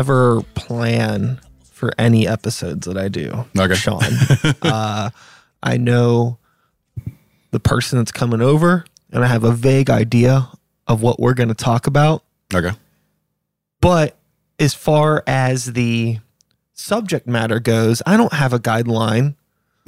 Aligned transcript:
Never 0.00 0.40
plan 0.54 1.42
for 1.62 1.92
any 1.98 2.26
episodes 2.26 2.86
that 2.86 2.96
I 2.96 3.08
do. 3.08 3.44
Okay. 3.58 3.74
Sean. 3.74 4.02
uh, 4.62 5.10
I 5.62 5.76
know 5.76 6.38
the 7.50 7.60
person 7.60 7.98
that's 7.98 8.10
coming 8.10 8.40
over 8.40 8.86
and 9.12 9.22
I 9.22 9.26
have 9.26 9.44
a 9.44 9.52
vague 9.52 9.90
idea 9.90 10.48
of 10.86 11.02
what 11.02 11.20
we're 11.20 11.34
going 11.34 11.50
to 11.50 11.54
talk 11.54 11.86
about. 11.86 12.24
Okay. 12.54 12.74
But 13.82 14.16
as 14.58 14.72
far 14.72 15.22
as 15.26 15.74
the 15.74 16.20
subject 16.72 17.26
matter 17.26 17.60
goes, 17.60 18.00
I 18.06 18.16
don't 18.16 18.32
have 18.32 18.54
a 18.54 18.58
guideline. 18.58 19.34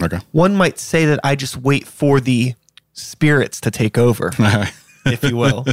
Okay. 0.02 0.18
One 0.32 0.54
might 0.54 0.78
say 0.78 1.06
that 1.06 1.20
I 1.24 1.36
just 1.36 1.56
wait 1.56 1.86
for 1.86 2.20
the 2.20 2.52
spirits 2.92 3.62
to 3.62 3.70
take 3.70 3.96
over, 3.96 4.30
if 5.06 5.22
you 5.22 5.38
will. 5.38 5.64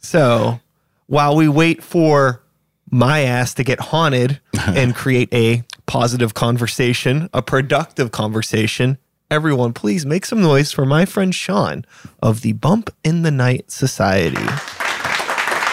So 0.00 0.58
while 1.06 1.36
we 1.36 1.46
wait 1.46 1.84
for 1.84 2.42
my 2.90 3.20
ass 3.20 3.54
to 3.54 3.64
get 3.64 3.80
haunted 3.80 4.40
and 4.66 4.94
create 4.94 5.32
a 5.32 5.64
positive 5.86 6.34
conversation, 6.34 7.28
a 7.32 7.42
productive 7.42 8.12
conversation, 8.12 8.98
everyone, 9.30 9.72
please 9.72 10.06
make 10.06 10.24
some 10.24 10.40
noise 10.40 10.72
for 10.72 10.84
my 10.86 11.04
friend 11.04 11.34
Sean 11.34 11.84
of 12.22 12.42
the 12.42 12.52
Bump 12.52 12.90
in 13.04 13.22
the 13.22 13.30
Night 13.30 13.70
Society. 13.70 14.36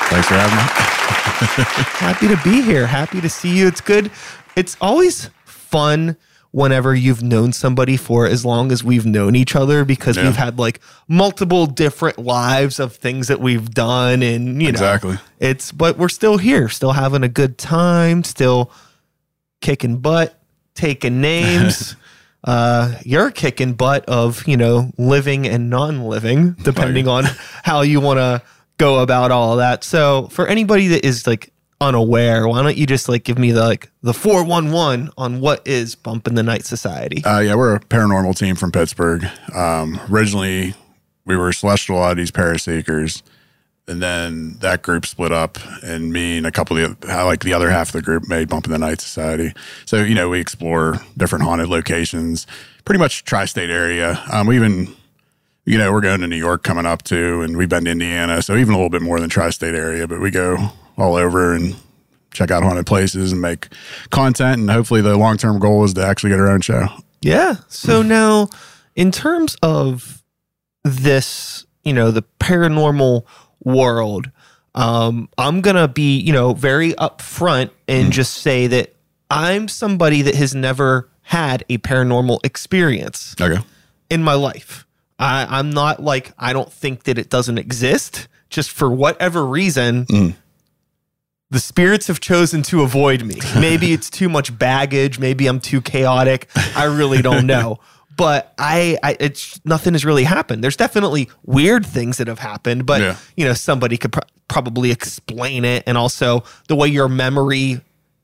Thanks 0.09 0.27
for 0.27 0.35
having 0.35 0.57
me. 0.57 0.63
Happy 1.99 2.27
to 2.27 2.37
be 2.43 2.61
here. 2.61 2.87
Happy 2.87 3.19
to 3.21 3.29
see 3.29 3.57
you. 3.57 3.67
It's 3.67 3.81
good. 3.81 4.11
It's 4.55 4.77
always 4.79 5.29
fun 5.43 6.15
whenever 6.55 6.95
you've 6.95 7.21
known 7.21 7.51
somebody 7.51 7.97
for 7.97 8.25
as 8.25 8.45
long 8.45 8.71
as 8.71 8.81
we've 8.81 9.05
known 9.05 9.35
each 9.35 9.57
other 9.57 9.83
because 9.83 10.15
Yeah. 10.15 10.23
we've 10.23 10.37
had 10.37 10.57
like 10.57 10.79
multiple 11.05 11.65
different 11.65 12.17
lives 12.17 12.79
of 12.79 12.95
things 12.95 13.27
that 13.27 13.41
we've 13.41 13.69
done 13.71 14.23
and 14.23 14.61
you 14.61 14.67
know 14.71 14.79
Exactly. 14.79 15.17
it's 15.41 15.73
but 15.73 15.97
we're 15.97 16.07
still 16.07 16.37
here 16.37 16.69
still 16.69 16.93
having 16.93 17.23
a 17.23 17.27
good 17.27 17.57
time 17.57 18.23
still 18.23 18.71
kicking 19.59 19.97
butt 19.97 20.39
taking 20.75 21.19
names 21.19 21.97
uh 22.45 22.93
you're 23.03 23.31
kicking 23.31 23.73
butt 23.73 24.05
of 24.05 24.47
you 24.47 24.55
know 24.55 24.91
living 24.97 25.45
and 25.45 25.69
non-living 25.69 26.53
depending 26.63 27.05
on 27.09 27.25
how 27.63 27.81
you 27.81 27.99
want 27.99 28.17
to 28.17 28.41
go 28.77 28.99
about 28.99 29.29
all 29.29 29.57
that 29.57 29.83
so 29.83 30.29
for 30.31 30.47
anybody 30.47 30.87
that 30.87 31.05
is 31.05 31.27
like 31.27 31.51
unaware 31.81 32.47
why 32.47 32.61
don't 32.61 32.77
you 32.77 32.85
just 32.85 33.09
like 33.09 33.23
give 33.25 33.37
me 33.37 33.51
the 33.51 33.61
like 33.61 33.91
the 34.01 34.13
411 34.13 35.09
on 35.17 35.41
what 35.41 35.67
is 35.67 35.93
bump 35.95 36.25
in 36.27 36.35
the 36.35 36.43
night 36.43 36.65
society 36.65 37.21
Uh, 37.25 37.39
yeah, 37.39 37.55
we're 37.55 37.75
a 37.75 37.79
paranormal 37.79 38.37
team 38.37 38.55
from 38.55 38.71
Pittsburgh. 38.71 39.25
Um, 39.53 39.99
originally, 40.09 40.73
we 41.25 41.35
were 41.35 41.51
Celestial 41.51 41.97
Oddities 41.97 42.31
Paraseekers, 42.31 43.23
and 43.87 44.01
then 44.01 44.57
that 44.59 44.83
group 44.83 45.05
split 45.05 45.31
up, 45.31 45.57
and 45.83 46.13
me 46.13 46.37
and 46.37 46.45
a 46.47 46.51
couple 46.51 46.77
of 46.77 46.99
the, 47.01 47.07
like 47.25 47.41
the 47.41 47.53
other 47.53 47.69
half 47.69 47.89
of 47.89 47.93
the 47.93 48.01
group 48.01 48.27
made 48.29 48.47
Bump 48.47 48.65
in 48.65 48.71
the 48.71 48.77
Night 48.79 49.01
Society. 49.01 49.53
So 49.85 50.03
you 50.03 50.15
know, 50.15 50.29
we 50.29 50.39
explore 50.39 51.01
different 51.17 51.43
haunted 51.43 51.67
locations, 51.67 52.47
pretty 52.85 52.99
much 52.99 53.25
tri-state 53.25 53.69
area. 53.69 54.23
Um, 54.31 54.47
we 54.47 54.55
even, 54.55 54.95
you 55.65 55.77
know, 55.77 55.91
we're 55.91 56.01
going 56.01 56.21
to 56.21 56.27
New 56.27 56.35
York 56.37 56.63
coming 56.63 56.85
up 56.85 57.03
too, 57.03 57.41
and 57.41 57.57
we've 57.57 57.69
been 57.69 57.85
to 57.85 57.91
Indiana, 57.91 58.41
so 58.41 58.55
even 58.55 58.73
a 58.73 58.77
little 58.77 58.89
bit 58.89 59.01
more 59.01 59.19
than 59.19 59.29
tri-state 59.29 59.75
area, 59.75 60.07
but 60.07 60.21
we 60.21 60.31
go 60.31 60.71
all 60.97 61.15
over 61.15 61.53
and 61.53 61.75
check 62.31 62.51
out 62.51 62.63
haunted 62.63 62.85
places 62.85 63.31
and 63.31 63.41
make 63.41 63.69
content, 64.09 64.59
and 64.59 64.69
hopefully 64.69 65.01
the 65.01 65.17
long-term 65.17 65.59
goal 65.59 65.83
is 65.83 65.93
to 65.93 66.05
actually 66.05 66.29
get 66.31 66.39
our 66.39 66.49
own 66.49 66.61
show. 66.61 66.87
Yeah. 67.21 67.55
So 67.69 67.99
mm-hmm. 67.99 68.09
now, 68.09 68.49
in 68.95 69.11
terms 69.11 69.55
of 69.63 70.23
this, 70.83 71.65
you 71.83 71.93
know, 71.93 72.11
the 72.11 72.23
paranormal 72.39 73.25
world, 73.63 74.29
um, 74.75 75.29
I'm 75.37 75.61
gonna 75.61 75.87
be, 75.87 76.19
you 76.19 76.33
know, 76.33 76.53
very 76.53 76.93
upfront 76.93 77.71
and 77.87 78.03
mm-hmm. 78.03 78.11
just 78.11 78.35
say 78.35 78.67
that 78.67 78.95
I'm 79.29 79.67
somebody 79.67 80.21
that 80.21 80.35
has 80.35 80.53
never 80.53 81.09
had 81.23 81.65
a 81.69 81.79
paranormal 81.79 82.45
experience 82.45 83.35
Okay. 83.39 83.59
in 84.09 84.21
my 84.21 84.33
life. 84.33 84.85
I, 85.17 85.47
I'm 85.49 85.71
not 85.71 86.03
like 86.03 86.33
I 86.37 86.53
don't 86.53 86.71
think 86.71 87.03
that 87.03 87.17
it 87.17 87.29
doesn't 87.29 87.57
exist. 87.57 88.27
Just 88.49 88.69
for 88.69 88.91
whatever 88.91 89.45
reason, 89.45 90.05
mm. 90.05 90.35
The 91.55 91.59
spirits 91.61 92.07
have 92.07 92.19
chosen 92.19 92.61
to 92.63 92.81
avoid 92.83 93.23
me. 93.23 93.35
Maybe 93.55 93.93
it's 93.93 94.09
too 94.09 94.27
much 94.27 94.57
baggage. 94.59 95.17
Maybe 95.19 95.47
I'm 95.47 95.61
too 95.61 95.79
chaotic. 95.81 96.49
I 96.75 96.83
really 96.83 97.21
don't 97.21 97.47
know. 97.55 97.79
But 98.17 98.53
I, 98.57 98.97
I, 99.01 99.15
it's 99.21 99.59
nothing 99.65 99.93
has 99.93 100.03
really 100.03 100.25
happened. 100.25 100.61
There's 100.63 100.75
definitely 100.77 101.29
weird 101.45 101.85
things 101.85 102.17
that 102.17 102.27
have 102.27 102.39
happened, 102.39 102.85
but 102.85 102.99
Yeah. 103.01 103.15
you 103.37 103.45
know, 103.45 103.53
somebody 103.53 103.95
could 103.97 104.11
pro- 104.11 104.23
probably 104.49 104.91
explain 104.91 105.63
it, 105.65 105.83
and 105.87 105.97
also 105.97 106.43
the 106.67 106.75
way 106.75 106.87
your 106.89 107.07
memory 107.09 107.79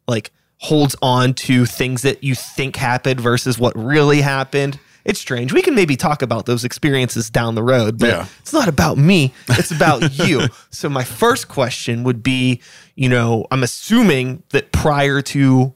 like 0.10 0.32
holds 0.60 0.96
on 1.02 1.34
to 1.34 1.66
things 1.66 2.02
that 2.04 2.24
you 2.24 2.36
think 2.36 2.76
happened 2.76 3.20
versus 3.20 3.58
what 3.58 3.74
really 3.78 4.22
happened. 4.22 4.78
It's 5.04 5.20
strange. 5.20 5.54
We 5.54 5.62
can 5.62 5.76
maybe 5.76 5.96
talk 5.96 6.22
about 6.22 6.46
those 6.46 6.64
experiences 6.64 7.30
down 7.30 7.56
the 7.56 7.64
road, 7.64 7.98
but 7.98 8.10
Yeah. 8.10 8.26
it's 8.40 8.54
not 8.54 8.68
about 8.68 8.98
me. 8.98 9.34
It's 9.50 9.72
about 9.72 10.18
you. 10.28 10.48
So 10.70 10.90
my 10.90 11.04
first 11.04 11.48
question 11.48 12.04
would 12.04 12.24
be, 12.24 12.62
you 12.96 13.10
know, 13.10 13.46
I'm 13.52 13.64
assuming 13.64 14.44
that 14.50 14.72
prior 14.72 15.22
to 15.22 15.74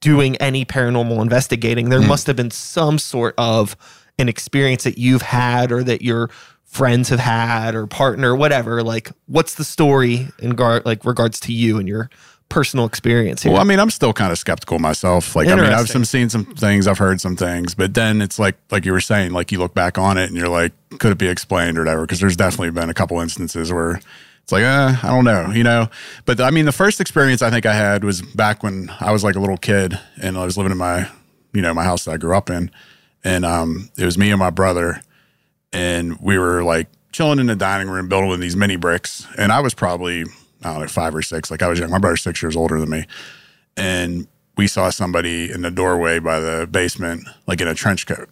doing 0.00 0.36
any 0.36 0.64
paranormal 0.64 1.20
investigating, 1.20 1.88
there 1.88 2.00
hmm. 2.00 2.08
must 2.08 2.26
have 2.26 2.36
been 2.36 2.50
some 2.50 2.98
sort 2.98 3.34
of 3.38 3.76
an 4.18 4.28
experience 4.28 4.84
that 4.84 4.98
you've 4.98 5.22
had 5.22 5.72
or 5.72 5.82
that 5.82 6.02
your 6.02 6.30
friends 6.64 7.08
have 7.08 7.20
had 7.20 7.74
or 7.74 7.86
partner, 7.86 8.34
whatever. 8.34 8.82
Like, 8.82 9.10
what's 9.26 9.54
the 9.54 9.64
story 9.64 10.28
in 10.38 10.50
gar- 10.50 10.82
like 10.84 11.04
regards 11.04 11.40
to 11.40 11.52
you 11.52 11.78
and 11.78 11.88
your 11.88 12.10
personal 12.48 12.86
experience 12.86 13.42
here? 13.42 13.52
Well, 13.52 13.60
I 13.60 13.64
mean, 13.64 13.80
I'm 13.80 13.90
still 13.90 14.12
kind 14.12 14.32
of 14.32 14.38
skeptical 14.38 14.78
myself. 14.78 15.34
Like, 15.34 15.48
I 15.48 15.56
mean, 15.56 15.64
I've 15.64 15.88
some 15.88 16.04
seen 16.04 16.28
some 16.28 16.44
things, 16.44 16.86
I've 16.86 16.98
heard 16.98 17.20
some 17.20 17.36
things, 17.36 17.74
but 17.74 17.94
then 17.94 18.22
it's 18.22 18.38
like, 18.38 18.56
like 18.70 18.84
you 18.84 18.92
were 18.92 19.00
saying, 19.00 19.32
like 19.32 19.52
you 19.52 19.58
look 19.58 19.74
back 19.74 19.98
on 19.98 20.16
it 20.18 20.28
and 20.28 20.36
you're 20.36 20.48
like, 20.48 20.72
could 20.98 21.12
it 21.12 21.18
be 21.18 21.28
explained 21.28 21.76
or 21.78 21.82
whatever? 21.82 22.02
Because 22.02 22.20
there's 22.20 22.36
definitely 22.36 22.70
been 22.70 22.88
a 22.90 22.94
couple 22.94 23.20
instances 23.20 23.72
where 23.72 24.00
it's 24.42 24.52
like, 24.52 24.62
uh, 24.62 24.94
I 25.02 25.08
don't 25.08 25.24
know, 25.24 25.50
you 25.50 25.64
know. 25.64 25.88
But 26.24 26.40
I 26.40 26.50
mean, 26.50 26.66
the 26.66 26.72
first 26.72 27.00
experience 27.00 27.42
I 27.42 27.50
think 27.50 27.66
I 27.66 27.74
had 27.74 28.04
was 28.04 28.22
back 28.22 28.62
when 28.62 28.92
I 29.00 29.10
was 29.10 29.24
like 29.24 29.34
a 29.34 29.40
little 29.40 29.56
kid 29.56 29.98
and 30.22 30.38
I 30.38 30.44
was 30.44 30.56
living 30.56 30.72
in 30.72 30.78
my, 30.78 31.08
you 31.52 31.62
know, 31.62 31.74
my 31.74 31.84
house 31.84 32.04
that 32.04 32.12
I 32.12 32.16
grew 32.16 32.36
up 32.36 32.48
in, 32.48 32.70
and 33.24 33.44
um, 33.44 33.90
it 33.98 34.04
was 34.04 34.16
me 34.16 34.30
and 34.30 34.38
my 34.38 34.50
brother, 34.50 35.02
and 35.72 36.20
we 36.20 36.38
were 36.38 36.62
like 36.62 36.86
chilling 37.10 37.40
in 37.40 37.46
the 37.46 37.56
dining 37.56 37.88
room 37.88 38.08
building 38.08 38.38
these 38.38 38.54
mini 38.54 38.76
bricks, 38.76 39.26
and 39.36 39.50
I 39.50 39.60
was 39.60 39.74
probably 39.74 40.24
I 40.62 40.72
don't 40.72 40.80
know 40.82 40.88
five 40.88 41.14
or 41.14 41.22
six, 41.22 41.50
like 41.50 41.62
I 41.62 41.68
was 41.68 41.78
young. 41.78 41.90
My 41.90 41.98
brother's 41.98 42.22
six 42.22 42.42
years 42.42 42.56
older 42.56 42.80
than 42.80 42.90
me, 42.90 43.06
and 43.76 44.26
we 44.56 44.66
saw 44.66 44.90
somebody 44.90 45.50
in 45.50 45.62
the 45.62 45.70
doorway 45.70 46.18
by 46.18 46.40
the 46.40 46.66
basement, 46.66 47.28
like 47.46 47.60
in 47.60 47.68
a 47.68 47.74
trench 47.74 48.06
coat. 48.06 48.30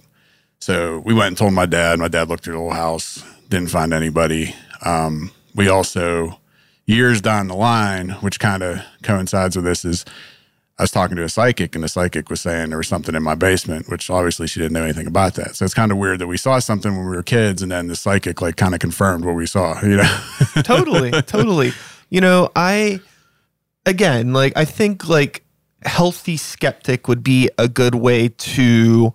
So 0.61 1.03
we 1.05 1.13
went 1.13 1.29
and 1.29 1.37
told 1.37 1.53
my 1.53 1.67
dad. 1.67 1.99
My 1.99 2.09
dad 2.09 2.29
looked 2.29 2.45
through 2.45 2.55
the 2.55 2.61
whole 2.61 2.71
house, 2.71 3.23
didn't 3.49 3.69
find 3.69 3.93
anybody. 3.93 4.55
Um, 4.83 5.31
we 5.55 5.69
also, 5.69 6.41
years 6.87 7.21
down 7.21 7.49
the 7.49 7.55
line, 7.55 8.11
which 8.21 8.41
kind 8.41 8.63
of 8.63 8.81
coincides 9.03 9.57
with 9.57 9.67
this, 9.67 9.85
is 9.85 10.05
I 10.79 10.83
was 10.83 10.91
talking 10.91 11.17
to 11.17 11.23
a 11.23 11.29
psychic, 11.29 11.75
and 11.75 11.85
the 11.85 11.89
psychic 11.89 12.31
was 12.31 12.41
saying 12.41 12.71
there 12.71 12.79
was 12.79 12.89
something 12.89 13.15
in 13.15 13.23
my 13.23 13.37
basement, 13.37 13.89
which 13.89 14.11
obviously 14.11 14.49
she 14.49 14.59
didn't 14.59 14.73
know 14.73 14.83
anything 14.83 15.07
about 15.07 15.35
that. 15.35 15.55
So 15.55 15.65
it's 15.65 15.75
kind 15.75 15.93
of 15.93 15.99
weird 15.99 16.19
that 16.19 16.27
we 16.27 16.37
saw 16.37 16.59
something 16.59 16.97
when 16.97 17.05
we 17.09 17.15
were 17.15 17.23
kids, 17.23 17.63
and 17.63 17.71
then 17.71 17.87
the 17.87 17.95
psychic 17.95 18.41
like 18.43 18.57
kind 18.57 18.75
of 18.75 18.81
confirmed 18.81 19.25
what 19.25 19.35
we 19.35 19.47
saw. 19.47 19.81
You 19.85 19.99
know? 19.99 20.19
totally, 20.63 21.11
totally. 21.23 21.73
You 22.15 22.21
know, 22.21 22.49
I 22.55 23.01
again, 23.85 24.33
like 24.33 24.53
I 24.55 24.65
think 24.65 25.09
like 25.09 25.43
healthy 25.83 26.37
skeptic 26.37 27.09
would 27.09 27.25
be 27.25 27.51
a 27.59 27.67
good 27.67 27.97
way 27.97 28.29
to 28.29 29.13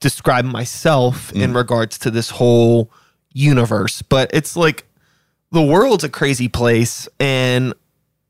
describe 0.00 0.44
myself 0.44 1.32
in 1.32 1.52
mm. 1.52 1.54
regards 1.54 1.96
to 1.98 2.10
this 2.10 2.30
whole 2.30 2.90
universe, 3.32 4.02
but 4.02 4.32
it's 4.34 4.56
like 4.56 4.84
the 5.52 5.62
world's 5.62 6.02
a 6.02 6.08
crazy 6.08 6.48
place 6.48 7.08
and 7.20 7.72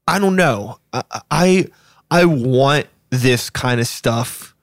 I 0.07 0.19
don't 0.19 0.37
know. 0.37 0.81
I 0.93 1.03
I, 1.31 1.67
I 2.11 2.27
want 2.27 2.89
this 3.09 3.49
kind 3.49 3.81
of 3.81 3.87
stuff 3.87 4.55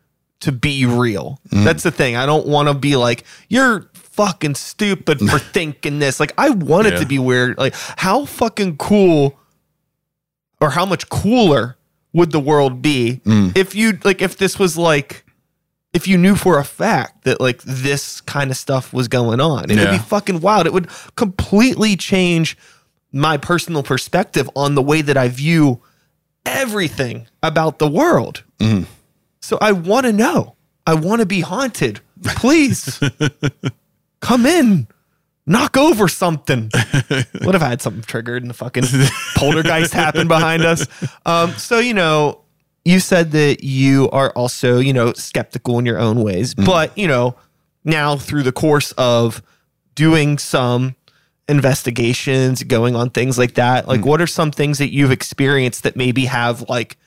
to 0.41 0.51
be 0.51 0.85
real. 0.85 1.41
Mm. 1.49 1.63
That's 1.63 1.81
the 1.81 1.89
thing. 1.89 2.15
I 2.15 2.27
don't 2.27 2.45
want 2.45 2.67
to 2.67 2.75
be 2.75 2.95
like 2.95 3.23
you're 3.49 3.89
fucking 3.95 4.53
stupid 4.53 5.19
for 5.19 5.39
thinking 5.57 5.97
this. 5.97 6.19
Like 6.19 6.33
I 6.37 6.51
want 6.51 6.85
it 6.85 6.93
Yeah. 6.93 6.99
to 6.99 7.05
be 7.07 7.17
weird. 7.17 7.57
Like 7.57 7.73
how 7.73 8.25
fucking 8.25 8.77
cool 8.77 9.35
or 10.61 10.71
how 10.71 10.85
much 10.85 11.09
cooler 11.09 11.77
would 12.13 12.31
the 12.31 12.39
world 12.39 12.81
be 12.81 13.21
mm. 13.25 13.55
if 13.55 13.75
you 13.75 13.97
like 14.03 14.21
if 14.21 14.37
this 14.37 14.57
was 14.57 14.77
like 14.77 15.23
if 15.93 16.07
you 16.07 16.17
knew 16.17 16.35
for 16.35 16.59
a 16.59 16.63
fact 16.63 17.23
that 17.23 17.39
like 17.41 17.61
this 17.63 18.21
kind 18.21 18.51
of 18.51 18.57
stuff 18.57 18.93
was 18.93 19.07
going 19.07 19.39
on. 19.39 19.65
It 19.65 19.77
would 19.77 19.79
Yeah. 19.79 19.91
be 19.91 19.97
fucking 19.97 20.41
wild. 20.41 20.67
It 20.67 20.73
would 20.73 20.87
completely 21.15 21.95
change 21.95 22.57
my 23.11 23.37
personal 23.37 23.83
perspective 23.83 24.49
on 24.55 24.75
the 24.75 24.81
way 24.81 25.01
that 25.01 25.17
I 25.17 25.27
view 25.29 25.81
everything 26.45 27.27
about 27.41 27.79
the 27.79 27.87
world. 27.87 28.43
Mm-hmm. 28.59 28.83
So 29.41 29.57
I 29.61 29.71
want 29.71 30.05
to 30.05 30.13
know. 30.13 30.55
I 30.85 30.93
want 30.93 31.21
to 31.21 31.25
be 31.25 31.41
haunted. 31.41 32.01
Please 32.23 32.99
come 34.19 34.45
in. 34.45 34.87
Knock 35.47 35.77
over 35.77 36.07
something. 36.07 36.69
what 37.41 37.55
if 37.55 37.63
I 37.63 37.69
had 37.69 37.81
something 37.81 38.03
triggered 38.03 38.43
and 38.43 38.49
the 38.49 38.53
fucking 38.53 38.83
poltergeist 39.35 39.93
happened 39.93 40.27
behind 40.27 40.63
us? 40.63 40.85
Um, 41.25 41.51
so, 41.53 41.79
you 41.79 41.93
know, 41.93 42.41
you 42.85 42.99
said 42.99 43.31
that 43.31 43.63
you 43.63 44.09
are 44.11 44.31
also, 44.31 44.77
you 44.77 44.93
know, 44.93 45.13
skeptical 45.13 45.79
in 45.79 45.85
your 45.85 45.97
own 45.97 46.21
ways, 46.21 46.53
but, 46.53 46.95
you 46.97 47.07
know, 47.07 47.35
now 47.83 48.17
through 48.17 48.43
the 48.43 48.51
course 48.51 48.91
of 48.93 49.41
doing 49.95 50.37
some 50.37 50.95
investigations, 51.49 52.61
going 52.63 52.95
on 52.95 53.09
things 53.09 53.37
like 53.37 53.55
that, 53.55 53.87
like 53.87 54.05
what 54.05 54.21
are 54.21 54.27
some 54.27 54.51
things 54.51 54.77
that 54.77 54.91
you've 54.91 55.11
experienced 55.11 55.83
that 55.83 55.95
maybe 55.95 56.25
have 56.25 56.67
like 56.69 56.97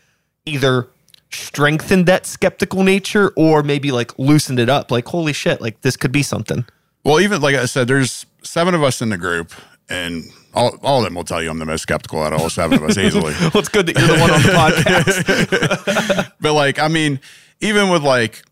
either 0.46 0.88
strengthened 1.30 2.06
that 2.06 2.26
skeptical 2.26 2.82
nature 2.82 3.32
or 3.36 3.62
maybe 3.62 3.92
like 3.92 4.18
loosened 4.18 4.58
it 4.58 4.68
up? 4.68 4.90
Like, 4.90 5.06
holy 5.06 5.34
shit, 5.34 5.60
like 5.60 5.82
this 5.82 5.96
could 5.96 6.12
be 6.12 6.22
something. 6.22 6.64
Well, 7.04 7.20
even 7.20 7.40
like 7.40 7.54
I 7.54 7.66
said, 7.66 7.88
there's 7.88 8.26
seven 8.42 8.74
of 8.74 8.82
us 8.82 9.02
in 9.02 9.08
the 9.10 9.18
group, 9.18 9.52
and 9.88 10.24
all, 10.54 10.76
all 10.82 10.98
of 10.98 11.04
them 11.04 11.14
will 11.14 11.24
tell 11.24 11.42
you 11.42 11.50
I'm 11.50 11.58
the 11.58 11.66
most 11.66 11.82
skeptical 11.82 12.22
out 12.22 12.32
of 12.32 12.40
all 12.40 12.50
seven 12.50 12.82
of 12.82 12.84
us 12.84 12.98
easily. 12.98 13.34
Well, 13.40 13.58
it's 13.58 13.68
good 13.68 13.86
that 13.86 13.98
you're 13.98 14.06
the 14.06 14.20
one 14.20 14.30
on 14.30 14.42
the 14.42 14.48
podcast. 14.48 16.32
but 16.40 16.54
like, 16.54 16.78
I 16.78 16.88
mean, 16.88 17.20
even 17.60 17.88
with 17.90 18.02
like, 18.02 18.42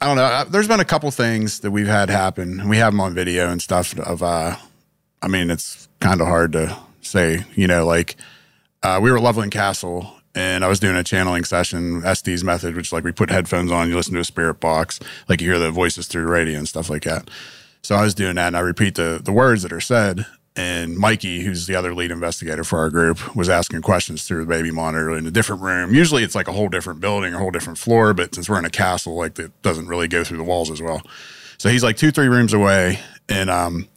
I 0.00 0.06
don't 0.06 0.16
know, 0.16 0.44
there's 0.50 0.68
been 0.68 0.80
a 0.80 0.84
couple 0.84 1.10
things 1.10 1.60
that 1.60 1.70
we've 1.70 1.86
had 1.86 2.08
happen. 2.10 2.68
We 2.68 2.78
have 2.78 2.92
them 2.92 3.00
on 3.00 3.14
video 3.14 3.50
and 3.50 3.60
stuff 3.60 3.96
of, 3.98 4.22
uh, 4.22 4.56
I 5.20 5.28
mean, 5.28 5.50
it's 5.50 5.88
kind 6.00 6.20
of 6.20 6.26
hard 6.26 6.52
to 6.52 6.76
say, 7.02 7.44
you 7.54 7.66
know, 7.66 7.86
like, 7.86 8.16
uh, 8.82 8.98
we 9.00 9.10
were 9.10 9.18
at 9.18 9.22
Loveland 9.22 9.52
Castle 9.52 10.12
and 10.34 10.64
I 10.64 10.68
was 10.68 10.80
doing 10.80 10.96
a 10.96 11.04
channeling 11.04 11.44
session, 11.44 12.02
Estes 12.04 12.42
method, 12.42 12.74
which 12.74 12.92
like 12.92 13.04
we 13.04 13.12
put 13.12 13.30
headphones 13.30 13.70
on, 13.70 13.88
you 13.88 13.96
listen 13.96 14.14
to 14.14 14.20
a 14.20 14.24
spirit 14.24 14.60
box, 14.60 14.98
like 15.28 15.40
you 15.40 15.50
hear 15.50 15.58
the 15.58 15.70
voices 15.70 16.06
through 16.06 16.24
the 16.24 16.30
radio 16.30 16.58
and 16.58 16.68
stuff 16.68 16.88
like 16.88 17.04
that. 17.04 17.28
So 17.82 17.96
I 17.96 18.02
was 18.02 18.14
doing 18.14 18.36
that 18.36 18.48
and 18.48 18.56
I 18.56 18.60
repeat 18.60 18.94
the, 18.94 19.20
the 19.22 19.32
words 19.32 19.62
that 19.62 19.72
are 19.72 19.80
said. 19.80 20.26
And 20.54 20.98
Mikey, 20.98 21.42
who's 21.42 21.66
the 21.66 21.74
other 21.74 21.94
lead 21.94 22.10
investigator 22.10 22.62
for 22.62 22.78
our 22.78 22.90
group, 22.90 23.34
was 23.34 23.48
asking 23.48 23.80
questions 23.82 24.24
through 24.24 24.44
the 24.44 24.48
baby 24.48 24.70
monitor 24.70 25.16
in 25.16 25.26
a 25.26 25.30
different 25.30 25.62
room. 25.62 25.94
Usually 25.94 26.22
it's 26.22 26.34
like 26.34 26.46
a 26.46 26.52
whole 26.52 26.68
different 26.68 27.00
building, 27.00 27.32
a 27.32 27.38
whole 27.38 27.50
different 27.50 27.78
floor, 27.78 28.12
but 28.12 28.34
since 28.34 28.50
we're 28.50 28.58
in 28.58 28.66
a 28.66 28.70
castle, 28.70 29.16
like 29.16 29.38
it 29.38 29.50
doesn't 29.62 29.88
really 29.88 30.08
go 30.08 30.22
through 30.24 30.36
the 30.36 30.44
walls 30.44 30.70
as 30.70 30.82
well. 30.82 31.00
So 31.56 31.70
he's 31.70 31.82
like 31.82 31.96
two, 31.96 32.10
three 32.10 32.28
rooms 32.28 32.52
away. 32.52 32.98
And 33.30 33.48
um, 33.48 33.88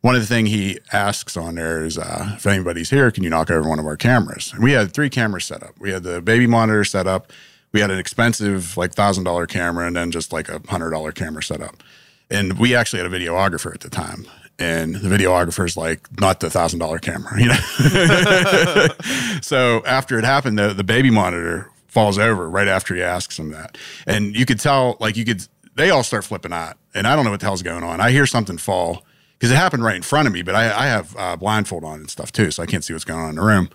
one 0.00 0.14
of 0.14 0.22
the 0.22 0.26
things 0.26 0.48
he 0.48 0.78
asks 0.92 1.36
on 1.36 1.56
there 1.56 1.84
is 1.84 1.98
uh, 1.98 2.32
if 2.36 2.46
anybody's 2.46 2.88
here, 2.88 3.10
can 3.10 3.22
you 3.22 3.30
knock 3.30 3.50
over 3.50 3.68
one 3.68 3.78
of 3.78 3.86
our 3.86 3.96
cameras? 3.96 4.52
And 4.54 4.62
we 4.62 4.72
had 4.72 4.92
three 4.92 5.10
cameras 5.10 5.44
set 5.44 5.62
up. 5.62 5.74
We 5.78 5.90
had 5.90 6.04
the 6.04 6.22
baby 6.22 6.46
monitor 6.46 6.84
set 6.84 7.06
up. 7.06 7.32
We 7.72 7.80
had 7.80 7.90
an 7.90 7.98
expensive, 7.98 8.78
like 8.78 8.94
thousand 8.94 9.24
dollar 9.24 9.46
camera, 9.46 9.86
and 9.86 9.94
then 9.94 10.10
just 10.10 10.32
like 10.32 10.48
a 10.48 10.62
hundred 10.68 10.90
dollar 10.90 11.12
camera 11.12 11.42
set 11.42 11.60
up. 11.60 11.82
And 12.30 12.58
we 12.58 12.74
actually 12.74 13.02
had 13.02 13.12
a 13.12 13.16
videographer 13.16 13.72
at 13.72 13.80
the 13.80 13.90
time. 13.90 14.26
And 14.58 14.96
the 14.96 15.08
videographer's 15.08 15.76
like, 15.76 16.08
not 16.20 16.40
the 16.40 16.50
thousand 16.50 16.80
dollar 16.80 16.98
camera, 16.98 17.40
you 17.40 17.48
know? 17.48 18.88
so 19.40 19.82
after 19.86 20.18
it 20.18 20.24
happened, 20.24 20.58
the, 20.58 20.74
the 20.74 20.84
baby 20.84 21.10
monitor 21.10 21.70
falls 21.86 22.18
over 22.18 22.50
right 22.50 22.66
after 22.68 22.94
he 22.94 23.02
asks 23.02 23.38
him 23.38 23.50
that. 23.50 23.78
And 24.06 24.34
you 24.34 24.44
could 24.44 24.58
tell, 24.58 24.96
like, 25.00 25.16
you 25.16 25.24
could, 25.24 25.46
they 25.76 25.90
all 25.90 26.02
start 26.02 26.24
flipping 26.24 26.52
out. 26.52 26.76
And 26.92 27.06
I 27.06 27.14
don't 27.14 27.24
know 27.24 27.30
what 27.30 27.40
the 27.40 27.46
hell's 27.46 27.62
going 27.62 27.84
on. 27.84 28.00
I 28.00 28.10
hear 28.10 28.26
something 28.26 28.58
fall 28.58 29.04
because 29.38 29.52
it 29.52 29.56
happened 29.56 29.84
right 29.84 29.96
in 29.96 30.02
front 30.02 30.26
of 30.26 30.34
me, 30.34 30.42
but 30.42 30.56
I, 30.56 30.64
I 30.64 30.86
have 30.86 31.16
uh, 31.16 31.36
blindfold 31.36 31.84
on 31.84 32.00
and 32.00 32.10
stuff 32.10 32.32
too. 32.32 32.50
So 32.50 32.62
I 32.62 32.66
can't 32.66 32.84
see 32.84 32.92
what's 32.92 33.04
going 33.04 33.20
on 33.20 33.30
in 33.30 33.36
the 33.36 33.42
room. 33.42 33.70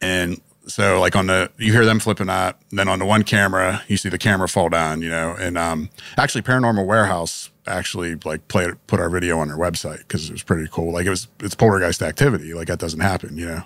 And 0.00 0.40
so 0.66 1.00
like 1.00 1.16
on 1.16 1.26
the 1.26 1.50
you 1.58 1.72
hear 1.72 1.84
them 1.84 1.98
flipping 1.98 2.28
out 2.28 2.58
then 2.70 2.88
on 2.88 2.98
the 2.98 3.04
one 3.04 3.22
camera 3.22 3.82
you 3.88 3.96
see 3.96 4.08
the 4.08 4.18
camera 4.18 4.48
fall 4.48 4.68
down 4.68 5.02
you 5.02 5.10
know 5.10 5.36
and 5.38 5.58
um 5.58 5.90
actually 6.16 6.42
paranormal 6.42 6.86
warehouse 6.86 7.50
actually 7.66 8.16
like 8.24 8.46
played 8.48 8.74
put 8.86 9.00
our 9.00 9.08
video 9.08 9.38
on 9.38 9.48
their 9.48 9.56
website 9.56 9.98
because 9.98 10.28
it 10.28 10.32
was 10.32 10.42
pretty 10.42 10.68
cool 10.70 10.92
like 10.92 11.06
it 11.06 11.10
was 11.10 11.28
it's 11.40 11.54
poltergeist 11.54 12.02
activity 12.02 12.52
like 12.54 12.68
that 12.68 12.78
doesn't 12.78 13.00
happen 13.00 13.36
you 13.36 13.46
know 13.46 13.62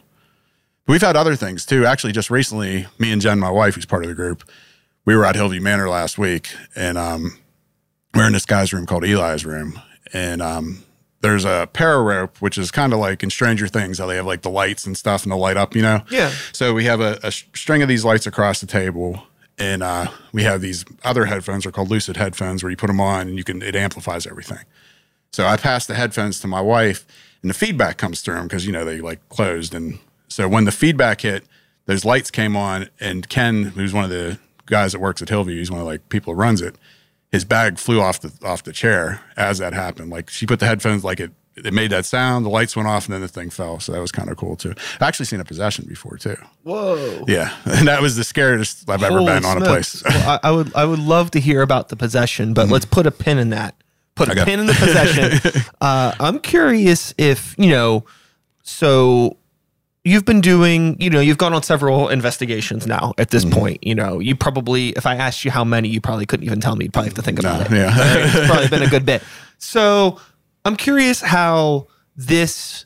but 0.87 0.93
we've 0.93 1.03
had 1.03 1.17
other 1.17 1.35
things 1.35 1.67
too 1.67 1.85
actually 1.85 2.13
just 2.13 2.31
recently 2.31 2.87
me 2.99 3.11
and 3.11 3.21
jen 3.21 3.39
my 3.39 3.51
wife 3.51 3.75
who's 3.75 3.87
part 3.87 4.05
of 4.05 4.09
the 4.09 4.15
group 4.15 4.49
we 5.05 5.17
were 5.17 5.25
at 5.25 5.35
hillview 5.35 5.61
manor 5.61 5.89
last 5.89 6.17
week 6.19 6.49
and 6.77 6.97
um 6.97 7.39
we're 8.15 8.27
in 8.27 8.33
this 8.33 8.47
guy's 8.47 8.73
room 8.73 8.87
called 8.87 9.05
eli's 9.05 9.45
room 9.45 9.81
and 10.13 10.41
um 10.41 10.85
there's 11.21 11.45
a 11.45 11.69
para 11.73 12.01
rope, 12.03 12.41
which 12.41 12.57
is 12.57 12.71
kind 12.71 12.93
of 12.93 12.99
like 12.99 13.23
in 13.23 13.31
Stranger 13.31 13.67
Things, 13.67 13.99
how 13.99 14.07
they 14.07 14.17
have 14.17 14.27
like 14.27 14.43
the 14.43 14.51
lights 14.51 14.87
and 14.87 14.97
stuff 14.97 15.25
and 15.25 15.33
the 15.33 15.37
light 15.37 15.57
up, 15.57 15.75
you 15.75 15.83
know? 15.83 16.03
Yeah. 16.11 16.33
So 16.53 16.75
we 16.75 16.85
have 16.85 17.01
a, 17.01 17.19
a 17.23 17.33
string 17.33 17.83
of 17.83 17.89
these 17.89 18.05
lights 18.05 18.27
across 18.27 18.61
the 18.61 18.67
table, 18.67 19.23
and 19.59 19.83
uh, 19.83 20.09
we 20.33 20.45
have 20.45 20.61
these 20.61 20.85
other 21.05 21.27
headphones. 21.27 21.65
They're 21.65 21.73
called 21.73 21.91
Lucid 21.91 22.17
headphones, 22.17 22.63
where 22.63 22.71
you 22.71 22.77
put 22.77 22.89
them 22.89 23.01
on 23.01 23.29
and 23.29 23.37
you 23.37 23.45
can 23.45 23.63
it 23.63 23.77
amplifies 23.77 24.27
everything. 24.27 24.65
So 25.33 25.47
I 25.47 25.57
passed 25.57 25.89
the 25.89 25.95
headphones 25.95 26.41
to 26.41 26.47
my 26.47 26.61
wife, 26.61 27.07
and 27.43 27.51
the 27.51 27.55
feedback 27.55 27.99
comes 27.99 28.21
through 28.21 28.35
them 28.35 28.49
because 28.49 28.67
you 28.67 28.73
know 28.73 28.85
they 28.85 29.01
like 29.01 29.27
closed, 29.29 29.75
and 29.75 29.99
so 30.29 30.49
when 30.49 30.65
the 30.65 30.73
feedback 30.73 31.23
hit, 31.23 31.45
those 31.87 32.05
lights 32.05 32.31
came 32.31 32.57
on, 32.57 32.89
and 33.01 33.29
Ken, 33.29 33.65
who's 33.65 33.93
one 33.93 34.05
of 34.05 34.11
the 34.11 34.39
guys 34.67 34.93
that 34.93 35.01
works 35.01 35.23
at 35.23 35.29
Hillview, 35.29 35.57
he's 35.57 35.71
one 35.71 35.81
of 35.81 35.87
like 35.87 36.09
people 36.09 36.35
who 36.35 36.41
runs 36.41 36.61
it 36.61 36.77
his 37.31 37.45
bag 37.45 37.79
flew 37.79 38.01
off 38.01 38.21
the 38.21 38.33
off 38.47 38.63
the 38.63 38.73
chair 38.73 39.21
as 39.37 39.59
that 39.59 39.73
happened. 39.73 40.11
Like 40.11 40.31
she 40.31 40.47
put 40.47 40.61
the 40.61 40.67
headphones, 40.67 41.05
like 41.05 41.21
it 41.21 41.33
it 41.67 41.73
made 41.75 41.91
that 41.91 42.05
sound, 42.07 42.45
the 42.45 42.51
lights 42.51 42.75
went 42.77 42.89
off, 42.89 43.07
and 43.07 43.15
then 43.15 43.21
the 43.21 43.29
thing 43.29 43.51
fell. 43.51 43.81
So 43.81 43.93
that 43.93 44.01
was 44.01 44.13
kind 44.13 44.31
of 44.31 44.37
cool 44.37 44.57
too. 44.57 44.75
I've 44.97 45.03
actually 45.03 45.27
seen 45.27 45.41
a 45.41 45.45
possession 45.45 45.85
before 45.89 46.17
too. 46.19 46.37
Whoa. 46.65 47.25
Yeah, 47.29 47.55
and 47.65 47.89
that 47.89 48.01
was 48.03 48.17
the 48.17 48.25
scariest 48.25 48.89
I've 48.89 49.03
ever 49.03 49.19
Holy 49.19 49.33
been 49.33 49.45
on 49.45 49.63
a 49.63 49.65
smokes. 49.65 50.03
place. 50.03 50.15
well, 50.15 50.41
I, 50.43 50.49
I 50.49 50.51
would 50.53 50.75
I 50.75 50.85
would 50.85 50.99
love 50.99 51.31
to 51.33 51.41
hear 51.41 51.63
about 51.63 51.89
the 51.89 51.97
possession, 51.97 52.55
but 52.55 52.69
let's 52.69 52.85
put 52.87 53.07
a 53.07 53.11
pin 53.11 53.39
in 53.39 53.51
that. 53.51 53.75
Put 54.15 54.29
a 54.29 54.33
Okay. 54.33 54.45
pin 54.45 54.61
in 54.61 54.67
the 54.67 54.73
possession. 54.75 55.63
uh, 55.81 56.13
I'm 56.19 56.39
curious 56.41 57.15
if 57.19 57.55
you 57.59 57.71
know. 57.71 58.05
So 58.63 59.37
you've 60.05 60.25
been 60.25 60.41
doing, 60.41 60.97
you 61.01 61.11
know, 61.11 61.21
you've 61.21 61.39
gone 61.39 61.53
on 61.53 61.63
several 61.63 62.09
investigations 62.09 62.87
now. 62.87 63.13
At 63.19 63.31
this 63.31 63.45
point, 63.45 63.85
you 63.85 63.95
know, 63.95 64.21
you 64.21 64.35
probably, 64.37 64.91
if 64.91 65.07
I 65.07 65.15
asked 65.17 65.45
you 65.45 65.51
how 65.51 65.65
many, 65.65 65.89
you 65.89 66.01
probably 66.01 66.27
couldn't 66.27 66.47
even 66.47 66.61
tell 66.61 66.77
me. 66.77 66.85
You'd 66.87 66.93
probably 66.93 67.09
have 67.11 67.17
to 67.17 67.23
think 67.23 67.39
about 67.39 67.63
it. 67.67 67.71
yeah. 67.75 67.93
it's 67.97 68.47
probably 68.47 68.69
been 68.69 68.83
a 68.83 68.91
good 68.91 69.05
bit. 69.07 69.23
So 69.61 70.21
I'm 70.69 70.77
curious 70.77 71.23
how 71.23 71.87
this 72.15 72.85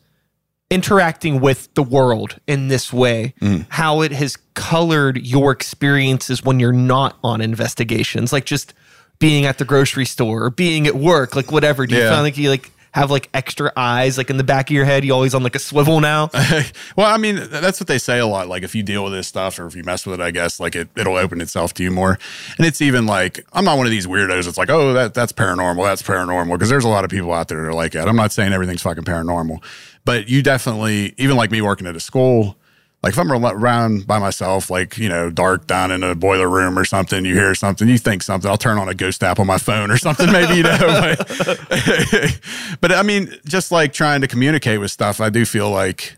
interacting 0.70 1.40
with 1.40 1.74
the 1.74 1.82
world 1.82 2.38
in 2.46 2.68
this 2.68 2.92
way, 2.92 3.34
mm. 3.40 3.66
how 3.70 4.02
it 4.02 4.12
has 4.12 4.36
colored 4.54 5.18
your 5.26 5.50
experiences 5.50 6.44
when 6.44 6.60
you're 6.60 6.72
not 6.72 7.18
on 7.24 7.40
investigations, 7.40 8.32
like 8.32 8.44
just 8.44 8.72
being 9.18 9.46
at 9.46 9.58
the 9.58 9.64
grocery 9.64 10.04
store 10.04 10.44
or 10.44 10.50
being 10.50 10.86
at 10.86 10.94
work, 10.94 11.34
like 11.34 11.50
whatever. 11.50 11.84
Do 11.84 11.96
you 11.96 12.02
Yeah. 12.02 12.10
find 12.10 12.22
like 12.22 12.38
you 12.38 12.50
like 12.50 12.70
have 12.92 13.11
like 13.11 13.28
extra 13.34 13.72
eyes, 13.76 14.18
like 14.18 14.30
in 14.30 14.37
the 14.37 14.44
back 14.44 14.70
of 14.70 14.75
your 14.75 14.84
head? 14.84 15.04
You 15.04 15.12
always 15.12 15.34
on 15.34 15.42
like 15.42 15.54
a 15.54 15.58
swivel 15.58 16.00
now? 16.00 16.30
well, 16.96 17.12
I 17.12 17.16
mean, 17.16 17.37
that's 17.50 17.80
what 17.80 17.87
they 17.87 17.99
say 17.99 18.18
a 18.18 18.26
lot. 18.26 18.49
Like 18.49 18.62
if 18.62 18.75
you 18.75 18.82
deal 18.82 19.04
with 19.04 19.12
this 19.12 19.28
stuff 19.28 19.58
or 19.58 19.66
if 19.66 19.75
you 19.75 19.82
mess 19.82 20.06
with 20.06 20.20
it, 20.20 20.22
I 20.22 20.30
guess 20.30 20.61
like 20.61 20.76
it 20.76 20.88
it'll 20.96 21.16
open 21.16 21.40
itself 21.40 21.75
to 21.75 21.82
you 21.82 21.90
more. 21.90 22.18
And 22.58 22.66
it's 22.66 22.80
even 22.80 23.06
like 23.06 23.44
I'm 23.52 23.64
not 23.64 23.76
one 23.76 23.87
of 23.87 23.90
these 23.90 24.06
weirdos. 24.06 24.46
It's 24.46 24.58
like 24.58 24.70
oh 24.70 24.92
that 24.92 25.14
that's 25.14 25.32
paranormal. 25.32 25.82
That's 25.84 26.02
paranormal 26.02 26.52
because 26.52 26.68
there's 26.68 26.84
a 26.84 26.88
lot 26.88 27.04
of 27.04 27.11
people 27.11 27.32
out 27.32 27.49
there 27.49 27.62
that 27.62 27.68
are 27.68 27.75
like 27.75 27.92
that. 27.92 28.08
I'm 28.08 28.16
not 28.16 28.32
saying 28.32 28.52
everything's 28.52 28.82
fucking 28.82 29.04
paranormal, 29.04 29.62
but 30.04 30.28
you 30.28 30.42
definitely 30.42 31.14
even 31.16 31.37
like 31.37 31.50
me 31.50 31.62
working 31.62 31.87
at 31.87 31.96
a 31.96 32.00
school. 32.00 32.56
Like 33.02 33.14
if 33.14 33.18
I'm 33.18 33.32
around 33.32 34.06
by 34.06 34.21
myself, 34.21 34.71
like 34.71 34.97
you 34.97 35.09
know, 35.09 35.28
dark 35.28 35.66
down 35.66 35.90
in 35.90 36.04
a 36.04 36.14
boiler 36.14 36.49
room 36.49 36.78
or 36.78 36.85
something, 36.85 37.25
you 37.25 37.35
hear 37.35 37.54
something, 37.54 37.88
you 37.88 37.99
think 37.99 38.23
something. 38.23 38.49
I'll 38.49 38.56
turn 38.56 38.78
on 38.78 38.88
a 38.88 38.94
ghost 38.94 39.25
app 39.25 39.40
on 39.40 39.47
my 39.49 39.59
phone 39.59 39.90
or 39.90 39.99
something, 39.99 40.30
maybe 40.30 40.59
you 40.59 40.62
know. 40.62 40.78
But, 40.78 42.40
but 42.80 42.92
I 42.92 43.02
mean, 43.02 43.35
just 43.44 43.73
like 43.73 43.92
trying 43.92 44.21
to 44.21 44.28
communicate 44.28 44.78
with 44.78 44.92
stuff, 44.92 45.21
I 45.21 45.30
do 45.30 45.44
feel 45.44 45.68
like 45.68 46.16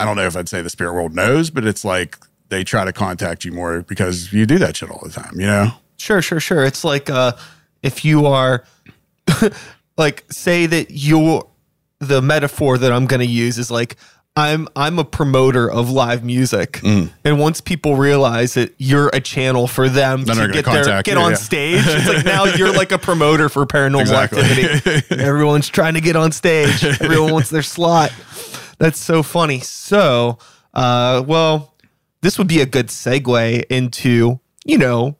I 0.00 0.04
don't 0.04 0.16
know 0.16 0.26
if 0.26 0.36
I'd 0.36 0.48
say 0.48 0.62
the 0.62 0.70
spirit 0.70 0.94
world 0.94 1.14
knows, 1.14 1.50
but 1.50 1.64
it's 1.64 1.84
like 1.84 2.18
they 2.48 2.64
try 2.64 2.84
to 2.84 2.92
contact 2.92 3.44
you 3.44 3.52
more 3.52 3.82
because 3.82 4.32
you 4.32 4.46
do 4.46 4.58
that 4.58 4.76
shit 4.76 4.90
all 4.90 5.00
the 5.04 5.10
time, 5.10 5.38
you 5.38 5.46
know? 5.46 5.70
Sure, 5.96 6.22
sure, 6.22 6.40
sure. 6.40 6.64
It's 6.64 6.84
like 6.84 7.08
uh, 7.08 7.32
if 7.82 8.04
you 8.04 8.26
are 8.26 8.64
like 9.96 10.24
say 10.30 10.66
that 10.66 10.90
you're 10.90 11.48
the 11.98 12.20
metaphor 12.20 12.78
that 12.78 12.92
I'm 12.92 13.06
going 13.06 13.20
to 13.20 13.26
use 13.26 13.58
is 13.58 13.70
like 13.70 13.96
I'm 14.38 14.68
I'm 14.76 14.98
a 14.98 15.04
promoter 15.04 15.70
of 15.70 15.90
live 15.90 16.22
music, 16.22 16.72
Mm. 16.82 17.10
and 17.24 17.38
once 17.40 17.62
people 17.62 17.96
realize 17.96 18.52
that 18.54 18.74
you're 18.76 19.08
a 19.14 19.20
channel 19.20 19.66
for 19.66 19.88
them 19.88 20.24
Then 20.24 20.36
to 20.36 20.48
get 20.48 20.66
their 20.66 20.84
get 21.02 21.14
you, 21.14 21.18
on 21.22 21.30
yeah. 21.30 21.36
stage, 21.36 21.82
it's 21.86 22.06
like 22.06 22.24
now 22.36 22.44
you're 22.44 22.72
like 22.72 22.92
a 22.92 22.98
promoter 22.98 23.48
for 23.48 23.64
paranormal 23.64 24.00
Exactly. 24.02 24.42
activity. 24.42 25.14
Everyone's 25.22 25.68
trying 25.68 25.94
to 25.94 26.02
get 26.02 26.16
on 26.16 26.32
stage. 26.32 26.84
Everyone 26.84 27.32
wants 27.32 27.48
their 27.48 27.62
slot. 27.62 28.12
That's 28.78 29.00
so 29.00 29.22
funny. 29.22 29.60
So, 29.60 30.36
uh, 30.74 31.24
well, 31.26 31.72
this 32.20 32.36
would 32.36 32.48
be 32.48 32.60
a 32.60 32.66
good 32.66 32.88
segue 32.88 33.64
into 33.70 34.38
you 34.66 34.76
know 34.76 35.16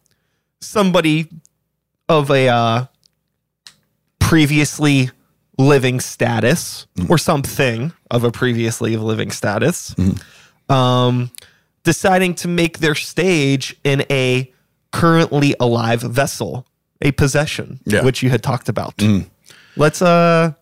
somebody 0.60 1.30
of 2.08 2.30
a 2.30 2.48
uh, 2.48 2.84
previously 4.18 5.10
living 5.58 6.00
status 6.00 6.86
or 7.08 7.16
something 7.16 7.92
of 8.10 8.24
a 8.24 8.30
previously 8.30 8.96
living 8.96 9.30
status 9.30 9.94
um, 10.68 11.30
deciding 11.84 12.34
to 12.34 12.48
make 12.48 12.78
their 12.78 12.94
stage 12.94 13.76
in 13.84 14.04
a 14.10 14.52
currently 14.92 15.54
alive 15.60 16.00
vessel 16.02 16.66
a 17.02 17.12
possession 17.12 17.78
Yeah. 17.84 18.02
which 18.02 18.22
you 18.22 18.30
had 18.30 18.42
talked 18.42 18.68
about 18.68 18.94
let's 19.76 20.00
uh 20.02 20.52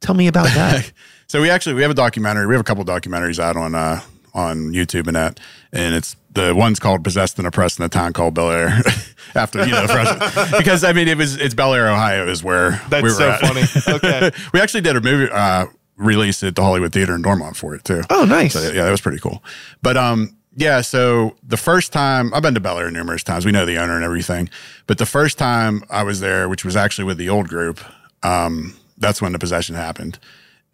Tell 0.00 0.16
me 0.16 0.26
about 0.26 0.46
that. 0.46 0.90
so 1.28 1.40
we 1.40 1.48
actually 1.48 1.74
we 1.74 1.82
have 1.82 1.90
a 1.92 1.94
documentary. 1.94 2.48
We 2.48 2.54
have 2.54 2.60
a 2.60 2.64
couple 2.64 2.84
documentaries 2.84 3.38
out 3.38 3.56
on 3.56 3.76
uh, 3.76 4.00
on 4.34 4.72
YouTube 4.72 5.06
and 5.06 5.14
that, 5.14 5.38
and 5.72 5.94
it's 5.94 6.16
the 6.32 6.52
one's 6.56 6.80
called 6.80 7.04
"Possessed 7.04 7.38
and 7.38 7.46
Oppressed" 7.46 7.78
in 7.78 7.84
a 7.84 7.88
town 7.88 8.12
called 8.12 8.34
Bellaire. 8.34 8.82
After 9.36 9.64
you 9.64 9.70
know, 9.70 9.86
because 10.58 10.82
I 10.82 10.92
mean, 10.92 11.06
it 11.06 11.16
was 11.16 11.36
it's 11.36 11.54
Bellaire, 11.54 11.88
Ohio, 11.88 12.26
is 12.26 12.42
where 12.42 12.80
That's 12.90 12.94
we 13.04 13.10
were 13.10 13.10
so 13.10 13.30
at. 13.30 13.40
funny. 13.42 13.62
Okay. 13.96 14.32
we 14.52 14.60
actually 14.60 14.80
did 14.80 14.96
a 14.96 15.00
movie 15.00 15.30
uh, 15.32 15.66
release 15.96 16.42
at 16.42 16.54
the 16.54 16.62
Hollywood 16.62 16.92
Theater 16.92 17.14
in 17.14 17.22
Dormont 17.22 17.56
for 17.56 17.74
it 17.74 17.84
too. 17.84 18.02
Oh, 18.10 18.24
nice. 18.24 18.54
So, 18.54 18.60
yeah, 18.72 18.84
that 18.84 18.90
was 18.90 19.00
pretty 19.00 19.18
cool. 19.18 19.42
But 19.82 19.96
um, 19.96 20.36
yeah. 20.54 20.80
So 20.80 21.36
the 21.42 21.56
first 21.56 21.92
time 21.92 22.32
I've 22.34 22.42
been 22.42 22.54
to 22.54 22.60
Bellaire 22.60 22.90
numerous 22.90 23.22
times. 23.22 23.44
We 23.44 23.52
know 23.52 23.64
the 23.64 23.78
owner 23.78 23.94
and 23.94 24.04
everything. 24.04 24.50
But 24.86 24.98
the 24.98 25.06
first 25.06 25.38
time 25.38 25.82
I 25.90 26.02
was 26.02 26.20
there, 26.20 26.48
which 26.48 26.64
was 26.64 26.76
actually 26.76 27.04
with 27.04 27.18
the 27.18 27.28
old 27.28 27.48
group, 27.48 27.80
um, 28.22 28.76
that's 28.98 29.22
when 29.22 29.32
the 29.32 29.38
possession 29.38 29.74
happened, 29.74 30.18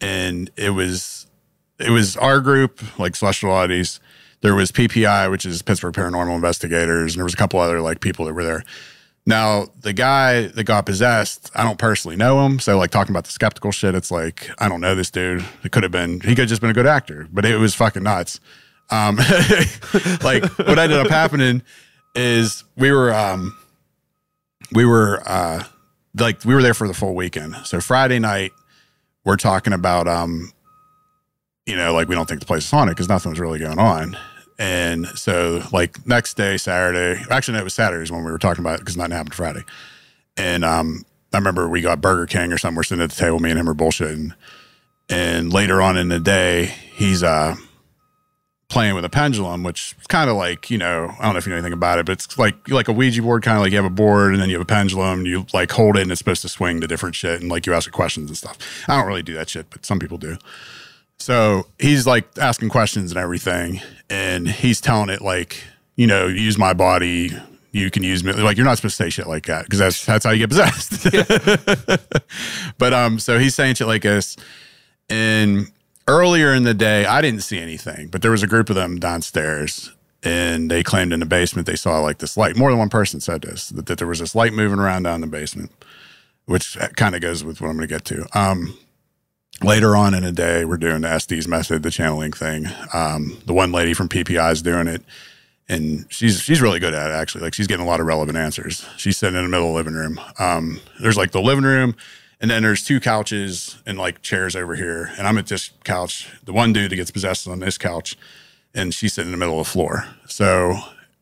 and 0.01 0.51
it 0.55 0.71
was 0.71 1.27
it 1.79 1.91
was 1.91 2.17
our 2.17 2.41
group 2.41 2.81
like 2.99 3.15
Celestial 3.15 3.51
Oddities. 3.51 3.99
There 4.41 4.55
was 4.55 4.71
PPI, 4.71 5.29
which 5.29 5.45
is 5.45 5.61
Pittsburgh 5.61 5.93
Paranormal 5.93 6.35
Investigators, 6.35 7.13
and 7.13 7.19
there 7.19 7.25
was 7.25 7.33
a 7.33 7.37
couple 7.37 7.59
other 7.59 7.81
like 7.81 7.99
people 7.99 8.25
that 8.25 8.33
were 8.33 8.43
there. 8.43 8.63
Now, 9.29 9.67
the 9.81 9.93
guy 9.93 10.47
that 10.47 10.63
got 10.63 10.87
possessed, 10.87 11.51
I 11.53 11.63
don't 11.63 11.77
personally 11.77 12.17
know 12.17 12.43
him. 12.43 12.57
So, 12.57 12.79
like, 12.79 12.89
talking 12.89 13.13
about 13.13 13.25
the 13.25 13.31
skeptical 13.31 13.71
shit, 13.71 13.93
it's 13.93 14.09
like, 14.09 14.49
I 14.57 14.67
don't 14.67 14.81
know 14.81 14.95
this 14.95 15.11
dude. 15.11 15.45
It 15.63 15.71
could 15.71 15.83
have 15.83 15.91
been, 15.91 16.19
he 16.21 16.29
could 16.29 16.39
have 16.39 16.49
just 16.49 16.61
been 16.61 16.71
a 16.71 16.73
good 16.73 16.87
actor, 16.87 17.27
but 17.31 17.45
it 17.45 17.57
was 17.57 17.75
fucking 17.75 18.01
nuts. 18.01 18.39
Um, 18.89 19.17
like, 20.23 20.43
what 20.57 20.79
ended 20.79 20.97
up 20.97 21.09
happening 21.09 21.61
is 22.15 22.63
we 22.75 22.91
were, 22.91 23.13
um, 23.13 23.55
we 24.71 24.83
were, 24.83 25.21
uh, 25.27 25.63
like, 26.19 26.43
we 26.43 26.55
were 26.55 26.63
there 26.63 26.73
for 26.73 26.87
the 26.87 26.95
full 26.95 27.13
weekend. 27.13 27.55
So, 27.65 27.79
Friday 27.81 28.17
night, 28.17 28.51
we're 29.25 29.37
talking 29.37 29.73
about, 29.73 30.07
um, 30.07 30.51
you 31.67 31.75
know, 31.75 31.93
like, 31.93 32.07
we 32.07 32.15
don't 32.15 32.27
think 32.27 32.39
the 32.39 32.47
place 32.47 32.63
is 32.63 32.71
haunted 32.71 32.95
because 32.95 33.09
nothing 33.09 33.29
was 33.29 33.39
really 33.39 33.59
going 33.59 33.77
on. 33.77 34.17
And 34.59 35.07
so, 35.07 35.63
like 35.71 36.05
next 36.05 36.35
day, 36.35 36.57
Saturday, 36.57 37.23
actually, 37.31 37.53
no, 37.53 37.61
it 37.61 37.63
was 37.63 37.73
Saturdays 37.73 38.11
when 38.11 38.25
we 38.25 38.31
were 38.31 38.37
talking 38.37 38.61
about 38.61 38.75
it 38.75 38.79
because 38.81 38.97
nothing 38.97 39.13
happened 39.13 39.33
Friday. 39.33 39.63
And 40.35 40.65
um, 40.65 41.05
I 41.33 41.37
remember 41.37 41.69
we 41.69 41.79
got 41.79 42.01
Burger 42.01 42.25
King 42.25 42.51
or 42.51 42.57
something. 42.57 42.75
We're 42.75 42.83
sitting 42.83 43.03
at 43.03 43.09
the 43.09 43.15
table, 43.15 43.39
me 43.39 43.51
and 43.51 43.59
him 43.59 43.69
are 43.69 43.73
bullshitting. 43.73 44.33
And 45.09 45.51
later 45.51 45.81
on 45.81 45.97
in 45.97 46.09
the 46.09 46.19
day, 46.19 46.65
he's 46.65 47.23
uh, 47.23 47.55
playing 48.67 48.95
with 48.95 49.05
a 49.05 49.09
pendulum, 49.09 49.63
which 49.63 49.95
is 49.97 50.07
kind 50.07 50.29
of 50.29 50.35
like, 50.35 50.69
you 50.69 50.77
know, 50.77 51.09
I 51.19 51.23
don't 51.23 51.33
know 51.33 51.37
if 51.39 51.45
you 51.45 51.51
know 51.51 51.57
anything 51.57 51.73
about 51.73 51.99
it, 51.99 52.05
but 52.05 52.13
it's 52.13 52.37
like 52.37 52.69
like 52.69 52.89
a 52.89 52.93
Ouija 52.93 53.21
board, 53.21 53.43
kind 53.43 53.57
of 53.57 53.63
like 53.63 53.71
you 53.71 53.77
have 53.77 53.85
a 53.85 53.89
board 53.89 54.33
and 54.33 54.41
then 54.41 54.49
you 54.49 54.55
have 54.55 54.61
a 54.61 54.65
pendulum, 54.65 55.25
you 55.25 55.45
like 55.53 55.71
hold 55.71 55.97
it 55.97 56.01
and 56.01 56.11
it's 56.11 56.19
supposed 56.19 56.41
to 56.41 56.49
swing 56.49 56.81
to 56.81 56.87
different 56.87 57.15
shit 57.15 57.39
and 57.41 57.49
like 57.49 57.65
you 57.65 57.73
ask 57.73 57.89
questions 57.91 58.29
and 58.29 58.37
stuff. 58.37 58.57
I 58.87 58.97
don't 58.97 59.07
really 59.07 59.23
do 59.23 59.33
that 59.35 59.49
shit, 59.49 59.69
but 59.69 59.85
some 59.85 59.99
people 59.99 60.17
do. 60.17 60.37
So 61.19 61.67
he's 61.77 62.07
like 62.07 62.25
asking 62.37 62.69
questions 62.69 63.11
and 63.11 63.19
everything, 63.19 63.81
and 64.09 64.47
he's 64.47 64.79
telling 64.81 65.09
it 65.09 65.21
like, 65.21 65.61
you 65.95 66.07
know, 66.07 66.27
use 66.27 66.57
my 66.57 66.73
body. 66.73 67.31
You 67.71 67.91
can 67.91 68.03
use 68.03 68.23
me. 68.23 68.33
Like 68.33 68.57
you're 68.57 68.65
not 68.65 68.77
supposed 68.77 68.97
to 68.97 69.03
say 69.03 69.09
shit 69.09 69.27
like 69.27 69.45
that 69.45 69.65
because 69.65 69.79
that's 69.79 70.05
that's 70.05 70.25
how 70.25 70.31
you 70.31 70.47
get 70.47 70.49
possessed. 70.49 71.03
but 72.77 72.93
um, 72.93 73.19
so 73.19 73.37
he's 73.37 73.53
saying 73.53 73.75
shit 73.75 73.87
like 73.87 74.01
this, 74.01 74.37
and 75.09 75.69
earlier 76.07 76.53
in 76.53 76.63
the 76.63 76.73
day, 76.73 77.05
I 77.05 77.21
didn't 77.21 77.41
see 77.41 77.59
anything, 77.59 78.07
but 78.07 78.21
there 78.21 78.31
was 78.31 78.41
a 78.41 78.47
group 78.47 78.69
of 78.69 78.75
them 78.75 78.97
downstairs, 78.99 79.91
and 80.23 80.71
they 80.71 80.83
claimed 80.83 81.13
in 81.13 81.19
the 81.19 81.25
basement 81.25 81.67
they 81.67 81.75
saw 81.75 81.99
like 81.99 82.17
this 82.17 82.37
light. 82.37 82.55
More 82.55 82.71
than 82.71 82.79
one 82.79 82.89
person 82.89 83.19
said 83.19 83.41
this 83.41 83.69
that, 83.69 83.85
that 83.85 83.97
there 83.97 84.07
was 84.07 84.19
this 84.19 84.35
light 84.35 84.53
moving 84.53 84.79
around 84.79 85.03
down 85.03 85.21
the 85.21 85.27
basement, 85.27 85.71
which 86.45 86.77
kind 86.95 87.13
of 87.13 87.21
goes 87.21 87.43
with 87.43 87.61
what 87.61 87.69
I'm 87.69 87.77
going 87.77 87.87
to 87.87 87.93
get 87.93 88.05
to. 88.05 88.25
Um, 88.39 88.77
later 89.63 89.95
on 89.95 90.13
in 90.13 90.23
the 90.23 90.31
day, 90.31 90.65
we're 90.65 90.77
doing 90.77 91.01
the 91.01 91.09
Estes 91.09 91.47
method, 91.47 91.83
the 91.83 91.91
channeling 91.91 92.31
thing. 92.33 92.67
Um, 92.93 93.37
the 93.45 93.53
one 93.53 93.71
lady 93.71 93.93
from 93.93 94.09
PPI 94.09 94.51
is 94.53 94.61
doing 94.61 94.87
it, 94.87 95.03
and 95.67 96.05
she's 96.09 96.41
she's 96.41 96.61
really 96.61 96.79
good 96.79 96.93
at 96.93 97.11
it. 97.11 97.13
Actually, 97.13 97.43
like 97.43 97.53
she's 97.53 97.67
getting 97.67 97.85
a 97.85 97.89
lot 97.89 97.99
of 97.99 98.05
relevant 98.05 98.37
answers. 98.37 98.85
She's 98.97 99.17
sitting 99.17 99.37
in 99.37 99.43
the 99.43 99.49
middle 99.49 99.67
of 99.67 99.73
the 99.73 99.77
living 99.77 99.93
room. 99.93 100.19
Um, 100.39 100.79
there's 100.99 101.17
like 101.17 101.31
the 101.31 101.41
living 101.41 101.65
room, 101.65 101.95
and 102.41 102.49
then 102.49 102.63
there's 102.63 102.83
two 102.83 102.99
couches 102.99 103.77
and 103.85 103.97
like 103.97 104.21
chairs 104.21 104.55
over 104.55 104.75
here, 104.75 105.11
and 105.17 105.27
I'm 105.27 105.37
at 105.37 105.47
this 105.47 105.71
couch. 105.83 106.29
The 106.43 106.53
one 106.53 106.73
dude 106.73 106.91
that 106.91 106.95
gets 106.95 107.11
possessed 107.11 107.45
is 107.45 107.51
on 107.51 107.59
this 107.59 107.77
couch, 107.77 108.17
and 108.73 108.93
she's 108.93 109.13
sitting 109.13 109.31
in 109.31 109.31
the 109.31 109.37
middle 109.37 109.59
of 109.59 109.67
the 109.67 109.71
floor. 109.71 110.05
So 110.27 110.77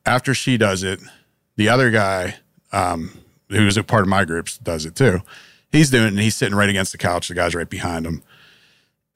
after 0.06 0.34
she 0.34 0.58
does 0.58 0.84
it, 0.84 1.00
the 1.56 1.70
other 1.70 1.92
guy, 1.92 2.36
um, 2.72 3.20
who's 3.50 3.78
a 3.78 3.84
part 3.84 4.04
of 4.04 4.08
my 4.08 4.26
group, 4.26 4.48
does 4.64 4.86
it 4.86 4.96
too. 4.96 5.22
He's 5.78 5.90
doing 5.90 6.06
it, 6.06 6.10
and 6.10 6.20
he's 6.20 6.36
sitting 6.36 6.56
right 6.56 6.70
against 6.70 6.92
the 6.92 6.98
couch. 6.98 7.28
The 7.28 7.36
guy's 7.36 7.56
right 7.56 7.70
behind 7.70 8.06
him 8.06 8.24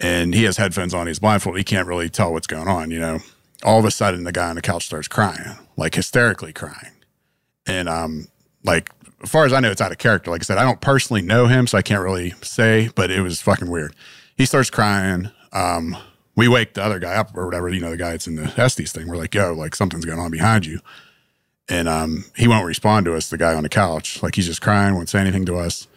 and 0.02 0.34
he 0.34 0.44
has 0.44 0.58
headphones 0.58 0.94
on. 0.94 1.08
He's 1.08 1.20
blindfolded. 1.20 1.60
He 1.60 1.64
can't 1.64 1.88
really 1.88 2.10
tell 2.10 2.34
what's 2.34 2.48
going 2.48 2.68
on. 2.68 2.92
You 2.92 3.00
know, 3.00 3.20
all 3.64 3.80
of 3.80 3.86
a 3.86 3.92
sudden 3.92 4.24
the 4.24 4.32
guy 4.32 4.50
on 4.50 4.56
the 4.56 4.62
couch 4.62 4.86
starts 4.86 5.08
crying, 5.08 5.58
like 5.78 5.96
hysterically 5.96 6.52
crying, 6.52 6.94
and 7.68 7.88
um, 7.88 8.28
like 8.64 8.92
as 9.22 9.30
far 9.30 9.46
as 9.46 9.54
I 9.54 9.60
know, 9.60 9.70
it's 9.70 9.82
out 9.82 9.92
of 9.92 10.00
character. 10.00 10.32
Like 10.32 10.42
I 10.42 10.44
said, 10.44 10.58
I 10.58 10.64
don't 10.64 10.82
personally 10.82 11.22
know 11.22 11.46
him, 11.46 11.68
so 11.68 11.78
I 11.78 11.84
can't 11.84 12.04
really 12.04 12.32
say, 12.42 12.90
but 12.96 13.12
it 13.12 13.22
was 13.22 13.42
fucking 13.42 13.70
weird. 13.70 13.96
He 14.36 14.46
starts 14.46 14.72
crying. 14.72 15.30
Um, 15.54 15.96
we 16.36 16.48
wake 16.48 16.74
the 16.74 16.84
other 16.84 16.98
guy 16.98 17.16
up 17.16 17.38
or 17.38 17.46
whatever. 17.46 17.70
You 17.70 17.82
know, 17.82 17.92
the 17.92 17.98
guy 17.98 18.12
that's 18.12 18.28
in 18.28 18.36
the 18.36 18.52
Estes 18.58 18.92
thing. 18.92 19.08
We're 19.08 19.18
like, 19.18 19.36
yo, 19.36 19.54
like 19.54 19.76
something's 19.76 20.06
going 20.06 20.20
on 20.20 20.32
behind 20.32 20.66
you. 20.66 20.80
And 21.70 21.88
um, 21.88 22.26
he 22.36 22.48
won't 22.48 22.66
respond 22.66 23.06
to 23.06 23.16
us, 23.16 23.30
the 23.30 23.38
guy 23.38 23.54
on 23.54 23.64
the 23.64 23.70
couch. 23.70 24.24
Like 24.24 24.36
he's 24.36 24.48
just 24.48 24.62
crying, 24.62 24.96
won't 24.96 25.10
say 25.10 25.20
anything 25.20 25.46
to 25.46 25.58
us 25.58 25.88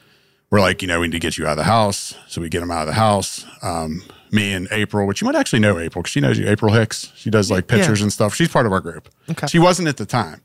we're 0.54 0.61
like, 0.61 0.82
you 0.82 0.87
know, 0.87 1.00
we 1.00 1.08
need 1.08 1.12
to 1.14 1.18
get 1.18 1.37
you 1.37 1.46
out 1.46 1.50
of 1.50 1.56
the 1.56 1.64
house. 1.64 2.14
So 2.28 2.40
we 2.40 2.49
get 2.49 2.62
him 2.62 2.70
out 2.70 2.82
of 2.82 2.87
the 2.87 2.92
house. 2.92 3.44
Um, 3.61 4.04
me 4.30 4.52
and 4.52 4.68
April, 4.70 5.04
which 5.04 5.20
you 5.20 5.25
might 5.25 5.34
actually 5.34 5.58
know 5.58 5.80
April 5.80 6.00
because 6.00 6.12
she 6.12 6.20
knows 6.20 6.38
you, 6.38 6.49
April 6.49 6.73
Hicks. 6.73 7.11
She 7.16 7.28
does 7.28 7.50
like 7.50 7.66
pictures 7.66 8.02
and 8.02 8.12
stuff. 8.12 8.37
She's 8.37 8.46
part 8.46 8.64
of 8.64 8.70
our 8.70 8.78
group. 8.78 9.08
Okay. 9.28 9.49
She 9.49 9.58
wasn't 9.58 9.88
at 9.88 9.96
the 9.96 10.06
time. 10.06 10.42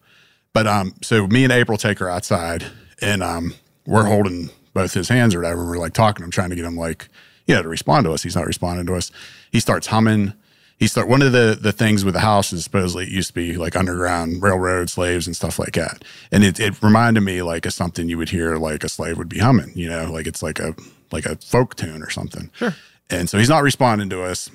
But 0.51 0.65
um, 0.65 0.95
so 1.03 1.27
me 1.27 1.43
and 1.43 1.53
April 1.53 1.77
take 1.77 1.99
her 1.99 2.09
outside 2.09 2.65
and 3.03 3.21
um, 3.21 3.53
we're 3.85 4.05
holding 4.05 4.49
both 4.73 4.95
his 4.95 5.09
hands 5.09 5.35
or 5.35 5.41
whatever. 5.41 5.63
We're 5.63 5.77
like 5.77 5.93
talking 5.93 6.23
to 6.23 6.23
him, 6.23 6.31
trying 6.31 6.49
to 6.49 6.55
get 6.55 6.65
him 6.65 6.75
like, 6.75 7.07
you 7.45 7.53
know, 7.53 7.61
to 7.61 7.69
respond 7.69 8.05
to 8.05 8.11
us. 8.11 8.23
He's 8.23 8.35
not 8.35 8.47
responding 8.47 8.87
to 8.87 8.95
us. 8.95 9.11
He 9.51 9.59
starts 9.59 9.85
humming. 9.85 10.33
He 10.79 10.87
start 10.87 11.09
one 11.09 11.21
of 11.21 11.33
the 11.33 11.57
the 11.59 11.73
things 11.73 12.05
with 12.05 12.13
the 12.13 12.21
house 12.21 12.53
is 12.53 12.63
supposedly 12.63 13.03
it 13.03 13.11
used 13.11 13.27
to 13.27 13.33
be 13.33 13.57
like 13.57 13.75
underground 13.75 14.41
railroad 14.41 14.89
slaves 14.89 15.27
and 15.27 15.35
stuff 15.35 15.59
like 15.59 15.73
that. 15.73 16.03
And 16.31 16.43
it, 16.43 16.57
it 16.59 16.81
reminded 16.81 17.21
me 17.21 17.41
like 17.41 17.65
of 17.65 17.73
something 17.73 18.07
you 18.07 18.17
would 18.17 18.29
hear 18.29 18.55
like 18.55 18.85
a 18.85 18.89
slave 18.89 19.17
would 19.17 19.27
be 19.27 19.39
humming, 19.39 19.73
you 19.75 19.89
know, 19.89 20.09
like 20.11 20.25
it's 20.25 20.41
like 20.41 20.57
a 20.57 20.73
like 21.11 21.25
a 21.25 21.35
folk 21.35 21.75
tune 21.75 22.01
or 22.01 22.09
something. 22.09 22.49
Sure. 22.53 22.73
And 23.09 23.29
so 23.29 23.37
he's 23.37 23.49
not 23.49 23.61
responding 23.63 24.09
to 24.09 24.23
us. 24.23 24.49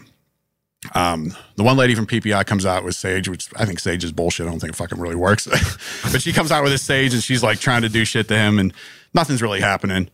Um, 0.94 1.34
the 1.56 1.64
one 1.64 1.76
lady 1.76 1.94
from 1.94 2.06
PPI 2.06 2.46
comes 2.46 2.66
out 2.66 2.84
with 2.84 2.94
Sage, 2.94 3.28
which 3.28 3.48
I 3.56 3.64
think 3.64 3.78
Sage 3.78 4.04
is 4.04 4.12
bullshit. 4.12 4.46
I 4.46 4.50
don't 4.50 4.60
think 4.60 4.72
it 4.72 4.76
fucking 4.76 4.98
really 4.98 5.16
works. 5.16 5.46
but 6.12 6.22
she 6.22 6.32
comes 6.32 6.50
out 6.50 6.62
with 6.62 6.72
this 6.72 6.82
Sage 6.82 7.14
and 7.14 7.22
she's 7.22 7.42
like 7.42 7.58
trying 7.58 7.82
to 7.82 7.88
do 7.88 8.04
shit 8.04 8.28
to 8.28 8.36
him 8.36 8.58
and 8.58 8.72
nothing's 9.12 9.42
really 9.42 9.60
happening. 9.60 10.08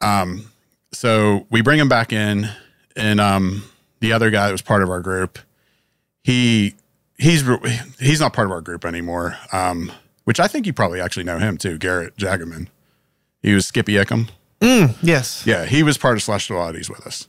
Um, 0.00 0.50
so 0.92 1.46
we 1.50 1.60
bring 1.62 1.78
him 1.78 1.88
back 1.88 2.12
in 2.12 2.48
and 2.94 3.20
um, 3.20 3.62
the 4.06 4.12
other 4.12 4.30
guy 4.30 4.46
that 4.46 4.52
was 4.52 4.62
part 4.62 4.82
of 4.82 4.90
our 4.90 5.00
group, 5.00 5.38
he 6.22 6.74
he's 7.18 7.44
he's 7.98 8.20
not 8.20 8.32
part 8.32 8.46
of 8.46 8.52
our 8.52 8.60
group 8.60 8.84
anymore. 8.84 9.36
Um, 9.52 9.92
which 10.24 10.40
I 10.40 10.48
think 10.48 10.66
you 10.66 10.72
probably 10.72 11.00
actually 11.00 11.24
know 11.24 11.38
him 11.38 11.56
too, 11.56 11.78
Garrett 11.78 12.16
Jagaman. 12.16 12.68
He 13.42 13.52
was 13.54 13.66
Skippy 13.66 13.94
Ickham. 13.94 14.28
Mm, 14.60 14.96
yes. 15.02 15.46
Yeah, 15.46 15.66
he 15.66 15.82
was 15.82 15.98
part 15.98 16.16
of 16.16 16.22
Celestial 16.22 16.58
Oddities 16.58 16.88
with 16.88 17.06
us. 17.06 17.28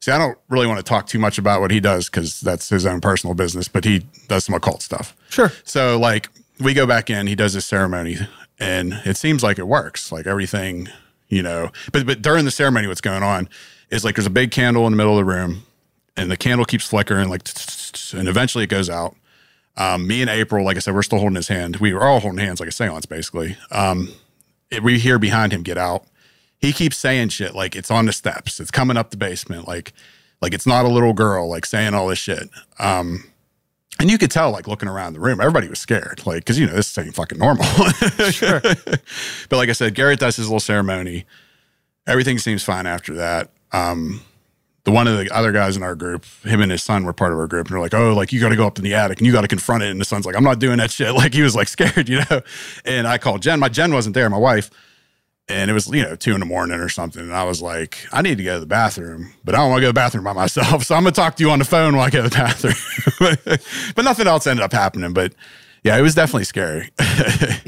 See, 0.00 0.12
I 0.12 0.18
don't 0.18 0.38
really 0.48 0.66
want 0.66 0.78
to 0.78 0.84
talk 0.84 1.06
too 1.06 1.18
much 1.18 1.38
about 1.38 1.60
what 1.60 1.70
he 1.70 1.80
does 1.80 2.08
because 2.08 2.40
that's 2.40 2.68
his 2.68 2.86
own 2.86 3.00
personal 3.00 3.34
business, 3.34 3.68
but 3.68 3.84
he 3.84 4.06
does 4.28 4.44
some 4.44 4.54
occult 4.54 4.80
stuff. 4.80 5.16
Sure. 5.28 5.52
So, 5.64 5.98
like, 5.98 6.28
we 6.60 6.72
go 6.72 6.86
back 6.86 7.10
in, 7.10 7.26
he 7.26 7.34
does 7.34 7.52
this 7.54 7.66
ceremony, 7.66 8.16
and 8.58 8.94
it 9.04 9.16
seems 9.16 9.42
like 9.42 9.58
it 9.58 9.66
works. 9.66 10.12
Like 10.12 10.26
everything, 10.26 10.88
you 11.28 11.42
know. 11.42 11.70
But 11.92 12.06
but 12.06 12.22
during 12.22 12.44
the 12.44 12.50
ceremony, 12.50 12.86
what's 12.86 13.00
going 13.00 13.22
on 13.22 13.48
is 13.90 14.04
like 14.04 14.14
there's 14.16 14.26
a 14.26 14.30
big 14.30 14.50
candle 14.50 14.86
in 14.86 14.92
the 14.92 14.96
middle 14.96 15.18
of 15.18 15.26
the 15.26 15.30
room, 15.30 15.64
and 16.18 16.30
the 16.30 16.36
candle 16.36 16.64
keeps 16.64 16.86
flickering, 16.86 17.28
like, 17.28 17.42
and 18.12 18.28
eventually 18.28 18.64
it 18.64 18.70
goes 18.70 18.90
out. 18.90 19.16
Um, 19.76 20.06
me 20.06 20.20
and 20.20 20.28
April, 20.28 20.64
like 20.64 20.76
I 20.76 20.80
said, 20.80 20.94
we're 20.94 21.02
still 21.02 21.20
holding 21.20 21.36
his 21.36 21.48
hand. 21.48 21.76
We 21.76 21.94
were 21.94 22.02
all 22.02 22.18
holding 22.20 22.40
hands 22.40 22.58
like 22.58 22.68
a 22.68 22.72
seance, 22.72 23.06
basically. 23.06 23.56
Um, 23.70 24.12
it, 24.70 24.82
we 24.82 24.98
hear 24.98 25.18
behind 25.18 25.52
him 25.52 25.62
get 25.62 25.78
out. 25.78 26.04
He 26.58 26.72
keeps 26.72 26.96
saying 26.96 27.28
shit 27.28 27.54
like 27.54 27.76
it's 27.76 27.90
on 27.90 28.06
the 28.06 28.12
steps, 28.12 28.58
it's 28.58 28.72
coming 28.72 28.96
up 28.96 29.10
the 29.10 29.16
basement, 29.16 29.68
like 29.68 29.92
like 30.40 30.52
it's 30.52 30.66
not 30.66 30.84
a 30.84 30.88
little 30.88 31.12
girl, 31.12 31.48
like 31.48 31.64
saying 31.64 31.94
all 31.94 32.08
this 32.08 32.18
shit. 32.18 32.48
Um, 32.80 33.24
and 34.00 34.10
you 34.10 34.18
could 34.18 34.30
tell, 34.30 34.50
like 34.50 34.68
looking 34.68 34.88
around 34.88 35.12
the 35.12 35.20
room, 35.20 35.40
everybody 35.40 35.68
was 35.68 35.78
scared, 35.80 36.26
like 36.26 36.38
because 36.38 36.58
you 36.58 36.66
know 36.66 36.74
this 36.74 36.96
ain't 36.98 37.14
fucking 37.14 37.38
normal. 37.38 37.64
Sure. 38.30 38.60
but 38.60 39.52
like 39.52 39.68
I 39.68 39.72
said, 39.72 39.94
Garrett 39.94 40.18
does 40.20 40.36
his 40.36 40.46
little 40.46 40.60
ceremony. 40.60 41.24
Everything 42.06 42.38
seems 42.38 42.62
fine 42.64 42.86
after 42.86 43.14
that. 43.14 43.50
Um, 43.72 44.20
the 44.88 44.94
one 44.94 45.06
of 45.06 45.18
the 45.18 45.30
other 45.34 45.52
guys 45.52 45.76
in 45.76 45.82
our 45.82 45.94
group, 45.94 46.24
him 46.44 46.60
and 46.60 46.72
his 46.72 46.82
son 46.82 47.04
were 47.04 47.12
part 47.12 47.32
of 47.32 47.38
our 47.38 47.46
group, 47.46 47.66
and 47.66 47.74
they're 47.74 47.80
like, 47.80 47.94
"Oh, 47.94 48.14
like 48.14 48.32
you 48.32 48.40
got 48.40 48.48
to 48.48 48.56
go 48.56 48.66
up 48.66 48.78
in 48.78 48.84
the 48.84 48.94
attic 48.94 49.18
and 49.18 49.26
you 49.26 49.32
got 49.32 49.42
to 49.42 49.48
confront 49.48 49.82
it." 49.82 49.90
And 49.90 50.00
the 50.00 50.04
son's 50.04 50.24
like, 50.26 50.36
"I'm 50.36 50.44
not 50.44 50.58
doing 50.58 50.78
that 50.78 50.90
shit." 50.90 51.08
Like 51.18 51.34
he 51.34 51.42
was 51.42 51.56
like 51.56 51.68
scared, 51.68 52.08
you 52.08 52.20
know. 52.30 52.40
And 52.84 53.06
I 53.08 53.18
called 53.18 53.42
Jen. 53.42 53.58
My 53.58 53.68
Jen 53.68 53.92
wasn't 53.92 54.14
there, 54.14 54.30
my 54.30 54.38
wife, 54.38 54.70
and 55.48 55.70
it 55.70 55.74
was 55.74 55.88
you 55.88 56.02
know 56.02 56.14
two 56.14 56.32
in 56.34 56.40
the 56.40 56.46
morning 56.46 56.78
or 56.78 56.88
something 56.88 57.22
and 57.22 57.32
i 57.32 57.42
was 57.42 57.60
like 57.60 57.96
i 58.12 58.22
need 58.22 58.38
to 58.38 58.44
go 58.44 58.54
to 58.54 58.60
the 58.60 58.66
bathroom 58.66 59.32
but 59.44 59.54
i 59.54 59.58
don't 59.58 59.70
want 59.70 59.78
to 59.78 59.82
go 59.82 59.86
to 59.86 59.90
the 59.90 59.94
bathroom 59.94 60.24
by 60.24 60.32
myself 60.44 60.84
so 60.84 60.94
i'm 60.94 61.02
gonna 61.02 61.12
talk 61.12 61.34
to 61.36 61.42
you 61.42 61.50
on 61.50 61.58
the 61.58 61.64
phone 61.64 61.96
while 61.96 62.06
i 62.06 62.10
go 62.10 62.22
to 62.22 62.28
the 62.28 62.36
bathroom 62.36 63.58
but 63.96 64.04
nothing 64.04 64.26
else 64.26 64.46
ended 64.46 64.62
up 64.62 64.72
happening 64.72 65.12
but 65.12 65.34
yeah 65.82 65.96
it 65.96 66.02
was 66.02 66.14
definitely 66.14 66.44
scary 66.44 66.90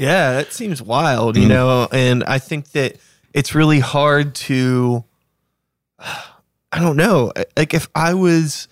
Yeah, 0.01 0.33
that 0.33 0.51
seems 0.51 0.81
wild, 0.81 1.35
you 1.35 1.43
mm-hmm. 1.43 1.49
know, 1.49 1.87
and 1.91 2.23
I 2.23 2.39
think 2.39 2.71
that 2.71 2.97
it's 3.35 3.53
really 3.53 3.79
hard 3.79 4.33
to 4.35 5.03
I 6.71 6.79
don't 6.79 6.95
know, 6.97 7.33
like 7.57 7.73
if 7.73 7.89
I 7.95 8.13
was 8.13 8.67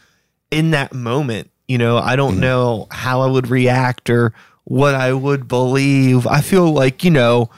in 0.51 0.71
that 0.71 0.93
moment, 0.93 1.51
you 1.67 1.77
know, 1.77 1.97
I 1.97 2.15
don't 2.15 2.33
mm-hmm. 2.33 2.41
know 2.41 2.87
how 2.91 3.21
I 3.21 3.27
would 3.27 3.49
react 3.49 4.09
or 4.09 4.33
what 4.63 4.95
I 4.95 5.13
would 5.13 5.47
believe. 5.47 6.25
I 6.25 6.41
feel 6.41 6.71
like, 6.71 7.03
you 7.03 7.11
know, 7.11 7.49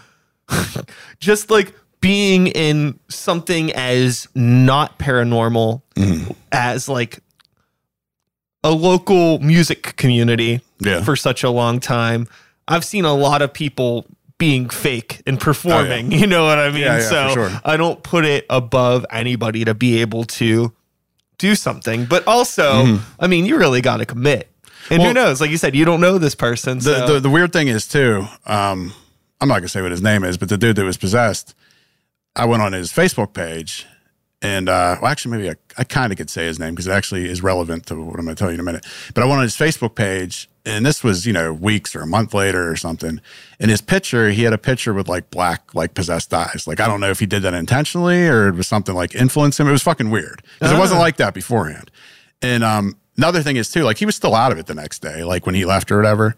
just 1.20 1.50
like 1.52 1.74
being 2.02 2.48
in 2.48 3.00
something 3.10 3.72
as 3.74 4.28
not 4.34 4.98
paranormal 4.98 5.82
mm-hmm. 5.96 6.32
as 6.52 6.90
like 6.90 7.20
a 8.64 8.72
local 8.72 9.40
music 9.40 9.96
community 9.96 10.62
Yeah. 10.80 11.04
for 11.04 11.16
such 11.16 11.44
a 11.44 11.50
long 11.50 11.80
time. 11.80 12.28
I've 12.68 12.86
seen 12.86 13.06
a 13.06 13.14
lot 13.14 13.42
of 13.42 13.54
people 13.54 14.06
being 14.42 14.70
fake 14.70 15.22
and 15.28 15.40
performing. 15.40 16.12
You 16.22 16.28
know 16.28 16.44
what 16.46 16.58
I 16.60 16.70
mean? 16.72 16.84
Oh, 16.84 16.98
Yeah, 16.98 16.98
yeah, 17.00 17.10
so 17.10 17.34
sure. 17.34 17.52
I 17.64 17.78
don't 17.78 18.02
put 18.04 18.26
it 18.26 18.46
above 18.50 19.06
anybody 19.12 19.64
to 19.66 19.74
be 19.74 20.02
able 20.02 20.24
to 20.42 20.74
do 21.38 21.56
something. 21.56 22.06
But 22.06 22.28
also, 22.28 23.00
I 23.20 23.28
mean, 23.28 23.46
you 23.46 23.58
really 23.58 23.82
got 23.82 23.98
to 23.98 24.06
commit. 24.06 24.50
And 24.90 25.02
who 25.02 25.10
Mm-hmm. 25.10 25.14
Knows? 25.16 25.40
Like 25.42 25.52
you 25.52 25.58
said, 25.58 25.76
you 25.76 25.86
don't 25.86 26.02
know 26.02 26.18
this 26.18 26.36
person. 26.36 26.80
the, 26.80 26.84
So. 27.08 27.14
the 27.14 27.20
the 27.22 27.30
weird 27.30 27.54
thing 27.54 27.68
is 27.68 27.88
too 27.88 28.26
um 28.46 28.94
i'm 29.40 29.48
not 29.48 29.56
gonna 29.60 29.68
say 29.76 29.82
what 29.82 29.92
his 29.92 30.02
name 30.02 30.24
is 30.24 30.38
but 30.38 30.50
the 30.50 30.58
dude 30.58 30.76
that 30.76 30.84
was 30.86 30.98
possessed 30.98 31.56
i 32.36 32.46
went 32.46 32.62
on 32.62 32.74
his 32.74 32.92
facebook 32.92 33.34
page 33.34 33.88
and 34.42 34.70
uh 34.70 34.98
well 35.02 35.12
actually 35.12 35.36
maybe 35.38 35.50
i, 35.50 35.56
I 35.82 35.84
kind 35.84 36.12
of 36.12 36.18
could 36.20 36.30
say 36.30 36.46
his 36.46 36.60
name 36.60 36.74
because 36.76 36.88
it 36.88 36.92
actually 36.92 37.26
is 37.30 37.42
relevant 37.42 37.86
to 37.88 37.96
what 37.96 38.20
i'm 38.20 38.26
gonna 38.26 38.36
tell 38.36 38.50
you 38.50 38.56
in 38.56 38.60
a 38.60 38.64
minute 38.72 38.86
but 39.16 39.24
i 39.24 39.26
went 39.26 39.38
on 39.38 39.44
his 39.50 39.56
facebook 39.56 39.96
page 39.96 40.48
and 40.66 40.86
this 40.86 41.04
was 41.04 41.26
you 41.26 41.34
know 41.34 41.54
weeks 41.54 41.96
or 41.96 42.02
a 42.02 42.08
month 42.08 42.34
later 42.34 42.70
or 42.70 42.76
something. 42.76 43.20
In 43.60 43.70
his 43.70 43.82
picture 43.82 44.30
he 44.30 44.44
had 44.44 44.54
a 44.54 44.58
picture 44.58 44.94
with 44.94 45.08
like 45.08 45.30
black 45.32 45.74
like 45.74 45.94
possessed 45.94 46.34
eyes. 46.34 46.66
Like 46.68 46.80
i 46.80 46.88
don't 46.88 47.00
know 47.00 47.10
if 47.10 47.20
he 47.20 47.26
did 47.26 47.42
that 47.44 47.54
intentionally 47.54 48.28
or 48.28 48.50
it 48.50 48.56
was 48.56 48.68
something 48.68 48.96
like 48.96 49.16
influenced 49.16 49.60
him. 49.60 49.68
It 49.68 49.72
was 49.72 49.84
fucking 49.84 50.10
weird 50.10 50.42
because 50.60 50.72
it 50.72 50.80
wasn't 50.80 51.00
like 51.00 51.18
that 51.18 51.34
beforehand. 51.34 51.92
And 52.42 52.64
um 52.64 52.98
another 53.18 53.42
thing 53.42 53.56
is 53.56 53.72
too 53.72 53.84
like 53.84 53.98
he 53.98 54.06
was 54.06 54.16
still 54.16 54.36
out 54.36 54.52
of 54.52 54.58
it 54.58 54.68
the 54.68 54.76
next 54.76 55.00
day 55.00 55.24
like 55.24 55.46
when 55.46 55.56
he 55.56 55.66
left 55.66 55.92
or 55.92 55.98
whatever. 55.98 56.36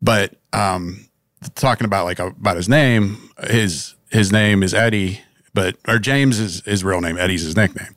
But 0.00 0.34
um 0.52 1.08
talking 1.54 1.84
about 1.84 2.04
like 2.04 2.18
about 2.18 2.56
his 2.56 2.68
name 2.68 3.30
his 3.44 3.94
his 4.10 4.32
name 4.32 4.62
is 4.62 4.74
eddie 4.74 5.20
but 5.54 5.76
or 5.86 5.98
james 5.98 6.38
is 6.38 6.62
his 6.64 6.84
real 6.84 7.00
name. 7.00 7.18
Eddie's 7.18 7.42
his 7.42 7.56
nickname. 7.56 7.94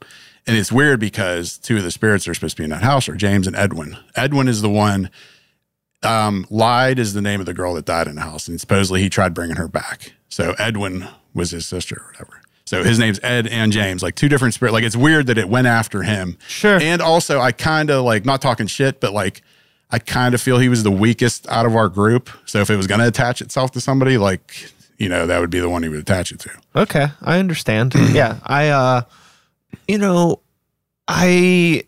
And 0.48 0.58
it's 0.58 0.72
weird 0.72 1.00
because 1.00 1.60
two 1.60 1.78
of 1.78 1.84
the 1.84 1.92
spirits 1.92 2.26
that 2.26 2.32
are 2.32 2.34
supposed 2.34 2.58
to 2.58 2.62
be 2.62 2.64
in 2.64 2.72
that 2.72 2.82
house 2.82 3.08
are 3.08 3.16
james 3.16 3.46
and 3.46 3.56
edwin. 3.56 3.98
Edwin 4.16 4.48
is 4.48 4.62
the 4.62 4.70
one 4.70 5.12
um 6.04 6.46
lied 6.50 6.98
is 7.00 7.14
the 7.14 7.22
name 7.22 7.40
of 7.40 7.46
the 7.46 7.54
girl 7.54 7.74
that 7.76 7.86
died 7.86 8.08
in 8.08 8.16
the 8.16 8.22
house 8.22 8.48
and 8.48 8.60
supposedly 8.60 9.02
he 9.02 9.10
tried 9.10 9.34
bringing 9.34 9.56
her 9.56 9.68
back 9.68 10.14
so 10.30 10.54
edwin 10.58 11.08
was 11.34 11.52
his 11.52 11.66
sister 11.66 11.96
or 12.02 12.08
whatever 12.12 12.42
so 12.66 12.84
his 12.84 12.98
name's 12.98 13.20
ed 13.24 13.46
and 13.48 13.72
james 13.72 14.02
like 14.02 14.16
two 14.16 14.28
different 14.30 14.54
spirit 14.54 14.72
like 14.72 14.84
it's 14.84 14.96
weird 14.96 15.28
that 15.28 15.38
it 15.38 15.48
went 15.48 15.68
after 15.68 16.02
him 16.04 16.38
Sure. 16.48 16.80
and 16.82 17.02
also 17.02 17.40
i 17.40 17.52
kind 17.52 17.90
of 17.92 18.04
like 18.04 18.26
not 18.26 18.42
talking 18.42 18.68
shit 18.68 19.00
but 19.00 19.14
like 19.14 19.42
I 19.94 20.00
kind 20.00 20.34
of 20.34 20.42
feel 20.42 20.58
he 20.58 20.70
was 20.70 20.84
the 20.84 20.90
weakest 20.92 21.46
out 21.50 21.66
of 21.66 21.76
our 21.76 21.90
group. 21.90 22.30
So 22.46 22.60
if 22.62 22.70
it 22.70 22.78
was 22.78 22.88
going 22.88 23.02
to 23.02 23.08
attach 23.10 23.42
itself 23.42 23.72
to 23.72 23.82
somebody, 23.82 24.18
like, 24.18 24.72
you 24.98 25.10
know, 25.10 25.28
that 25.28 25.42
would 25.42 25.50
be 25.50 25.60
the 25.60 25.68
one 25.68 25.84
he 25.84 25.90
would 25.90 26.00
attach 26.00 26.32
it 26.32 26.40
to. 26.40 26.50
Okay, 26.78 27.08
I 27.22 27.40
understand. 27.40 27.94
yeah, 28.14 28.40
I 28.46 28.70
uh 28.70 29.02
you 29.90 29.98
know, 29.98 30.40
I 31.10 31.84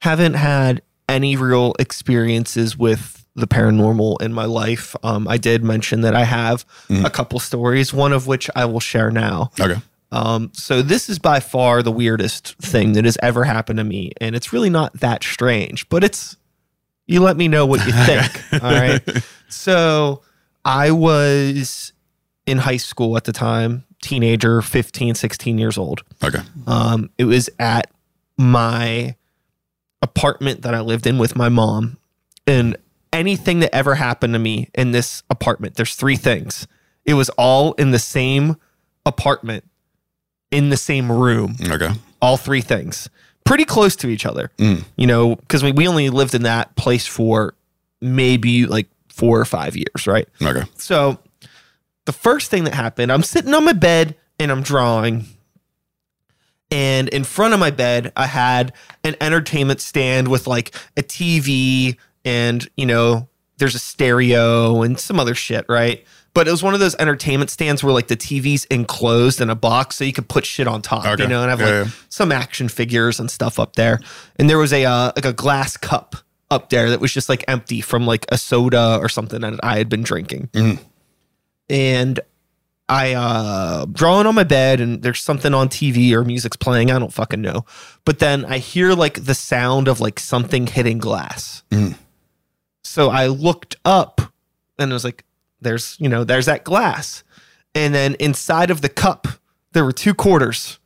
haven't 0.00 0.34
had 0.34 0.82
any 1.08 1.36
real 1.36 1.74
experiences 1.78 2.76
with 2.76 3.26
the 3.34 3.46
paranormal 3.46 4.20
in 4.20 4.32
my 4.32 4.44
life. 4.44 4.94
Um 5.02 5.26
I 5.28 5.36
did 5.36 5.62
mention 5.64 6.00
that 6.02 6.14
I 6.14 6.24
have 6.24 6.64
a 6.90 7.10
couple 7.10 7.38
stories, 7.40 7.92
one 7.94 8.12
of 8.12 8.26
which 8.26 8.50
I 8.56 8.64
will 8.64 8.80
share 8.80 9.10
now. 9.10 9.50
Okay. 9.60 9.80
Um, 10.10 10.50
so 10.54 10.80
this 10.80 11.10
is 11.10 11.18
by 11.18 11.38
far 11.38 11.82
the 11.82 11.92
weirdest 11.92 12.56
thing 12.56 12.92
that 12.94 13.04
has 13.04 13.18
ever 13.22 13.44
happened 13.44 13.76
to 13.76 13.84
me, 13.84 14.12
and 14.22 14.34
it's 14.34 14.54
really 14.54 14.70
not 14.70 14.94
that 15.00 15.22
strange, 15.22 15.86
but 15.90 16.02
it's 16.02 16.34
you 17.06 17.20
let 17.20 17.36
me 17.36 17.46
know 17.46 17.66
what 17.66 17.84
you 17.86 17.92
think. 18.06 18.62
all 18.62 18.70
right. 18.70 19.02
So 19.48 20.22
I 20.64 20.90
was 20.92 21.92
in 22.46 22.56
high 22.58 22.78
school 22.78 23.18
at 23.18 23.24
the 23.24 23.32
time, 23.32 23.84
teenager, 24.02 24.62
15, 24.62 25.14
16 25.14 25.58
years 25.58 25.76
old. 25.76 26.02
Okay. 26.24 26.40
Um, 26.66 27.10
it 27.18 27.24
was 27.26 27.50
at 27.58 27.90
my 28.38 29.14
apartment 30.02 30.62
that 30.62 30.74
I 30.74 30.80
lived 30.80 31.06
in 31.06 31.18
with 31.18 31.36
my 31.36 31.48
mom. 31.48 31.98
And 32.46 32.76
anything 33.12 33.60
that 33.60 33.74
ever 33.74 33.94
happened 33.96 34.32
to 34.34 34.38
me 34.38 34.70
in 34.74 34.92
this 34.92 35.22
apartment, 35.30 35.74
there's 35.74 35.94
three 35.94 36.16
things. 36.16 36.66
It 37.04 37.14
was 37.14 37.28
all 37.30 37.72
in 37.74 37.90
the 37.90 37.98
same 37.98 38.56
apartment, 39.06 39.64
in 40.50 40.70
the 40.70 40.76
same 40.76 41.10
room, 41.10 41.56
Okay. 41.70 41.90
all 42.20 42.36
three 42.36 42.60
things, 42.60 43.08
pretty 43.44 43.64
close 43.64 43.96
to 43.96 44.08
each 44.08 44.26
other. 44.26 44.50
Mm. 44.58 44.84
You 44.96 45.06
know, 45.06 45.36
because 45.36 45.62
we, 45.62 45.72
we 45.72 45.88
only 45.88 46.10
lived 46.10 46.34
in 46.34 46.42
that 46.42 46.74
place 46.76 47.06
for 47.06 47.54
maybe 48.00 48.66
like 48.66 48.88
four 49.08 49.40
or 49.40 49.44
five 49.44 49.76
years, 49.76 50.06
right? 50.06 50.28
Okay. 50.40 50.62
So 50.76 51.18
the 52.04 52.12
first 52.12 52.50
thing 52.50 52.64
that 52.64 52.74
happened, 52.74 53.10
I'm 53.10 53.22
sitting 53.22 53.52
on 53.54 53.64
my 53.64 53.72
bed 53.72 54.14
and 54.38 54.50
I'm 54.52 54.62
drawing. 54.62 55.26
And 56.70 57.08
in 57.08 57.24
front 57.24 57.54
of 57.54 57.60
my 57.60 57.70
bed, 57.70 58.12
I 58.16 58.26
had 58.26 58.72
an 59.04 59.16
entertainment 59.20 59.80
stand 59.80 60.28
with 60.28 60.46
like 60.46 60.74
a 60.96 61.02
TV 61.02 61.96
and, 62.24 62.68
you 62.76 62.84
know, 62.86 63.28
there's 63.56 63.74
a 63.74 63.78
stereo 63.78 64.82
and 64.82 64.98
some 64.98 65.18
other 65.18 65.34
shit, 65.34 65.64
right? 65.68 66.04
But 66.34 66.46
it 66.46 66.50
was 66.50 66.62
one 66.62 66.74
of 66.74 66.80
those 66.80 66.94
entertainment 66.96 67.50
stands 67.50 67.82
where 67.82 67.92
like 67.92 68.08
the 68.08 68.16
TV's 68.16 68.64
enclosed 68.66 69.40
in 69.40 69.50
a 69.50 69.54
box 69.56 69.96
so 69.96 70.04
you 70.04 70.12
could 70.12 70.28
put 70.28 70.44
shit 70.46 70.68
on 70.68 70.82
top, 70.82 71.06
Okay. 71.06 71.22
you 71.22 71.28
know, 71.28 71.40
and 71.42 71.50
have 71.50 71.58
like 71.60 71.68
yeah. 71.86 71.86
some 72.10 72.30
action 72.30 72.68
figures 72.68 73.18
and 73.18 73.30
stuff 73.30 73.58
up 73.58 73.74
there. 73.76 73.98
And 74.36 74.48
there 74.48 74.58
was 74.58 74.72
a 74.72 74.84
uh, 74.84 75.12
like 75.16 75.24
a 75.24 75.32
glass 75.32 75.76
cup 75.76 76.16
up 76.50 76.68
there 76.70 76.90
that 76.90 77.00
was 77.00 77.12
just 77.12 77.28
like 77.28 77.44
empty 77.48 77.80
from 77.80 78.06
like 78.06 78.26
a 78.28 78.38
soda 78.38 78.98
or 79.00 79.08
something 79.08 79.40
that 79.40 79.58
I 79.62 79.78
had 79.78 79.88
been 79.88 80.02
drinking. 80.02 80.48
Mhm. 80.52 80.78
And 81.68 82.20
I 82.88 83.12
uh 83.14 83.84
drawing 83.92 84.26
on 84.26 84.34
my 84.34 84.44
bed 84.44 84.80
and 84.80 85.02
there's 85.02 85.20
something 85.20 85.52
on 85.52 85.68
TV 85.68 86.12
or 86.12 86.24
music's 86.24 86.56
playing, 86.56 86.90
I 86.90 86.98
don't 86.98 87.12
fucking 87.12 87.40
know. 87.42 87.64
But 88.04 88.18
then 88.18 88.44
I 88.46 88.58
hear 88.58 88.94
like 88.94 89.24
the 89.24 89.34
sound 89.34 89.88
of 89.88 90.00
like 90.00 90.18
something 90.18 90.66
hitting 90.66 90.98
glass. 90.98 91.62
Mhm. 91.70 91.96
So 92.84 93.10
I 93.10 93.26
looked 93.26 93.76
up 93.84 94.20
and 94.78 94.90
I 94.90 94.94
was 94.94 95.04
like, 95.04 95.24
there's, 95.60 95.96
you 95.98 96.08
know, 96.08 96.24
there's 96.24 96.46
that 96.46 96.64
glass. 96.64 97.22
And 97.74 97.94
then 97.94 98.14
inside 98.14 98.70
of 98.70 98.80
the 98.80 98.88
cup, 98.88 99.28
there 99.72 99.84
were 99.84 99.92
two 99.92 100.14
quarters. 100.14 100.78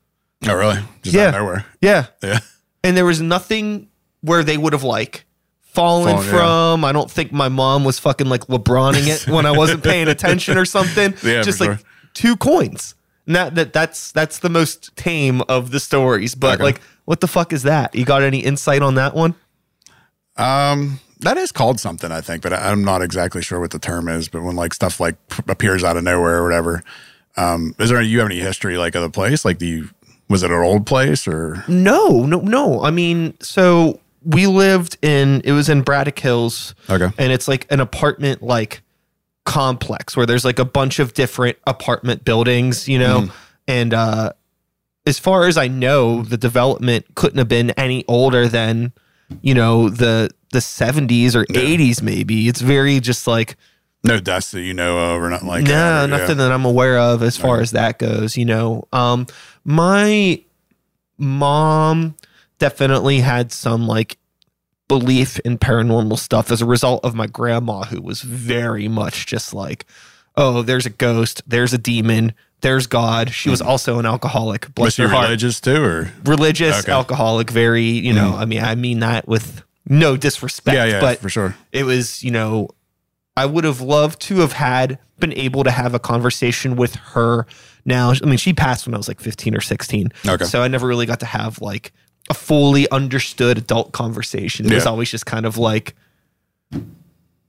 Oh, 0.48 0.54
really? 0.56 0.80
Just 1.02 1.14
Yeah. 1.14 1.28
out 1.28 1.34
nowhere. 1.34 1.66
Yeah. 1.80 2.06
Yeah. 2.22 2.40
And 2.82 2.96
there 2.96 3.04
was 3.04 3.20
nothing 3.20 3.88
where 4.22 4.42
they 4.42 4.58
would 4.58 4.72
have 4.72 4.82
like 4.82 5.24
fallen 5.60 6.16
yeah. 6.16 6.22
from. 6.22 6.84
I 6.84 6.90
don't 6.90 7.10
think 7.10 7.32
my 7.32 7.48
mom 7.48 7.84
was 7.84 7.98
fucking 8.00 8.28
like 8.28 8.46
LeBroning 8.48 9.06
it 9.06 9.28
when 9.32 9.46
I 9.46 9.52
wasn't 9.52 9.84
paying 9.84 10.08
attention 10.16 10.58
or 10.58 10.64
something. 10.64 11.14
Yeah, 11.22 11.42
Just 11.42 11.60
like 11.60 11.78
sure. 11.78 11.80
Two 12.14 12.37
coins. 12.37 12.94
And 13.27 13.37
that, 13.37 13.55
that 13.55 13.72
that's 13.72 14.11
that's 14.12 14.40
the 14.40 14.48
most 14.51 14.94
tame 14.96 15.42
of 15.42 15.70
the 15.70 15.79
stories. 15.81 16.35
But 16.35 16.55
Okay. 16.55 16.64
like, 16.64 16.81
what 17.05 17.20
the 17.20 17.29
fuck 17.29 17.53
is 17.53 17.62
that? 17.62 17.94
You 17.94 18.05
got 18.05 18.22
any 18.22 18.40
insight 18.40 18.83
on 18.83 18.96
that 18.96 19.14
one? 19.14 19.35
Um, 20.37 21.01
that 21.20 21.37
is 21.37 21.53
called 21.53 21.79
something, 21.79 22.11
I 22.11 22.20
think, 22.20 22.42
but 22.42 22.53
I'm 22.53 22.83
not 22.85 23.03
exactly 23.03 23.42
sure 23.42 23.61
what 23.61 23.70
the 23.70 23.79
term 23.79 24.09
is. 24.09 24.29
But 24.29 24.42
when 24.42 24.57
like 24.57 24.75
stuff 24.75 24.98
like 24.98 25.16
p- 25.29 25.42
appears 25.48 25.85
out 25.85 25.96
of 25.96 26.03
nowhere 26.05 26.38
or 26.38 26.44
whatever, 26.44 26.83
um, 27.37 27.75
is 27.79 27.90
there 27.90 27.98
any, 27.98 28.09
you 28.09 28.18
have 28.18 28.29
any 28.29 28.40
history 28.40 28.77
like 28.77 28.94
of 28.94 29.03
the 29.03 29.11
place? 29.11 29.44
Like, 29.44 29.59
do 29.59 29.66
you 29.66 29.90
was 30.29 30.42
it 30.42 30.51
an 30.51 30.57
old 30.57 30.87
place 30.87 31.29
or? 31.29 31.62
No, 31.68 32.25
no, 32.25 32.40
no. 32.40 32.83
I 32.83 32.90
mean, 32.90 33.35
so 33.40 34.01
we 34.25 34.46
lived 34.46 34.96
in 35.03 35.42
it 35.44 35.53
was 35.53 35.68
in 35.68 35.83
Braddock 35.83 36.18
Hills. 36.18 36.75
Okay. 36.90 37.11
and 37.18 37.33
it's 37.33 37.46
like 37.46 37.70
an 37.70 37.81
apartment 37.81 38.42
like 38.42 38.83
complex 39.44 40.16
where 40.16 40.26
there's 40.26 40.44
like 40.44 40.59
a 40.59 40.64
bunch 40.64 40.98
of 40.98 41.14
different 41.14 41.59
apartment 41.66 42.24
buildings, 42.24 42.88
you 42.88 42.98
know. 42.98 43.28
And 43.68 43.94
uh 43.94 44.33
as 45.07 45.18
far 45.18 45.46
as 45.48 45.57
I 45.57 45.66
know, 45.68 46.22
the 46.22 46.37
development 46.37 47.07
couldn't 47.16 47.38
have 47.38 47.48
been 47.48 47.70
any 47.70 48.05
older 48.07 48.46
than, 48.46 48.92
you 49.40 49.55
know, 49.55 49.88
the 49.88 50.31
the 50.52 50.61
70s 50.61 51.35
or 51.35 51.44
80s 51.46 52.02
maybe. 52.02 52.46
It's 52.46 52.61
very 52.61 53.00
just 53.00 53.26
like 53.26 53.57
No 54.05 54.20
dust 54.20 54.52
that 54.52 54.61
you 54.62 54.74
know 54.74 54.98
of 54.98 55.22
or 55.22 55.31
nothing 55.31 55.48
like 55.48 55.64
no, 55.64 56.07
that. 56.07 56.11
nothing 56.11 56.37
that 56.37 56.52
I'm 56.52 56.64
aware 56.64 56.98
of 56.98 57.22
as 57.22 57.37
far 57.37 57.61
as 57.61 57.72
that 57.72 57.98
goes, 57.98 58.37
you 58.37 58.44
know. 58.44 58.87
Um 58.92 59.26
my 59.64 60.42
mom 61.18 62.14
definitely 62.59 63.20
had 63.20 63.50
some 63.52 63.87
like 63.87 64.18
belief 64.98 65.38
in 65.40 65.57
paranormal 65.57 66.18
stuff 66.18 66.50
as 66.50 66.61
a 66.61 66.66
result 66.66 67.02
of 67.02 67.14
my 67.14 67.26
grandma 67.26 67.83
who 67.85 68.02
was 68.02 68.20
very 68.20 68.88
much 68.88 69.24
just 69.24 69.55
like 69.55 69.87
oh, 70.37 70.62
there's 70.62 70.87
a 70.87 70.90
ghost, 70.90 71.42
there's 71.46 71.74
a 71.74 71.78
demon, 71.78 72.33
there's 72.62 72.87
God. 72.87 73.31
She 73.31 73.50
was 73.50 73.61
hmm. 73.61 73.68
also 73.68 73.98
an 73.98 74.07
alcoholic. 74.07 74.74
Bless 74.74 74.87
Was 74.87 74.94
she 74.94 75.02
her 75.02 75.09
heart. 75.09 75.24
religious 75.24 75.61
too, 75.61 75.83
or 75.83 76.12
Religious, 76.24 76.81
Okay. 76.81 76.92
alcoholic, 76.92 77.50
very, 77.50 77.85
you 77.85 78.12
know, 78.12 78.31
hmm. 78.31 78.40
I 78.40 78.44
mean, 78.46 78.62
I 78.62 78.74
mean 78.74 79.00
that 79.00 79.28
with 79.28 79.62
no 79.87 80.16
disrespect, 80.16 80.74
yeah, 80.74 80.85
yeah, 80.87 81.00
but 81.00 81.18
for 81.18 81.28
sure. 81.28 81.57
it 81.70 81.85
was, 81.85 82.22
you 82.22 82.31
know, 82.31 82.68
I 83.37 83.46
would 83.46 83.64
have 83.64 83.81
loved 83.81 84.20
to 84.22 84.38
have 84.38 84.52
had 84.52 84.98
been 85.18 85.33
able 85.35 85.64
to 85.64 85.70
have 85.70 85.94
a 85.94 85.98
conversation 85.98 86.76
with 86.76 86.94
her 86.94 87.46
now. 87.85 88.12
I 88.12 88.26
mean, 88.26 88.38
she 88.38 88.52
passed 88.52 88.87
when 88.87 88.94
I 88.94 88.98
was 88.98 89.09
like 89.09 89.20
15 89.20 89.55
or 89.55 89.61
16. 89.61 90.12
Okay. 90.26 90.44
So 90.44 90.62
I 90.62 90.68
never 90.68 90.87
really 90.87 91.07
got 91.07 91.20
to 91.20 91.26
have 91.26 91.61
like 91.61 91.92
a 92.32 92.34
fully 92.34 92.90
understood 92.90 93.58
adult 93.58 93.92
conversation. 93.92 94.64
It 94.66 94.74
was 94.74 94.86
always 94.86 95.10
just 95.10 95.26
kind 95.26 95.44
of 95.46 95.56
like, 95.58 95.94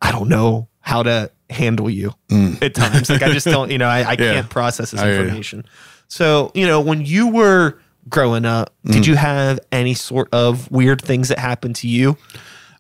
I 0.02 0.12
don't 0.12 0.28
know 0.30 0.68
how 0.82 1.04
to 1.04 1.32
handle 1.50 1.90
you 1.90 2.14
at 2.62 2.76
times. 2.76 3.10
Like 3.10 3.24
I 3.24 3.32
just 3.32 3.46
don't, 3.48 3.72
you 3.72 3.78
know, 3.78 3.88
I, 3.88 4.00
I 4.12 4.16
Mm. 4.16 4.20
Yeah. 4.26 4.34
can't 4.34 4.50
process 4.50 4.92
this 4.92 5.02
information. 5.02 5.66
So, 6.10 6.52
you 6.54 6.68
know, 6.68 6.82
when 6.82 7.06
you 7.06 7.30
were 7.30 7.80
growing 8.10 8.46
up, 8.46 8.74
Mm. 8.86 8.92
did 8.94 9.08
you 9.08 9.16
have 9.16 9.60
any 9.72 9.94
sort 9.94 10.28
of 10.34 10.70
weird 10.72 11.02
things 11.02 11.30
that 11.30 11.40
happened 11.40 11.76
to 11.78 11.88
you? 11.88 12.18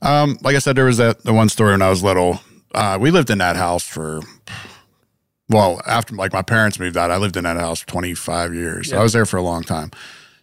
Um, 0.01 0.37
like 0.41 0.55
I 0.55 0.59
said, 0.59 0.75
there 0.75 0.85
was 0.85 0.97
that 0.97 1.23
the 1.23 1.33
one 1.33 1.47
story 1.49 1.71
when 1.71 1.81
I 1.81 1.89
was 1.89 2.03
little. 2.03 2.41
Uh, 2.75 2.97
we 2.99 3.09
lived 3.11 3.29
in 3.29 3.37
that 3.37 3.55
house 3.55 3.83
for 3.87 4.19
well, 5.49 5.81
after 5.85 6.15
like 6.15 6.33
my 6.33 6.41
parents 6.41 6.79
moved 6.79 6.97
out, 6.97 7.11
I 7.11 7.17
lived 7.17 7.37
in 7.37 7.43
that 7.43 7.57
house 7.57 7.81
for 7.81 7.87
25 7.87 8.53
years. 8.55 8.89
So 8.89 8.97
I 8.97 9.03
was 9.03 9.13
there 9.13 9.25
for 9.25 9.37
a 9.37 9.41
long 9.41 9.63
time. 9.63 9.91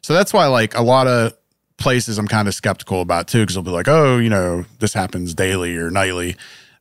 So 0.02 0.14
that's 0.14 0.32
why 0.32 0.46
like 0.46 0.74
a 0.76 0.82
lot 0.82 1.06
of 1.06 1.34
places 1.80 2.18
I'm 2.18 2.28
kind 2.28 2.46
of 2.46 2.54
skeptical 2.54 3.00
about 3.00 3.26
too, 3.26 3.40
because 3.40 3.54
they'll 3.54 3.64
be 3.64 3.70
like, 3.70 3.88
oh, 3.88 4.18
you 4.18 4.30
know, 4.30 4.64
this 4.78 4.92
happens 4.92 5.34
daily 5.34 5.76
or 5.76 5.90
nightly. 5.90 6.36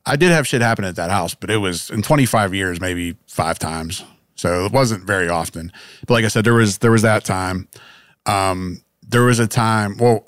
I 0.06 0.16
did 0.16 0.30
have 0.30 0.46
shit 0.46 0.62
happen 0.62 0.84
at 0.84 0.96
that 0.96 1.10
house, 1.10 1.34
but 1.34 1.50
it 1.50 1.56
was 1.56 1.90
in 1.90 2.02
25 2.02 2.54
years, 2.54 2.80
maybe 2.80 3.16
five 3.26 3.58
times. 3.58 4.04
So 4.36 4.64
it 4.64 4.72
wasn't 4.72 5.04
very 5.04 5.28
often. 5.28 5.72
But 6.06 6.14
like 6.14 6.24
I 6.24 6.28
said, 6.28 6.44
there 6.44 6.54
was 6.54 6.78
there 6.78 6.92
was 6.92 7.02
that 7.02 7.24
time. 7.24 7.68
Um, 8.24 8.82
there 9.06 9.24
was 9.24 9.38
a 9.38 9.46
time, 9.46 9.96
well, 9.98 10.26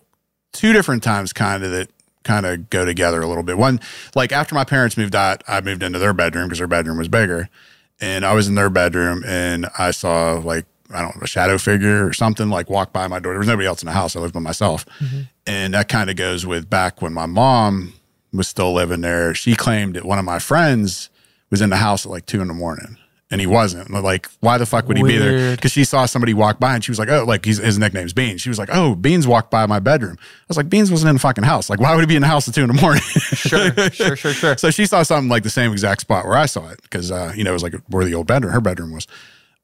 two 0.52 0.72
different 0.72 1.02
times 1.02 1.32
kind 1.32 1.62
of 1.62 1.70
that 1.70 1.88
kind 2.24 2.46
of 2.46 2.68
go 2.68 2.84
together 2.84 3.20
a 3.20 3.26
little 3.26 3.42
bit. 3.42 3.58
One, 3.58 3.80
like 4.14 4.32
after 4.32 4.54
my 4.54 4.64
parents 4.64 4.96
moved 4.96 5.14
out, 5.14 5.42
I 5.48 5.60
moved 5.60 5.82
into 5.82 5.98
their 5.98 6.12
bedroom 6.12 6.46
because 6.46 6.58
their 6.58 6.68
bedroom 6.68 6.98
was 6.98 7.08
bigger. 7.08 7.48
And 8.00 8.24
I 8.24 8.34
was 8.34 8.48
in 8.48 8.54
their 8.54 8.70
bedroom 8.70 9.22
and 9.26 9.66
I 9.78 9.92
saw 9.92 10.34
like, 10.34 10.66
I 10.94 11.00
don't 11.00 11.16
know, 11.16 11.22
a 11.22 11.26
shadow 11.26 11.58
figure 11.58 12.06
or 12.06 12.12
something 12.12 12.48
like 12.50 12.68
walk 12.70 12.92
by 12.92 13.06
my 13.08 13.18
door. 13.18 13.32
There 13.32 13.38
was 13.40 13.48
nobody 13.48 13.66
else 13.66 13.82
in 13.82 13.86
the 13.86 13.92
house. 13.92 14.16
I 14.16 14.20
lived 14.20 14.34
by 14.34 14.40
myself. 14.40 14.84
And 15.46 15.74
that 15.74 15.88
kind 15.88 16.10
of 16.10 16.16
goes 16.16 16.46
with 16.46 16.68
back 16.70 17.02
when 17.02 17.12
my 17.12 17.26
mom 17.26 17.94
was 18.32 18.48
still 18.48 18.72
living 18.72 19.00
there. 19.00 19.34
She 19.34 19.54
claimed 19.54 19.96
that 19.96 20.04
one 20.04 20.18
of 20.18 20.24
my 20.24 20.38
friends 20.38 21.10
was 21.50 21.60
in 21.60 21.70
the 21.70 21.76
house 21.76 22.06
at 22.06 22.12
like 22.12 22.26
two 22.26 22.40
in 22.40 22.48
the 22.48 22.54
morning. 22.54 22.96
And 23.30 23.40
he 23.40 23.46
wasn't. 23.46 23.88
Like, 23.90 24.28
why 24.40 24.58
the 24.58 24.66
fuck 24.66 24.86
would 24.88 24.98
he 24.98 25.02
be 25.02 25.16
there? 25.16 25.56
Because 25.56 25.72
she 25.72 25.84
saw 25.84 26.04
somebody 26.04 26.34
walk 26.34 26.60
by 26.60 26.74
and 26.74 26.84
she 26.84 26.90
was 26.90 26.98
like, 26.98 27.08
oh, 27.08 27.24
like 27.24 27.46
he's, 27.46 27.56
his 27.56 27.78
nickname's 27.78 28.12
Beans. 28.12 28.42
She 28.42 28.50
was 28.50 28.58
like, 28.58 28.68
oh, 28.70 28.94
Beans 28.94 29.26
walked 29.26 29.50
by 29.50 29.64
my 29.64 29.78
bedroom. 29.78 30.18
I 30.20 30.44
was 30.48 30.58
like, 30.58 30.68
Beans 30.68 30.90
wasn't 30.90 31.08
in 31.08 31.16
the 31.16 31.20
fucking 31.20 31.44
house. 31.44 31.70
Like, 31.70 31.80
why 31.80 31.94
would 31.94 32.02
he 32.02 32.06
be 32.06 32.16
in 32.16 32.20
the 32.20 32.28
house 32.28 32.46
at 32.46 32.54
two 32.54 32.60
in 32.60 32.66
the 32.66 32.78
morning? 32.82 33.00
Sure, 33.02 33.72
sure, 33.90 34.16
sure, 34.16 34.34
sure. 34.34 34.56
so 34.58 34.70
she 34.70 34.84
saw 34.84 35.02
something 35.02 35.30
like 35.30 35.44
the 35.44 35.50
same 35.50 35.72
exact 35.72 36.02
spot 36.02 36.26
where 36.26 36.36
I 36.36 36.44
saw 36.44 36.68
it 36.68 36.82
because, 36.82 37.10
uh, 37.10 37.32
you 37.34 37.42
know, 37.42 37.50
it 37.50 37.54
was 37.54 37.62
like 37.62 37.74
where 37.88 38.04
the 38.04 38.14
old 38.14 38.26
bedroom, 38.26 38.52
her 38.52 38.60
bedroom 38.60 38.92
was. 38.92 39.06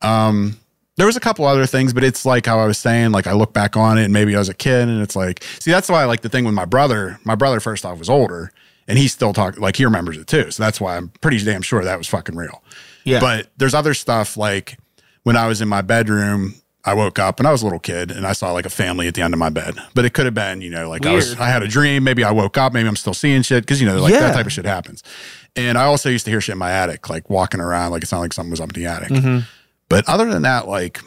Um, 0.01 0.57
there 0.99 1.07
was 1.07 1.17
a 1.17 1.21
couple 1.21 1.47
other 1.47 1.65
things, 1.65 1.93
but 1.95 2.05
it's 2.05 2.27
like 2.27 2.45
how 2.45 2.59
I 2.59 2.67
was 2.67 2.77
saying, 2.77 3.13
like 3.13 3.27
I 3.27 3.33
look 3.33 3.53
back 3.55 3.77
on 3.77 3.97
it 3.99 4.05
and 4.05 4.13
maybe 4.13 4.35
I 4.37 4.39
was 4.39 4.49
a 4.51 4.55
kid 4.55 4.89
and 4.89 5.01
it's 5.01 5.17
like, 5.17 5.43
see, 5.61 5.71
that's 5.71 5.89
why 5.89 6.03
I 6.03 6.05
like 6.05 6.21
the 6.21 6.29
thing 6.29 6.45
with 6.45 6.55
my 6.55 6.65
brother. 6.67 7.19
My 7.25 7.35
brother, 7.37 7.61
first 7.61 7.87
off, 7.87 7.99
was 7.99 8.11
older 8.11 8.53
and 8.87 8.99
he 8.99 9.09
still 9.09 9.33
talk 9.33 9.59
like 9.59 9.77
he 9.77 9.85
remembers 9.85 10.19
it 10.19 10.27
too. 10.27 10.51
So 10.51 10.63
that's 10.63 10.81
why 10.81 10.97
I'm 10.97 11.09
pretty 11.21 11.39
damn 11.43 11.63
sure 11.63 11.83
that 11.85 11.97
was 11.99 12.09
fucking 12.09 12.37
real. 12.37 12.63
Yeah. 13.05 13.21
But 13.21 13.49
there's 13.57 13.75
other 13.75 13.95
stuff 13.95 14.37
like 14.37 14.77
when 15.23 15.37
I 15.37 15.47
was 15.47 15.61
in 15.63 15.69
my 15.69 15.83
bedroom, 15.83 16.55
I 16.85 16.95
woke 16.95 17.19
up 17.19 17.39
and 17.39 17.47
I 17.47 17.53
was 17.53 17.61
a 17.63 17.65
little 17.67 17.79
kid 17.81 18.11
and 18.11 18.27
I 18.27 18.33
saw 18.33 18.53
like 18.53 18.65
a 18.67 18.71
family 18.71 19.07
at 19.09 19.15
the 19.15 19.21
end 19.23 19.35
of 19.35 19.39
my 19.39 19.51
bed. 19.51 19.77
But 19.95 20.05
it 20.05 20.15
could 20.15 20.25
have 20.25 20.35
been, 20.35 20.63
you 20.63 20.71
know, 20.71 20.89
like 20.89 21.05
I 21.07 21.15
was 21.15 21.39
I 21.39 21.49
had 21.49 21.63
a 21.63 21.69
dream, 21.69 22.03
maybe 22.03 22.25
I 22.25 22.31
woke 22.33 22.57
up, 22.59 22.73
maybe 22.73 22.89
I'm 22.89 22.97
still 22.97 23.15
seeing 23.15 23.43
shit 23.43 23.63
because 23.63 23.81
you 23.81 23.87
know, 23.87 24.01
like 24.01 24.13
Yeah. 24.13 24.21
that 24.21 24.35
type 24.35 24.47
of 24.47 24.53
shit 24.53 24.65
happens. 24.65 25.03
And 25.55 25.77
I 25.77 25.85
also 25.85 26.09
used 26.09 26.25
to 26.25 26.31
hear 26.31 26.41
shit 26.41 26.55
in 26.55 26.59
my 26.59 26.71
attic, 26.73 27.09
like 27.11 27.29
walking 27.31 27.61
around, 27.61 27.91
like 27.93 28.03
it 28.03 28.07
sounded 28.07 28.23
like 28.23 28.33
something 28.33 28.51
was 28.51 28.61
up 28.61 28.75
in 28.75 28.83
the 28.83 28.89
attic. 28.89 29.09
Mm-hmm. 29.11 29.39
But 29.89 30.09
other 30.09 30.27
than 30.31 30.43
that, 30.43 30.69
like 30.69 31.01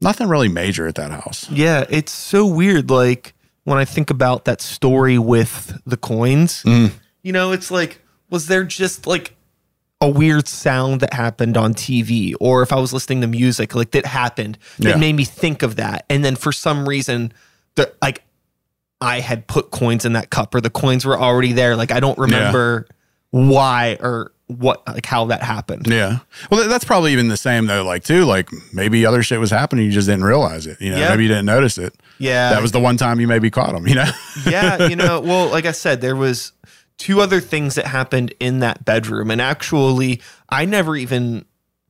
nothing 0.00 0.28
really 0.28 0.48
major 0.48 0.86
at 0.86 0.94
that 0.96 1.10
house. 1.10 1.48
Yeah, 1.50 1.84
it's 1.90 2.12
so 2.12 2.46
weird. 2.46 2.90
Like 2.90 3.34
when 3.64 3.78
I 3.78 3.84
think 3.84 4.10
about 4.10 4.44
that 4.46 4.60
story 4.60 5.18
with 5.18 5.80
the 5.86 5.96
coins, 5.96 6.62
Mm. 6.64 6.92
you 7.22 7.32
know, 7.32 7.52
it's 7.52 7.70
like, 7.70 8.00
was 8.30 8.46
there 8.46 8.64
just 8.64 9.06
like 9.06 9.34
a 10.00 10.08
weird 10.08 10.48
sound 10.48 11.00
that 11.00 11.14
happened 11.14 11.56
on 11.56 11.74
TV, 11.74 12.34
or 12.40 12.62
if 12.62 12.72
I 12.72 12.76
was 12.80 12.92
listening 12.92 13.20
to 13.20 13.28
music, 13.28 13.74
like 13.74 13.92
that 13.92 14.06
happened 14.06 14.58
that 14.80 14.88
Yeah. 14.90 14.96
made 14.96 15.14
me 15.14 15.24
think 15.24 15.62
of 15.62 15.76
that, 15.76 16.04
and 16.10 16.24
then 16.24 16.34
for 16.34 16.50
some 16.50 16.88
reason, 16.88 17.32
the 17.76 17.92
like 18.02 18.22
I 19.00 19.20
had 19.20 19.46
put 19.46 19.70
coins 19.70 20.04
in 20.04 20.14
that 20.14 20.30
cup, 20.30 20.54
or 20.54 20.60
the 20.60 20.70
coins 20.70 21.04
were 21.04 21.20
already 21.20 21.52
there. 21.52 21.76
Like 21.76 21.92
I 21.92 22.00
don't 22.00 22.18
remember 22.18 22.88
why 23.30 23.96
or 24.00 24.32
what, 24.58 24.86
like 24.86 25.06
how 25.06 25.24
that 25.26 25.42
happened. 25.42 25.86
Yeah. 25.88 26.18
Well, 26.50 26.60
th- 26.60 26.68
that's 26.70 26.84
probably 26.84 27.12
even 27.12 27.28
the 27.28 27.36
same 27.36 27.66
though. 27.66 27.84
Like 27.84 28.04
too, 28.04 28.24
like 28.24 28.48
maybe 28.72 29.04
other 29.06 29.22
shit 29.22 29.40
was 29.40 29.50
happening, 29.50 29.84
you 29.86 29.90
just 29.92 30.08
didn't 30.08 30.24
realize 30.24 30.66
it. 30.66 30.80
You 30.80 30.90
know, 30.92 30.98
Yeah. 30.98 31.08
maybe 31.10 31.22
you 31.24 31.28
didn't 31.28 31.46
notice 31.46 31.78
it. 31.78 31.94
Yeah, 32.18 32.50
That 32.50 32.62
was 32.62 32.72
the 32.72 32.80
one 32.80 32.96
time 32.96 33.20
you 33.20 33.26
maybe 33.28 33.50
caught 33.50 33.72
them. 33.72 33.86
You 33.88 33.96
know. 33.96 34.10
yeah, 34.46 34.86
you 34.88 34.96
know, 34.96 35.20
well, 35.20 35.48
like 35.48 35.66
I 35.66 35.72
said, 35.72 36.00
there 36.00 36.16
was 36.16 36.52
two 36.98 37.20
other 37.20 37.40
things 37.40 37.74
that 37.74 37.86
happened 37.86 38.32
in 38.38 38.60
that 38.60 38.84
bedroom, 38.84 39.30
and 39.30 39.40
actually, 39.40 40.20
I 40.48 40.64
never 40.66 40.94
even 40.96 41.44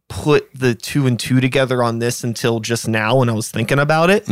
put 0.08 0.48
the 0.54 0.74
two 0.74 1.06
and 1.06 1.18
two 1.18 1.40
together 1.40 1.82
on 1.82 1.98
this 1.98 2.22
until 2.24 2.60
just 2.60 2.86
now 2.88 3.16
when 3.18 3.28
I 3.28 3.32
was 3.32 3.50
thinking 3.50 3.78
about 3.78 4.10
it. 4.10 4.28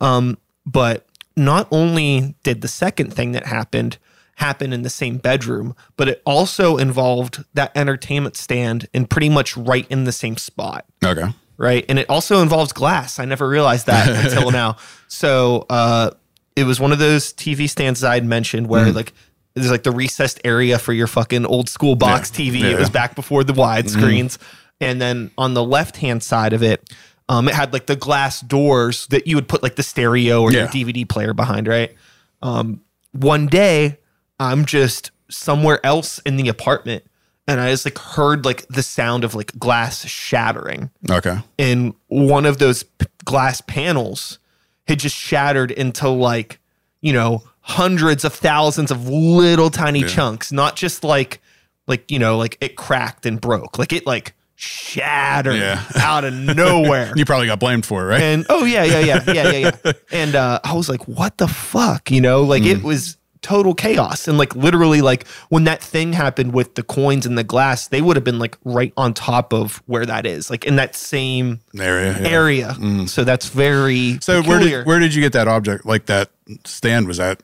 Um, 0.00 0.38
but 0.66 1.06
not 1.36 1.68
only 1.70 2.34
did 2.42 2.60
the 2.62 2.68
second 2.68 3.12
thing 3.14 3.32
that 3.32 3.46
happened 3.46 3.98
happen 4.40 4.72
in 4.72 4.82
the 4.82 4.90
same 4.90 5.18
bedroom, 5.18 5.74
but 5.96 6.08
it 6.08 6.22
also 6.24 6.76
involved 6.78 7.44
that 7.54 7.70
entertainment 7.76 8.36
stand 8.36 8.88
and 8.94 9.08
pretty 9.08 9.28
much 9.28 9.56
right 9.56 9.86
in 9.90 10.04
the 10.04 10.12
same 10.12 10.36
spot 10.36 10.84
okay. 11.04 11.28
right? 11.58 11.84
And 11.88 11.98
it 11.98 12.08
also 12.08 12.40
involves 12.42 12.72
glass. 12.72 13.18
I 13.18 13.24
never 13.26 13.48
realized 13.48 13.86
that 13.86 14.08
until 14.24 14.50
now. 14.50 14.76
So 15.08 15.66
uh, 15.70 16.10
it 16.56 16.64
was 16.64 16.80
one 16.80 16.90
of 16.92 16.98
those 16.98 17.32
TV 17.32 17.68
stands 17.68 18.02
I 18.02 18.14
had 18.14 18.24
mentioned 18.24 18.66
where 18.66 18.86
Mm-hmm. 18.86 18.96
like 18.96 19.12
there's 19.54 19.70
like 19.70 19.82
the 19.82 19.90
recessed 19.92 20.40
area 20.44 20.78
for 20.78 20.92
your 20.92 21.06
fucking 21.06 21.44
old 21.44 21.68
school 21.68 21.96
box 21.96 22.30
Yeah. 22.38 22.46
TV. 22.46 22.52
Yeah. 22.54 22.60
Mm-hmm. 22.66 22.74
It 22.76 22.78
was 22.78 22.90
back 22.90 23.14
before 23.14 23.44
the 23.44 23.52
wide 23.52 23.90
screens, 23.90 24.38
and 24.80 25.00
then 25.02 25.30
on 25.36 25.54
the 25.54 25.62
left 25.64 25.96
hand 25.98 26.22
side 26.22 26.52
of 26.52 26.62
it. 26.62 26.88
Um, 27.28 27.46
it 27.46 27.54
had 27.54 27.72
like 27.72 27.86
the 27.86 27.94
glass 27.94 28.40
doors 28.40 29.06
that 29.10 29.28
you 29.28 29.36
would 29.36 29.46
put 29.46 29.62
like 29.62 29.76
the 29.76 29.84
stereo 29.84 30.42
or 30.42 30.50
your 30.50 30.66
DVD 30.66 31.08
player 31.08 31.32
behind, 31.32 31.68
right? 31.68 31.94
Um, 32.42 32.80
one 33.12 33.46
day, 33.46 33.99
I'm 34.40 34.64
just 34.64 35.12
somewhere 35.30 35.78
else 35.86 36.18
in 36.20 36.36
the 36.36 36.48
apartment, 36.48 37.04
and 37.46 37.60
I 37.60 37.70
just 37.70 37.84
like 37.84 37.98
heard 37.98 38.44
like 38.44 38.66
the 38.68 38.82
sound 38.82 39.22
of 39.22 39.34
like 39.36 39.56
glass 39.58 40.04
shattering 40.06 40.90
Okay. 41.08 41.38
and 41.58 41.94
one 42.08 42.46
of 42.46 42.58
those 42.58 42.82
p- 42.82 43.06
glass 43.24 43.60
panels 43.60 44.38
had 44.88 44.98
just 44.98 45.14
shattered 45.14 45.70
into 45.70 46.08
like 46.08 46.58
you 47.02 47.12
know 47.12 47.42
hundreds 47.60 48.24
of 48.24 48.32
thousands 48.34 48.90
of 48.90 49.08
little 49.08 49.68
tiny 49.70 50.02
chunks 50.02 50.50
not 50.50 50.74
just 50.74 51.04
like 51.04 51.40
like 51.86 52.10
you 52.10 52.18
know 52.18 52.36
like 52.38 52.56
it 52.60 52.74
cracked 52.76 53.26
and 53.26 53.40
broke 53.40 53.78
like 53.78 53.92
it 53.92 54.06
like 54.06 54.34
shattered 54.56 55.56
Yeah. 55.56 55.82
out 55.96 56.24
of 56.24 56.32
nowhere 56.34 57.12
You 57.16 57.24
probably 57.24 57.46
got 57.46 57.60
blamed 57.60 57.86
for 57.86 58.02
it, 58.04 58.06
right? 58.06 58.22
and 58.22 58.46
oh 58.48 58.64
yeah 58.64 58.84
yeah 58.84 58.98
yeah 59.00 59.22
yeah 59.26 59.50
yeah 59.52 59.72
yeah 59.84 59.92
and 60.12 60.34
uh 60.34 60.60
i 60.64 60.72
was 60.74 60.88
like 60.88 61.06
what 61.06 61.36
the 61.38 61.48
fuck 61.48 62.10
you 62.10 62.20
know 62.20 62.42
like 62.42 62.62
Mm. 62.62 62.76
it 62.78 62.82
was 62.82 63.16
total 63.42 63.74
chaos 63.74 64.28
and 64.28 64.36
like 64.36 64.54
literally 64.54 65.00
like 65.00 65.26
when 65.48 65.64
that 65.64 65.82
thing 65.82 66.12
happened 66.12 66.52
with 66.52 66.74
the 66.74 66.82
coins 66.82 67.24
and 67.24 67.38
the 67.38 67.44
glass 67.44 67.88
they 67.88 68.02
would 68.02 68.14
have 68.16 68.24
been 68.24 68.38
like 68.38 68.56
right 68.64 68.92
on 68.98 69.14
top 69.14 69.52
of 69.54 69.82
where 69.86 70.04
that 70.04 70.26
is 70.26 70.50
like 70.50 70.64
in 70.66 70.76
that 70.76 70.94
same 70.94 71.58
area. 71.78 72.18
yeah. 72.20 72.28
area 72.28 72.68
mm. 72.78 73.08
so 73.08 73.24
that's 73.24 73.48
very 73.48 74.18
So 74.20 74.42
where 74.42 74.58
did 74.60 74.84
where 74.86 74.98
did 74.98 75.14
you 75.14 75.22
get 75.22 75.32
that 75.32 75.48
object? 75.48 75.86
Like 75.86 76.04
that 76.06 76.28
stand 76.64 77.06
was 77.06 77.16
that? 77.16 77.42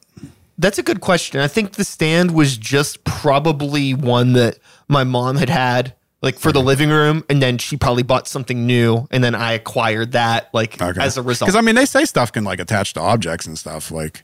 that's 0.59 0.79
a 0.79 0.83
good 0.83 1.01
question 1.03 1.41
i 1.41 1.49
think 1.49 1.73
the 1.73 1.85
stand 1.85 2.31
was 2.31 2.57
just 2.57 3.05
probably 3.05 3.93
one 3.93 4.33
that 4.33 4.59
my 4.89 5.05
mom 5.05 5.37
had 5.37 5.51
had 5.51 5.95
like 6.23 6.39
for 6.39 6.51
the 6.51 6.61
living 6.63 6.89
room 6.89 7.23
and 7.29 7.43
then 7.43 7.59
she 7.59 7.77
probably 7.77 8.03
bought 8.03 8.27
something 8.27 8.67
new 8.67 9.07
and 9.11 9.23
then 9.23 9.35
i 9.35 9.53
acquired 9.53 10.13
that 10.13 10.49
like 10.55 10.81
Okay. 10.81 11.01
as 11.03 11.17
a 11.19 11.23
result 11.23 11.47
Because 11.49 11.57
I 11.57 11.61
mean, 11.61 11.75
they 11.75 11.85
say 11.85 12.05
stuff 12.07 12.33
can 12.33 12.43
like 12.45 12.59
attach 12.59 12.95
to 12.95 13.01
objects 13.01 13.47
and 13.47 13.59
stuff. 13.59 13.91
Like, 13.91 14.23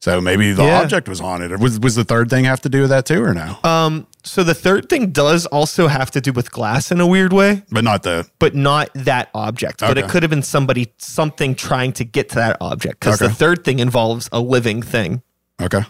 so 0.00 0.20
maybe 0.20 0.52
the 0.52 0.64
Yeah. 0.64 0.80
object 0.82 1.08
was 1.08 1.20
haunted. 1.20 1.52
Or 1.52 1.58
was 1.58 1.78
was 1.80 1.94
the 1.96 2.04
third 2.04 2.30
thing 2.30 2.44
have 2.44 2.60
to 2.62 2.68
do 2.68 2.82
with 2.82 2.90
that 2.90 3.06
too, 3.06 3.22
or 3.22 3.34
no? 3.34 3.56
Um, 3.64 4.06
so 4.24 4.42
the 4.44 4.54
third 4.54 4.88
thing 4.88 5.10
does 5.10 5.46
also 5.46 5.88
have 5.88 6.10
to 6.12 6.20
do 6.20 6.32
with 6.32 6.50
glass 6.52 6.90
in 6.92 7.00
a 7.00 7.06
weird 7.06 7.32
way, 7.32 7.62
but 7.70 7.82
not 7.84 8.02
the. 8.02 8.26
but 8.38 8.54
not 8.54 8.90
that 8.94 9.30
object. 9.34 9.80
But 9.80 9.96
it 9.98 10.08
could 10.08 10.22
have 10.22 10.30
been 10.30 10.42
somebody, 10.42 10.92
something 10.98 11.54
trying 11.54 11.92
to 11.94 12.04
get 12.04 12.28
to 12.30 12.34
that 12.36 12.56
object. 12.60 13.00
Because 13.00 13.20
Okay. 13.22 13.28
the 13.28 13.34
third 13.34 13.64
thing 13.64 13.78
involves 13.78 14.28
a 14.32 14.40
living 14.40 14.82
thing. 14.82 15.22
Okay. 15.60 15.82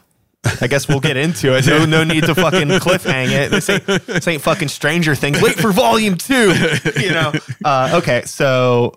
I 0.61 0.69
guess 0.69 0.89
we'll 0.89 1.01
get 1.01 1.17
into 1.17 1.55
it. 1.57 1.67
No, 1.67 1.85
no 1.85 2.05
need 2.05 2.25
to 2.25 2.35
fucking 2.35 2.69
cliffhang 2.81 3.31
it. 3.31 3.51
This 3.51 3.69
ain't, 3.69 3.85
this 3.85 4.27
ain't 4.29 4.41
fucking 4.41 4.69
Stranger 4.69 5.15
Things. 5.17 5.43
Wait 5.43 5.57
for 5.59 5.73
volume 5.73 6.17
two. 6.17 6.55
You 6.97 7.11
know. 7.11 7.33
Uh, 7.65 7.99
okay, 8.01 8.23
so 8.25 8.95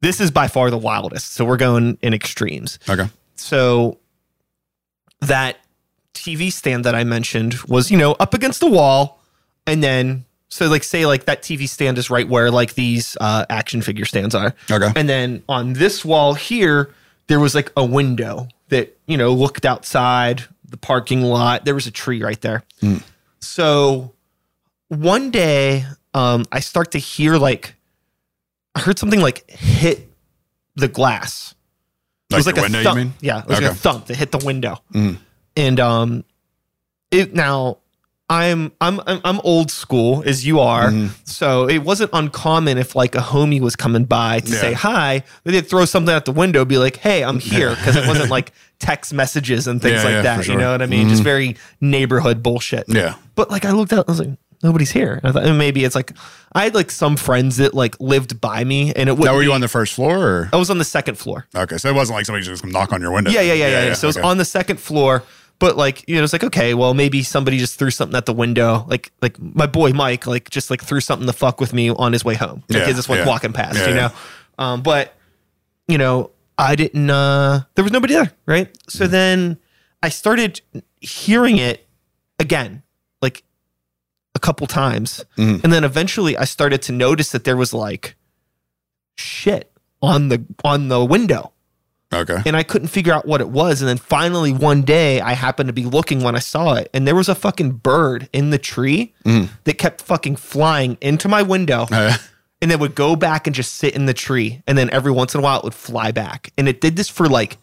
this 0.00 0.20
is 0.20 0.30
by 0.30 0.48
far 0.48 0.70
the 0.70 0.78
wildest. 0.78 1.32
So 1.34 1.44
we're 1.44 1.58
going 1.58 1.98
in 2.02 2.14
extremes. 2.14 2.78
Okay. 2.88 3.08
So 3.42 3.98
that 5.20 5.58
TV 6.14 6.52
stand 6.52 6.84
that 6.84 6.94
I 6.94 7.04
mentioned 7.04 7.54
was, 7.68 7.90
you 7.90 7.98
know, 7.98 8.12
up 8.12 8.34
against 8.34 8.60
the 8.60 8.70
wall, 8.70 9.20
and 9.66 9.82
then 9.82 10.24
so 10.48 10.68
like 10.68 10.84
say 10.84 11.06
like 11.06 11.24
that 11.24 11.42
TV 11.42 11.68
stand 11.68 11.98
is 11.98 12.10
right 12.10 12.28
where 12.28 12.50
like 12.50 12.74
these 12.74 13.16
uh, 13.20 13.46
action 13.48 13.82
figure 13.82 14.04
stands 14.04 14.34
are. 14.34 14.54
Okay. 14.70 14.92
And 14.94 15.08
then 15.08 15.42
on 15.48 15.72
this 15.72 16.04
wall 16.04 16.34
here, 16.34 16.92
there 17.26 17.40
was 17.40 17.54
like 17.54 17.72
a 17.76 17.84
window 17.84 18.48
that, 18.68 18.96
you 19.06 19.16
know, 19.16 19.32
looked 19.32 19.64
outside 19.64 20.44
the 20.68 20.76
parking 20.76 21.22
lot. 21.22 21.64
There 21.64 21.74
was 21.74 21.86
a 21.86 21.90
tree 21.90 22.22
right 22.22 22.40
there. 22.40 22.62
So 23.40 24.12
one 24.88 25.30
day, 25.30 25.86
um, 26.14 26.44
I 26.52 26.60
start 26.60 26.90
to 26.92 26.98
hear 26.98 27.38
like, 27.38 27.74
I 28.74 28.80
heard 28.80 28.98
something 28.98 29.20
like 29.20 29.50
hit 29.50 30.10
the 30.76 30.88
glass. 30.88 31.54
It 32.32 32.36
was 32.36 32.46
like 32.46 32.54
the 32.56 32.60
a 32.62 32.64
window, 32.64 32.78
you 32.78 32.84
thump. 32.84 32.96
mean? 32.96 33.12
Yeah, 33.20 33.40
it 33.42 33.48
was 33.48 33.60
like 33.60 33.70
a 33.70 33.74
thump 33.74 34.06
that 34.06 34.16
hit 34.16 34.32
the 34.32 34.38
window. 34.44 34.78
Mm. 34.94 35.18
And 35.56 35.80
um, 35.80 36.24
it 37.10 37.34
now 37.34 37.78
I'm 38.30 38.72
I'm 38.80 39.00
I'm 39.06 39.40
old 39.40 39.70
school 39.70 40.22
as 40.24 40.46
you 40.46 40.60
are, 40.60 40.88
Mm-hmm. 40.88 41.08
so 41.24 41.68
it 41.68 41.78
wasn't 41.78 42.10
uncommon 42.14 42.78
if 42.78 42.96
like 42.96 43.14
a 43.14 43.18
homie 43.20 43.60
was 43.60 43.76
coming 43.76 44.04
by 44.04 44.40
to 44.40 44.50
Yeah. 44.50 44.60
say 44.60 44.72
hi, 44.72 45.22
they'd 45.44 45.66
throw 45.66 45.84
something 45.84 46.14
at 46.14 46.24
the 46.24 46.32
window, 46.32 46.64
be 46.64 46.78
like, 46.78 46.96
"Hey, 46.96 47.22
I'm 47.24 47.38
here," 47.40 47.70
because 47.70 47.96
it 47.96 48.06
wasn't 48.08 48.30
like 48.30 48.52
text 48.78 49.12
messages 49.12 49.66
and 49.66 49.82
things 49.82 49.96
Yeah, 49.96 50.04
like 50.04 50.12
yeah, 50.14 50.22
that. 50.22 50.36
for 50.38 50.42
You. 50.44 50.50
Mm-hmm. 50.52 50.60
know 50.60 50.72
what 50.72 50.82
I 50.82 50.86
mean? 50.86 51.08
Just 51.10 51.22
very 51.22 51.56
neighborhood 51.82 52.42
bullshit. 52.42 52.84
Yeah. 52.88 53.16
But 53.34 53.50
like 53.50 53.66
I 53.66 53.72
looked 53.72 53.92
out, 53.92 54.08
I 54.08 54.12
was 54.12 54.20
like, 54.20 54.30
nobody's 54.62 54.90
here. 54.90 55.20
I 55.24 55.32
thought 55.32 55.44
and 55.44 55.58
maybe 55.58 55.84
it's 55.84 55.94
like 55.94 56.12
I 56.52 56.64
had 56.64 56.74
like 56.74 56.90
some 56.90 57.16
friends 57.16 57.56
that 57.58 57.74
like 57.74 57.98
lived 58.00 58.40
by 58.40 58.64
me, 58.64 58.92
and 58.94 59.08
it 59.08 59.12
would. 59.16 59.24
Now, 59.24 59.34
were 59.34 59.42
you 59.42 59.52
on 59.52 59.60
the 59.60 59.68
first 59.68 59.94
floor 59.94 60.18
or? 60.18 60.48
I 60.52 60.56
was 60.56 60.70
on 60.70 60.78
the 60.78 60.84
second 60.84 61.16
floor. 61.16 61.46
Okay. 61.54 61.78
So 61.78 61.88
it 61.88 61.94
wasn't 61.94 62.16
like 62.16 62.26
somebody 62.26 62.44
just 62.44 62.64
knock 62.64 62.92
on 62.92 63.00
your 63.00 63.10
window. 63.12 63.30
Yeah, 63.30 63.40
yeah, 63.42 63.54
yeah, 63.54 63.68
yeah. 63.68 63.84
yeah. 63.88 63.92
So 63.94 64.06
it 64.06 64.10
was 64.16 64.16
on 64.18 64.38
the 64.38 64.44
second 64.44 64.78
floor, 64.78 65.22
but 65.58 65.76
like 65.76 66.08
you 66.08 66.16
know, 66.16 66.24
it's 66.24 66.32
like 66.32 66.44
okay, 66.44 66.74
well 66.74 66.94
maybe 66.94 67.22
somebody 67.22 67.58
just 67.58 67.78
threw 67.78 67.90
something 67.90 68.16
at 68.16 68.26
the 68.26 68.34
window, 68.34 68.84
like 68.88 69.12
like 69.20 69.38
my 69.40 69.66
boy 69.66 69.90
Mike, 69.92 70.26
like 70.26 70.50
just 70.50 70.70
like 70.70 70.82
threw 70.82 71.00
something 71.00 71.26
to 71.26 71.32
fuck 71.32 71.60
with 71.60 71.72
me 71.72 71.90
on 71.90 72.12
his 72.12 72.24
way 72.24 72.34
home. 72.34 72.62
Like 72.68 72.80
Yeah, 72.80 72.86
he 72.86 72.92
just 72.94 73.08
went 73.08 73.22
yeah. 73.22 73.28
walking 73.28 73.52
past, 73.52 73.78
Yeah, 73.78 73.88
you 73.88 73.94
know. 73.94 74.00
yeah. 74.12 74.12
Um, 74.58 74.82
but 74.82 75.14
you 75.88 75.98
know, 75.98 76.30
I 76.58 76.76
didn't. 76.76 77.10
uh 77.10 77.62
There 77.74 77.82
was 77.84 77.92
nobody 77.92 78.14
there, 78.14 78.32
right? 78.46 78.68
So 78.88 79.04
Mm-hmm. 79.04 79.12
then 79.12 79.58
I 80.02 80.08
started 80.08 80.60
hearing 81.00 81.58
it 81.58 81.86
again, 82.38 82.82
like 83.20 83.42
couple 84.42 84.66
times, 84.66 85.24
Mhm. 85.38 85.64
and 85.64 85.72
then 85.72 85.84
eventually 85.84 86.36
I 86.36 86.44
started 86.44 86.82
to 86.82 86.92
notice 86.92 87.30
that 87.30 87.44
there 87.44 87.56
was 87.56 87.72
like 87.72 88.14
shit 89.16 89.70
on 90.00 90.28
the 90.28 90.44
on 90.64 90.88
the 90.88 91.04
window 91.04 91.52
Okay. 92.12 92.42
and 92.44 92.56
I 92.56 92.62
couldn't 92.62 92.88
figure 92.88 93.12
out 93.14 93.26
what 93.26 93.40
it 93.40 93.48
was. 93.48 93.80
And 93.80 93.88
then 93.88 93.96
finally, 93.98 94.52
one 94.52 94.82
day, 94.82 95.20
I 95.20 95.32
happened 95.32 95.68
to 95.68 95.72
be 95.72 95.84
looking 95.86 96.20
when 96.22 96.36
I 96.36 96.40
saw 96.40 96.74
it, 96.74 96.90
and 96.92 97.06
there 97.06 97.14
was 97.14 97.28
a 97.28 97.34
fucking 97.34 97.72
bird 97.82 98.28
in 98.32 98.50
the 98.50 98.58
tree 98.58 99.14
Mm. 99.24 99.48
that 99.64 99.78
kept 99.78 100.02
fucking 100.02 100.36
flying 100.36 100.98
into 101.00 101.28
my 101.28 101.40
window, 101.42 101.86
Uh, 101.92 102.16
and 102.60 102.70
then 102.70 102.78
would 102.80 102.94
go 102.94 103.16
back 103.16 103.46
and 103.46 103.56
just 103.56 103.74
sit 103.74 103.94
in 103.94 104.04
the 104.06 104.12
tree, 104.14 104.62
and 104.66 104.76
then 104.76 104.90
every 104.90 105.10
once 105.12 105.34
in 105.34 105.40
a 105.40 105.42
while 105.42 105.58
it 105.58 105.64
would 105.64 105.74
fly 105.74 106.10
back, 106.12 106.52
and 106.58 106.68
it 106.68 106.80
did 106.80 106.96
this 106.96 107.08
for 107.08 107.28
like 107.28 107.56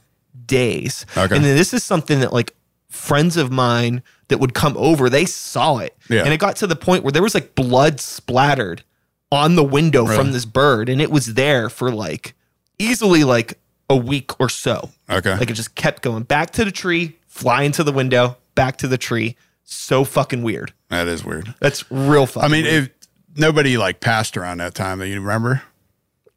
days. 0.47 1.05
Okay. 1.15 1.35
And 1.35 1.45
then 1.45 1.55
this 1.55 1.73
is 1.73 1.83
something 1.83 2.21
that 2.21 2.33
like 2.33 2.55
friends 2.89 3.37
of 3.37 3.51
mine 3.51 4.01
that 4.27 4.39
would 4.39 4.53
come 4.53 4.75
over, 4.77 5.09
they 5.09 5.25
saw 5.25 5.77
it, 5.77 5.95
Yeah. 6.09 6.23
and 6.23 6.33
it 6.33 6.39
got 6.39 6.55
to 6.57 6.67
the 6.67 6.75
point 6.75 7.03
where 7.03 7.11
there 7.11 7.23
was 7.23 7.33
like 7.33 7.55
blood 7.55 7.99
splattered 7.99 8.83
on 9.31 9.55
the 9.55 9.63
window 9.63 10.03
Really? 10.03 10.15
from 10.17 10.31
this 10.31 10.45
bird, 10.45 10.89
and 10.89 11.01
it 11.01 11.11
was 11.11 11.33
there 11.35 11.69
for 11.69 11.91
like 11.91 12.33
easily 12.79 13.23
like 13.23 13.59
a 13.89 13.95
week 13.95 14.39
or 14.39 14.49
so. 14.49 14.89
okay. 15.09 15.35
Like 15.37 15.49
it 15.49 15.53
just 15.53 15.75
kept 15.75 16.01
going 16.03 16.23
back 16.23 16.51
to 16.51 16.65
the 16.65 16.71
tree, 16.71 17.17
flying 17.27 17.71
to 17.73 17.83
the 17.83 17.91
window, 17.91 18.37
back 18.55 18.77
to 18.77 18.87
the 18.87 18.97
tree. 18.97 19.35
So 19.63 20.03
fucking 20.03 20.41
weird. 20.41 20.73
that 20.89 21.07
is 21.07 21.23
weird. 21.23 21.53
That's 21.59 21.89
real 21.91 22.25
fucking. 22.25 22.43
I 22.49 22.51
mean, 22.51 22.65
weird. 22.65 22.83
if 22.85 22.89
nobody 23.35 23.77
like 23.77 23.99
passed 23.99 24.35
around 24.37 24.57
that 24.59 24.73
time 24.73 24.97
that 24.99 25.07
you 25.09 25.19
remember. 25.21 25.61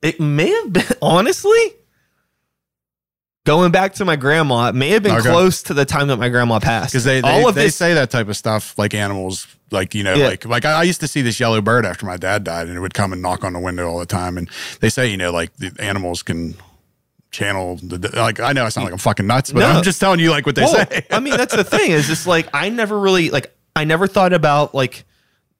it 0.02 0.20
may 0.20 0.48
have 0.50 0.72
been 0.72 0.84
honestly 1.02 1.74
going 3.44 3.72
back 3.72 3.94
to 3.94 4.04
my 4.04 4.16
grandma. 4.16 4.68
It 4.68 4.74
may 4.74 4.90
have 4.90 5.02
been 5.02 5.16
Okay. 5.16 5.28
close 5.30 5.62
to 5.64 5.74
the 5.74 5.84
time 5.84 6.08
that 6.08 6.16
my 6.18 6.28
grandma 6.28 6.58
passed. 6.60 6.92
because 6.92 7.04
they, 7.04 7.20
they, 7.20 7.28
all 7.28 7.48
of 7.48 7.54
they 7.54 7.64
this. 7.64 7.76
say 7.76 7.94
that 7.94 8.10
type 8.10 8.28
of 8.28 8.36
stuff 8.36 8.76
like 8.78 8.94
animals 8.94 9.46
like 9.70 9.94
you 9.94 10.02
know 10.04 10.14
Yeah. 10.14 10.26
like 10.28 10.44
like 10.44 10.64
I, 10.64 10.80
I 10.80 10.82
used 10.82 11.00
to 11.00 11.08
see 11.08 11.22
this 11.22 11.40
yellow 11.40 11.60
bird 11.60 11.86
after 11.86 12.04
my 12.06 12.16
dad 12.16 12.44
died 12.44 12.68
and 12.68 12.76
it 12.76 12.80
would 12.80 12.94
come 12.94 13.12
and 13.12 13.22
knock 13.22 13.42
on 13.42 13.52
the 13.54 13.58
window 13.60 13.88
all 13.88 13.98
the 13.98 14.06
time 14.06 14.36
and 14.38 14.48
they 14.80 14.88
say 14.90 15.08
you 15.08 15.16
know 15.16 15.32
like 15.32 15.54
the 15.56 15.74
animals 15.80 16.22
can 16.22 16.54
channel 17.30 17.76
the 17.82 18.10
like 18.14 18.38
I 18.40 18.52
know 18.52 18.64
I 18.66 18.68
sound 18.68 18.84
like 18.84 18.92
I'm 18.92 18.98
fucking 18.98 19.26
nuts 19.26 19.50
but 19.50 19.60
No. 19.60 19.66
I'm 19.66 19.82
just 19.82 19.98
telling 19.98 20.20
you 20.20 20.30
like 20.30 20.44
what 20.44 20.54
they 20.54 20.62
Well, 20.62 20.86
say 20.86 21.06
I 21.10 21.18
mean, 21.20 21.36
that's 21.38 21.56
the 21.56 21.64
thing 21.64 21.90
is 21.90 22.06
just 22.06 22.26
like 22.26 22.48
I 22.52 22.68
never 22.68 22.98
really 23.00 23.30
like 23.30 23.54
I 23.74 23.84
never 23.84 24.06
thought 24.06 24.34
about 24.34 24.74
like 24.74 25.04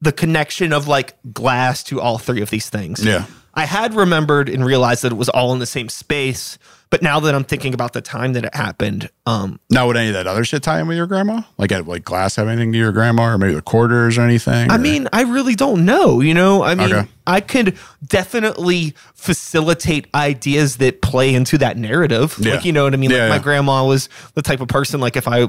the 0.02 0.12
connection 0.12 0.72
of 0.74 0.86
like 0.88 1.14
glass 1.32 1.82
to 1.84 2.00
all 2.00 2.18
three 2.18 2.42
of 2.42 2.50
these 2.50 2.68
things. 2.68 3.02
yeah 3.04 3.24
I 3.54 3.66
had 3.66 3.94
remembered 3.94 4.48
and 4.48 4.64
realized 4.64 5.02
that 5.02 5.12
it 5.12 5.16
was 5.18 5.28
all 5.28 5.52
in 5.52 5.58
the 5.58 5.66
same 5.66 5.88
space, 5.90 6.58
but 6.88 7.02
now 7.02 7.20
that 7.20 7.34
I'm 7.34 7.44
thinking 7.44 7.74
about 7.74 7.92
the 7.92 8.00
time 8.00 8.32
that 8.34 8.44
it 8.44 8.54
happened, 8.54 9.10
um, 9.26 9.60
now 9.70 9.86
would 9.86 9.96
any 9.96 10.08
of 10.08 10.14
that 10.14 10.26
other 10.26 10.44
shit 10.44 10.62
tie 10.62 10.80
in 10.80 10.88
with 10.88 10.96
your 10.96 11.06
grandma 11.06 11.42
like 11.58 11.70
had 11.70 11.86
like 11.86 12.04
glass 12.04 12.36
have 12.36 12.48
anything 12.48 12.72
to 12.72 12.78
your 12.78 12.92
grandma 12.92 13.24
or 13.32 13.38
maybe 13.38 13.54
the 13.54 13.62
quarters 13.62 14.16
or 14.18 14.22
anything 14.22 14.70
I 14.70 14.76
or- 14.76 14.78
mean, 14.78 15.08
I 15.12 15.22
really 15.22 15.54
don't 15.54 15.84
know. 15.84 16.20
You 16.20 16.32
know, 16.34 16.62
I 16.62 16.74
mean, 16.74 16.92
Okay. 16.92 17.08
I 17.26 17.40
could 17.40 17.76
definitely 18.06 18.94
facilitate 19.14 20.06
ideas 20.14 20.76
that 20.78 21.02
play 21.02 21.34
into 21.34 21.58
that 21.58 21.76
narrative. 21.76 22.36
Yeah. 22.38 22.54
Like, 22.54 22.64
you 22.64 22.72
know 22.72 22.84
what 22.84 22.94
I 22.94 22.96
mean? 22.96 23.10
Yeah, 23.10 23.28
like, 23.28 23.40
my 23.40 23.42
grandma 23.42 23.84
was 23.86 24.08
the 24.34 24.42
type 24.42 24.60
of 24.60 24.68
person, 24.68 25.00
like, 25.00 25.16
if 25.16 25.26
I 25.28 25.48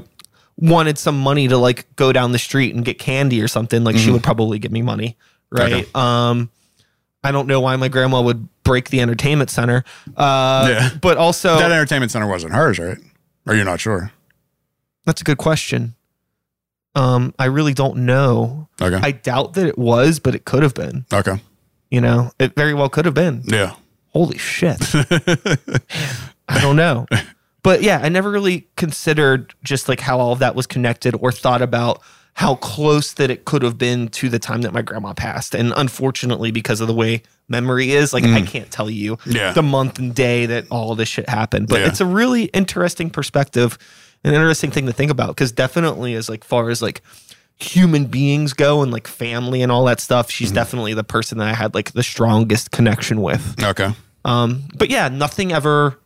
wanted 0.56 0.98
some 0.98 1.18
money 1.20 1.48
to, 1.48 1.56
like, 1.58 1.86
go 1.96 2.12
down 2.12 2.32
the 2.32 2.38
street 2.38 2.74
and 2.74 2.84
get 2.84 2.98
candy 2.98 3.40
or 3.42 3.48
something, 3.48 3.82
like, 3.84 3.96
Mm-hmm. 3.96 4.04
she 4.04 4.10
would 4.10 4.22
probably 4.22 4.58
give 4.58 4.72
me 4.72 4.82
money. 4.82 5.16
Right. 5.50 5.72
Okay. 5.72 5.88
Um, 5.94 6.50
I 7.24 7.32
don't 7.32 7.48
know 7.48 7.60
why 7.60 7.74
my 7.76 7.88
grandma 7.88 8.20
would 8.20 8.46
break 8.62 8.90
the 8.90 9.00
entertainment 9.00 9.50
center. 9.50 9.82
Uh, 10.16 10.66
Yeah. 10.70 10.90
But 11.00 11.16
also, 11.16 11.56
that 11.58 11.72
entertainment 11.72 12.12
center 12.12 12.26
wasn't 12.28 12.52
hers 12.52 12.78
right 12.78 12.98
Are 13.46 13.54
you're 13.54 13.64
not 13.64 13.80
sure 13.80 14.12
that's 15.06 15.20
a 15.20 15.24
good 15.24 15.36
question. 15.38 15.94
Um, 16.94 17.34
I 17.38 17.46
really 17.46 17.74
don't 17.74 18.06
know. 18.06 18.68
okay 18.80 19.00
I 19.02 19.10
doubt 19.10 19.54
that 19.54 19.66
it 19.66 19.76
was, 19.76 20.18
but 20.20 20.34
it 20.34 20.44
could 20.44 20.62
have 20.62 20.74
been. 20.74 21.04
okay 21.12 21.40
You 21.90 22.00
know, 22.00 22.30
it 22.38 22.54
very 22.54 22.72
well 22.74 22.88
could 22.88 23.04
have 23.04 23.14
been. 23.14 23.42
yeah 23.46 23.74
Holy 24.10 24.38
shit. 24.38 24.78
I 26.48 26.60
don't 26.60 26.76
know. 26.76 27.06
But 27.64 27.82
yeah, 27.82 27.98
I 28.02 28.08
never 28.10 28.30
really 28.30 28.68
considered 28.76 29.54
just 29.64 29.88
like 29.88 29.98
how 30.00 30.20
all 30.20 30.32
of 30.32 30.38
that 30.38 30.54
was 30.54 30.66
connected 30.68 31.16
or 31.18 31.32
thought 31.32 31.62
about 31.62 32.00
how 32.34 32.56
close 32.56 33.12
that 33.14 33.30
it 33.30 33.44
could 33.44 33.62
have 33.62 33.78
been 33.78 34.08
to 34.08 34.28
the 34.28 34.38
time 34.40 34.62
that 34.62 34.72
my 34.72 34.82
grandma 34.82 35.12
passed. 35.12 35.54
And 35.54 35.72
unfortunately, 35.76 36.50
because 36.50 36.80
of 36.80 36.88
the 36.88 36.94
way 36.94 37.22
memory 37.48 37.92
is, 37.92 38.12
like 38.12 38.24
I 38.24 38.42
can't 38.42 38.70
tell 38.70 38.90
you 38.90 39.16
Mm. 39.18 39.34
Yeah. 39.34 39.52
the 39.52 39.62
month 39.62 39.98
and 40.00 40.14
day 40.14 40.46
that 40.46 40.66
all 40.70 40.90
of 40.92 40.98
this 40.98 41.08
shit 41.08 41.28
happened. 41.28 41.68
But 41.68 41.80
Yeah. 41.80 41.86
it's 41.88 42.00
a 42.00 42.06
really 42.06 42.44
interesting 42.46 43.08
perspective, 43.08 43.78
an 44.24 44.34
interesting 44.34 44.70
thing 44.72 44.86
to 44.86 44.92
think 44.92 45.10
about. 45.12 45.28
Because 45.28 45.52
definitely, 45.52 46.14
as 46.14 46.28
like 46.28 46.42
far 46.42 46.70
as 46.70 46.82
like 46.82 47.02
human 47.56 48.06
beings 48.06 48.52
go 48.52 48.82
and 48.82 48.90
like 48.90 49.06
family 49.06 49.62
and 49.62 49.70
all 49.70 49.84
that 49.84 50.00
stuff, 50.00 50.28
she's 50.28 50.48
Mm-hmm. 50.48 50.54
definitely 50.56 50.94
the 50.94 51.04
person 51.04 51.38
that 51.38 51.46
I 51.48 51.54
had 51.54 51.72
like 51.74 51.92
the 51.92 52.02
strongest 52.02 52.72
connection 52.72 53.20
with. 53.22 53.62
okay 53.62 53.92
Um, 54.24 54.64
but 54.76 54.90
yeah, 54.90 55.06
nothing 55.08 55.52
ever 55.52 56.00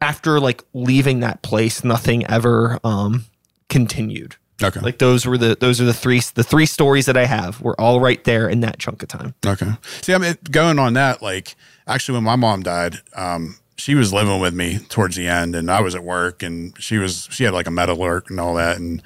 after 0.00 0.38
like 0.38 0.62
leaving 0.74 1.20
that 1.20 1.42
place, 1.42 1.82
nothing 1.82 2.24
ever 2.26 2.78
um 2.84 3.24
continued. 3.68 4.36
Okay 4.62 4.80
Like 4.80 4.98
those 4.98 5.26
were 5.26 5.38
the 5.38 5.56
those 5.58 5.80
are 5.80 5.84
the 5.84 5.94
three 5.94 6.20
the 6.34 6.44
three 6.44 6.66
stories 6.66 7.06
that 7.06 7.16
I 7.16 7.26
have. 7.26 7.60
Were 7.60 7.78
all 7.80 8.00
right 8.00 8.22
there 8.24 8.48
in 8.48 8.60
that 8.60 8.78
chunk 8.78 9.02
of 9.02 9.08
time. 9.08 9.34
Okay. 9.44 9.72
See, 10.02 10.14
I 10.14 10.18
mean, 10.18 10.36
going 10.50 10.78
on 10.78 10.94
that, 10.94 11.22
like, 11.22 11.54
actually, 11.86 12.16
when 12.16 12.24
my 12.24 12.36
mom 12.36 12.62
died, 12.62 12.96
um, 13.14 13.56
she 13.76 13.94
was 13.94 14.12
living 14.12 14.40
with 14.40 14.54
me 14.54 14.78
towards 14.88 15.16
the 15.16 15.28
end, 15.28 15.54
and 15.54 15.70
I 15.70 15.80
was 15.80 15.94
at 15.94 16.02
work, 16.02 16.42
and 16.42 16.74
she 16.80 16.98
was 16.98 17.28
she 17.30 17.44
had 17.44 17.52
like 17.54 17.66
a 17.66 17.70
med 17.70 17.88
alert 17.88 18.30
and 18.30 18.40
all 18.40 18.54
that, 18.54 18.78
and 18.78 19.02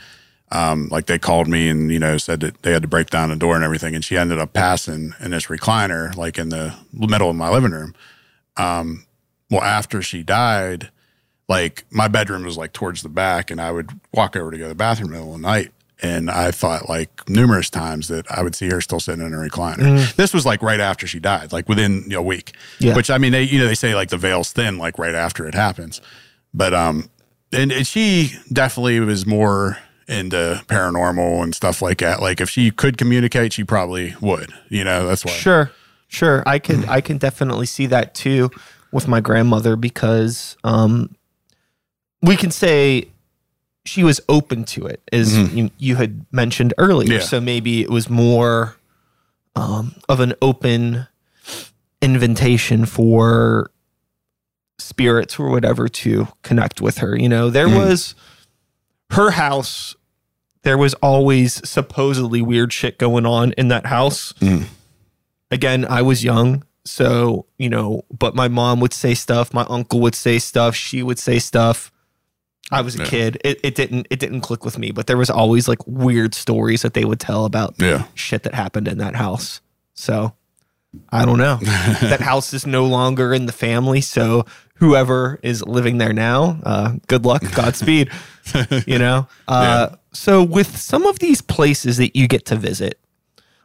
um, 0.52 0.88
like 0.90 1.06
they 1.06 1.18
called 1.18 1.48
me 1.48 1.68
and 1.68 1.90
you 1.90 1.98
know 1.98 2.16
said 2.18 2.40
that 2.40 2.62
they 2.62 2.72
had 2.72 2.82
to 2.82 2.88
break 2.88 3.10
down 3.10 3.30
the 3.30 3.36
door 3.36 3.54
and 3.54 3.64
everything, 3.64 3.94
and 3.94 4.04
she 4.04 4.16
ended 4.16 4.38
up 4.38 4.52
passing 4.52 5.14
in 5.20 5.32
this 5.32 5.46
recliner, 5.46 6.16
like 6.16 6.38
in 6.38 6.50
the 6.50 6.74
middle 6.92 7.30
of 7.30 7.36
my 7.36 7.50
living 7.50 7.72
room. 7.72 7.94
Um, 8.56 9.06
well, 9.50 9.62
after 9.62 10.00
she 10.02 10.22
died, 10.22 10.90
like 11.50 11.84
my 11.90 12.06
bedroom 12.06 12.44
was 12.44 12.56
like 12.56 12.72
towards 12.72 13.02
the 13.02 13.08
back, 13.08 13.50
and 13.50 13.60
I 13.60 13.72
would 13.72 13.90
walk 14.14 14.36
over 14.36 14.52
to 14.52 14.56
go 14.56 14.64
to 14.64 14.68
the 14.68 14.74
bathroom 14.76 15.08
in 15.08 15.14
the 15.14 15.18
middle 15.18 15.34
of 15.34 15.40
the 15.40 15.46
night. 15.46 15.72
And 16.00 16.30
I 16.30 16.52
thought 16.52 16.88
like 16.88 17.28
numerous 17.28 17.68
times 17.68 18.06
that 18.08 18.30
I 18.30 18.42
would 18.42 18.54
see 18.54 18.70
her 18.70 18.80
still 18.80 19.00
sitting 19.00 19.26
in 19.26 19.34
a 19.34 19.36
recliner. 19.36 20.14
This 20.14 20.32
was 20.32 20.46
like 20.46 20.62
right 20.62 20.80
after 20.80 21.06
she 21.08 21.18
died, 21.18 21.52
like 21.52 21.68
within 21.68 22.04
you 22.04 22.10
know, 22.10 22.20
a 22.20 22.22
week. 22.22 22.54
Yeah. 22.78 22.94
Which 22.94 23.10
I 23.10 23.18
mean, 23.18 23.32
they 23.32 23.42
you 23.42 23.58
know 23.58 23.66
they 23.66 23.74
say 23.74 23.96
like 23.96 24.10
the 24.10 24.16
veil's 24.16 24.52
thin 24.52 24.78
like 24.78 24.96
right 24.96 25.14
after 25.14 25.44
it 25.46 25.54
happens, 25.54 26.00
but 26.54 26.72
um, 26.72 27.10
and, 27.52 27.72
and 27.72 27.86
she 27.86 28.32
definitely 28.52 29.00
was 29.00 29.26
more 29.26 29.76
into 30.06 30.62
paranormal 30.68 31.42
and 31.42 31.54
stuff 31.54 31.82
like 31.82 31.98
that. 31.98 32.22
Like 32.22 32.40
if 32.40 32.48
she 32.48 32.70
could 32.70 32.96
communicate, 32.96 33.52
she 33.52 33.64
probably 33.64 34.14
would. 34.20 34.52
You 34.68 34.84
know, 34.84 35.08
that's 35.08 35.24
why. 35.24 35.32
Sure, 35.32 35.72
sure. 36.06 36.44
I 36.46 36.60
can 36.60 36.88
I 36.88 37.00
can 37.00 37.18
definitely 37.18 37.66
see 37.66 37.86
that 37.86 38.14
too 38.14 38.50
with 38.92 39.08
my 39.08 39.20
grandmother 39.20 39.76
because 39.76 40.56
um, 40.64 41.14
we 42.22 42.36
can 42.36 42.50
say 42.50 43.08
she 43.84 44.04
was 44.04 44.20
open 44.28 44.64
to 44.64 44.86
it, 44.86 45.00
as 45.12 45.32
mm-hmm. 45.32 45.56
you, 45.56 45.70
you 45.78 45.96
had 45.96 46.26
mentioned 46.30 46.74
earlier. 46.78 47.14
Yeah. 47.14 47.20
So 47.20 47.40
maybe 47.40 47.80
it 47.80 47.90
was 47.90 48.10
more 48.10 48.76
um, 49.56 49.94
of 50.08 50.20
an 50.20 50.34
open 50.42 51.06
invitation 52.02 52.86
for 52.86 53.70
spirits 54.78 55.38
or 55.38 55.50
whatever 55.50 55.88
to 55.88 56.28
connect 56.42 56.80
with 56.80 56.98
her. 56.98 57.16
You 57.16 57.28
know, 57.28 57.50
there 57.50 57.66
mm-hmm. 57.66 57.88
was 57.88 58.14
her 59.10 59.32
house. 59.32 59.94
There 60.62 60.78
was 60.78 60.94
always 60.94 61.66
supposedly 61.68 62.42
weird 62.42 62.72
shit 62.72 62.98
going 62.98 63.26
on 63.26 63.52
in 63.52 63.68
that 63.68 63.86
house. 63.86 64.32
Mm-hmm. 64.34 64.64
Again, 65.50 65.84
I 65.84 66.02
was 66.02 66.22
young, 66.22 66.64
so 66.84 67.46
you 67.58 67.68
know, 67.68 68.04
but 68.16 68.34
my 68.34 68.48
mom 68.48 68.80
would 68.80 68.92
say 68.92 69.14
stuff, 69.14 69.52
my 69.52 69.66
uncle 69.68 70.00
would 70.00 70.14
say 70.14 70.38
stuff, 70.38 70.74
she 70.74 71.02
would 71.02 71.18
say 71.18 71.38
stuff. 71.38 71.90
I 72.70 72.80
was 72.82 72.94
a 72.94 72.98
Yeah. 73.00 73.04
kid. 73.06 73.38
It, 73.44 73.60
it 73.62 73.74
didn't 73.74 74.06
it 74.10 74.18
didn't 74.20 74.40
click 74.42 74.64
with 74.64 74.78
me, 74.78 74.90
but 74.92 75.06
there 75.06 75.16
was 75.16 75.30
always 75.30 75.66
like 75.68 75.78
weird 75.86 76.34
stories 76.34 76.82
that 76.82 76.94
they 76.94 77.04
would 77.04 77.20
tell 77.20 77.44
about 77.44 77.74
Yeah. 77.78 78.04
shit 78.14 78.42
that 78.44 78.54
happened 78.54 78.88
in 78.88 78.98
that 78.98 79.16
house. 79.16 79.60
So 79.94 80.34
I 81.10 81.24
don't 81.24 81.38
know. 81.38 81.56
that 82.00 82.20
house 82.20 82.52
is 82.54 82.66
no 82.66 82.84
longer 82.86 83.32
in 83.34 83.46
the 83.46 83.52
family. 83.52 84.00
So 84.00 84.44
whoever 84.74 85.38
is 85.42 85.62
living 85.64 85.98
there 85.98 86.12
now, 86.12 86.58
uh, 86.64 86.92
good 87.06 87.24
luck, 87.24 87.42
Godspeed. 87.54 88.10
you 88.86 88.98
know? 88.98 89.28
Uh, 89.46 89.90
So 90.12 90.42
with 90.42 90.76
some 90.76 91.06
of 91.06 91.18
these 91.20 91.40
places 91.40 91.96
that 91.98 92.16
you 92.16 92.26
get 92.26 92.44
to 92.46 92.56
visit, 92.56 92.98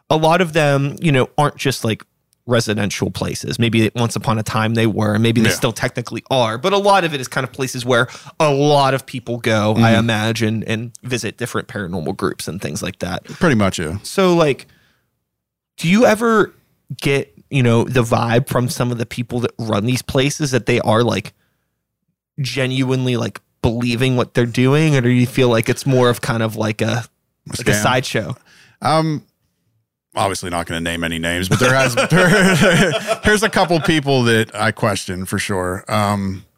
a 0.09 0.17
lot 0.17 0.41
of 0.41 0.53
them, 0.53 0.95
you 1.01 1.11
know, 1.11 1.29
aren't 1.37 1.57
just 1.57 1.83
like 1.83 2.05
residential 2.47 3.09
places. 3.09 3.57
Maybe 3.57 3.89
once 3.95 4.15
upon 4.15 4.37
a 4.37 4.43
time 4.43 4.75
they 4.75 4.85
were, 4.87 5.13
and 5.15 5.23
maybe 5.23 5.41
they 5.41 5.49
Yeah. 5.49 5.55
still 5.55 5.71
technically 5.73 6.23
are, 6.29 6.57
but 6.59 6.73
a 6.73 6.77
lot 6.77 7.03
of 7.03 7.13
it 7.13 7.19
is 7.21 7.27
kind 7.27 7.43
of 7.43 7.51
places 7.51 7.83
where 7.85 8.07
a 8.39 8.51
lot 8.53 8.93
of 8.93 9.05
people 9.05 9.37
go, 9.37 9.73
I 9.73 9.91
Mm-hmm. 9.91 9.99
imagine, 9.99 10.63
and 10.65 10.91
visit 11.03 11.37
different 11.37 11.67
paranormal 11.67 12.15
groups 12.17 12.47
and 12.47 12.61
things 12.61 12.83
like 12.83 12.99
that. 12.99 13.23
Pretty 13.25 13.55
much, 13.55 13.79
yeah. 13.79 13.97
So 14.03 14.35
like 14.35 14.67
do 15.77 15.89
you 15.89 16.05
ever 16.05 16.53
get, 17.01 17.37
you 17.49 17.61
know, 17.63 17.83
the 17.83 18.01
vibe 18.03 18.47
from 18.47 18.69
some 18.69 18.91
of 18.91 18.97
the 18.97 19.05
people 19.05 19.39
that 19.41 19.51
run 19.59 19.85
these 19.85 20.01
places 20.01 20.51
that 20.51 20.67
they 20.67 20.79
are 20.81 21.03
like 21.03 21.33
genuinely 22.39 23.17
like 23.17 23.41
believing 23.61 24.15
what 24.15 24.33
they're 24.33 24.45
doing 24.45 24.95
or 24.95 25.01
do 25.01 25.09
you 25.09 25.25
feel 25.25 25.49
like 25.49 25.67
it's 25.69 25.85
more 25.85 26.09
of 26.09 26.21
kind 26.21 26.43
of 26.43 26.55
like 26.55 26.81
a 26.81 27.03
like 27.57 27.67
a 27.67 27.73
sideshow? 27.73 28.35
Um, 28.81 29.25
obviously 30.15 30.49
not 30.49 30.65
going 30.65 30.83
to 30.83 30.91
name 30.91 31.03
any 31.03 31.19
names, 31.19 31.49
but 31.49 31.59
there 31.59 31.73
has 31.73 31.95
there, 32.09 32.91
there's 33.23 33.43
a 33.43 33.49
couple 33.49 33.79
people 33.81 34.23
that 34.23 34.53
I 34.55 34.71
question 34.71 35.25
for 35.25 35.39
sure. 35.39 35.83
Um, 35.87 36.45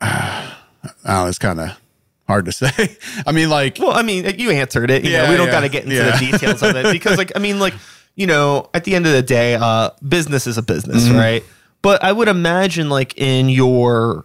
I 0.00 0.54
don't 0.82 1.04
know, 1.04 1.26
it's 1.26 1.38
kind 1.38 1.60
of 1.60 1.78
hard 2.26 2.46
to 2.46 2.52
say. 2.62 2.96
I 3.26 3.32
mean, 3.32 3.50
like, 3.50 3.78
Well, 3.78 3.92
I 3.92 4.02
mean, 4.02 4.24
you 4.38 4.50
answered 4.50 4.90
it. 4.90 5.04
You 5.04 5.10
Yeah, 5.10 5.24
know, 5.24 5.30
we 5.30 5.36
don't 5.36 5.46
yeah, 5.46 5.52
got 5.52 5.60
to 5.60 5.68
get 5.68 5.84
into 5.84 5.96
yeah. 5.96 6.16
the 6.16 6.30
details 6.32 6.62
of 6.62 6.74
it 6.76 6.92
because, 6.92 7.18
like, 7.18 7.32
I 7.36 7.38
mean, 7.38 7.58
like, 7.58 7.74
you 8.14 8.26
know, 8.26 8.68
at 8.74 8.84
the 8.84 8.94
end 8.94 9.06
of 9.06 9.12
the 9.12 9.22
day, 9.22 9.54
uh, 9.54 9.90
business 10.06 10.46
is 10.46 10.58
a 10.58 10.62
business, 10.62 11.04
Mm-hmm. 11.06 11.16
right? 11.16 11.44
But 11.82 12.02
I 12.04 12.12
would 12.12 12.28
imagine, 12.28 12.88
like, 12.88 13.18
in 13.18 13.48
your 13.48 14.24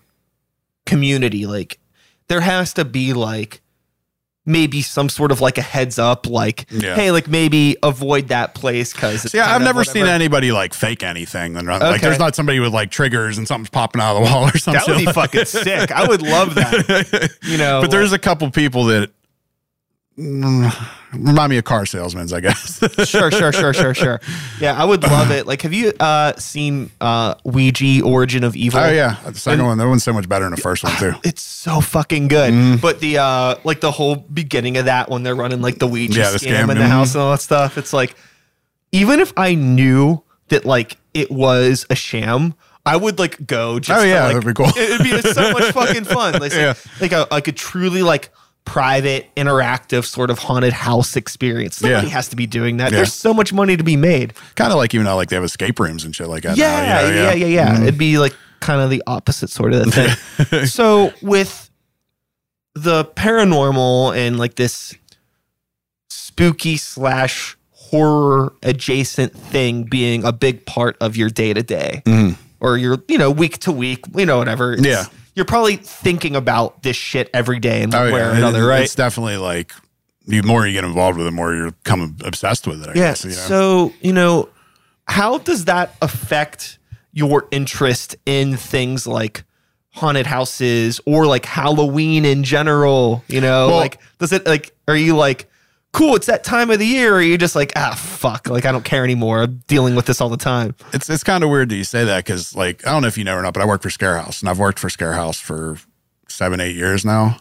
community, 0.85 1.45
like, 1.45 1.79
there 2.27 2.41
has 2.41 2.73
to 2.73 2.85
be 2.85 3.13
like 3.13 3.61
maybe 4.47 4.81
some 4.81 5.09
sort 5.09 5.31
of 5.31 5.41
like 5.41 5.57
a 5.57 5.61
heads 5.61 5.99
up, 5.99 6.25
like, 6.27 6.65
Yeah. 6.71 6.95
hey, 6.95 7.11
like 7.11 7.27
maybe 7.27 7.75
avoid 7.83 8.29
that 8.29 8.55
place 8.55 8.93
because 8.93 9.33
yeah, 9.33 9.53
I've 9.53 9.61
never 9.61 9.83
seen 9.83 10.05
anybody 10.07 10.51
like 10.51 10.73
fake 10.73 11.03
anything. 11.03 11.57
And 11.57 11.67
like, 11.67 12.01
there's 12.01 12.17
not 12.17 12.33
somebody 12.35 12.59
with 12.59 12.73
like 12.73 12.89
triggers 12.89 13.37
and 13.37 13.47
something's 13.47 13.69
popping 13.69 14.01
out 14.01 14.15
of 14.15 14.23
the 14.23 14.31
wall 14.31 14.45
or 14.47 14.57
something. 14.57 14.81
That 14.85 14.87
would 14.87 15.05
be 15.05 15.11
fucking 15.11 15.45
sick. 15.45 15.91
I 15.91 16.07
would 16.07 16.21
love 16.21 16.55
that. 16.55 17.37
You 17.43 17.57
know, 17.57 17.81
but 17.81 17.91
there's 17.91 18.13
a 18.13 18.19
couple 18.19 18.49
people 18.51 18.85
that 18.85 19.11
remind 20.17 21.49
me 21.49 21.57
of 21.57 21.63
car 21.63 21.85
salesmen, 21.85 22.27
I 22.33 22.39
guess. 22.39 22.79
sure, 23.07 23.31
sure, 23.31 23.51
sure, 23.51 23.73
sure, 23.73 23.93
sure. 23.93 24.19
Yeah, 24.59 24.73
I 24.73 24.83
would 24.83 25.03
love 25.03 25.31
it. 25.31 25.45
Like, 25.45 25.61
have 25.61 25.73
you 25.73 25.93
uh, 25.99 26.33
seen 26.37 26.89
uh, 26.99 27.35
Ouija: 27.43 28.03
Origin 28.03 28.43
of 28.43 28.55
Evil? 28.55 28.79
oh 28.79 28.89
yeah, 28.89 29.17
the 29.25 29.35
second 29.35 29.65
one, 29.65 29.77
that 29.77 29.87
one's 29.87 30.03
so 30.03 30.13
much 30.13 30.27
better 30.27 30.45
than 30.45 30.55
the 30.55 30.61
first 30.61 30.83
one 30.83 30.95
too. 30.97 31.13
It's 31.23 31.41
so 31.41 31.81
fucking 31.81 32.29
good. 32.29 32.53
Mm-hmm. 32.53 32.81
But 32.81 32.99
the 32.99 33.17
uh 33.17 33.55
like 33.63 33.81
the 33.81 33.91
whole 33.91 34.15
beginning 34.15 34.77
of 34.77 34.85
that 34.85 35.09
when 35.09 35.23
they're 35.23 35.35
running 35.35 35.61
like 35.61 35.77
the 35.79 35.87
Ouija 35.87 36.19
Yeah, 36.19 36.31
the 36.31 36.37
scam, 36.37 36.55
scam, 36.65 36.71
in 36.71 36.77
the 36.77 36.83
mhm. 36.83 36.87
house 36.87 37.13
and 37.13 37.21
all 37.21 37.31
that 37.31 37.41
stuff, 37.41 37.77
it's 37.77 37.93
like 37.93 38.15
even 38.91 39.19
if 39.19 39.33
I 39.37 39.55
knew 39.55 40.23
that 40.47 40.65
like 40.65 40.97
it 41.13 41.29
was 41.29 41.85
a 41.89 41.95
sham, 41.95 42.53
I 42.85 42.95
would 42.95 43.19
like 43.19 43.45
go 43.45 43.79
just 43.79 43.99
Oh, 43.99 44.01
to, 44.03 44.07
yeah, 44.07 44.23
like, 44.23 44.35
that'd 44.35 44.47
be 44.47 44.53
cool. 44.53 44.71
It'd 44.77 45.03
be 45.03 45.21
so 45.29 45.51
much 45.51 45.71
fucking 45.73 46.05
fun. 46.05 46.39
Like, 46.39 46.53
Yeah. 46.53 46.75
like 47.01 47.11
a 47.11 47.27
like 47.29 47.47
a 47.47 47.51
truly 47.51 48.01
like 48.01 48.29
private, 48.67 49.33
interactive 49.35 50.03
sort 50.05 50.29
of 50.29 50.37
haunted 50.39 50.73
house 50.73 51.15
experience. 51.15 51.77
Somebody 51.77 52.07
Yeah. 52.07 52.13
has 52.13 52.27
to 52.27 52.35
be 52.35 52.45
doing 52.45 52.77
that. 52.77 52.91
Yeah. 52.91 52.97
There's 52.97 53.13
so 53.13 53.33
much 53.33 53.53
money 53.53 53.77
to 53.77 53.83
be 53.83 53.95
made. 53.95 54.33
Kind 54.55 54.71
of 54.73 54.77
like 54.77 54.93
even 54.93 55.05
though 55.05 55.15
like 55.15 55.29
they 55.29 55.37
have 55.37 55.45
escape 55.45 55.79
rooms 55.79 56.03
and 56.03 56.13
shit 56.13 56.27
like 56.27 56.43
that. 56.43 56.57
now, 56.57 56.63
Yeah, 56.63 57.07
you 57.07 57.15
know, 57.15 57.21
yeah, 57.23 57.33
yeah, 57.33 57.45
yeah. 57.45 57.75
Mhm. 57.77 57.81
It'd 57.83 57.97
be 57.97 58.17
like 58.19 58.35
kind 58.59 58.81
of 58.81 58.89
the 58.89 59.01
opposite 59.07 59.49
sort 59.49 59.73
of 59.73 59.91
thing. 59.93 60.65
so 60.65 61.13
with 61.21 61.69
the 62.75 63.05
paranormal 63.05 64.15
and 64.17 64.37
like 64.37 64.55
this 64.55 64.93
spooky 66.09 66.77
slash 66.77 67.57
horror 67.71 68.53
adjacent 68.63 69.33
thing 69.33 69.83
being 69.83 70.23
a 70.25 70.31
big 70.33 70.65
part 70.65 70.97
of 70.99 71.15
your 71.15 71.29
day 71.29 71.53
to 71.53 71.63
day 71.63 72.03
or 72.59 72.77
your 72.77 72.97
you 73.07 73.17
know 73.17 73.31
week 73.31 73.59
to 73.59 73.71
week, 73.71 74.03
you 74.15 74.25
know 74.25 74.37
whatever. 74.37 74.75
Yeah. 74.77 75.05
You're 75.37 75.45
probably 75.45 75.75
thinking 75.75 76.35
about 76.35 76.81
this 76.81 76.95
shit 76.97 77.29
every 77.31 77.59
day 77.59 77.83
in 77.83 77.93
oh, 77.93 77.99
one 77.99 78.07
Oh, 78.09 78.13
way 78.15 78.19
yeah. 78.21 78.31
or 78.31 78.33
another, 78.33 78.65
right? 78.65 78.81
It's 78.81 78.95
definitely 78.95 79.37
like 79.37 79.71
the 80.25 80.41
more 80.41 80.65
you 80.65 80.73
get 80.73 80.83
involved 80.83 81.19
with 81.19 81.27
it, 81.27 81.29
the 81.29 81.35
more 81.35 81.53
you 81.53 81.71
become 81.83 82.17
obsessed 82.25 82.65
with 82.65 82.81
it. 82.81 82.87
I 82.89 82.93
Yeah. 82.95 83.09
guess, 83.11 83.23
you 83.23 83.29
know? 83.29 83.35
So, 83.35 83.93
you 84.01 84.13
know, 84.13 84.49
how 85.07 85.37
does 85.37 85.65
that 85.65 85.95
affect 86.01 86.79
your 87.13 87.47
interest 87.51 88.15
in 88.25 88.57
things 88.57 89.05
like 89.05 89.43
haunted 89.91 90.25
houses 90.25 90.99
or 91.05 91.27
like 91.27 91.45
Halloween 91.45 92.25
in 92.25 92.43
general? 92.43 93.23
You 93.27 93.39
know, 93.41 93.67
Well- 93.67 93.77
like, 93.77 93.99
does 94.17 94.31
it 94.33 94.47
like, 94.47 94.75
are 94.87 94.95
you 94.97 95.15
like, 95.15 95.47
cool, 95.97 96.15
it's 96.15 96.27
that 96.27 96.43
time 96.43 96.69
of 96.69 96.79
the 96.79 96.85
year? 96.85 97.15
Or 97.15 97.19
are 97.19 97.37
just 97.37 97.55
like, 97.55 97.73
ah, 97.75 97.95
fuck, 97.95 98.47
like, 98.49 98.65
I 98.65 98.71
don't 98.71 98.85
care 98.85 99.03
anymore. 99.03 99.43
I'm 99.43 99.63
dealing 99.67 99.95
with 99.95 100.05
this 100.05 100.21
all 100.21 100.29
the 100.29 100.37
time. 100.37 100.75
it's 100.93 101.09
it's 101.09 101.23
kind 101.23 101.43
of 101.43 101.49
weird 101.49 101.69
that 101.69 101.75
you 101.75 101.83
say 101.83 102.05
that 102.05 102.23
because 102.23 102.55
like 102.55 102.85
I 102.85 102.91
don't 102.91 103.01
know 103.01 103.07
if 103.07 103.17
you 103.17 103.23
know 103.23 103.35
or 103.35 103.41
not, 103.41 103.53
but 103.53 103.61
I 103.61 103.65
work 103.65 103.81
for 103.81 103.89
Scarehouse 103.89 104.41
and 104.41 104.49
I've 104.49 104.59
worked 104.59 104.79
for 104.79 104.89
Scarehouse 104.89 105.41
for 105.41 105.77
seven 106.29 106.59
eight 106.59 106.75
years 106.75 107.03
now, 107.03 107.37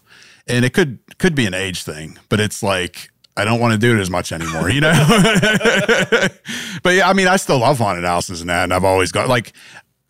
and 0.47 0.65
it 0.65 0.73
could 0.73 0.99
could 1.19 1.35
be 1.35 1.47
an 1.47 1.55
age 1.55 1.83
thing, 1.83 2.19
but 2.29 2.41
it's 2.41 2.63
like 2.63 3.11
I 3.37 3.45
don't 3.45 3.61
want 3.61 3.73
to 3.73 3.79
do 3.79 3.97
it 3.97 4.01
as 4.01 4.09
much 4.09 4.33
anymore, 4.33 4.71
you 4.71 4.81
know. 4.81 4.93
but 6.83 6.95
yeah, 6.95 7.09
I 7.09 7.13
mean, 7.13 7.29
I 7.29 7.37
still 7.37 7.59
love 7.59 7.79
haunted 7.79 8.05
houses 8.05 8.41
and 8.41 8.49
that, 8.49 8.65
and 8.65 8.73
I've 8.73 8.85
always 8.85 9.13
got 9.13 9.29
like, 9.29 9.53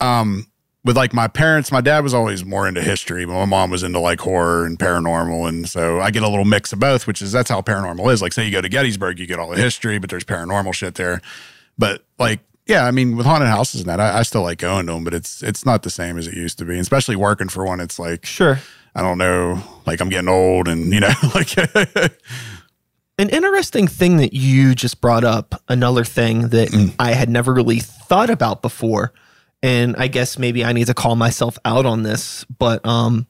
um, 0.01 0.47
with 0.87 0.97
like 0.97 1.13
my 1.13 1.27
parents, 1.27 1.73
my 1.73 1.81
dad 1.81 2.05
was 2.05 2.15
always 2.15 2.45
more 2.45 2.69
into 2.69 2.81
history, 2.81 3.25
but 3.25 3.33
my 3.35 3.45
mom 3.45 3.71
was 3.71 3.83
into 3.83 3.99
like 3.99 4.21
horror 4.21 4.65
and 4.65 4.79
paranormal, 4.79 5.49
and 5.49 5.69
so 5.69 6.01
I 6.01 6.11
get 6.13 6.23
a 6.23 6.29
little 6.29 6.45
mix 6.45 6.73
of 6.73 6.79
both, 6.79 7.07
which 7.07 7.21
is 7.21 7.33
that's 7.33 7.51
how 7.51 7.61
paranormal 7.61 8.11
is. 8.13 8.23
Like, 8.23 8.33
say 8.33 8.47
you 8.47 8.53
go 8.53 8.61
to 8.61 8.69
Gettysburg, 8.69 9.19
you 9.19 9.27
get 9.27 9.41
all 9.41 9.51
the 9.51 9.61
history, 9.61 9.99
but 9.99 10.09
there's 10.09 10.25
paranormal 10.25 10.73
shit 10.73 10.95
there. 10.95 11.21
But 11.77 12.05
like, 12.19 12.41
yeah, 12.67 12.87
I 12.87 12.93
mean, 12.93 13.17
with 13.17 13.27
haunted 13.27 13.49
houses 13.49 13.81
and 13.81 13.91
that, 13.91 14.01
I, 14.01 14.21
I 14.21 14.23
still 14.23 14.43
like 14.43 14.59
going 14.59 14.87
to 14.87 14.93
them, 14.93 15.05
but 15.05 15.13
it's 15.13 15.43
it's 15.43 15.67
not 15.67 15.83
the 15.83 15.91
same 15.91 16.17
as 16.17 16.29
it 16.29 16.35
used 16.35 16.59
to 16.59 16.65
be. 16.65 16.73
And 16.73 16.81
especially 16.81 17.17
working 17.17 17.49
for 17.49 17.67
one, 17.67 17.81
it's 17.81 17.99
like 17.99 18.25
Sure. 18.25 18.61
I 18.95 19.03
don't 19.03 19.19
know, 19.19 19.63
like 19.87 20.01
I'm 20.01 20.09
getting 20.09 20.29
old, 20.29 20.69
and 20.69 20.93
you 20.93 21.01
know, 21.01 21.13
like 21.35 21.53
An 23.19 23.31
interesting 23.31 23.89
thing 23.89 24.19
that 24.19 24.35
you 24.35 24.75
just 24.75 25.01
brought 25.01 25.25
up, 25.25 25.63
another 25.69 26.05
thing 26.05 26.49
that 26.49 26.69
mm. 26.69 26.95
I 26.99 27.13
had 27.13 27.31
never 27.31 27.55
really 27.55 27.81
thought 27.81 28.29
about 28.29 28.61
before, 28.61 29.15
and 29.67 29.97
I 29.97 30.07
guess 30.07 30.39
maybe 30.39 30.65
I 30.65 30.73
need 30.73 30.87
to 30.87 30.95
call 30.95 31.17
myself 31.17 31.59
out 31.65 31.87
on 31.87 32.03
this, 32.05 32.45
but 32.45 32.87
um 32.87 33.27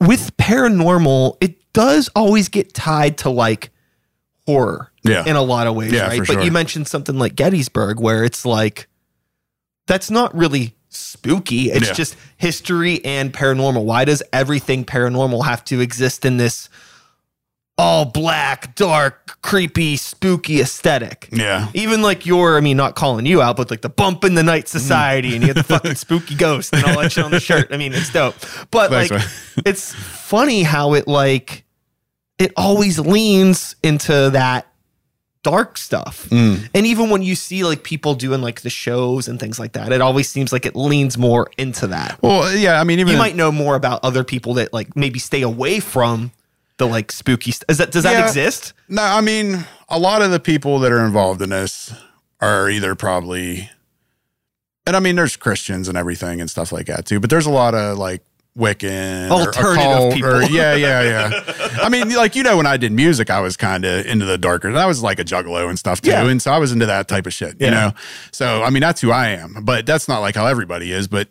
with 0.00 0.36
paranormal, 0.36 1.36
it 1.40 1.72
does 1.72 2.08
always 2.14 2.48
get 2.48 2.74
tied 2.74 3.18
to 3.18 3.30
like 3.30 3.70
horror 4.46 4.92
yeah, 5.02 5.24
in 5.26 5.36
a 5.36 5.42
lot 5.42 5.66
of 5.66 5.74
ways, 5.74 5.92
Yeah, 5.92 6.06
right? 6.06 6.18
But 6.20 6.26
sure. 6.26 6.42
you 6.42 6.50
mentioned 6.52 6.88
something 6.88 7.18
like 7.18 7.34
Gettysburg 7.34 8.00
where 8.00 8.24
it's 8.24 8.44
like 8.44 8.88
that's 9.86 10.10
not 10.10 10.34
really 10.36 10.74
spooky. 10.88 11.70
It's 11.70 11.88
Yeah. 11.88 11.92
just 11.94 12.16
history 12.36 13.04
and 13.04 13.32
paranormal. 13.32 13.84
Why 13.84 14.04
does 14.04 14.22
everything 14.32 14.84
paranormal 14.84 15.44
have 15.44 15.64
to 15.66 15.80
exist 15.80 16.24
in 16.24 16.36
this 16.36 16.68
all 17.78 18.04
black, 18.04 18.74
dark, 18.74 19.40
creepy, 19.40 19.96
spooky 19.96 20.60
aesthetic. 20.60 21.28
Yeah. 21.30 21.68
Even 21.74 22.02
like 22.02 22.26
your, 22.26 22.56
I 22.56 22.60
mean, 22.60 22.76
not 22.76 22.96
calling 22.96 23.24
you 23.24 23.40
out, 23.40 23.56
but 23.56 23.70
like 23.70 23.82
the 23.82 23.88
bump 23.88 24.24
in 24.24 24.34
the 24.34 24.42
night 24.42 24.66
society 24.66 25.34
and 25.34 25.42
you 25.42 25.54
get 25.54 25.56
the 25.56 25.62
fucking 25.62 25.94
spooky 25.94 26.34
ghost 26.34 26.74
and 26.74 26.84
all 26.84 27.00
that 27.00 27.12
shit 27.12 27.24
on 27.24 27.30
the 27.30 27.38
shirt. 27.38 27.68
I 27.70 27.76
mean, 27.76 27.94
it's 27.94 28.12
dope. 28.12 28.34
But 28.72 28.90
Thanks, 28.90 29.10
like, 29.12 29.20
man. 29.20 29.28
it's 29.64 29.94
funny 29.94 30.64
how 30.64 30.94
it 30.94 31.06
like, 31.06 31.64
it 32.38 32.52
always 32.56 32.98
leans 32.98 33.76
into 33.82 34.30
that 34.30 34.66
dark 35.44 35.78
stuff. 35.78 36.28
Mm. 36.30 36.68
And 36.74 36.84
even 36.84 37.10
when 37.10 37.22
you 37.22 37.36
see 37.36 37.62
like 37.62 37.84
people 37.84 38.14
doing 38.14 38.42
like 38.42 38.62
the 38.62 38.70
shows 38.70 39.28
and 39.28 39.38
things 39.38 39.60
like 39.60 39.72
that, 39.72 39.92
it 39.92 40.00
always 40.00 40.28
seems 40.28 40.52
like 40.52 40.66
it 40.66 40.74
leans 40.74 41.16
more 41.16 41.48
into 41.56 41.86
that. 41.86 42.18
Well, 42.22 42.52
yeah. 42.56 42.80
I 42.80 42.84
mean, 42.84 42.98
even 42.98 43.12
You 43.12 43.18
might 43.18 43.36
know 43.36 43.52
more 43.52 43.76
about 43.76 44.00
other 44.02 44.24
people 44.24 44.54
that 44.54 44.72
like 44.72 44.96
maybe 44.96 45.20
stay 45.20 45.42
away 45.42 45.78
from 45.78 46.32
the 46.78 46.86
like 46.86 47.12
spooky 47.12 47.50
stuff. 47.52 47.66
Is 47.68 47.78
that 47.78 47.92
does 47.92 48.04
that 48.04 48.12
Yeah. 48.12 48.26
exist? 48.26 48.72
No, 48.88 49.02
I 49.02 49.20
mean, 49.20 49.66
a 49.88 49.98
lot 49.98 50.22
of 50.22 50.30
the 50.30 50.40
people 50.40 50.78
that 50.80 50.92
are 50.92 51.04
involved 51.04 51.42
in 51.42 51.50
this 51.50 51.92
are 52.40 52.70
either 52.70 52.94
probably, 52.94 53.68
and 54.86 54.96
I 54.96 55.00
mean, 55.00 55.16
there's 55.16 55.36
Christians 55.36 55.88
and 55.88 55.98
everything 55.98 56.40
and 56.40 56.48
stuff 56.48 56.72
like 56.72 56.86
that 56.86 57.04
too, 57.04 57.20
but 57.20 57.30
there's 57.30 57.46
a 57.46 57.50
lot 57.50 57.74
of 57.74 57.98
like 57.98 58.22
Wiccan, 58.56 59.28
or 59.30 59.46
Alternative 59.46 60.12
people. 60.14 60.30
or- 60.30 60.42
yeah, 60.50 60.74
yeah, 60.74 61.02
yeah. 61.02 61.78
I 61.80 61.88
mean, 61.88 62.12
like 62.14 62.34
you 62.34 62.42
know, 62.42 62.56
when 62.56 62.66
I 62.66 62.76
did 62.76 62.90
music, 62.90 63.30
I 63.30 63.40
was 63.40 63.56
kind 63.56 63.84
of 63.84 64.04
into 64.06 64.24
the 64.24 64.36
darker. 64.38 64.74
I 64.76 64.86
was 64.86 65.00
like 65.02 65.20
a 65.20 65.24
juggalo 65.24 65.68
and 65.68 65.78
stuff 65.78 66.00
too, 66.00 66.10
Yeah. 66.10 66.26
and 66.26 66.42
so 66.42 66.50
I 66.52 66.58
was 66.58 66.72
into 66.72 66.86
that 66.86 67.06
type 67.06 67.26
of 67.26 67.32
shit. 67.32 67.60
You 67.60 67.70
know, 67.70 67.92
so 68.32 68.62
I 68.64 68.70
mean, 68.70 68.80
that's 68.80 69.00
who 69.00 69.12
I 69.12 69.28
am. 69.28 69.58
But 69.62 69.86
that's 69.86 70.08
not 70.08 70.20
like 70.20 70.34
how 70.34 70.46
everybody 70.46 70.90
is. 70.90 71.06
But 71.06 71.28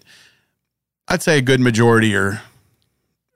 I'd 1.09 1.21
say 1.21 1.37
a 1.37 1.41
good 1.41 1.59
majority 1.59 2.15
are 2.15 2.41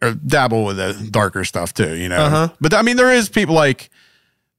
or 0.02 0.14
dabble 0.14 0.66
with 0.66 0.78
the 0.78 1.08
darker 1.12 1.44
stuff 1.44 1.74
too, 1.74 1.96
you 1.96 2.10
know. 2.10 2.18
Uh-huh. 2.24 2.50
But 2.60 2.74
I 2.74 2.82
mean, 2.82 2.98
there 2.98 3.12
is 3.12 3.30
people 3.30 3.56
like 3.56 3.90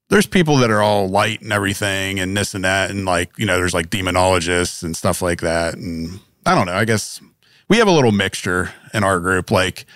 there's 0.08 0.26
people 0.26 0.56
that 0.58 0.70
are 0.70 0.82
all 0.82 1.08
light 1.08 1.40
and 1.40 1.52
everything 1.52 2.20
and 2.20 2.36
this 2.36 2.54
and 2.54 2.64
that, 2.64 2.90
and 2.90 3.04
like 3.04 3.36
you 3.38 3.46
know, 3.46 3.56
there's 3.56 3.74
like 3.74 3.90
demonologists 3.90 4.82
and 4.82 4.96
stuff 4.96 5.22
like 5.22 5.40
that, 5.40 5.74
and 5.74 6.20
I 6.46 6.54
don't 6.54 6.66
know. 6.66 6.74
I 6.74 6.84
guess 6.84 7.20
we 7.68 7.78
have 7.78 7.88
a 7.88 7.92
little 7.92 8.12
mixture 8.12 8.70
in 8.92 9.04
our 9.04 9.18
group, 9.20 9.50
like, 9.50 9.86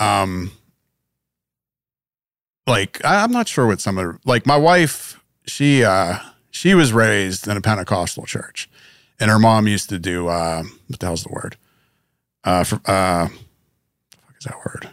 um, 0.00 0.50
like 2.66 3.04
I- 3.04 3.22
I'm 3.22 3.32
not 3.32 3.48
sure 3.48 3.66
what 3.66 3.80
some 3.80 3.98
of 3.98 4.18
like 4.24 4.46
my 4.46 4.56
wife, 4.56 5.20
she 5.46 5.84
uh 5.84 6.18
she 6.50 6.74
was 6.74 6.92
raised 6.92 7.46
in 7.46 7.56
a 7.56 7.60
Pentecostal 7.60 8.26
church, 8.26 8.68
and 9.18 9.30
her 9.30 9.38
mom 9.38 9.68
used 9.68 9.88
to 9.90 9.98
do 9.98 10.28
uh, 10.28 10.64
what 10.88 10.98
the 11.00 11.06
hell's 11.06 11.22
the 11.22 11.32
word? 11.32 11.56
Uh, 12.42 12.64
for, 12.64 12.80
uh, 12.86 13.28
is 14.40 14.46
that 14.46 14.56
word? 14.58 14.90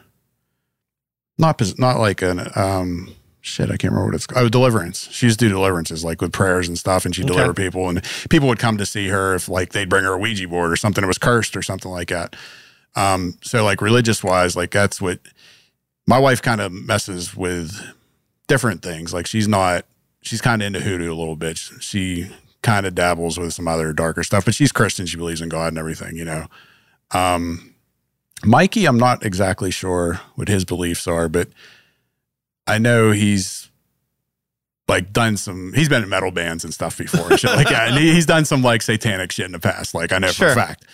Not 1.38 1.62
not 1.78 2.00
like 2.00 2.22
an 2.22 2.50
um 2.56 3.14
shit. 3.42 3.66
I 3.68 3.78
can't 3.78 3.92
remember 3.94 4.08
what 4.08 4.16
it's 4.16 4.28
called. 4.28 4.46
Oh, 4.46 4.50
deliverance. 4.50 5.08
She 5.12 5.28
used 5.28 5.40
to 5.40 5.46
do 5.46 5.50
deliverances 5.54 6.04
like 6.04 6.22
with 6.22 6.34
prayers 6.34 6.68
and 6.68 6.78
stuff, 6.78 7.06
and 7.06 7.16
she'd 7.16 7.26
Okay. 7.26 7.34
deliver 7.34 7.54
people, 7.54 7.90
and 7.90 8.04
people 8.30 8.48
would 8.48 8.60
come 8.60 8.78
to 8.78 8.86
see 8.86 9.08
her 9.10 9.36
if 9.36 9.48
like 9.48 9.72
they'd 9.72 9.90
bring 9.90 10.04
her 10.04 10.14
a 10.14 10.18
Ouija 10.18 10.48
board 10.48 10.72
or 10.72 10.76
something 10.76 11.02
that 11.02 11.08
was 11.08 11.18
cursed 11.20 11.56
or 11.56 11.62
something 11.62 11.92
like 11.92 12.10
that. 12.10 12.36
Um, 12.96 13.38
so 13.44 13.64
like 13.64 13.82
religious 13.82 14.24
wise, 14.24 14.56
like 14.56 14.72
that's 14.72 15.00
what 15.00 15.20
my 16.08 16.18
wife 16.18 16.42
kind 16.42 16.60
of 16.60 16.72
messes 16.72 17.36
with 17.36 17.80
different 18.48 18.82
things. 18.82 19.14
Like 19.14 19.28
she's 19.28 19.48
not, 19.48 19.86
she's 20.24 20.42
kind 20.42 20.62
of 20.64 20.66
into 20.66 20.80
hoodoo 20.80 21.12
a 21.12 21.14
little 21.14 21.36
bit. 21.36 21.58
She 21.58 22.32
kind 22.64 22.88
of 22.88 22.96
dabbles 22.96 23.38
with 23.38 23.54
some 23.54 23.68
other 23.68 23.94
darker 23.94 24.24
stuff, 24.24 24.46
but 24.46 24.56
she's 24.56 24.72
Christian. 24.72 25.06
She 25.06 25.18
believes 25.18 25.42
in 25.42 25.50
God 25.50 25.68
and 25.68 25.78
everything, 25.78 26.16
you 26.16 26.26
know. 26.26 26.48
Um, 27.12 27.76
Mikey, 28.46 28.86
I'm 28.86 28.98
not 28.98 29.26
exactly 29.26 29.72
sure 29.72 30.22
what 30.36 30.48
his 30.48 30.64
beliefs 30.66 31.08
are, 31.08 31.28
but 31.28 31.50
I 32.68 32.78
know 32.78 33.12
he's 33.12 33.70
like 34.88 35.12
done 35.12 35.38
some. 35.38 35.74
He's 35.74 35.90
been 35.90 36.04
in 36.04 36.10
metal 36.10 36.32
bands 36.32 36.64
and 36.64 36.74
stuff 36.74 36.98
before, 36.98 37.30
and 37.32 37.40
shit 37.40 37.52
like 37.52 37.70
that, 37.70 37.88
and 37.92 37.98
he's 37.98 38.26
done 38.26 38.46
some 38.46 38.62
like 38.62 38.82
satanic 38.82 39.32
shit 39.32 39.46
in 39.46 39.52
the 39.52 39.60
past. 39.60 39.94
Like 39.94 40.12
I 40.12 40.20
know 40.20 40.32
for 40.32 40.48
a 40.48 40.56
fact. 40.56 40.86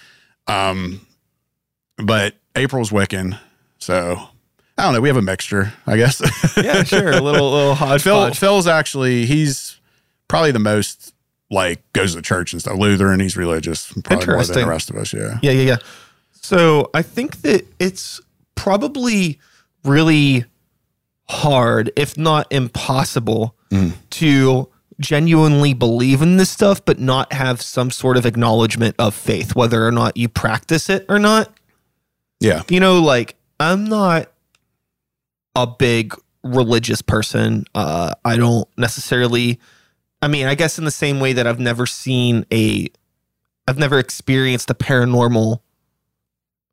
Um, 0.48 1.06
but 1.98 2.36
April's 2.56 2.92
Wiccan, 2.92 3.40
so 3.78 4.18
I 4.78 4.84
don't 4.84 4.94
know. 4.94 5.02
We 5.02 5.10
have 5.10 5.18
a 5.18 5.22
mixture, 5.22 5.74
I 5.86 5.98
guess. 5.98 6.22
Yeah, 6.64 6.84
sure. 6.84 7.12
A 7.12 7.20
little 7.22 7.52
little 7.52 8.00
Phil. 8.00 8.32
Phil's 8.34 8.68
actually 8.68 9.26
he's 9.26 9.80
probably 10.28 10.52
the 10.52 10.60
most 10.60 11.14
like 11.50 11.82
goes 11.94 12.16
to 12.16 12.22
church 12.22 12.54
and 12.54 12.62
stuff. 12.62 12.78
Lutheran, 12.78 13.20
he's 13.20 13.36
religious, 13.36 13.92
probably 14.04 14.28
more 14.28 14.44
than 14.44 14.60
the 14.62 14.68
rest 14.68 14.90
of 14.90 14.96
us. 14.96 15.14
Yeah. 15.14 15.40
Yeah, 15.42 15.52
yeah, 15.52 15.64
yeah. 15.64 15.78
So 16.44 16.90
I 16.94 17.02
think 17.02 17.42
that 17.42 17.66
it's 17.80 18.20
probably 18.56 19.40
really 19.84 20.46
hard, 21.30 21.92
if 21.96 22.18
not 22.18 22.48
impossible, 22.52 23.56
Mm. 23.72 23.94
to 24.12 24.70
genuinely 25.00 25.74
believe 25.74 26.22
in 26.22 26.38
this 26.38 26.52
stuff, 26.52 26.84
but 26.86 27.00
not 27.00 27.34
have 27.34 27.60
some 27.62 27.90
sort 27.90 28.18
of 28.18 28.26
acknowledgement 28.26 28.96
of 29.00 29.16
faith, 29.16 29.56
whether 29.56 29.88
or 29.88 29.92
not 29.92 30.16
you 30.16 30.30
practice 30.30 30.90
it 30.90 31.06
or 31.10 31.18
not. 31.18 31.52
Yeah. 32.40 32.62
You 32.70 32.80
know, 32.80 33.00
like 33.02 33.36
I'm 33.60 33.86
not 33.86 34.30
a 35.56 35.66
big 35.66 36.14
religious 36.44 37.02
person. 37.02 37.66
Uh, 37.74 38.14
I 38.24 38.36
don't 38.38 38.68
necessarily. 38.78 39.60
I 40.22 40.28
mean, 40.28 40.46
I 40.46 40.56
guess 40.56 40.78
in 40.78 40.86
the 40.86 40.92
same 40.92 41.20
way 41.20 41.34
that 41.34 41.48
I've 41.48 41.60
never 41.60 41.86
seen 41.86 42.46
a, 42.52 42.90
I've 43.68 43.80
never 43.80 43.98
experienced 43.98 44.70
a 44.70 44.74
paranormal 44.76 45.60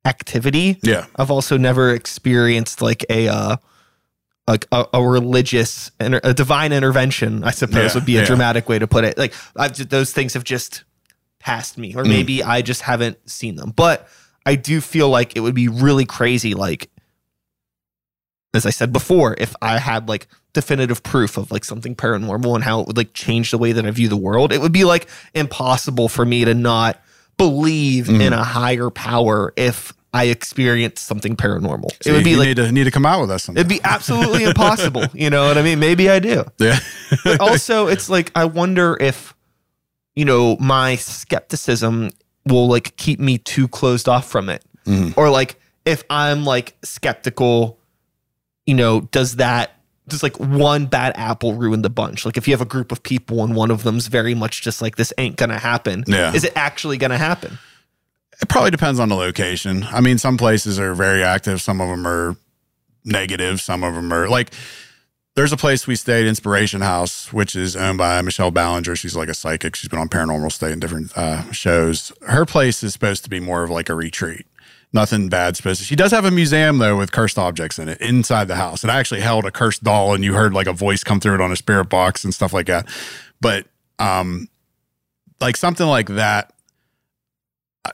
activity. 0.04 0.78
Yeah. 0.82 1.06
I've 1.16 1.30
also 1.30 1.56
never 1.56 1.92
experienced 1.94 2.80
like 2.82 3.04
a, 3.10 3.28
uh, 3.28 3.56
like 4.48 4.66
a, 4.72 4.86
a 4.94 5.02
religious, 5.06 5.90
and 6.00 6.18
a 6.24 6.34
divine 6.34 6.72
intervention. 6.72 7.44
I 7.44 7.50
suppose 7.52 7.92
Yeah, 7.92 7.94
would 7.94 8.06
be 8.06 8.16
a 8.16 8.20
yeah. 8.20 8.26
dramatic 8.26 8.68
way 8.68 8.78
to 8.78 8.86
put 8.86 9.04
it. 9.04 9.16
Like 9.18 9.34
I've 9.56 9.88
those 9.88 10.12
things 10.12 10.34
have 10.34 10.44
just 10.44 10.84
passed 11.38 11.78
me, 11.78 11.94
or 11.94 12.04
Mm. 12.04 12.08
maybe 12.08 12.42
I 12.42 12.60
just 12.62 12.82
haven't 12.82 13.18
seen 13.30 13.56
them. 13.56 13.72
But 13.76 14.08
I 14.44 14.56
do 14.56 14.80
feel 14.80 15.08
like 15.08 15.36
it 15.36 15.40
would 15.40 15.54
be 15.54 15.68
really 15.68 16.04
crazy, 16.06 16.54
like 16.54 16.90
as 18.52 18.66
I 18.66 18.70
said 18.70 18.92
before, 18.92 19.36
if 19.38 19.54
I 19.62 19.78
had 19.78 20.08
like 20.08 20.26
definitive 20.52 21.02
proof 21.04 21.36
of 21.36 21.52
like 21.52 21.64
something 21.64 21.94
paranormal 21.94 22.54
and 22.56 22.64
how 22.64 22.80
it 22.80 22.88
would 22.88 22.96
like 22.96 23.12
change 23.12 23.52
the 23.52 23.58
way 23.58 23.70
that 23.70 23.86
I 23.86 23.90
view 23.92 24.08
the 24.08 24.16
world, 24.16 24.52
it 24.52 24.60
would 24.60 24.72
be 24.72 24.84
like 24.84 25.06
impossible 25.34 26.08
for 26.08 26.24
me 26.26 26.44
to 26.44 26.54
not 26.54 27.00
believe 27.40 28.06
Mhm. 28.06 28.20
in 28.20 28.32
a 28.32 28.44
higher 28.44 28.90
power 28.90 29.52
if 29.56 29.92
I 30.12 30.24
experienced 30.24 31.06
something 31.06 31.36
paranormal. 31.36 31.90
So 32.02 32.10
it 32.10 32.12
would 32.14 32.24
be 32.24 32.36
like 32.36 32.48
need 32.48 32.56
to 32.56 32.72
need 32.72 32.84
to 32.84 32.90
come 32.90 33.06
out 33.06 33.20
with 33.20 33.30
us. 33.30 33.44
Sometime. 33.44 33.60
it'd 33.60 33.68
be 33.68 33.80
absolutely 33.84 34.44
impossible. 34.50 35.04
You 35.14 35.30
know 35.30 35.46
what 35.46 35.56
I 35.56 35.62
mean? 35.62 35.78
Maybe 35.78 36.10
I 36.10 36.18
do. 36.18 36.44
yeah. 36.58 36.78
But 37.24 37.40
also, 37.40 37.86
it's 37.86 38.08
like 38.10 38.30
I 38.34 38.44
wonder 38.44 38.96
if 39.00 39.34
you 40.16 40.24
know 40.24 40.56
my 40.58 40.96
skepticism 40.96 42.10
will 42.46 42.68
like 42.68 42.96
keep 42.96 43.20
me 43.20 43.38
too 43.38 43.68
closed 43.68 44.08
off 44.08 44.28
from 44.28 44.48
it, 44.48 44.64
Mhm. 44.86 45.14
or 45.16 45.30
like 45.30 45.60
if 45.86 46.02
I'm 46.10 46.44
like 46.44 46.74
skeptical, 46.82 47.78
you 48.66 48.74
know, 48.74 49.00
does 49.12 49.36
that 49.36 49.72
does 50.10 50.22
like 50.22 50.38
one 50.38 50.86
bad 50.86 51.12
apple 51.16 51.54
ruin 51.54 51.82
the 51.82 51.90
bunch? 51.90 52.26
Like 52.26 52.36
if 52.36 52.46
you 52.46 52.52
have 52.52 52.60
a 52.60 52.66
group 52.66 52.92
of 52.92 53.02
people 53.02 53.42
and 53.42 53.54
one 53.54 53.70
of 53.70 53.82
them's 53.82 54.06
very 54.06 54.34
much 54.34 54.62
just 54.62 54.82
like 54.82 54.96
this 54.96 55.12
ain't 55.18 55.36
gonna 55.36 55.58
happen. 55.58 56.04
Yeah. 56.06 56.32
Is 56.34 56.44
it 56.44 56.52
actually 56.56 56.98
gonna 56.98 57.18
happen? 57.18 57.58
It 58.42 58.48
probably 58.48 58.70
depends 58.70 59.00
on 59.00 59.08
the 59.08 59.16
location. 59.16 59.84
I 59.84 60.00
mean, 60.00 60.18
some 60.18 60.36
places 60.36 60.78
are 60.78 60.94
very 60.94 61.22
active. 61.22 61.60
Some 61.60 61.80
of 61.80 61.88
them 61.88 62.06
are 62.06 62.36
negative. 63.04 63.60
Some 63.60 63.84
of 63.84 63.94
them 63.94 64.12
are 64.12 64.28
like. 64.28 64.52
There's 65.36 65.52
a 65.52 65.56
place 65.56 65.86
we 65.86 65.94
stayed, 65.94 66.26
Inspiration 66.26 66.80
House, 66.80 67.32
which 67.32 67.54
is 67.54 67.76
owned 67.76 67.98
by 67.98 68.20
Michelle 68.20 68.50
Belanger. 68.50 68.96
She's 68.96 69.14
like 69.14 69.28
a 69.28 69.34
psychic. 69.34 69.76
She's 69.76 69.88
been 69.88 70.00
on 70.00 70.08
Paranormal 70.08 70.50
State 70.50 70.72
and 70.72 70.80
different 70.80 71.16
uh, 71.16 71.50
shows. 71.52 72.12
Her 72.26 72.44
place 72.44 72.82
is 72.82 72.92
supposed 72.92 73.22
to 73.24 73.30
be 73.30 73.38
more 73.38 73.62
of 73.62 73.70
like 73.70 73.88
a 73.88 73.94
retreat. 73.94 74.44
Nothing 74.92 75.28
bad 75.28 75.56
supposed. 75.56 75.82
She 75.82 75.94
does 75.94 76.10
have 76.10 76.24
a 76.24 76.30
museum 76.30 76.78
though 76.78 76.96
with 76.96 77.12
cursed 77.12 77.38
objects 77.38 77.78
in 77.78 77.88
it 77.88 78.00
inside 78.00 78.48
the 78.48 78.56
house. 78.56 78.82
And 78.82 78.90
I 78.90 78.98
actually 78.98 79.20
held 79.20 79.44
a 79.44 79.50
cursed 79.50 79.84
doll, 79.84 80.14
and 80.14 80.24
you 80.24 80.34
heard 80.34 80.52
like 80.52 80.66
a 80.66 80.72
voice 80.72 81.04
come 81.04 81.20
through 81.20 81.34
it 81.34 81.40
on 81.40 81.52
a 81.52 81.56
spirit 81.56 81.84
box 81.84 82.24
and 82.24 82.34
stuff 82.34 82.52
like 82.52 82.66
that. 82.66 82.88
But 83.40 83.66
um, 84.00 84.48
like 85.40 85.56
something 85.56 85.86
like 85.86 86.08
that, 86.08 86.52
I 87.84 87.92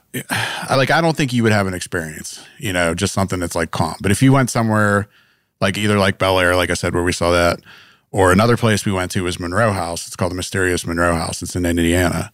like 0.75 0.89
I 0.89 1.01
don't 1.01 1.15
think 1.15 1.33
you 1.33 1.43
would 1.43 1.51
have 1.51 1.67
an 1.67 1.75
experience, 1.75 2.43
you 2.57 2.73
know, 2.73 2.95
just 2.95 3.13
something 3.13 3.39
that's 3.39 3.55
like 3.55 3.71
calm. 3.71 3.95
But 4.01 4.11
if 4.11 4.23
you 4.23 4.33
went 4.33 4.49
somewhere 4.49 5.07
like 5.59 5.77
either 5.77 5.97
like 5.97 6.19
Bellaire, 6.19 6.55
like 6.55 6.69
I 6.69 6.75
said, 6.75 6.93
where 6.93 7.03
we 7.03 7.11
saw 7.11 7.31
that, 7.31 7.59
or 8.11 8.31
another 8.31 8.57
place 8.57 8.85
we 8.85 8.91
went 8.91 9.11
to 9.11 9.23
was 9.23 9.39
Monroe 9.39 9.71
House. 9.71 10.07
It's 10.07 10.15
called 10.15 10.31
the 10.31 10.35
Mysterious 10.35 10.85
Monroe 10.85 11.15
House. 11.15 11.41
It's 11.41 11.55
in 11.55 11.65
Indiana. 11.65 12.31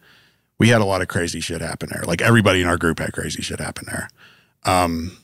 We 0.59 0.70
had 0.70 0.82
a 0.82 0.86
lot 0.86 1.01
of 1.01 1.07
crazy 1.07 1.39
shit 1.39 1.61
happen 1.61 1.89
there. 1.91 2.03
Like 2.03 2.22
everybody 2.22 2.61
in 2.61 2.68
our 2.68 2.78
group 2.78 2.99
had 2.99 3.11
crazy 3.14 3.41
shit 3.41 3.59
happen 3.59 3.86
there. 3.88 4.07
Um 4.66 5.18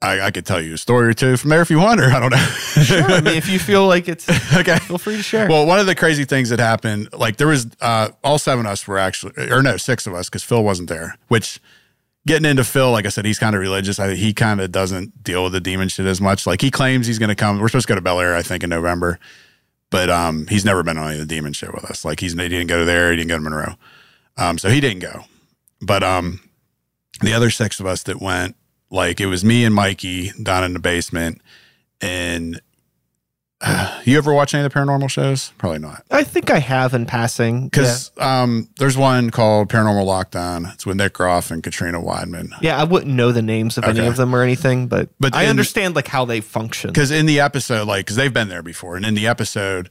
I, 0.00 0.20
I 0.20 0.30
could 0.30 0.46
tell 0.46 0.60
you 0.60 0.74
a 0.74 0.78
story 0.78 1.08
or 1.08 1.12
two 1.12 1.36
from 1.36 1.50
there 1.50 1.60
if 1.60 1.70
you 1.70 1.78
want, 1.78 2.00
or 2.00 2.04
I 2.04 2.20
don't 2.20 2.30
know. 2.30 2.36
Sure. 2.36 3.02
I 3.02 3.20
mean, 3.20 3.34
if 3.34 3.48
you 3.48 3.58
feel 3.58 3.86
like 3.88 4.08
it's, 4.08 4.28
okay. 4.54 4.78
feel 4.78 4.98
free 4.98 5.16
to 5.16 5.22
share. 5.22 5.48
Well, 5.48 5.66
one 5.66 5.80
of 5.80 5.86
the 5.86 5.96
crazy 5.96 6.24
things 6.24 6.50
that 6.50 6.60
happened, 6.60 7.12
like 7.12 7.36
there 7.36 7.48
was 7.48 7.66
uh, 7.80 8.10
all 8.22 8.38
seven 8.38 8.64
of 8.64 8.72
us 8.72 8.86
were 8.86 8.98
actually, 8.98 9.50
or 9.50 9.60
no, 9.60 9.76
six 9.76 10.06
of 10.06 10.14
us, 10.14 10.28
because 10.28 10.44
Phil 10.44 10.62
wasn't 10.62 10.88
there. 10.88 11.16
Which 11.26 11.60
getting 12.28 12.48
into 12.48 12.62
Phil, 12.62 12.92
like 12.92 13.06
I 13.06 13.08
said, 13.08 13.24
he's 13.24 13.40
kind 13.40 13.56
of 13.56 13.60
religious. 13.60 13.98
I, 13.98 14.14
he 14.14 14.32
kind 14.32 14.60
of 14.60 14.70
doesn't 14.70 15.24
deal 15.24 15.42
with 15.42 15.52
the 15.52 15.60
demon 15.60 15.88
shit 15.88 16.06
as 16.06 16.20
much. 16.20 16.46
Like 16.46 16.60
he 16.60 16.70
claims 16.70 17.08
he's 17.08 17.18
going 17.18 17.30
to 17.30 17.34
come. 17.34 17.58
We're 17.58 17.68
supposed 17.68 17.88
to 17.88 17.94
go 17.94 17.96
to 17.96 18.02
Bellaire, 18.02 18.36
I 18.36 18.42
think, 18.42 18.62
in 18.62 18.70
November, 18.70 19.18
but 19.90 20.10
um, 20.10 20.46
he's 20.46 20.64
never 20.64 20.84
been 20.84 20.96
on 20.96 21.08
any 21.08 21.20
of 21.20 21.26
the 21.26 21.34
demon 21.34 21.52
shit 21.54 21.74
with 21.74 21.84
us. 21.84 22.04
Like 22.04 22.20
he's 22.20 22.34
he 22.34 22.48
didn't 22.48 22.68
go 22.68 22.84
there, 22.84 23.10
he 23.10 23.16
didn't 23.16 23.30
go 23.30 23.36
to 23.36 23.42
Monroe, 23.42 23.74
um, 24.36 24.58
so 24.58 24.68
he 24.68 24.80
didn't 24.80 25.00
go. 25.00 25.24
But 25.80 26.04
um, 26.04 26.40
the 27.20 27.32
other 27.32 27.50
six 27.50 27.80
of 27.80 27.86
us 27.86 28.02
that 28.04 28.20
went, 28.20 28.56
like 28.90 29.20
it 29.20 29.26
was 29.26 29.44
me 29.44 29.64
and 29.64 29.74
Mikey 29.74 30.32
down 30.42 30.64
in 30.64 30.72
the 30.72 30.78
basement, 30.78 31.40
and 32.00 32.60
uh, 33.60 34.00
you 34.04 34.16
ever 34.18 34.32
watch 34.32 34.54
any 34.54 34.64
of 34.64 34.72
the 34.72 34.78
paranormal 34.78 35.10
shows? 35.10 35.52
Probably 35.58 35.78
not. 35.80 36.04
I 36.10 36.24
think 36.24 36.50
I 36.50 36.58
have 36.58 36.94
in 36.94 37.06
passing. 37.06 37.68
Because 37.68 38.10
um, 38.18 38.68
there's 38.78 38.96
one 38.96 39.30
called 39.30 39.68
Paranormal 39.68 40.04
Lockdown. 40.04 40.72
It's 40.74 40.86
with 40.86 40.96
Nick 40.96 41.14
Groff 41.14 41.50
and 41.50 41.62
Katrina 41.62 42.00
Weidman. 42.00 42.50
yeah. 42.50 42.56
yeah, 42.76 42.80
I 42.80 42.84
wouldn't 42.84 43.12
know 43.14 43.32
the 43.32 43.42
names 43.42 43.78
of 43.78 43.84
any 43.84 44.06
of 44.06 44.16
them 44.16 44.34
or 44.34 44.42
anything, 44.42 44.86
but 44.86 45.10
But 45.18 45.34
I 45.34 45.44
in- 45.44 45.50
understand 45.50 45.96
like 45.96 46.08
how 46.08 46.24
they 46.24 46.40
function. 46.40 46.90
Because 46.90 47.10
in 47.10 47.26
the 47.26 47.40
episode, 47.40 47.86
like, 47.88 48.06
because 48.06 48.16
they've 48.16 48.32
been 48.32 48.48
there 48.48 48.62
before, 48.62 48.96
and 48.96 49.04
in 49.04 49.14
the 49.14 49.26
episode, 49.26 49.90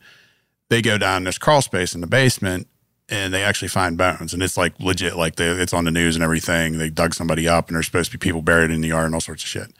they 0.70 0.82
go 0.82 0.98
down 0.98 1.24
this 1.26 1.38
crawl 1.38 1.62
space 1.62 1.94
in 1.96 2.02
the 2.02 2.08
basement, 2.08 2.68
and 3.10 3.34
they 3.34 3.44
actually 3.44 3.70
find 3.70 3.98
bones, 3.98 4.34
and 4.34 4.44
it's 4.44 4.58
like 4.58 4.80
legit, 4.80 5.16
like 5.16 5.36
they, 5.36 5.48
it's 5.48 5.74
on 5.74 5.86
the 5.86 5.92
news 5.92 6.16
and 6.16 6.24
everything. 6.24 6.78
They 6.78 6.90
dug 6.90 7.14
somebody 7.14 7.48
up, 7.48 7.68
and 7.68 7.76
there's 7.76 7.86
supposed 7.86 8.12
to 8.12 8.18
be 8.18 8.22
people 8.22 8.42
buried 8.42 8.72
in 8.72 8.82
the 8.82 8.90
yard 8.90 9.06
and 9.06 9.16
all 9.16 9.22
sorts 9.22 9.44
of 9.44 9.50
shit. 9.50 9.74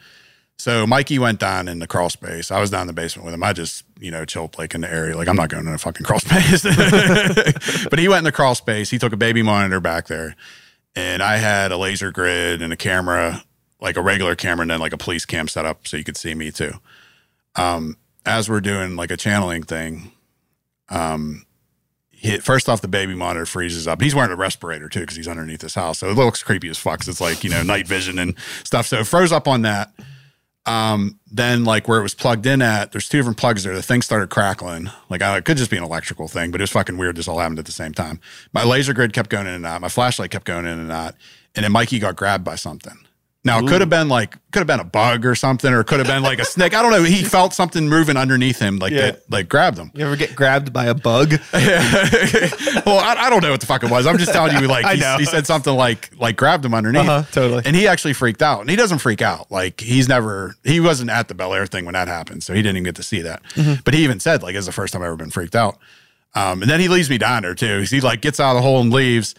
So 0.58 0.86
Mikey 0.86 1.20
went 1.20 1.38
down 1.38 1.68
in 1.68 1.78
the 1.78 1.86
crawl 1.86 2.10
space. 2.10 2.50
I 2.50 2.60
was 2.60 2.70
down 2.70 2.82
in 2.82 2.86
the 2.88 2.92
basement 2.92 3.24
with 3.24 3.34
him. 3.34 3.44
I 3.44 3.52
just, 3.52 3.84
you 4.00 4.10
know, 4.10 4.24
chilled 4.24 4.58
like 4.58 4.74
in 4.74 4.80
the 4.80 4.92
area. 4.92 5.16
Like 5.16 5.28
I'm 5.28 5.36
not 5.36 5.50
going 5.50 5.66
in 5.66 5.72
a 5.72 5.78
fucking 5.78 6.04
crawl 6.04 6.18
space. 6.20 6.62
but 7.88 7.98
he 7.98 8.08
went 8.08 8.18
in 8.18 8.24
the 8.24 8.32
crawl 8.32 8.56
space. 8.56 8.90
He 8.90 8.98
took 8.98 9.12
a 9.12 9.16
baby 9.16 9.42
monitor 9.42 9.78
back 9.78 10.08
there, 10.08 10.34
and 10.96 11.22
I 11.22 11.36
had 11.36 11.70
a 11.70 11.76
laser 11.76 12.10
grid 12.10 12.60
and 12.60 12.72
a 12.72 12.76
camera, 12.76 13.44
like 13.80 13.96
a 13.96 14.02
regular 14.02 14.34
camera, 14.34 14.62
and 14.62 14.70
then 14.70 14.80
like 14.80 14.92
a 14.92 14.98
police 14.98 15.24
cam 15.24 15.46
set 15.46 15.64
up 15.64 15.86
so 15.86 15.96
you 15.96 16.04
could 16.04 16.16
see 16.16 16.34
me 16.34 16.50
too. 16.50 16.72
Um, 17.54 17.96
as 18.26 18.48
we're 18.48 18.60
doing 18.60 18.96
like 18.96 19.10
a 19.10 19.16
channeling 19.16 19.62
thing, 19.62 20.10
um, 20.88 21.44
he, 22.20 22.38
first 22.38 22.68
off, 22.68 22.80
the 22.80 22.88
baby 22.88 23.14
monitor 23.14 23.46
freezes 23.46 23.86
up. 23.86 24.02
He's 24.02 24.14
wearing 24.14 24.32
a 24.32 24.36
respirator 24.36 24.88
too 24.88 25.00
because 25.00 25.16
he's 25.16 25.28
underneath 25.28 25.62
his 25.62 25.76
house, 25.76 25.98
so 25.98 26.10
it 26.10 26.14
looks 26.14 26.42
creepy 26.42 26.68
as 26.68 26.76
fuck. 26.76 27.06
it's 27.06 27.20
like 27.20 27.44
you 27.44 27.50
know 27.50 27.62
night 27.62 27.86
vision 27.86 28.18
and 28.18 28.36
stuff. 28.64 28.88
So 28.88 28.98
it 28.98 29.06
froze 29.06 29.30
up 29.30 29.46
on 29.46 29.62
that. 29.62 29.92
Um, 30.66 31.18
then 31.30 31.64
like 31.64 31.88
where 31.88 32.00
it 32.00 32.02
was 32.02 32.14
plugged 32.14 32.44
in 32.44 32.60
at, 32.60 32.92
there's 32.92 33.08
two 33.08 33.18
different 33.18 33.38
plugs 33.38 33.62
there. 33.62 33.74
The 33.74 33.82
thing 33.82 34.02
started 34.02 34.30
crackling. 34.30 34.90
Like 35.08 35.22
I, 35.22 35.36
it 35.38 35.44
could 35.44 35.56
just 35.56 35.70
be 35.70 35.76
an 35.76 35.84
electrical 35.84 36.26
thing, 36.28 36.50
but 36.50 36.60
it 36.60 36.64
was 36.64 36.70
fucking 36.70 36.98
weird. 36.98 37.16
This 37.16 37.28
all 37.28 37.38
happened 37.38 37.60
at 37.60 37.66
the 37.66 37.72
same 37.72 37.94
time. 37.94 38.20
My 38.52 38.64
laser 38.64 38.92
grid 38.92 39.12
kept 39.12 39.30
going 39.30 39.46
in 39.46 39.54
and 39.54 39.64
out. 39.64 39.80
My 39.80 39.88
flashlight 39.88 40.30
kept 40.30 40.44
going 40.44 40.66
in 40.66 40.78
and 40.78 40.92
out. 40.92 41.14
And 41.54 41.64
then 41.64 41.72
Mikey 41.72 42.00
got 42.00 42.16
grabbed 42.16 42.44
by 42.44 42.56
something. 42.56 42.98
Now 43.48 43.58
it 43.58 43.66
could 43.68 43.80
have 43.80 43.90
been 43.90 44.08
like 44.08 44.36
could 44.52 44.60
have 44.60 44.66
been 44.66 44.80
a 44.80 44.84
bug 44.84 45.26
or 45.26 45.34
something, 45.34 45.72
or 45.72 45.80
it 45.80 45.86
could 45.86 45.98
have 45.98 46.06
been 46.06 46.22
like 46.22 46.38
a 46.38 46.44
snake. 46.44 46.74
I 46.74 46.82
don't 46.82 46.90
know. 46.92 47.02
He 47.02 47.24
felt 47.24 47.52
something 47.54 47.88
moving 47.88 48.16
underneath 48.16 48.58
him, 48.58 48.78
like 48.78 48.92
Yeah. 48.92 49.10
that, 49.12 49.30
like 49.30 49.48
grabbed 49.48 49.76
him. 49.78 49.90
you 49.94 50.04
ever 50.06 50.16
get 50.16 50.36
grabbed 50.36 50.72
by 50.72 50.86
a 50.86 50.94
bug? 50.94 51.32
well, 51.52 52.98
I, 52.98 53.14
I 53.18 53.30
don't 53.30 53.42
know 53.42 53.50
what 53.50 53.60
the 53.60 53.66
fuck 53.66 53.82
it 53.82 53.90
was. 53.90 54.06
I'm 54.06 54.18
just 54.18 54.32
telling 54.32 54.56
you, 54.60 54.66
like 54.68 54.84
I 54.84 54.94
he, 54.94 55.00
know. 55.00 55.16
he 55.18 55.24
said 55.24 55.46
something 55.46 55.74
like 55.74 56.10
like 56.18 56.36
grabbed 56.36 56.64
him 56.64 56.74
underneath, 56.74 57.08
Uh-huh, 57.08 57.22
totally. 57.32 57.62
and 57.66 57.74
he 57.74 57.86
actually 57.86 58.12
freaked 58.14 58.42
out. 58.42 58.60
And 58.60 58.70
he 58.70 58.76
doesn't 58.76 58.98
freak 58.98 59.22
out. 59.22 59.50
Like 59.50 59.80
he's 59.80 60.08
never 60.08 60.54
he 60.64 60.80
wasn't 60.80 61.10
at 61.10 61.28
the 61.28 61.34
Bellaire 61.34 61.66
thing 61.68 61.84
when 61.84 61.94
that 61.94 62.08
happened, 62.08 62.42
so 62.42 62.54
he 62.54 62.60
didn't 62.62 62.76
even 62.76 62.84
get 62.84 62.96
to 62.96 63.02
see 63.02 63.22
that. 63.22 63.42
Mm-hmm. 63.54 63.80
But 63.84 63.94
he 63.94 64.04
even 64.04 64.20
said 64.20 64.42
like 64.42 64.54
it's 64.54 64.66
the 64.66 64.72
first 64.72 64.92
time 64.92 65.02
I've 65.02 65.06
ever 65.08 65.16
been 65.16 65.30
freaked 65.30 65.56
out. 65.56 65.78
Um, 66.34 66.62
and 66.62 66.70
then 66.70 66.78
he 66.80 66.88
leaves 66.88 67.08
me 67.10 67.18
down 67.18 67.42
there 67.42 67.54
too. 67.54 67.80
He 67.88 68.00
like 68.00 68.20
gets 68.20 68.38
out 68.38 68.50
of 68.50 68.56
the 68.56 68.62
hole 68.62 68.80
and 68.80 68.92
leaves. 68.92 69.34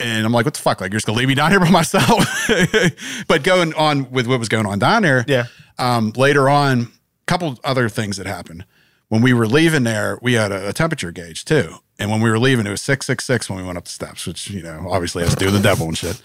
And 0.00 0.26
I'm 0.26 0.32
like, 0.32 0.44
what 0.44 0.54
the 0.54 0.60
fuck? 0.60 0.80
Like, 0.80 0.90
you're 0.92 0.98
just 0.98 1.06
gonna 1.06 1.18
leave 1.18 1.28
me 1.28 1.34
down 1.34 1.50
here 1.50 1.60
by 1.60 1.70
myself? 1.70 2.26
but 3.28 3.42
going 3.44 3.72
on 3.74 4.10
with 4.10 4.26
what 4.26 4.38
was 4.38 4.48
going 4.48 4.66
on 4.66 4.78
down 4.78 5.02
there, 5.02 5.24
Yeah. 5.28 5.44
um, 5.78 6.12
later 6.16 6.48
on, 6.48 6.80
a 6.82 6.86
couple 7.26 7.58
other 7.64 7.88
things 7.88 8.16
that 8.16 8.26
happened. 8.26 8.64
When 9.08 9.22
we 9.22 9.32
were 9.32 9.46
leaving 9.46 9.84
there, 9.84 10.18
we 10.22 10.32
had 10.32 10.50
a, 10.50 10.70
a 10.70 10.72
temperature 10.72 11.12
gauge 11.12 11.44
too. 11.44 11.76
And 11.98 12.10
when 12.10 12.20
we 12.20 12.28
were 12.28 12.38
leaving, 12.40 12.66
it 12.66 12.70
was 12.70 12.80
666 12.80 13.48
when 13.48 13.58
we 13.60 13.64
went 13.64 13.78
up 13.78 13.84
the 13.84 13.90
steps, 13.90 14.26
which, 14.26 14.50
you 14.50 14.62
know, 14.62 14.88
obviously 14.90 15.22
has 15.22 15.34
to 15.34 15.38
do 15.38 15.44
with 15.46 15.54
the 15.54 15.60
devil 15.60 15.86
and 15.86 15.96
shit. 15.96 16.20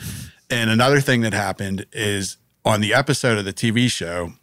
And 0.50 0.72
another 0.72 1.00
thing 1.00 1.22
that 1.22 1.34
happened 1.34 1.86
is 1.92 2.38
on 2.66 2.82
the 2.82 2.94
episode 2.96 3.38
of 3.38 3.46
the 3.46 3.54
TV 3.54 3.88
show, 3.92 4.34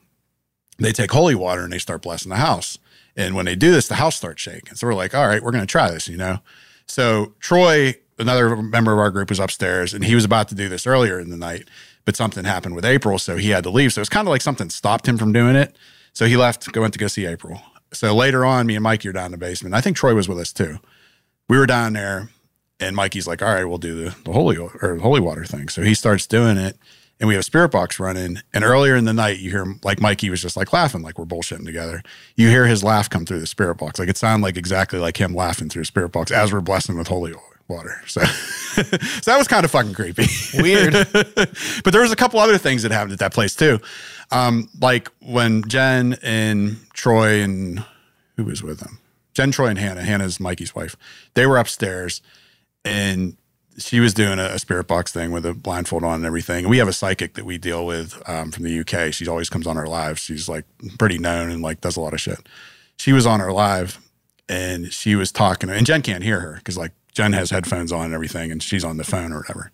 they 0.78 0.92
take 0.92 1.10
holy 1.10 1.34
water 1.34 1.64
and 1.64 1.72
they 1.72 1.78
start 1.78 2.02
blessing 2.02 2.30
the 2.30 2.36
house. 2.36 2.78
And 3.16 3.34
when 3.34 3.46
they 3.46 3.56
do 3.56 3.72
this, 3.72 3.88
the 3.88 3.96
house 3.96 4.14
starts 4.14 4.40
shaking. 4.42 4.74
So 4.76 4.86
we're 4.86 4.94
like, 4.94 5.14
all 5.14 5.26
right, 5.26 5.42
we're 5.42 5.50
going 5.50 5.66
to 5.66 5.70
try 5.70 5.90
this, 5.90 6.06
you 6.06 6.16
know? 6.18 6.38
So 6.86 7.32
Troy, 7.40 7.94
another 8.18 8.56
member 8.56 8.92
of 8.92 8.98
our 8.98 9.10
group, 9.10 9.28
was 9.28 9.40
upstairs 9.40 9.94
and 9.94 10.04
he 10.04 10.14
was 10.14 10.24
about 10.24 10.48
to 10.48 10.54
do 10.54 10.68
this 10.68 10.86
earlier 10.86 11.18
in 11.18 11.30
the 11.30 11.36
night, 11.36 11.68
but 12.04 12.16
something 12.16 12.44
happened 12.44 12.74
with 12.74 12.84
April. 12.84 13.18
So 13.18 13.36
he 13.36 13.50
had 13.50 13.64
to 13.64 13.70
leave. 13.70 13.92
So 13.92 14.00
it's 14.00 14.10
kind 14.10 14.26
of 14.26 14.30
like 14.30 14.42
something 14.42 14.70
stopped 14.70 15.06
him 15.06 15.18
from 15.18 15.32
doing 15.32 15.56
it. 15.56 15.76
So 16.12 16.26
he 16.26 16.36
left, 16.36 16.74
went 16.76 16.92
to 16.94 16.98
go 16.98 17.08
see 17.08 17.26
April. 17.26 17.60
So 17.92 18.14
later 18.14 18.44
on, 18.44 18.66
me 18.66 18.74
and 18.74 18.82
Mikey 18.82 19.08
are 19.08 19.12
down 19.12 19.26
in 19.26 19.32
the 19.32 19.38
basement. 19.38 19.74
I 19.74 19.80
think 19.80 19.96
Troy 19.96 20.14
was 20.14 20.28
with 20.28 20.38
us 20.38 20.52
too. 20.52 20.78
We 21.48 21.58
were 21.58 21.66
down 21.66 21.92
there 21.92 22.30
and 22.80 22.96
Mikey's 22.96 23.26
like, 23.26 23.42
all 23.42 23.52
right, 23.52 23.64
we'll 23.64 23.78
do 23.78 24.04
the, 24.04 24.16
the 24.24 24.32
holy 24.32 24.56
or 24.56 24.96
holy 24.96 25.20
water 25.20 25.44
thing. 25.44 25.68
So 25.68 25.82
he 25.82 25.94
starts 25.94 26.26
doing 26.26 26.56
it 26.56 26.76
and 27.18 27.28
we 27.28 27.34
have 27.34 27.44
spirit 27.44 27.70
box 27.70 27.98
running. 27.98 28.38
And 28.52 28.64
earlier 28.64 28.96
in 28.96 29.04
the 29.04 29.12
night, 29.12 29.38
you 29.38 29.50
hear 29.50 29.66
like 29.84 30.00
Mikey 30.00 30.30
was 30.30 30.42
just 30.42 30.56
like 30.56 30.72
laughing, 30.72 31.02
like 31.02 31.18
we're 31.18 31.24
bullshitting 31.24 31.64
together. 31.64 32.02
You 32.34 32.48
hear 32.48 32.66
his 32.66 32.84
laugh 32.84 33.08
come 33.08 33.24
through 33.24 33.40
the 33.40 33.46
spirit 33.46 33.76
box. 33.76 33.98
Like 33.98 34.08
it 34.08 34.16
sounded 34.16 34.44
like 34.44 34.56
exactly 34.56 34.98
like 34.98 35.18
him 35.18 35.34
laughing 35.34 35.68
through 35.68 35.84
spirit 35.84 36.10
box 36.10 36.30
as 36.30 36.52
we're 36.52 36.60
blessing 36.60 36.98
with 36.98 37.08
holy 37.08 37.32
water. 37.68 38.02
So, 38.06 38.20
so 38.24 38.82
that 39.30 39.36
was 39.38 39.48
kind 39.48 39.64
of 39.64 39.70
fucking 39.70 39.94
creepy. 39.94 40.26
Weird. 40.54 40.92
but 41.12 41.92
there 41.92 42.02
was 42.02 42.12
a 42.12 42.16
couple 42.16 42.40
other 42.40 42.58
things 42.58 42.82
that 42.82 42.92
happened 42.92 43.12
at 43.12 43.18
that 43.20 43.34
place 43.34 43.54
too. 43.54 43.80
Um, 44.30 44.68
like 44.80 45.10
when 45.20 45.66
Jen 45.68 46.16
and 46.22 46.78
Troy 46.92 47.42
and 47.42 47.84
who 48.36 48.44
was 48.44 48.62
with 48.62 48.80
them? 48.80 48.98
Jen, 49.34 49.50
Troy, 49.50 49.68
and 49.68 49.78
Hannah. 49.78 50.02
Hannah's 50.02 50.40
Mikey's 50.40 50.74
wife. 50.74 50.96
They 51.34 51.46
were 51.46 51.58
upstairs 51.58 52.22
and 52.84 53.36
she 53.78 54.00
was 54.00 54.14
doing 54.14 54.38
a, 54.38 54.44
a 54.44 54.58
spirit 54.58 54.86
box 54.86 55.12
thing 55.12 55.30
with 55.32 55.44
a 55.44 55.52
blindfold 55.52 56.04
on 56.04 56.16
and 56.16 56.24
everything. 56.24 56.64
And 56.64 56.70
we 56.70 56.78
have 56.78 56.88
a 56.88 56.92
psychic 56.92 57.34
that 57.34 57.44
we 57.44 57.58
deal 57.58 57.84
with 57.84 58.20
um, 58.28 58.50
from 58.50 58.64
the 58.64 58.80
UK. 58.80 59.12
She 59.12 59.28
always 59.28 59.50
comes 59.50 59.66
on 59.66 59.76
our 59.76 59.86
live. 59.86 60.18
She's 60.18 60.48
like 60.48 60.64
pretty 60.98 61.18
known 61.18 61.50
and 61.50 61.62
like 61.62 61.80
does 61.80 61.96
a 61.96 62.00
lot 62.00 62.14
of 62.14 62.20
shit. 62.20 62.48
She 62.96 63.12
was 63.12 63.26
on 63.26 63.40
our 63.40 63.52
live 63.52 64.00
and 64.48 64.92
she 64.92 65.14
was 65.14 65.32
talking, 65.32 65.68
and 65.68 65.84
Jen 65.84 66.02
can't 66.02 66.22
hear 66.22 66.40
her 66.40 66.54
because 66.56 66.78
like 66.78 66.92
Jen 67.16 67.32
has 67.32 67.48
headphones 67.50 67.92
on 67.92 68.04
and 68.04 68.14
everything, 68.14 68.52
and 68.52 68.62
she's 68.62 68.84
on 68.84 68.98
the 68.98 69.04
phone 69.04 69.32
or 69.32 69.38
whatever. 69.38 69.72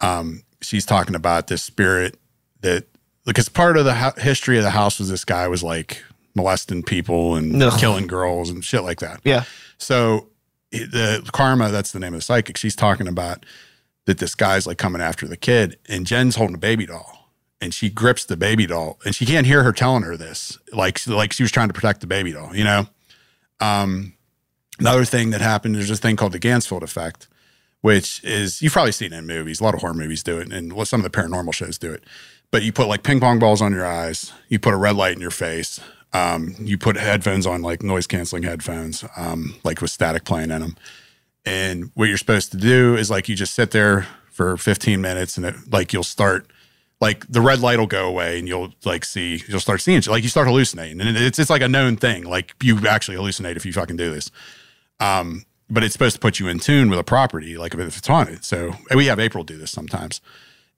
Um, 0.00 0.44
she's 0.62 0.86
talking 0.86 1.14
about 1.14 1.48
this 1.48 1.62
spirit 1.62 2.18
that 2.62 2.86
because 3.26 3.50
part 3.50 3.76
of 3.76 3.84
the 3.84 3.94
ho- 3.94 4.14
history 4.16 4.56
of 4.56 4.64
the 4.64 4.70
house 4.70 4.98
was 4.98 5.10
this 5.10 5.26
guy 5.26 5.46
was 5.46 5.62
like 5.62 6.02
molesting 6.34 6.82
people 6.82 7.34
and 7.36 7.62
Ugh. 7.62 7.72
killing 7.78 8.06
girls 8.06 8.48
and 8.48 8.64
shit 8.64 8.82
like 8.82 9.00
that. 9.00 9.20
Yeah. 9.24 9.44
So 9.76 10.28
the 10.70 11.28
karma, 11.34 11.70
that's 11.70 11.92
the 11.92 12.00
name 12.00 12.14
of 12.14 12.20
the 12.20 12.24
psychic. 12.24 12.56
She's 12.56 12.74
talking 12.76 13.06
about 13.08 13.44
that 14.06 14.16
this 14.16 14.34
guy's 14.34 14.66
like 14.66 14.78
coming 14.78 15.02
after 15.02 15.28
the 15.28 15.36
kid, 15.36 15.76
and 15.86 16.06
Jen's 16.06 16.36
holding 16.36 16.54
a 16.54 16.58
baby 16.58 16.86
doll, 16.86 17.30
and 17.60 17.74
she 17.74 17.90
grips 17.90 18.24
the 18.24 18.38
baby 18.38 18.64
doll, 18.64 18.98
and 19.04 19.14
she 19.14 19.26
can't 19.26 19.46
hear 19.46 19.64
her 19.64 19.72
telling 19.72 20.04
her 20.04 20.16
this, 20.16 20.58
like 20.72 21.06
like 21.06 21.34
she 21.34 21.42
was 21.42 21.52
trying 21.52 21.68
to 21.68 21.74
protect 21.74 22.00
the 22.00 22.06
baby 22.06 22.32
doll, 22.32 22.56
you 22.56 22.64
know. 22.64 22.86
Um, 23.60 24.14
another 24.80 25.04
thing 25.04 25.30
that 25.30 25.40
happened 25.40 25.74
there's 25.76 25.88
this 25.88 26.00
thing 26.00 26.16
called 26.16 26.32
the 26.32 26.40
Ganzfeld 26.40 26.82
effect, 26.82 27.28
which 27.80 28.22
is 28.24 28.60
you've 28.60 28.72
probably 28.72 28.92
seen 28.92 29.12
it 29.12 29.18
in 29.18 29.26
movies. 29.26 29.60
A 29.60 29.64
lot 29.64 29.74
of 29.74 29.80
horror 29.80 29.94
movies 29.94 30.22
do 30.22 30.38
it, 30.38 30.52
and 30.52 30.72
some 30.86 31.04
of 31.04 31.10
the 31.10 31.16
paranormal 31.16 31.54
shows 31.54 31.78
do 31.78 31.92
it. 31.92 32.04
But 32.50 32.62
you 32.62 32.72
put 32.72 32.88
like 32.88 33.02
ping 33.02 33.20
pong 33.20 33.38
balls 33.38 33.62
on 33.62 33.72
your 33.72 33.86
eyes, 33.86 34.32
you 34.48 34.58
put 34.58 34.74
a 34.74 34.76
red 34.76 34.96
light 34.96 35.14
in 35.14 35.20
your 35.20 35.30
face, 35.30 35.80
um, 36.12 36.56
you 36.58 36.76
put 36.76 36.96
headphones 36.96 37.46
on, 37.46 37.62
like 37.62 37.82
noise 37.82 38.06
canceling 38.06 38.42
headphones, 38.42 39.04
um, 39.16 39.54
like 39.62 39.80
with 39.80 39.90
static 39.90 40.24
playing 40.24 40.50
in 40.50 40.60
them. 40.60 40.76
And 41.44 41.90
what 41.94 42.08
you're 42.08 42.18
supposed 42.18 42.50
to 42.52 42.58
do 42.58 42.96
is 42.96 43.10
like 43.10 43.28
you 43.28 43.36
just 43.36 43.54
sit 43.54 43.70
there 43.70 44.06
for 44.30 44.56
15 44.56 45.00
minutes, 45.00 45.36
and 45.36 45.46
it, 45.46 45.54
like 45.70 45.92
you'll 45.92 46.02
start 46.02 46.50
like 47.00 47.26
the 47.28 47.40
red 47.40 47.60
light 47.60 47.78
will 47.78 47.86
go 47.86 48.06
away 48.06 48.38
and 48.38 48.46
you'll 48.46 48.72
like 48.84 49.04
see 49.04 49.42
you'll 49.48 49.60
start 49.60 49.80
seeing 49.80 50.02
like 50.06 50.22
you 50.22 50.28
start 50.28 50.46
hallucinating 50.46 51.00
and 51.00 51.16
it's 51.16 51.38
it's 51.38 51.50
like 51.50 51.62
a 51.62 51.68
known 51.68 51.96
thing 51.96 52.24
like 52.24 52.54
you 52.62 52.86
actually 52.86 53.16
hallucinate 53.16 53.56
if 53.56 53.64
you 53.64 53.72
fucking 53.72 53.96
do 53.96 54.10
this 54.10 54.30
um 55.00 55.44
but 55.68 55.84
it's 55.84 55.92
supposed 55.92 56.14
to 56.14 56.20
put 56.20 56.38
you 56.38 56.48
in 56.48 56.58
tune 56.58 56.90
with 56.90 56.98
a 56.98 57.04
property 57.04 57.56
like 57.56 57.74
if 57.74 57.96
it's 57.96 58.06
haunted 58.06 58.44
so 58.44 58.74
we 58.94 59.06
have 59.06 59.18
april 59.18 59.44
do 59.44 59.56
this 59.56 59.70
sometimes 59.70 60.20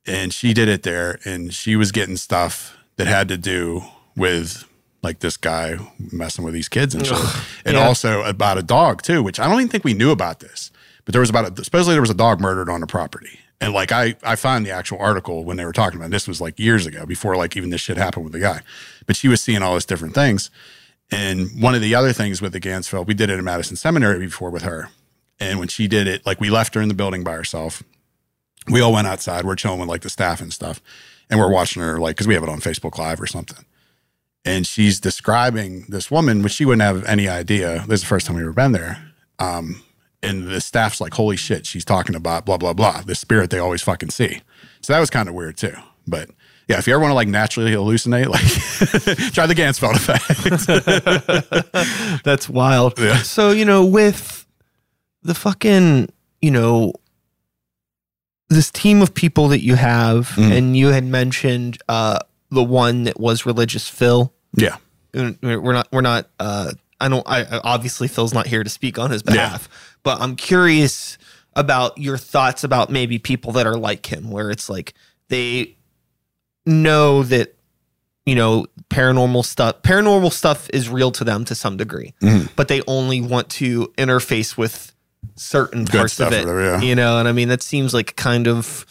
and 0.06 0.32
she 0.32 0.52
did 0.52 0.68
it 0.68 0.82
there 0.82 1.18
and 1.24 1.54
she 1.54 1.76
was 1.76 1.92
getting 1.92 2.16
stuff 2.16 2.76
that 2.96 3.06
had 3.06 3.28
to 3.28 3.36
do 3.36 3.82
with 4.16 4.64
like 5.02 5.18
this 5.20 5.36
guy 5.36 5.76
messing 6.12 6.44
with 6.44 6.54
these 6.54 6.68
kids 6.68 6.94
and 6.94 7.06
shit 7.06 7.18
and 7.64 7.76
yeah. 7.76 7.86
also 7.86 8.22
about 8.22 8.58
a 8.58 8.62
dog 8.62 9.02
too 9.02 9.22
which 9.22 9.40
i 9.40 9.48
don't 9.48 9.58
even 9.58 9.68
think 9.68 9.84
we 9.84 9.94
knew 9.94 10.10
about 10.10 10.40
this 10.40 10.70
but 11.04 11.12
there 11.12 11.20
was 11.20 11.30
about 11.30 11.58
a, 11.58 11.64
supposedly 11.64 11.94
there 11.94 12.00
was 12.00 12.10
a 12.10 12.14
dog 12.14 12.40
murdered 12.40 12.68
on 12.68 12.82
a 12.82 12.86
property 12.86 13.40
and 13.62 13.72
like 13.72 13.92
I, 13.92 14.16
I 14.24 14.34
found 14.34 14.66
the 14.66 14.72
actual 14.72 14.98
article 14.98 15.44
when 15.44 15.56
they 15.56 15.64
were 15.64 15.72
talking 15.72 15.96
about 15.96 16.06
it. 16.06 16.10
this 16.10 16.26
was 16.26 16.40
like 16.40 16.58
years 16.58 16.84
ago 16.84 17.06
before 17.06 17.36
like 17.36 17.56
even 17.56 17.70
this 17.70 17.80
shit 17.80 17.96
happened 17.96 18.24
with 18.24 18.32
the 18.32 18.40
guy. 18.40 18.60
But 19.06 19.14
she 19.14 19.28
was 19.28 19.40
seeing 19.40 19.62
all 19.62 19.74
these 19.74 19.86
different 19.86 20.14
things. 20.14 20.50
And 21.12 21.60
one 21.60 21.74
of 21.74 21.82
the 21.82 21.94
other 21.94 22.12
things 22.12 22.40
with 22.40 22.52
the 22.52 22.60
Ganzfeld, 22.60 23.06
we 23.06 23.14
did 23.14 23.28
it 23.28 23.38
at 23.38 23.44
Madison 23.44 23.76
Seminary 23.76 24.18
before 24.18 24.50
with 24.50 24.62
her. 24.62 24.88
And 25.38 25.58
when 25.58 25.68
she 25.68 25.86
did 25.86 26.06
it, 26.08 26.24
like 26.24 26.40
we 26.40 26.50
left 26.50 26.74
her 26.74 26.80
in 26.80 26.88
the 26.88 26.94
building 26.94 27.22
by 27.22 27.32
herself. 27.32 27.82
we 28.68 28.80
all 28.80 28.92
went 28.92 29.06
outside. 29.06 29.44
We're 29.44 29.56
chilling 29.56 29.80
with 29.80 29.88
like 29.88 30.02
the 30.02 30.10
staff 30.10 30.40
and 30.40 30.52
stuff, 30.52 30.80
and 31.28 31.38
we're 31.38 31.50
watching 31.50 31.82
her 31.82 31.98
like 31.98 32.16
because 32.16 32.28
we 32.28 32.34
have 32.34 32.42
it 32.42 32.48
on 32.48 32.60
Facebook 32.60 32.96
Live 32.96 33.20
or 33.20 33.26
something. 33.26 33.64
And 34.44 34.66
she's 34.66 35.00
describing 35.00 35.84
this 35.88 36.10
woman, 36.10 36.42
which 36.42 36.52
she 36.52 36.64
wouldn't 36.64 36.82
have 36.82 37.04
any 37.04 37.28
idea. 37.28 37.84
This 37.86 37.98
is 37.98 38.00
the 38.02 38.06
first 38.06 38.26
time 38.26 38.36
we 38.36 38.42
ever 38.42 38.52
been 38.52 38.72
there. 38.72 39.12
Um, 39.38 39.82
and 40.22 40.48
the 40.48 40.60
staff's 40.60 41.00
like, 41.00 41.14
"Holy 41.14 41.36
shit!" 41.36 41.66
She's 41.66 41.84
talking 41.84 42.14
about 42.14 42.46
blah 42.46 42.56
blah 42.56 42.72
blah, 42.72 43.02
the 43.02 43.14
spirit 43.14 43.50
they 43.50 43.58
always 43.58 43.82
fucking 43.82 44.10
see. 44.10 44.42
So 44.80 44.92
that 44.92 45.00
was 45.00 45.10
kind 45.10 45.28
of 45.28 45.34
weird 45.34 45.56
too. 45.56 45.74
But 46.06 46.30
yeah, 46.72 46.78
if 46.78 46.86
you 46.86 46.94
ever 46.94 47.00
want 47.02 47.10
to 47.10 47.14
like 47.14 47.28
naturally 47.28 47.72
hallucinate, 47.72 48.28
like 48.28 48.42
try 49.32 49.46
the 49.46 49.54
Ganzfeld 49.54 49.96
effect. 49.96 52.22
That's 52.24 52.48
wild. 52.48 52.98
Yeah. 52.98 53.18
So, 53.18 53.50
you 53.50 53.64
know, 53.64 53.84
with 53.84 54.46
the 55.22 55.34
fucking, 55.34 56.08
you 56.40 56.50
know, 56.50 56.92
this 58.48 58.70
team 58.70 59.00
of 59.02 59.14
people 59.14 59.48
that 59.48 59.62
you 59.62 59.74
have, 59.76 60.28
Mm. 60.30 60.56
and 60.56 60.76
you 60.76 60.88
had 60.88 61.04
mentioned 61.04 61.78
uh 61.88 62.18
the 62.50 62.62
one 62.62 63.04
that 63.04 63.18
was 63.18 63.46
religious 63.46 63.88
Phil. 63.88 64.30
yeah, 64.54 64.76
We're 65.14 65.72
not, 65.72 65.88
we're 65.90 66.02
not, 66.02 66.28
uh, 66.38 66.72
I 67.00 67.08
don't, 67.08 67.26
I 67.26 67.40
I- 67.44 67.60
obviously 67.64 68.08
Phil's 68.08 68.34
not 68.34 68.46
here 68.46 68.62
to 68.62 68.68
speak 68.68 68.98
on 68.98 69.10
his 69.10 69.22
behalf, 69.22 69.68
but 70.02 70.20
I'm 70.20 70.36
curious 70.36 71.16
about 71.54 71.96
your 71.96 72.18
thoughts 72.18 72.62
about 72.64 72.90
maybe 72.90 73.18
people 73.18 73.52
that 73.52 73.66
are 73.66 73.76
like 73.78 74.04
him, 74.12 74.30
where 74.30 74.50
it's 74.50 74.68
like 74.68 74.92
they 75.28 75.76
know 76.66 77.22
that 77.24 77.54
you 78.26 78.34
know 78.34 78.66
paranormal 78.88 79.44
stuff 79.44 79.82
paranormal 79.82 80.32
stuff 80.32 80.68
is 80.72 80.88
real 80.88 81.10
to 81.10 81.24
them 81.24 81.44
to 81.44 81.54
some 81.54 81.76
degree 81.76 82.12
Mhm. 82.22 82.50
but 82.56 82.68
they 82.68 82.82
only 82.86 83.20
want 83.20 83.48
to 83.50 83.92
interface 83.98 84.56
with 84.56 84.92
certain 85.34 85.84
Good 85.84 85.96
parts 85.98 86.20
of 86.20 86.32
it 86.32 86.44
whatever, 86.46 86.62
yeah. 86.62 86.80
you 86.80 86.94
know 86.94 87.18
and 87.18 87.26
i 87.26 87.32
mean 87.32 87.48
that 87.48 87.62
seems 87.62 87.92
like 87.94 88.14
kind 88.16 88.46
of 88.46 88.86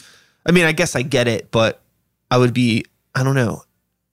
i 0.46 0.52
mean 0.52 0.66
i 0.66 0.72
guess 0.74 0.96
i 0.96 1.02
get 1.02 1.28
it 1.28 1.50
but 1.52 1.82
i 2.30 2.38
would 2.38 2.54
be 2.54 2.84
i 3.16 3.24
don't 3.24 3.36
know 3.36 3.64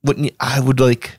wouldn't 0.04 0.32
i 0.38 0.60
would 0.60 0.78
like 0.78 1.18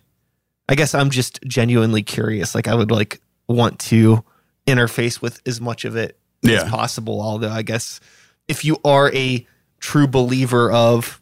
i 0.70 0.76
guess 0.76 0.94
i'm 0.94 1.10
just 1.10 1.40
genuinely 1.44 2.04
curious 2.04 2.56
like 2.56 2.68
i 2.68 2.76
would 2.76 2.92
like 2.92 3.20
want 3.48 3.80
to 3.80 4.24
interface 4.68 5.22
with 5.22 5.42
as 5.48 5.60
much 5.60 5.84
of 5.84 5.96
it 5.96 6.16
as 6.48 6.64
possible. 6.66 7.20
Although 7.22 7.50
I 7.50 7.64
guess 7.64 8.00
if 8.48 8.64
you 8.64 8.78
are 8.86 9.12
a 9.14 9.46
true 9.80 10.06
believer 10.08 10.72
of 10.72 11.20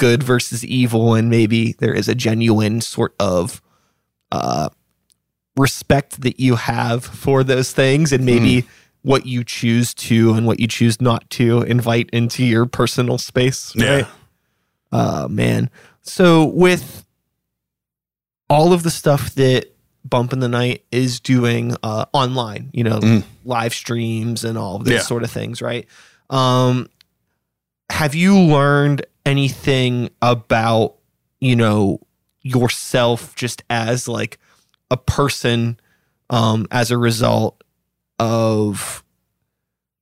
good 0.00 0.22
versus 0.22 0.64
evil, 0.64 1.14
and 1.14 1.28
maybe 1.30 1.72
there 1.78 1.94
is 1.94 2.08
a 2.08 2.14
genuine 2.14 2.80
sort 2.80 3.14
of 3.20 3.60
uh, 4.32 4.70
respect 5.56 6.22
that 6.22 6.40
you 6.40 6.56
have 6.56 7.04
for 7.04 7.44
those 7.44 7.72
things, 7.72 8.12
and 8.12 8.24
maybe 8.24 8.66
what 9.02 9.26
you 9.26 9.44
choose 9.44 9.94
to 9.94 10.32
and 10.34 10.46
what 10.46 10.58
you 10.60 10.66
choose 10.66 11.00
not 11.00 11.28
to 11.30 11.62
invite 11.62 12.10
into 12.12 12.44
your 12.44 12.66
personal 12.66 13.18
space. 13.18 13.72
yeah. 13.76 13.94
Right? 13.94 14.06
Uh, 14.92 15.28
man. 15.30 15.70
So 16.02 16.44
with 16.46 17.06
all 18.48 18.72
of 18.72 18.82
the 18.82 18.90
stuff 18.90 19.34
that 19.34 19.66
Bump 20.04 20.32
in 20.32 20.40
the 20.40 20.48
Night 20.48 20.84
is 20.90 21.20
doing 21.20 21.76
uh, 21.82 22.06
online, 22.12 22.70
you 22.72 22.82
know, 22.84 22.98
Mm. 23.00 23.22
live 23.44 23.72
streams 23.74 24.44
and 24.44 24.56
all 24.58 24.76
of 24.76 24.84
those 24.84 24.94
Yeah. 24.94 25.00
sort 25.02 25.22
of 25.22 25.30
things, 25.30 25.60
right? 25.62 25.86
Um, 26.30 26.88
have 27.90 28.14
you 28.14 28.36
learned 28.38 29.04
anything 29.24 30.10
about, 30.22 30.96
you 31.40 31.56
know, 31.56 32.00
yourself 32.42 33.34
just 33.34 33.62
as 33.68 34.08
like 34.08 34.38
a 34.90 34.96
person 34.96 35.78
um, 36.30 36.66
as 36.70 36.90
a 36.90 36.98
result 36.98 37.62
of 38.18 39.02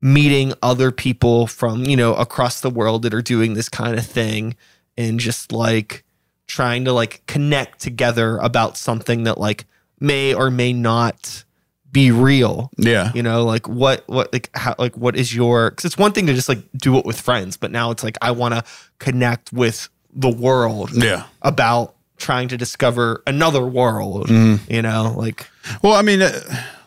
meeting 0.01 0.53
other 0.63 0.93
people 0.93 1.47
from, 1.47 1.85
you 1.85 1.97
know, 1.97 2.15
across 2.15 2.61
the 2.61 2.71
world 2.71 3.03
that 3.03 3.15
are 3.15 3.23
doing 3.23 3.55
this 3.55 3.69
kind 3.69 3.99
of 3.99 4.07
thing 4.07 4.57
and 4.97 5.19
just 5.19 5.53
like 5.53 6.05
trying 6.47 6.85
to 6.85 6.93
like 6.93 7.25
connect 7.27 7.81
together 7.81 8.39
about 8.39 8.77
something 8.77 9.25
that 9.25 9.39
like 9.39 9.67
may 10.01 10.33
or 10.33 10.51
may 10.51 10.73
not 10.73 11.45
be 11.91 12.11
real 12.11 12.71
yeah. 12.77 13.11
you 13.15 13.23
know 13.23 13.45
like 13.45 13.67
what 13.69 14.05
what 14.09 14.31
like 14.33 14.51
how 14.55 14.75
like 14.79 14.95
what 14.97 15.17
is 15.17 15.35
your 15.35 15.71
because 15.71 15.85
it's 15.87 15.97
one 15.97 16.13
thing 16.13 16.27
to 16.27 16.35
just 16.35 16.49
like 16.49 16.59
do 16.77 16.99
it 16.99 17.07
with 17.07 17.19
friends 17.19 17.57
but 17.57 17.71
now 17.71 17.91
it's 17.91 18.05
like 18.05 18.17
i 18.21 18.31
want 18.31 18.53
to 18.55 18.63
connect 18.99 19.53
with 19.55 19.89
the 20.15 20.29
world 20.29 20.91
Yeah. 20.93 21.25
about 21.43 21.95
trying 22.19 22.49
to 22.49 22.57
discover 22.59 23.23
another 23.27 23.65
world 23.67 24.29
Mhm. 24.29 24.61
you 24.69 24.83
know 24.83 25.15
like 25.17 25.49
Well, 25.83 25.95
I 25.95 26.03
mean, 26.03 26.21
uh, 26.23 26.33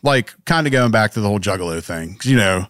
like 0.03 0.33
kind 0.45 0.65
of 0.67 0.73
going 0.73 0.91
back 0.91 1.11
to 1.13 1.21
the 1.21 1.27
whole 1.27 1.39
juggalo 1.39 1.81
thing, 1.83 2.15
'cause, 2.15 2.25
you 2.25 2.35
know, 2.37 2.65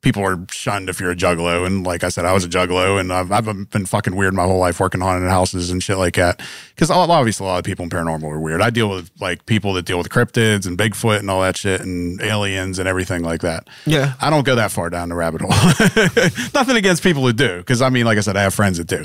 people 0.00 0.22
are 0.22 0.38
shunned 0.50 0.88
if 0.88 1.00
you're 1.00 1.10
a 1.10 1.16
juggalo. 1.16 1.66
And 1.66 1.84
like 1.84 2.04
I 2.04 2.08
said, 2.08 2.24
I 2.24 2.32
was 2.32 2.44
a 2.44 2.48
juggalo 2.48 3.00
and 3.00 3.12
I've, 3.12 3.32
I've 3.32 3.70
been 3.70 3.84
fucking 3.84 4.14
weird 4.14 4.32
my 4.32 4.44
whole 4.44 4.58
life 4.58 4.78
working 4.78 5.00
haunted 5.00 5.28
houses 5.28 5.70
and 5.70 5.82
shit 5.82 5.98
like 5.98 6.14
that. 6.14 6.40
Cause 6.76 6.90
obviously 6.90 7.44
a 7.44 7.48
lot 7.48 7.58
of 7.58 7.64
people 7.64 7.82
in 7.82 7.90
paranormal 7.90 8.24
are 8.24 8.38
weird. 8.38 8.62
I 8.62 8.70
deal 8.70 8.88
with 8.88 9.10
like 9.20 9.44
people 9.46 9.72
that 9.74 9.86
deal 9.86 9.98
with 9.98 10.08
cryptids 10.08 10.66
and 10.66 10.78
Bigfoot 10.78 11.18
and 11.18 11.30
all 11.30 11.42
that 11.42 11.56
shit 11.56 11.80
and 11.80 12.20
aliens 12.22 12.78
and 12.78 12.88
everything 12.88 13.22
like 13.22 13.40
that. 13.40 13.66
yeah 13.86 14.14
I 14.20 14.30
don't 14.30 14.44
go 14.44 14.54
that 14.54 14.70
far 14.70 14.88
down 14.88 15.08
the 15.08 15.16
rabbit 15.16 15.40
hole. 15.40 15.50
Nothing 16.54 16.76
against 16.76 17.02
people 17.02 17.22
who 17.22 17.32
do, 17.32 17.58
because 17.58 17.82
I 17.82 17.88
mean, 17.88 18.06
like 18.06 18.18
I 18.18 18.20
said, 18.20 18.36
I 18.36 18.42
have 18.42 18.54
friends 18.54 18.78
that 18.78 18.86
do. 18.86 19.04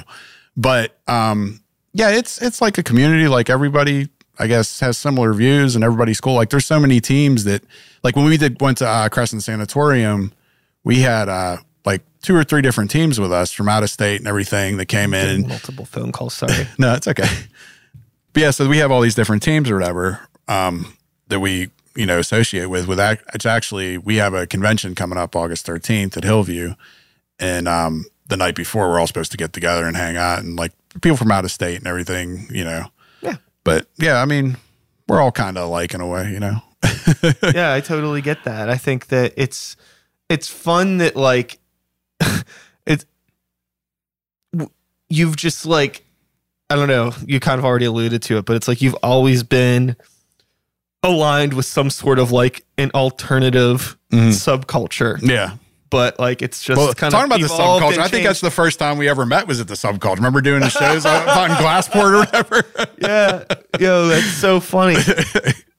But 0.56 0.98
um, 1.08 1.62
yeah, 1.94 2.10
it's 2.12 2.42
it's 2.42 2.62
like 2.62 2.78
a 2.78 2.84
community. 2.84 3.28
Like 3.28 3.50
everybody, 3.50 4.10
I 4.38 4.48
guess, 4.48 4.80
has 4.80 4.98
similar 4.98 5.34
views, 5.34 5.76
and 5.76 5.84
everybody's 5.84 6.22
cool. 6.22 6.36
Like 6.36 6.50
there's 6.50 6.66
so 6.66 6.80
many 6.80 7.00
teams 7.00 7.44
that, 7.46 7.64
like 8.04 8.16
when 8.16 8.26
we 8.26 8.38
did 8.38 8.62
went 8.62 8.78
to 8.80 8.88
uh, 8.88 9.10
Cresson 9.10 9.42
Sanatorium, 9.42 10.32
we 10.84 11.00
had 11.02 11.30
uh, 11.30 11.58
like 11.86 12.02
two 12.22 12.36
or 12.36 12.44
three 12.44 12.62
different 12.62 12.92
teams 12.92 13.20
with 13.20 13.32
us 13.32 13.52
from 13.52 13.70
out 13.70 13.84
of 13.84 13.90
state 13.90 14.20
and 14.20 14.28
everything 14.28 14.78
that 14.78 14.86
came 14.86 15.14
in. 15.14 15.48
Multiple 15.48 15.86
phone 15.86 16.12
calls 16.12 16.34
sorry 16.34 16.68
no, 16.78 16.94
it's 16.94 17.08
okay. 17.08 17.28
But 18.34 18.42
yeah, 18.42 18.52
so 18.52 18.68
we 18.68 18.80
have 18.80 18.92
all 18.92 19.02
these 19.02 19.16
different 19.16 19.44
teams 19.44 19.70
or 19.70 19.78
whatever 19.78 20.28
um, 20.48 20.96
that 21.28 21.40
we 21.40 21.70
you 21.96 22.06
know 22.06 22.20
associate 22.20 22.68
with. 22.68 22.88
With 22.88 22.98
that, 22.98 23.22
it's 23.34 23.46
actually 23.46 23.98
we 23.98 24.16
have 24.18 24.34
a 24.34 24.48
convention 24.48 24.96
coming 24.96 25.18
up 25.18 25.36
August 25.36 25.66
thirteenth 25.66 26.18
at 26.18 26.24
Hillview, 26.24 26.76
and 27.40 27.68
um, 27.68 28.06
the 28.28 28.38
night 28.38 28.56
before 28.56 28.90
we're 28.90 29.00
all 29.00 29.08
supposed 29.08 29.32
to 29.32 29.38
get 29.38 29.54
together 29.54 29.86
and 29.86 29.96
hang 29.96 30.18
out 30.18 30.40
and 30.40 30.56
like 30.56 30.72
people 31.02 31.18
from 31.18 31.32
out 31.32 31.46
of 31.46 31.52
state 31.52 31.78
and 31.78 31.88
everything, 31.88 32.48
you 32.52 32.64
know. 32.64 32.86
Yeah. 33.22 33.36
But 33.64 33.88
yeah, 33.98 34.22
I 34.22 34.26
mean, 34.26 34.58
we're 35.08 35.22
all 35.22 35.32
kind 35.32 35.58
of 35.58 35.66
alike 35.66 35.94
in 35.94 36.02
a 36.02 36.08
way, 36.08 36.32
you 36.32 36.40
know. 36.40 36.62
yeah, 37.54 37.74
I 37.74 37.82
totally 37.82 38.22
get 38.22 38.44
that. 38.44 38.70
I 38.70 38.78
think 38.78 39.08
that 39.08 39.34
it's 39.38 39.76
it's 40.34 40.48
fun 40.48 40.98
that 40.98 41.16
like 41.16 41.60
it's 42.88 43.06
you've 45.10 45.36
just 45.36 45.66
like 45.66 46.04
I 46.70 46.76
don't 46.76 46.88
know, 46.88 47.12
you 47.28 47.40
kind 47.40 47.60
of 47.60 47.66
already 47.66 47.86
alluded 47.86 48.24
to 48.24 48.38
it, 48.38 48.46
but 48.46 48.56
it's 48.56 48.68
like 48.68 48.82
you've 48.82 48.96
always 49.04 49.44
been 49.44 49.96
aligned 51.04 51.54
with 51.54 51.66
some 51.68 51.90
sort 51.90 52.18
of 52.18 52.32
like 52.32 52.66
an 52.78 52.90
alternative 52.96 53.98
Mhm. 54.12 54.30
subculture, 54.32 55.20
Yeah. 55.22 55.58
but 55.92 56.18
like 56.20 56.42
it's 56.42 56.64
just 56.64 56.78
Well, 56.80 56.94
kind 56.94 57.12
talking 57.12 57.32
of 57.32 57.38
about 57.42 57.48
the 57.48 57.54
subculture, 57.64 58.00
I 58.00 58.08
think 58.08 58.26
that's 58.26 58.42
the 58.42 58.50
first 58.50 58.80
time 58.80 58.98
we 58.98 59.08
ever 59.10 59.26
met 59.26 59.46
was 59.48 59.60
at 59.60 59.68
the 59.68 59.76
subculture. 59.76 60.16
Remember 60.16 60.42
doing 60.42 60.62
the 60.62 60.70
shows 60.70 61.06
in 61.06 61.12
Glassport 61.62 62.14
or 62.14 62.18
whatever? 62.20 62.64
yeah, 63.02 63.44
yo, 63.80 64.08
that's 64.08 64.26
so 64.32 64.60
funny. 64.60 64.96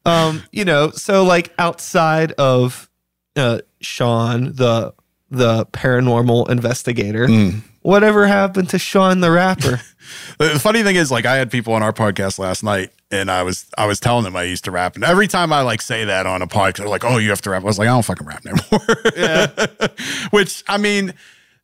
um, 0.04 0.42
you 0.52 0.64
know, 0.64 0.90
so 0.90 1.24
like 1.24 1.52
outside 1.58 2.32
of 2.32 2.88
uh 3.36 3.58
Sean, 3.84 4.52
the 4.54 4.92
the 5.30 5.66
paranormal 5.66 6.48
investigator, 6.50 7.26
Mm. 7.26 7.62
whatever 7.82 8.26
happened 8.26 8.68
to 8.70 8.78
Sean 8.78 9.20
the 9.20 9.30
rapper? 9.30 9.80
The 10.38 10.58
funny 10.60 10.82
thing 10.82 10.96
is, 10.96 11.10
like, 11.10 11.24
I 11.24 11.36
had 11.36 11.50
people 11.50 11.72
on 11.72 11.82
our 11.82 11.92
podcast 11.92 12.38
last 12.38 12.62
night, 12.62 12.90
and 13.10 13.30
I 13.30 13.42
was 13.42 13.64
I 13.78 13.86
was 13.86 13.98
telling 13.98 14.24
them 14.24 14.36
I 14.36 14.42
used 14.42 14.64
to 14.64 14.70
rap, 14.70 14.96
and 14.96 15.04
every 15.04 15.26
time 15.26 15.50
I 15.50 15.62
like 15.62 15.80
say 15.80 16.04
that 16.04 16.26
on 16.26 16.42
a 16.42 16.46
podcast, 16.46 16.76
they're 16.78 16.88
like, 16.88 17.04
"Oh, 17.06 17.16
you 17.16 17.30
have 17.30 17.40
to 17.42 17.50
rap." 17.50 17.62
I 17.62 17.64
was 17.66 17.78
like, 17.78 17.88
"I 17.88 17.92
don't 17.92 18.04
fucking 18.04 18.26
rap 18.26 18.44
anymore." 18.44 18.96
Yeah. 19.16 19.66
Which 20.30 20.62
I 20.68 20.76
mean, 20.76 21.14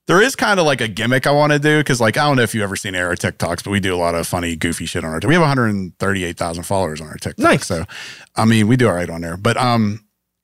there 0.07 0.23
is 0.23 0.35
kind 0.37 0.59
of 0.59 0.65
like 0.65 0.81
a 0.81 0.89
gimmick 0.89 1.27
I 1.27 1.33
want 1.33 1.53
to 1.53 1.59
do 1.59 1.79
because, 1.81 2.01
like, 2.01 2.17
I 2.17 2.27
don't 2.27 2.37
know 2.37 2.43
if 2.43 2.55
you've 2.55 2.65
ever 2.65 2.77
seen 2.77 2.97
our 2.97 3.15
TikToks, 3.15 3.63
but 3.63 3.71
we 3.71 3.79
do 3.79 3.95
a 3.95 3.99
lot 3.99 4.15
of 4.15 4.27
funny, 4.27 4.57
goofy 4.57 4.87
shit 4.87 5.05
on 5.05 5.11
our. 5.13 5.21
We 5.23 5.35
have 5.35 5.43
138,000 5.43 6.63
followers 6.65 7.01
on 7.03 7.09
our 7.09 7.17
TikTok. 7.17 7.39
Nice. 7.45 7.67
So, 7.67 7.85
I 8.37 8.47
mean, 8.47 8.69
we 8.69 8.77
do 8.77 8.89
all 8.89 8.95
right 8.95 9.11
on 9.11 9.21
there, 9.21 9.37
but 9.37 9.57
um. 9.59 10.03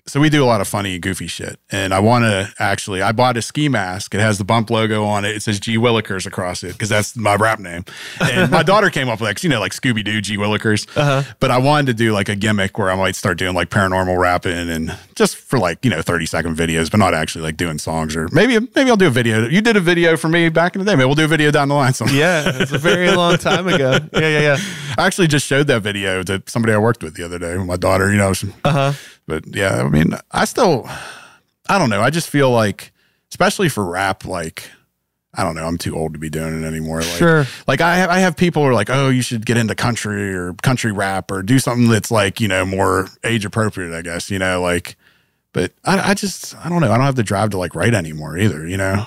So 0.09 0.21
we 0.21 0.31
do 0.31 0.45
a 0.45 0.47
lot 0.47 0.61
of 0.61 0.69
funny, 0.69 0.95
and 0.95 1.03
goofy 1.03 1.27
shit, 1.27 1.59
and 1.73 1.93
I 1.93 1.99
want 1.99 2.25
to 2.25 2.53
actually. 2.61 3.03
I 3.03 3.11
bought 3.11 3.37
a 3.37 3.43
ski 3.43 3.69
mask. 3.69 4.15
It 4.15 4.21
has 4.21 4.39
the 4.39 4.45
bump 4.45 4.71
logo 4.71 5.05
on 5.05 5.25
it. 5.25 5.35
It 5.35 5.43
says 5.43 5.59
G 5.59 5.79
Willikers 5.79 6.27
across 6.27 6.63
it 6.63 6.75
because 6.75 6.89
that's 6.89 7.17
my 7.17 7.35
rap 7.35 7.59
name. 7.59 7.85
And 8.21 8.49
my 8.53 8.63
daughter 8.73 8.89
came 8.89 9.09
up 9.09 9.21
with 9.21 9.35
'cause, 9.35 9.43
you 9.43 9.51
know, 9.51 9.59
like 9.59 9.73
Scooby 9.73 10.05
Doo, 10.05 10.21
G 10.21 10.37
Willikers. 10.37 10.87
Uh-huh. 10.97 11.25
But 11.41 11.51
I 11.51 11.59
wanted 11.59 11.87
to 11.87 11.95
do 11.95 12.13
like 12.13 12.29
a 12.29 12.37
gimmick 12.37 12.79
where 12.79 12.89
I 12.89 12.95
might 12.95 13.17
start 13.17 13.37
doing 13.37 13.55
like 13.55 13.69
paranormal 13.69 14.17
rapping 14.17 14.71
and 14.71 14.97
just 15.17 15.37
for 15.37 15.59
like 15.59 15.85
you 15.85 15.91
know 15.91 16.03
thirty 16.03 16.25
second 16.27 16.57
videos, 16.57 16.89
but 16.89 16.99
not 16.99 17.13
actually 17.13 17.43
like 17.43 17.57
doing 17.57 17.79
songs 17.79 18.15
or 18.15 18.29
maybe 18.31 18.61
maybe 18.77 18.89
I'll 18.91 18.97
do 18.97 19.09
a 19.09 19.11
video. 19.11 19.49
You 19.49 19.61
did 19.61 19.77
a 19.77 19.81
video 19.81 20.17
for 20.17 20.29
me 20.29 20.49
back 20.51 20.77
in 20.77 20.79
the 20.85 20.85
day. 20.89 20.95
Maybe 20.95 21.07
we'll 21.07 21.17
do 21.17 21.25
a 21.25 21.29
video 21.29 21.51
down 21.51 21.67
the 21.67 21.75
line. 21.75 21.95
Some 21.95 22.09
Yeah, 22.13 22.45
it's 22.55 22.71
a 22.71 22.79
very 22.79 23.11
long 23.11 23.39
time 23.39 23.67
ago. 23.67 23.99
Yeah, 24.13 24.21
yeah, 24.21 24.41
yeah. 24.41 24.57
I 24.97 25.05
actually 25.07 25.27
just 25.27 25.47
showed 25.47 25.67
that 25.67 25.83
video 25.83 26.23
to 26.23 26.43
somebody 26.47 26.73
I 26.75 26.79
worked 26.79 27.03
with 27.03 27.17
the 27.17 27.25
other 27.25 27.39
day 27.41 27.57
with 27.57 27.67
my 27.67 27.77
daughter. 27.77 28.11
You 28.13 28.19
know, 28.19 28.33
Uh 28.65 28.73
huh. 28.73 28.93
But 29.27 29.45
yeah, 29.55 29.83
I 29.83 29.89
mean, 29.89 30.13
I 30.31 30.45
still, 30.45 30.89
I 31.69 31.79
don't 31.79 31.91
know. 31.91 32.01
I 32.01 32.11
just 32.11 32.31
feel 32.31 32.51
like, 32.51 32.93
especially 33.31 33.69
for 33.69 33.85
rap, 33.85 34.25
like, 34.25 34.71
I 35.35 35.45
don't 35.45 35.55
know. 35.55 35.67
I'm 35.67 35.77
too 35.77 35.95
old 35.95 36.15
to 36.15 36.19
be 36.19 36.31
doing 36.31 36.63
it 36.63 36.67
anymore. 36.67 37.01
Like, 37.01 37.19
Sure. 37.19 37.47
Like 37.67 37.81
I 37.83 37.97
have, 37.97 38.09
I 38.09 38.21
have 38.21 38.37
people 38.37 38.63
who 38.63 38.69
are 38.71 38.75
like, 38.75 38.89
oh, 38.89 39.11
you 39.11 39.21
should 39.21 39.45
get 39.45 39.59
into 39.59 39.75
country 39.75 40.35
or 40.35 40.55
country 40.63 40.93
rap 40.93 41.31
or 41.31 41.43
do 41.43 41.59
something 41.59 41.89
that's 41.89 42.11
like, 42.11 42.41
you 42.41 42.49
know, 42.49 42.65
more 42.65 43.09
age 43.23 43.45
appropriate, 43.45 43.95
I 43.95 44.01
guess, 44.01 44.31
you 44.31 44.39
know, 44.39 44.63
like, 44.63 44.97
but 45.53 45.73
I, 45.85 46.11
I 46.11 46.15
just, 46.15 46.55
I 46.65 46.69
don't 46.71 46.81
know. 46.81 46.91
I 46.91 46.97
don't 46.97 47.05
have 47.07 47.17
the 47.17 47.23
drive 47.23 47.51
to 47.51 47.59
like 47.59 47.75
write 47.75 47.95
anymore 47.95 48.39
either, 48.39 48.67
you 48.67 48.77
know? 48.79 49.07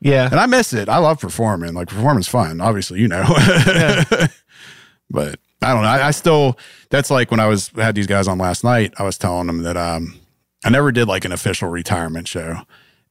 Yeah. 0.00 0.26
And 0.30 0.38
I 0.38 0.46
miss 0.46 0.72
it. 0.72 0.88
I 0.88 0.98
love 0.98 1.18
performing. 1.18 1.74
Like 1.74 1.88
performing's 1.88 2.28
fun, 2.28 2.60
obviously, 2.60 3.00
you 3.00 3.08
know. 3.08 3.24
but 5.10 5.40
I 5.62 5.72
don't 5.74 5.82
know. 5.82 5.88
I, 5.88 6.08
I 6.08 6.10
still 6.12 6.58
that's 6.90 7.10
like 7.10 7.30
when 7.30 7.40
I 7.40 7.46
was 7.46 7.68
had 7.68 7.94
these 7.94 8.06
guys 8.06 8.28
on 8.28 8.38
last 8.38 8.64
night, 8.64 8.94
I 8.98 9.02
was 9.02 9.18
telling 9.18 9.46
them 9.46 9.62
that 9.62 9.76
um 9.76 10.18
I 10.64 10.70
never 10.70 10.92
did 10.92 11.08
like 11.08 11.24
an 11.24 11.32
official 11.32 11.68
retirement 11.68 12.28
show. 12.28 12.58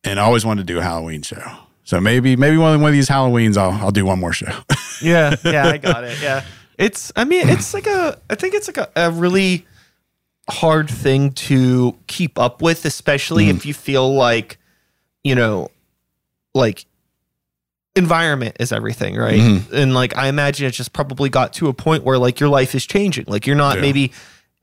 And 0.04 0.20
I 0.20 0.24
always 0.24 0.46
wanted 0.46 0.68
to 0.68 0.74
do 0.74 0.80
a 0.80 0.84
Halloween 0.84 1.22
show. 1.22 1.44
So 1.84 2.00
maybe 2.00 2.36
maybe 2.36 2.58
one, 2.58 2.76
of, 2.76 2.82
one 2.82 2.90
of 2.90 2.94
these 2.94 3.10
Halloweens 3.10 3.58
I'll 3.58 3.72
I'll 3.72 3.92
do 3.92 4.06
one 4.06 4.20
more 4.20 4.34
show. 4.34 4.52
yeah, 5.02 5.36
yeah, 5.44 5.68
I 5.68 5.78
got 5.78 6.04
it. 6.04 6.22
Yeah. 6.22 6.44
It's 6.78 7.12
I 7.16 7.24
mean, 7.24 7.50
it's 7.50 7.74
like 7.74 7.88
a 7.88 8.20
I 8.30 8.36
think 8.36 8.54
it's 8.54 8.68
like 8.68 8.78
a, 8.78 8.90
a 8.96 9.12
really 9.12 9.66
hard 10.50 10.90
thing 10.90 11.32
to 11.32 11.98
keep 12.08 12.40
up 12.40 12.62
with, 12.62 12.86
especially 12.86 13.50
if 13.50 13.66
you 13.66 13.74
feel 13.74 14.14
like, 14.14 14.58
you 15.24 15.36
know, 15.36 15.70
like 16.54 16.86
environment 17.98 18.56
is 18.60 18.72
everything, 18.72 19.16
right? 19.16 19.40
Mm-hmm. 19.40 19.76
And 19.76 19.94
like 19.94 20.16
I 20.16 20.28
imagine 20.28 20.68
it 20.68 20.72
just 20.72 20.94
probably 20.94 21.30
got 21.30 21.54
to 21.54 21.68
a 21.68 21.74
point 21.74 22.04
where 22.04 22.18
like 22.18 22.40
your 22.40 22.50
life 22.50 22.76
is 22.76 22.86
changing. 22.86 23.26
Like 23.28 23.46
you're 23.48 23.56
not 23.56 23.76
Yeah. 23.78 23.82
maybe 23.82 24.12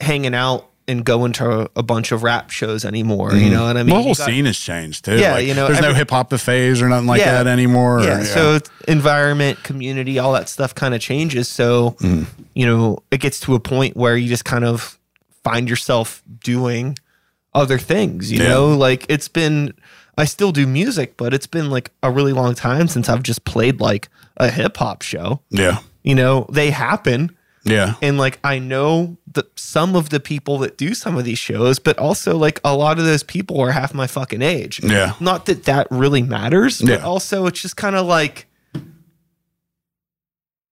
hanging 0.01 0.35
out 0.35 0.71
and 0.87 1.03
going 1.03 1.33
to 1.33 1.71
a 1.77 1.83
bunch 1.83 2.13
of 2.13 2.23
rap 2.23 2.51
shows 2.51 2.85
anymore. 2.85 3.33
You 3.33 3.47
mm-hmm. 3.47 3.55
know 3.55 3.65
what 3.65 3.77
I 3.77 3.83
mean? 3.85 3.97
the 3.97 4.03
whole 4.03 4.15
got- 4.15 4.27
scene 4.27 4.45
has 4.45 4.59
changed 4.59 5.07
too. 5.07 5.19
Yeah, 5.19 5.35
Like, 5.35 5.47
you 5.47 5.55
know, 5.55 5.67
there's 5.67 5.81
no 5.81 5.95
hip 5.95 6.11
hop 6.11 6.29
buffets 6.31 6.83
or 6.83 6.89
nothing 6.89 7.07
like 7.07 7.21
Yeah. 7.21 7.43
that 7.43 7.47
anymore. 7.51 8.01
or- 8.01 8.05
yeah, 8.05 8.23
so 8.23 8.59
environment 8.87 9.63
community 9.63 10.19
all 10.19 10.33
that 10.35 10.49
stuff 10.49 10.75
kind 10.75 10.95
of 10.95 11.01
changes 11.01 11.49
so 11.49 11.93
mm-hmm. 12.01 12.25
you 12.55 12.67
know 12.67 12.99
it 13.11 13.19
gets 13.21 13.41
to 13.41 13.55
a 13.55 13.61
point 13.61 13.97
where 13.97 14.15
you 14.15 14.29
just 14.29 14.45
kind 14.45 14.65
of 14.65 14.99
find 15.43 15.71
yourself 15.71 16.23
doing 16.43 16.99
other 17.55 17.79
things 17.79 18.31
you 18.31 18.43
Yeah. 18.43 18.49
know 18.49 18.77
like 18.77 19.07
it's 19.09 19.29
been 19.29 19.73
i 20.17 20.25
still 20.25 20.53
do 20.53 20.67
music 20.67 21.17
but 21.17 21.35
it's 21.35 21.47
been 21.47 21.71
like 21.71 21.91
a 22.03 22.11
really 22.11 22.33
long 22.33 22.55
time 22.55 22.89
since 22.89 23.09
i've 23.09 23.23
just 23.23 23.45
played 23.45 23.81
like 23.81 24.09
a 24.37 24.51
hip-hop 24.51 25.03
show. 25.03 25.41
Yeah, 25.51 25.79
you 26.03 26.15
know 26.15 26.47
they 26.51 26.71
happen. 26.71 27.37
Yeah, 27.67 27.95
and 28.03 28.19
like 28.19 28.39
i 28.45 28.59
know 28.59 29.17
that 29.33 29.59
some 29.59 29.97
of 29.97 30.11
the 30.11 30.21
people 30.21 30.59
that 30.59 30.77
do 30.77 30.93
some 30.93 31.17
of 31.17 31.25
these 31.25 31.39
shows 31.39 31.79
but 31.79 31.99
also 31.99 32.37
like 32.37 32.61
a 32.63 32.77
lot 32.77 32.99
of 32.99 33.07
those 33.07 33.23
people 33.23 33.59
are 33.61 33.71
half 33.71 33.95
my 33.95 34.07
fucking 34.07 34.43
age. 34.43 34.81
Yeah, 34.83 35.15
not 35.19 35.47
that 35.47 35.65
that 35.65 35.87
really 35.91 36.23
matters, 36.23 36.81
but 36.81 37.01
Yeah. 37.01 37.05
also 37.05 37.47
it's 37.47 37.63
just 37.63 37.77
kind 37.77 37.97
of 37.97 38.07
like 38.07 38.47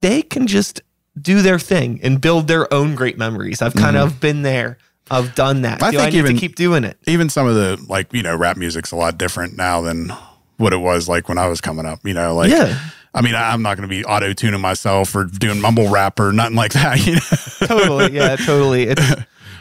they 0.02 0.22
can 0.22 0.46
just 0.46 0.82
do 1.20 1.40
their 1.40 1.58
thing 1.58 2.00
and 2.02 2.20
build 2.20 2.48
their 2.48 2.72
own 2.72 2.94
great 2.94 3.16
memories. 3.16 3.62
I've 3.62 3.74
kind 3.74 3.96
of 3.96 4.10
mm-hmm. 4.10 4.18
been 4.18 4.42
there. 4.42 4.76
I've 5.10 5.34
done 5.34 5.62
that. 5.62 5.82
I 5.82 5.90
Do 5.90 5.98
I 5.98 6.02
think 6.02 6.12
need 6.14 6.18
even- 6.20 6.34
to 6.34 6.40
keep 6.40 6.54
doing 6.56 6.84
it? 6.84 6.96
even 7.06 7.28
some 7.28 7.46
of 7.46 7.54
the 7.54 7.84
like 7.88 8.12
you 8.12 8.22
know 8.22 8.34
rap 8.36 8.56
music's 8.56 8.92
a 8.92 8.96
lot 8.96 9.18
different 9.18 9.56
now 9.56 9.80
than 9.80 10.12
what 10.56 10.72
it 10.72 10.78
was 10.78 11.08
like 11.08 11.28
when 11.28 11.38
I 11.38 11.48
was 11.48 11.60
coming 11.60 11.86
up. 11.86 12.00
You 12.04 12.14
know, 12.14 12.34
like 12.34 12.50
Yeah. 12.50 12.78
I 13.14 13.20
mean, 13.20 13.34
I- 13.34 13.52
I'm 13.52 13.60
not 13.62 13.76
going 13.76 13.88
to 13.88 13.94
be 13.94 14.04
auto 14.04 14.32
tuning 14.32 14.60
myself 14.60 15.14
or 15.14 15.24
doing 15.24 15.60
mumble 15.60 15.90
rap 15.90 16.18
or 16.18 16.32
nothing 16.32 16.56
like 16.56 16.72
that. 16.72 16.98
You 17.06 17.14
know, 17.16 17.66
totally. 17.66 18.12
Yeah, 18.12 18.36
totally. 18.46 18.84
It's 18.84 19.02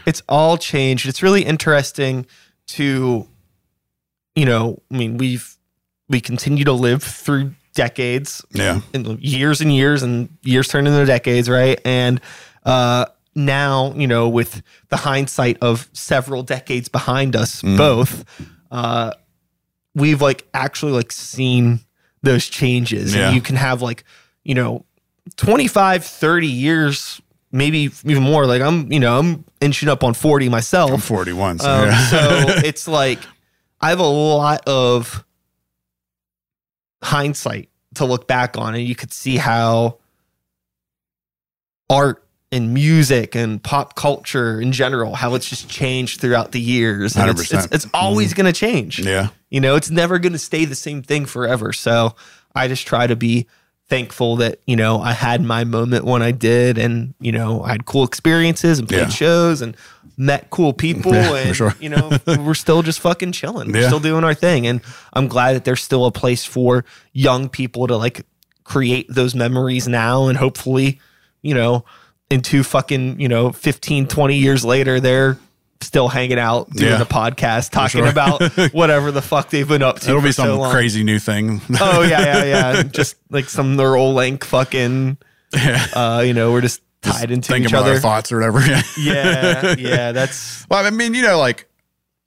it's 0.05 0.21
all 0.29 0.57
changed. 0.57 1.07
It's 1.07 1.21
really 1.21 1.43
interesting 1.43 2.25
to 2.67 3.27
you 4.35 4.45
know, 4.45 4.81
I 4.91 4.97
mean, 4.97 5.17
we've 5.17 5.57
we 6.07 6.21
continue 6.21 6.63
to 6.65 6.73
live 6.73 7.03
through 7.03 7.53
decades 7.73 8.43
yeah, 8.51 8.81
and 8.93 9.19
years 9.21 9.59
and 9.61 9.73
years 9.73 10.03
and 10.03 10.29
years 10.43 10.67
turn 10.67 10.87
into 10.87 11.05
decades, 11.05 11.49
right? 11.49 11.79
And 11.85 12.19
uh, 12.65 13.05
now, 13.35 13.93
you 13.95 14.07
know, 14.07 14.27
with 14.29 14.61
the 14.89 14.97
hindsight 14.97 15.57
of 15.61 15.89
several 15.93 16.43
decades 16.43 16.89
behind 16.89 17.35
us, 17.35 17.61
Mm. 17.61 17.77
both, 17.77 18.25
uh, 18.71 19.11
we've 19.95 20.21
like 20.21 20.47
actually 20.53 20.91
like 20.91 21.11
seen 21.11 21.79
those 22.23 22.47
changes. 22.47 23.15
Yeah. 23.15 23.27
And 23.27 23.35
you 23.35 23.41
can 23.41 23.55
have 23.55 23.81
like, 23.81 24.03
you 24.43 24.53
know, 24.55 24.85
25, 25.37 26.03
30 26.05 26.47
years, 26.47 27.21
maybe 27.51 27.89
even 28.05 28.23
more. 28.23 28.45
Like 28.45 28.61
I'm, 28.61 28.91
you 28.91 28.99
know, 28.99 29.17
I'm 29.19 29.45
inching 29.61 29.87
up 29.89 30.03
on 30.03 30.13
40 30.13 30.49
myself. 30.49 30.91
I'm 30.91 30.99
41. 30.99 31.59
So, 31.59 31.69
Um, 31.71 31.85
yeah. 31.87 32.07
so 32.09 32.17
it's 32.65 32.87
like 32.87 33.19
I 33.79 33.89
have 33.89 33.99
a 33.99 34.03
lot 34.03 34.67
of 34.67 35.23
hindsight 37.03 37.69
to 37.95 38.05
look 38.05 38.27
back 38.27 38.57
on, 38.57 38.75
and 38.75 38.83
you 38.83 38.95
could 38.95 39.11
see 39.11 39.37
how 39.37 39.97
art 41.89 42.23
and 42.51 42.73
music 42.73 43.33
and 43.35 43.63
pop 43.63 43.95
culture 43.95 44.59
in 44.59 44.71
general, 44.73 45.15
how 45.15 45.35
it's 45.35 45.47
just 45.49 45.69
changed 45.69 46.19
throughout 46.19 46.51
the 46.51 46.59
years. 46.59 47.15
And 47.15 47.29
it's, 47.29 47.41
it's, 47.51 47.67
100%. 47.67 47.73
it's 47.73 47.87
always 47.93 48.33
going 48.33 48.45
to 48.45 48.51
change. 48.53 48.99
yeah, 48.99 49.29
You 49.49 49.61
know, 49.61 49.75
it's 49.75 49.89
never 49.89 50.19
going 50.19 50.33
to 50.33 50.39
stay 50.39 50.65
the 50.65 50.75
same 50.75 51.01
thing 51.01 51.25
forever. 51.25 51.71
So 51.71 52.13
I 52.53 52.67
just 52.67 52.85
try 52.85 53.07
to 53.07 53.15
be 53.15 53.47
thankful 53.87 54.37
that, 54.37 54.59
you 54.65 54.75
know, 54.75 54.99
I 55.01 55.13
had 55.13 55.41
my 55.41 55.63
moment 55.63 56.03
when 56.05 56.21
I 56.21 56.31
did 56.31 56.77
and, 56.77 57.13
you 57.21 57.31
know, 57.31 57.63
I 57.63 57.71
had 57.71 57.85
cool 57.85 58.03
experiences 58.03 58.79
and 58.79 58.87
played 58.87 58.99
Yeah. 59.01 59.09
shows 59.09 59.61
and 59.61 59.75
met 60.17 60.49
cool 60.49 60.73
people 60.73 61.13
Yeah, 61.15 61.35
and, 61.37 61.55
sure. 61.55 61.73
you 61.79 61.89
know, 61.89 62.11
we're 62.25 62.53
still 62.53 62.81
just 62.83 62.99
fucking 62.99 63.31
chilling. 63.31 63.71
We're 63.71 63.87
still 63.87 63.99
doing 64.01 64.23
our 64.25 64.33
thing. 64.33 64.67
And 64.67 64.81
I'm 65.13 65.27
glad 65.29 65.53
that 65.55 65.63
there's 65.65 65.81
still 65.81 66.05
a 66.05 66.11
place 66.11 66.43
for 66.45 66.83
young 67.13 67.47
people 67.49 67.87
to 67.87 67.95
like 67.95 68.25
create 68.65 69.07
those 69.09 69.35
memories 69.35 69.87
now 69.87 70.27
and 70.27 70.37
hopefully, 70.37 70.99
you 71.41 71.53
know, 71.53 71.83
into 72.31 72.63
fucking, 72.63 73.19
you 73.19 73.27
know, 73.27 73.51
15, 73.51 74.07
20 74.07 74.35
years 74.37 74.63
later, 74.65 74.99
they're 74.99 75.37
still 75.81 76.07
hanging 76.07 76.37
out 76.39 76.69
doing 76.69 76.91
Yeah. 76.91 77.01
a 77.01 77.05
podcast 77.05 77.71
talking 77.71 78.01
sure. 78.01 78.07
about 78.09 78.41
whatever 78.73 79.11
the 79.11 79.21
fuck 79.21 79.49
they've 79.49 79.67
been 79.67 79.81
up 79.83 79.99
to. 80.01 80.09
it'll 80.09 80.21
be 80.21 80.27
for 80.29 80.33
so 80.33 80.61
some 80.61 80.71
crazy 80.71 81.03
new 81.03 81.17
thing. 81.19 81.59
Oh 81.79 82.03
yeah, 82.03 82.21
yeah, 82.21 82.43
yeah. 82.75 82.83
just 82.83 83.15
like 83.29 83.49
some 83.49 83.75
neural 83.75 84.13
link 84.13 84.45
fucking 84.45 85.17
yeah. 85.53 85.85
uh, 85.93 86.21
you 86.25 86.33
know, 86.33 86.51
we're 86.51 86.61
just 86.61 86.81
tied 87.01 87.31
into 87.31 87.51
Thinking 87.51 87.69
each 87.69 87.73
other. 87.73 87.97
thoughts 87.99 88.31
or 88.31 88.37
whatever. 88.37 88.59
Yeah. 88.65 88.81
Yeah, 88.97 89.75
yeah, 89.77 90.11
that's 90.11 90.65
Well, 90.69 90.85
I 90.85 90.89
mean, 90.91 91.13
you 91.15 91.23
know, 91.23 91.39
like 91.39 91.67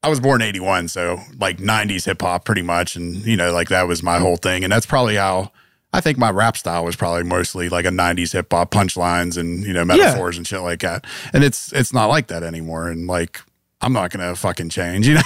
I 0.03 0.09
was 0.09 0.19
born 0.21 0.43
81, 0.43 0.89
so 0.89 1.21
like 1.39 1.59
90s 1.59 2.05
hip 2.05 2.21
hop 2.21 2.45
pretty 2.45 2.63
much. 2.63 2.97
And, 2.97 3.25
you 3.25 3.37
know, 3.37 3.53
like 3.53 3.69
that 3.69 3.87
was 3.87 4.03
my 4.03 4.19
whole 4.19 4.37
thing. 4.37 4.65
And 4.65 4.73
that's 4.73 4.85
probably 4.85 5.15
how 5.15 5.53
I 5.95 6.01
think 6.01 6.19
my 6.19 6.31
rap 6.31 6.57
style 6.57 6.85
was 6.85 6.97
probably 6.97 7.23
mostly 7.23 7.69
like 7.69 7.85
a 7.85 7.91
90s 7.91 8.33
hip 8.33 8.53
hop 8.53 8.73
punchlines 8.73 9.39
and, 9.39 9.65
you 9.65 9.73
know, 9.73 9.85
metaphors 9.85 10.37
and 10.37 10.45
shit 10.47 10.61
like 10.61 10.81
that. 10.81 11.07
And 11.33 11.45
it's, 11.45 11.73
it's 11.73 11.93
not 11.93 12.07
like 12.07 12.27
that 12.27 12.43
anymore. 12.43 12.89
And 12.89 13.07
like, 13.07 13.41
I'm 13.81 13.93
not 13.93 14.11
going 14.11 14.29
to 14.29 14.35
fucking 14.35 14.71
change, 14.71 15.07
you 15.09 15.15
know? 15.15 15.23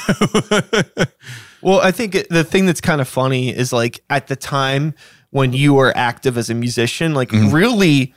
Well, 1.62 1.80
I 1.80 1.90
think 1.90 2.12
the 2.28 2.44
thing 2.44 2.66
that's 2.66 2.80
kind 2.80 3.00
of 3.00 3.08
funny 3.08 3.48
is 3.48 3.72
like 3.72 4.00
at 4.10 4.28
the 4.28 4.36
time 4.36 4.94
when 5.30 5.52
you 5.52 5.74
were 5.74 5.92
active 5.96 6.38
as 6.38 6.50
a 6.50 6.54
musician, 6.54 7.14
like 7.14 7.30
Mm-hmm. 7.30 7.54
really 7.54 8.14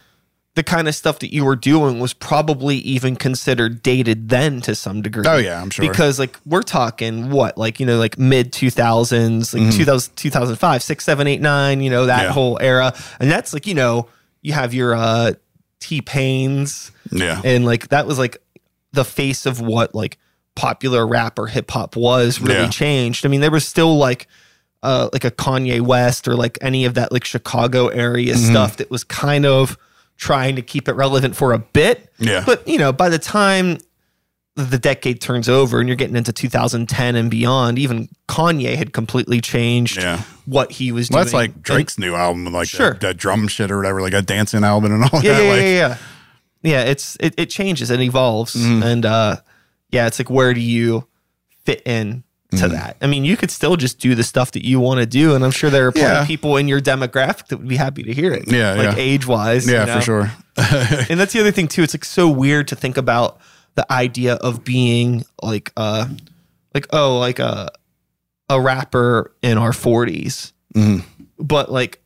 the 0.56 0.64
kind 0.64 0.88
of 0.90 0.96
stuff 0.96 1.20
that 1.20 1.34
you 1.34 1.46
were 1.46 1.56
doing 1.56 2.00
was 2.00 2.14
probably 2.14 2.76
even 2.78 3.16
considered 3.16 3.82
dated 3.82 4.28
then 4.30 4.60
to 4.62 4.76
some 4.76 5.02
degree. 5.02 5.24
Oh, 5.26 5.38
yeah, 5.38 5.62
I'm 5.62 5.70
sure. 5.70 5.88
Because 5.88 6.20
like 6.20 6.38
we're 6.46 6.62
talking 6.62 7.30
what, 7.32 7.58
like, 7.58 7.80
you 7.80 7.86
know, 7.86 7.98
like 7.98 8.18
mid 8.20 8.52
2000s, 8.52 9.54
like 9.54 9.74
2000, 9.74 10.16
2005, 10.16 10.84
6, 10.84 11.06
7, 11.06 11.28
8, 11.28 11.42
9, 11.42 11.82
you 11.82 11.90
know, 11.90 12.06
that 12.08 12.18
Mm-hmm. 12.18 12.26
Yeah. 12.28 12.32
whole 12.34 12.58
era. 12.62 12.94
And 13.20 13.32
that's 13.32 13.54
like, 13.54 13.66
you 13.66 13.74
know, 13.76 14.08
you 14.42 14.54
have 14.54 14.74
your 14.74 14.94
uh 14.94 15.34
T 15.80 16.02
Pains 16.02 16.92
yeah. 17.12 17.42
and 17.44 17.66
like 17.66 17.88
that 17.90 18.06
was 18.06 18.20
like 18.20 18.38
the 18.92 19.06
face 19.06 19.46
of 19.46 19.62
what 19.62 19.96
like 19.96 20.18
popular 20.56 21.08
rap 21.08 21.40
or 21.40 21.48
hip 21.48 21.72
hop 21.72 21.96
was 21.96 22.42
really 22.42 22.56
Yeah. 22.56 22.70
changed. 22.70 23.26
I 23.26 23.30
mean, 23.30 23.40
there 23.42 23.50
was 23.52 23.68
still 23.68 23.98
like 23.98 24.28
uh 24.84 25.10
like 25.14 25.24
a 25.24 25.32
Kanye 25.32 25.80
West 25.82 26.28
or 26.28 26.36
like 26.36 26.58
any 26.62 26.86
of 26.86 26.96
that 26.96 27.12
like 27.12 27.24
Chicago 27.24 27.88
area 27.88 28.34
Mm-hmm. 28.34 28.52
stuff 28.52 28.78
that 28.78 28.92
was 28.92 29.04
kind 29.06 29.46
of 29.46 29.78
trying 30.22 30.56
to 30.56 30.62
keep 30.62 30.88
it 30.88 30.94
relevant 30.94 31.36
for 31.36 31.52
a 31.52 31.58
bit. 31.58 32.14
Yeah. 32.20 32.44
But 32.46 32.68
you 32.68 32.78
know, 32.78 32.94
by 32.94 33.10
the 33.10 33.18
time 33.18 33.80
the 34.56 34.78
decade 34.78 35.20
turns 35.20 35.50
over 35.50 35.80
and 35.80 35.90
you're 35.90 35.96
getting 35.96 36.16
into 36.16 36.32
2010 36.32 37.16
and 37.16 37.32
beyond, 37.32 37.80
even 37.80 38.08
Kanye 38.28 38.76
had 38.76 38.94
completely 38.94 39.42
changed 39.42 39.98
Yeah. 39.98 40.22
what 40.46 40.72
he 40.74 40.92
was 40.92 41.10
Well, 41.10 41.18
doing. 41.20 41.26
that's 41.26 41.34
like 41.34 41.54
And- 41.56 41.64
Drake's 41.64 41.98
new 41.98 42.14
album, 42.14 42.46
like 42.54 42.68
Sure. 42.70 42.92
that, 42.92 43.00
that 43.00 43.18
drum 43.18 43.48
shit 43.48 43.72
or 43.72 43.78
whatever, 43.78 44.00
like 44.02 44.14
a 44.14 44.22
dancing 44.22 44.64
album 44.64 44.92
and 44.94 45.04
all 45.06 45.24
yeah, 45.24 45.34
that. 45.34 45.44
yeah, 45.44 45.50
like, 45.50 45.62
yeah, 45.62 45.66
yeah. 45.66 45.98
Yeah, 46.64 46.82
it's 46.84 47.18
it, 47.20 47.34
it 47.38 47.50
changes, 47.50 47.90
it 47.90 48.00
evolves, 48.00 48.54
Mm-hmm. 48.56 48.84
and 48.84 49.06
uh, 49.06 49.36
yeah, 49.90 50.06
it's 50.06 50.20
like 50.20 50.30
where 50.30 50.54
do 50.54 50.60
you 50.62 51.08
fit 51.66 51.82
in 51.88 52.24
to 52.52 52.58
Mm-hmm. 52.58 52.74
that? 52.74 52.98
I 53.02 53.08
mean, 53.08 53.24
you 53.26 53.38
could 53.38 53.50
still 53.52 53.76
just 53.78 54.00
do 54.00 54.14
the 54.16 54.24
stuff 54.24 54.52
that 54.52 54.66
you 54.66 54.80
want 54.80 55.00
to 55.00 55.06
do, 55.06 55.36
and 55.36 55.44
I'm 55.44 55.52
sure 55.52 55.70
there 55.70 55.88
are 55.88 55.92
plenty 55.92 56.08
Yeah. 56.08 56.22
of 56.22 56.28
people 56.28 56.58
in 56.58 56.68
your 56.68 56.82
demographic 56.82 57.48
that 57.48 57.58
would 57.58 57.68
be 57.68 57.78
happy 57.78 58.04
to 58.04 58.14
hear 58.14 58.34
it. 58.34 58.52
Yeah, 58.52 58.74
like 58.74 58.98
yeah. 58.98 59.04
age 59.04 59.26
wise. 59.26 59.70
Yeah, 59.70 59.86
for 59.96 60.02
sure. 60.02 60.32
and 60.58 61.20
that's 61.20 61.34
the 61.34 61.40
other 61.40 61.52
thing 61.52 61.68
too. 61.68 61.82
It's 61.84 61.94
like 61.94 62.06
so 62.06 62.30
weird 62.30 62.68
to 62.70 62.76
think 62.76 62.98
about 62.98 63.40
the 63.76 63.90
idea 63.92 64.34
of 64.36 64.64
being 64.66 65.24
like 65.42 65.72
uh 65.78 66.08
like 66.74 66.88
oh 66.92 67.18
like 67.20 67.40
a 67.40 67.70
a 68.50 68.60
rapper 68.60 69.32
in 69.42 69.58
our 69.58 69.72
40s 69.72 70.52
Mhm. 70.76 71.04
but 71.40 71.72
like 71.72 72.02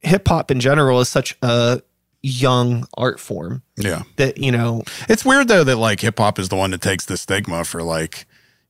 hip 0.00 0.26
hop 0.28 0.50
in 0.50 0.60
general 0.60 0.98
is 1.00 1.10
such 1.10 1.36
a 1.42 1.82
young 2.22 2.86
art 2.96 3.20
form 3.20 3.62
Yeah. 3.76 4.02
that 4.16 4.38
you 4.38 4.50
know 4.50 4.82
It's 5.10 5.24
weird 5.26 5.48
though 5.48 5.62
that 5.64 5.76
like 5.76 6.00
hip 6.00 6.18
hop 6.18 6.38
is 6.38 6.48
the 6.48 6.56
one 6.56 6.70
that 6.70 6.80
takes 6.80 7.04
the 7.04 7.18
stigma 7.18 7.64
for 7.64 7.82
like 7.82 8.24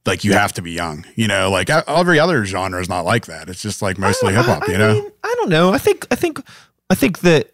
like 0.07 0.25
you 0.25 0.33
have 0.33 0.53
to 0.55 0.63
be 0.63 0.73
young. 0.73 1.05
You 1.15 1.29
know, 1.29 1.51
like 1.51 1.69
every 1.71 2.19
other 2.19 2.45
genre 2.45 2.81
is 2.81 2.89
not 2.89 3.05
like 3.05 3.27
that. 3.27 3.49
It's 3.49 3.63
just 3.63 3.83
like 3.83 3.99
mostly 3.99 4.35
hip 4.35 4.45
hop. 4.47 4.67
You 4.69 4.79
know. 4.79 4.95
mean, 4.95 5.11
I 5.23 5.35
don't 5.39 5.51
know. 5.51 5.73
I 5.73 5.79
think 5.79 6.07
I 6.11 6.15
think 6.15 6.41
I 6.89 6.95
think 6.95 7.21
that 7.21 7.53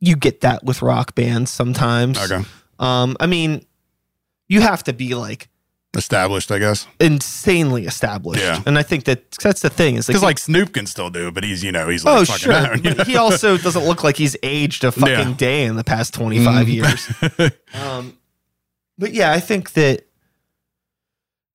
you 0.00 0.16
get 0.16 0.40
that 0.42 0.64
with 0.64 0.82
rock 0.82 1.14
bands 1.14 1.50
sometimes. 1.50 2.18
okay. 2.18 2.44
Um, 2.78 3.16
I 3.20 3.26
mean, 3.26 3.64
you 4.48 4.60
have 4.60 4.84
to 4.84 4.92
be 4.92 5.14
like 5.14 5.48
Established, 5.96 6.52
I 6.52 6.58
guess. 6.58 6.86
insanely 7.00 7.86
established, 7.86 8.42
Yeah. 8.42 8.60
and 8.66 8.76
I 8.78 8.82
think 8.82 9.04
that 9.04 9.30
that's 9.42 9.62
the 9.62 9.70
thing 9.70 9.94
is 9.96 10.06
Because 10.06 10.22
like 10.22 10.38
Snoop 10.38 10.74
can 10.74 10.84
still 10.84 11.08
do 11.08 11.28
it, 11.28 11.32
but 11.34 11.42
he's 11.42 11.64
you 11.64 11.72
know 11.72 11.88
he's 11.88 12.04
like 12.04 12.20
oh 12.20 12.24
fucking 12.26 12.52
sure, 12.52 12.76
you 12.76 12.94
know? 12.94 13.04
he 13.04 13.16
also 13.16 13.56
doesn't 13.56 13.84
look 13.84 14.04
like 14.04 14.18
he's 14.18 14.36
aged 14.42 14.84
a 14.84 14.92
fucking 14.92 15.08
Yeah. 15.08 15.22
Mm-hmm. 15.24 15.32
day 15.34 15.64
in 15.64 15.76
the 15.76 15.84
past 15.84 16.12
twenty 16.12 16.44
five 16.44 16.68
years. 16.68 17.08
Um, 17.74 18.18
but 18.98 19.12
yeah, 19.14 19.32
I 19.32 19.40
think 19.40 19.72
that 19.72 20.05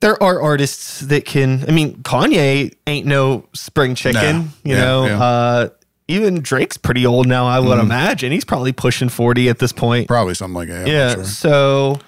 there 0.01 0.21
are 0.21 0.41
artists 0.41 0.99
that 1.01 1.25
can. 1.25 1.63
I 1.67 1.71
mean, 1.71 1.97
Kanye 2.03 2.73
ain't 2.87 3.05
no 3.07 3.45
spring 3.53 3.95
chicken. 3.95 4.21
No. 4.21 4.49
You 4.63 4.75
Yeah, 4.75 4.81
know, 4.83 5.05
yeah. 5.05 5.23
Uh, 5.23 5.69
even 6.07 6.41
Drake's 6.41 6.75
pretty 6.77 7.05
old 7.05 7.27
now. 7.27 7.45
I 7.47 7.59
would 7.59 7.77
Mhm. 7.79 7.83
imagine 7.83 8.31
he's 8.33 8.43
probably 8.45 8.73
pushing 8.73 9.07
forty 9.09 9.47
at 9.49 9.59
this 9.59 9.71
point. 9.71 10.07
Probably 10.07 10.33
something 10.33 10.55
like 10.55 10.67
that. 10.69 10.87
yeah. 10.87 11.13
Sure. 11.15 11.23
So, 11.23 11.99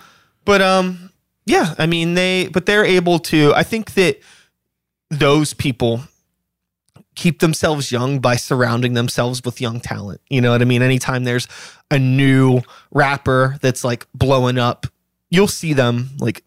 but 0.45 0.61
um, 0.61 1.09
yeah. 1.45 1.73
I 1.77 1.85
mean, 1.85 2.13
they 2.15 2.49
but 2.51 2.65
they're 2.65 2.83
able 2.85 3.19
to. 3.19 3.53
I 3.55 3.63
think 3.63 3.93
that 3.93 4.19
those 5.09 5.53
people 5.53 6.01
keep 7.15 7.39
themselves 7.39 7.91
young 7.91 8.19
by 8.19 8.35
surrounding 8.35 8.93
themselves 8.95 9.43
with 9.45 9.61
young 9.61 9.79
talent. 9.79 10.19
You 10.29 10.41
know 10.41 10.51
what 10.51 10.61
I 10.61 10.65
mean? 10.65 10.81
Anytime 10.81 11.23
there's 11.25 11.47
a 11.91 11.99
new 11.99 12.61
rapper 12.91 13.57
that's 13.61 13.83
like 13.83 14.07
blowing 14.15 14.57
up, 14.57 14.87
you'll 15.29 15.47
see 15.47 15.73
them 15.73 16.09
like 16.19 16.43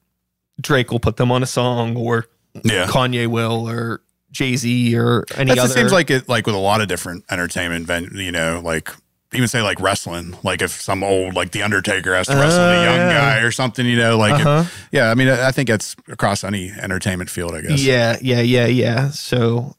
Drake 0.61 0.91
will 0.91 1.01
put 1.01 1.17
them 1.17 1.31
on 1.31 1.43
a 1.43 1.47
song 1.47 1.97
or 1.97 2.27
Yeah. 2.65 2.87
Kanye 2.87 3.27
will 3.27 3.69
or 3.69 4.01
Jay 4.33 4.57
Z 4.57 4.97
or 4.99 5.25
any 5.37 5.49
That's, 5.51 5.61
other. 5.61 5.71
it 5.73 5.75
seems 5.75 5.93
like 5.93 6.11
it 6.11 6.29
like 6.29 6.47
with 6.47 6.55
a 6.55 6.59
lot 6.59 6.81
of 6.81 6.89
different 6.89 7.25
entertainment 7.31 7.89
you 8.15 8.33
know, 8.33 8.61
like 8.65 8.91
even 9.33 9.49
say 9.49 9.61
like 9.61 9.81
wrestling, 9.81 10.35
like 10.43 10.63
if 10.63 10.71
some 10.81 11.03
old 11.03 11.35
like 11.35 11.51
the 11.53 11.63
Undertaker 11.63 12.15
has 12.15 12.27
to 12.29 12.35
wrestle 12.37 12.61
Uh, 12.61 12.71
a 12.73 12.85
young 12.85 12.97
yeah. 12.97 13.13
guy 13.35 13.41
or 13.41 13.51
something, 13.51 13.85
you 13.85 13.97
know, 13.97 14.17
like 14.17 14.35
Uh-huh. 14.35 14.65
yeah, 14.93 15.11
I 15.11 15.15
mean 15.15 15.29
I 15.29 15.49
I 15.49 15.53
think 15.53 15.69
it's 15.69 15.97
across 16.09 16.45
any 16.45 16.71
entertainment 16.71 17.29
field, 17.31 17.55
I 17.55 17.61
guess. 17.63 17.83
Yeah, 17.83 18.17
yeah, 18.23 18.41
yeah, 18.41 18.67
yeah. 18.67 19.11
So, 19.11 19.75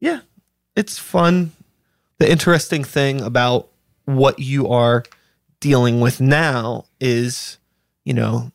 yeah, 0.00 0.20
it's 0.76 0.98
fun. 0.98 1.52
The 2.18 2.30
interesting 2.30 2.84
thing 2.84 3.20
about 3.20 3.68
what 4.04 4.38
you 4.38 4.68
are 4.68 5.02
dealing 5.60 6.00
with 6.00 6.20
now 6.20 6.84
is, 7.00 7.58
you 8.04 8.12
know, 8.12 8.52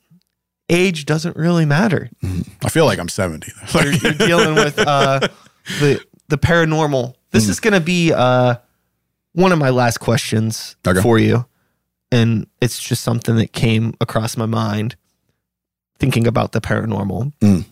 age 0.69 1.05
doesn't 1.05 1.35
really 1.35 1.65
matter. 1.65 2.09
I 2.63 2.69
feel 2.69 2.85
like 2.85 2.99
I'm 2.99 3.09
70. 3.09 3.51
You're, 3.73 3.91
you're 3.93 4.13
dealing 4.13 4.55
with 4.55 4.77
uh, 4.79 5.19
the 5.79 6.03
the 6.27 6.37
paranormal. 6.37 7.15
This 7.31 7.45
Mm. 7.45 7.49
is 7.49 7.59
going 7.59 7.73
to 7.73 7.79
be 7.79 8.11
uh, 8.13 8.55
one 9.33 9.51
of 9.51 9.59
my 9.59 9.69
last 9.69 9.99
questions 9.99 10.75
Okay. 10.87 11.01
for 11.01 11.17
you, 11.19 11.45
and 12.11 12.47
it's 12.61 12.79
just 12.81 13.03
something 13.03 13.35
that 13.37 13.51
came 13.53 13.93
across 14.01 14.37
my 14.37 14.45
mind 14.45 14.95
thinking 15.99 16.25
about 16.27 16.51
the 16.53 16.61
paranormal. 16.61 17.33
Mm. 17.41 17.65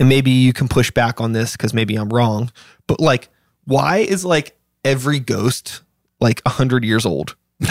And 0.00 0.08
maybe 0.08 0.30
you 0.30 0.52
can 0.52 0.68
push 0.68 0.90
back 0.90 1.20
on 1.20 1.32
this 1.32 1.52
because 1.52 1.72
maybe 1.74 1.94
I'm 1.96 2.08
wrong, 2.08 2.50
but 2.88 2.98
like, 3.00 3.28
why 3.64 3.98
is 3.98 4.24
like 4.24 4.56
every 4.84 5.20
ghost 5.20 5.82
like 6.20 6.42
a 6.44 6.50
hundred 6.50 6.84
years 6.84 7.06
old? 7.06 7.36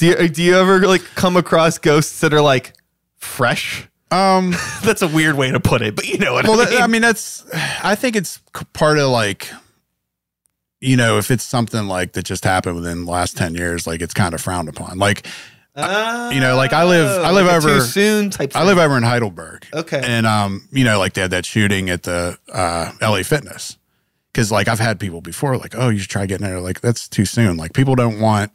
do 0.00 0.06
you 0.06 0.28
do 0.28 0.42
you 0.42 0.56
ever 0.56 0.80
like 0.86 1.02
come 1.14 1.36
across 1.36 1.78
ghosts 1.78 2.20
that 2.20 2.32
are 2.34 2.40
like 2.40 2.72
fresh? 3.18 3.86
um 4.10 4.54
That's 4.82 5.02
a 5.02 5.08
weird 5.08 5.36
way 5.36 5.52
to 5.52 5.60
put 5.60 5.82
it, 5.82 5.94
but 5.94 6.06
you 6.08 6.18
know 6.18 6.32
what 6.32 6.44
well 6.48 6.60
I 6.60 6.64
that, 6.64 6.70
mean. 6.72 6.82
I 6.82 6.86
mean 6.88 7.02
that's 7.02 7.44
I 7.84 7.94
think 7.94 8.16
it's 8.16 8.38
part 8.72 8.98
of 8.98 9.10
like 9.10 9.48
you 10.80 10.96
know, 10.96 11.18
if 11.18 11.30
it's 11.30 11.44
something 11.44 11.86
like 11.88 12.12
that 12.14 12.24
just 12.24 12.42
happened 12.42 12.74
within 12.76 13.04
the 13.04 13.10
last 13.10 13.36
10 13.36 13.54
years, 13.54 13.86
like 13.86 14.00
it's 14.00 14.14
kind 14.14 14.32
of 14.32 14.40
frowned 14.40 14.68
upon. 14.70 14.98
Like 14.98 15.26
you 15.76 16.40
know, 16.40 16.56
like 16.56 16.72
I 16.72 16.84
live- 16.84 17.22
I 17.24 17.30
live 17.30 17.46
Like 17.46 17.56
over- 17.56 17.80
soon 17.82 18.30
type. 18.30 18.56
I 18.56 18.64
live 18.64 18.78
over 18.78 18.96
in 18.96 19.02
Heidelberg. 19.02 19.66
Okay. 19.72 20.00
And 20.02 20.26
um, 20.26 20.66
you 20.72 20.84
know, 20.84 20.98
like 20.98 21.12
they 21.12 21.20
had 21.20 21.30
that 21.32 21.44
shooting 21.46 21.90
at 21.90 22.02
the 22.04 22.38
uh 22.52 22.92
LA 23.02 23.22
Fitness. 23.22 23.76
Cause 24.32 24.50
like 24.52 24.68
I've 24.68 24.78
had 24.80 24.98
people 25.00 25.20
before, 25.20 25.56
like, 25.58 25.74
oh, 25.76 25.88
you 25.90 25.98
should 25.98 26.10
try 26.10 26.24
getting 26.26 26.46
there. 26.46 26.60
Like, 26.60 26.80
that's 26.80 27.08
too 27.08 27.24
soon. 27.24 27.56
Like 27.56 27.72
people 27.72 27.94
don't 27.94 28.18
want 28.20 28.52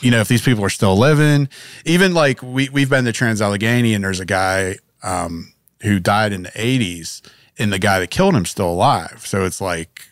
you 0.00 0.10
know, 0.10 0.20
if 0.20 0.28
these 0.28 0.42
people 0.42 0.64
are 0.64 0.70
still 0.70 0.96
living, 0.96 1.48
even 1.84 2.14
like 2.14 2.42
we 2.42 2.68
we've 2.68 2.90
been 2.90 3.04
to 3.04 3.12
Trans 3.12 3.40
Allegheny 3.42 3.94
and 3.94 4.02
there's 4.04 4.20
a 4.20 4.26
guy 4.26 4.76
um 5.02 5.52
who 5.82 5.98
died 6.00 6.32
in 6.32 6.42
the 6.44 6.52
eighties 6.54 7.22
and 7.58 7.72
the 7.72 7.78
guy 7.78 7.98
that 8.00 8.10
killed 8.10 8.34
him 8.34 8.44
still 8.46 8.70
alive. 8.70 9.22
So 9.26 9.44
it's 9.44 9.60
like 9.60 10.02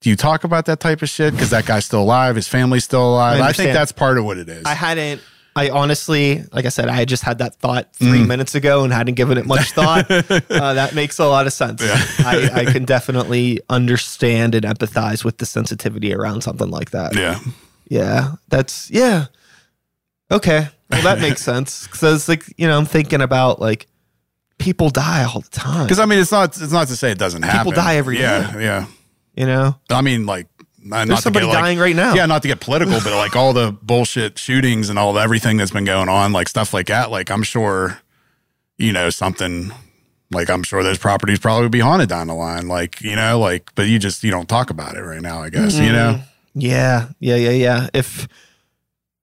do 0.00 0.10
you 0.10 0.16
talk 0.16 0.44
about 0.44 0.66
that 0.66 0.80
type 0.80 1.00
of 1.00 1.08
shit? 1.08 1.32
Because 1.32 1.48
that 1.50 1.64
guy's 1.64 1.86
still 1.86 2.02
alive, 2.02 2.36
his 2.36 2.46
family's 2.46 2.84
still 2.84 3.14
alive. 3.14 3.40
I 3.40 3.48
I, 3.48 3.52
think 3.52 3.72
that's 3.72 3.90
part 3.92 4.18
of 4.18 4.24
what 4.26 4.36
it 4.36 4.48
is. 4.50 4.64
I 4.66 4.74
hadn't. 4.74 5.22
I 5.56 5.70
honestly, 5.70 6.42
like 6.52 6.66
I 6.66 6.68
said, 6.68 6.88
I 6.88 7.04
just 7.04 7.22
had 7.22 7.38
that 7.38 7.54
thought 7.54 7.94
three 7.94 8.18
Mm. 8.18 8.26
minutes 8.26 8.56
ago 8.56 8.82
and 8.82 8.92
hadn't 8.92 9.14
given 9.14 9.38
it 9.38 9.46
much 9.46 9.70
thought. 9.70 10.10
uh, 10.10 10.74
that 10.74 10.94
makes 10.96 11.20
a 11.20 11.26
lot 11.26 11.46
of 11.46 11.52
sense. 11.52 11.80
I, 12.18 12.50
I 12.52 12.64
can 12.64 12.84
definitely 12.84 13.60
understand 13.70 14.56
and 14.56 14.64
empathize 14.64 15.24
with 15.24 15.38
the 15.38 15.46
sensitivity 15.46 16.12
around 16.12 16.40
something 16.42 16.68
like 16.70 16.90
that. 16.90 17.14
yeah. 17.14 17.38
Yeah, 17.86 18.32
that's 18.48 18.90
yeah. 18.90 19.26
Okay, 20.30 20.68
well 20.90 21.02
that 21.02 21.20
makes 21.20 21.42
sense 21.44 21.86
because 21.86 22.14
it's 22.14 22.28
like 22.28 22.44
you 22.58 22.66
know 22.66 22.78
I'm 22.78 22.86
thinking 22.86 23.20
about 23.20 23.60
like 23.60 23.86
people 24.58 24.90
die 24.90 25.24
all 25.24 25.40
the 25.40 25.50
time. 25.50 25.84
Because 25.84 25.98
I 25.98 26.06
mean, 26.06 26.18
it's 26.18 26.32
not 26.32 26.50
it's 26.60 26.72
not 26.72 26.88
to 26.88 26.96
say 26.96 27.10
it 27.10 27.18
doesn't 27.18 27.42
happen. 27.42 27.60
People 27.60 27.72
die 27.72 27.96
every 27.96 28.18
yeah, 28.18 28.58
Yeah, 28.58 28.86
you 29.34 29.46
know, 29.46 29.76
I 29.90 30.00
mean, 30.00 30.26
like 30.26 30.48
not, 30.84 31.08
there's 31.08 31.20
to 31.20 31.22
somebody 31.24 31.46
get, 31.46 31.52
like, 31.52 31.62
dying 31.62 31.78
right 31.78 31.96
now. 31.96 32.14
Yeah, 32.14 32.26
not 32.26 32.42
to 32.42 32.48
get 32.48 32.60
political, 32.60 33.00
but 33.00 33.16
like 33.16 33.34
all 33.36 33.52
the 33.52 33.72
bullshit 33.82 34.38
shootings 34.38 34.90
and 34.90 34.98
all 34.98 35.12
the, 35.14 35.20
everything 35.20 35.56
that's 35.56 35.70
been 35.70 35.84
going 35.84 36.08
on, 36.08 36.32
like 36.32 36.48
stuff 36.48 36.74
like 36.74 36.86
that. 36.88 37.10
Like 37.10 37.30
I'm 37.30 37.42
sure, 37.42 37.98
you 38.76 38.92
know, 38.92 39.10
something 39.10 39.72
like 40.30 40.50
I'm 40.50 40.62
sure 40.62 40.82
those 40.82 40.98
properties 40.98 41.38
probably 41.38 41.64
would 41.64 41.72
be 41.72 41.80
haunted 41.80 42.08
down 42.08 42.26
the 42.26 42.34
line. 42.34 42.68
Like 42.68 43.00
you 43.00 43.16
know, 43.16 43.38
like 43.38 43.74
but 43.74 43.86
you 43.86 43.98
just 43.98 44.22
you 44.24 44.30
don't 44.30 44.48
talk 44.48 44.70
about 44.70 44.96
it 44.96 45.02
right 45.02 45.22
now. 45.22 45.42
I 45.42 45.50
guess 45.50 45.76
you 45.76 45.84
mm-hmm. 45.84 45.92
know. 45.92 46.20
Yeah, 46.54 47.08
yeah, 47.20 47.36
yeah, 47.36 47.50
yeah. 47.50 47.88
If 47.94 48.28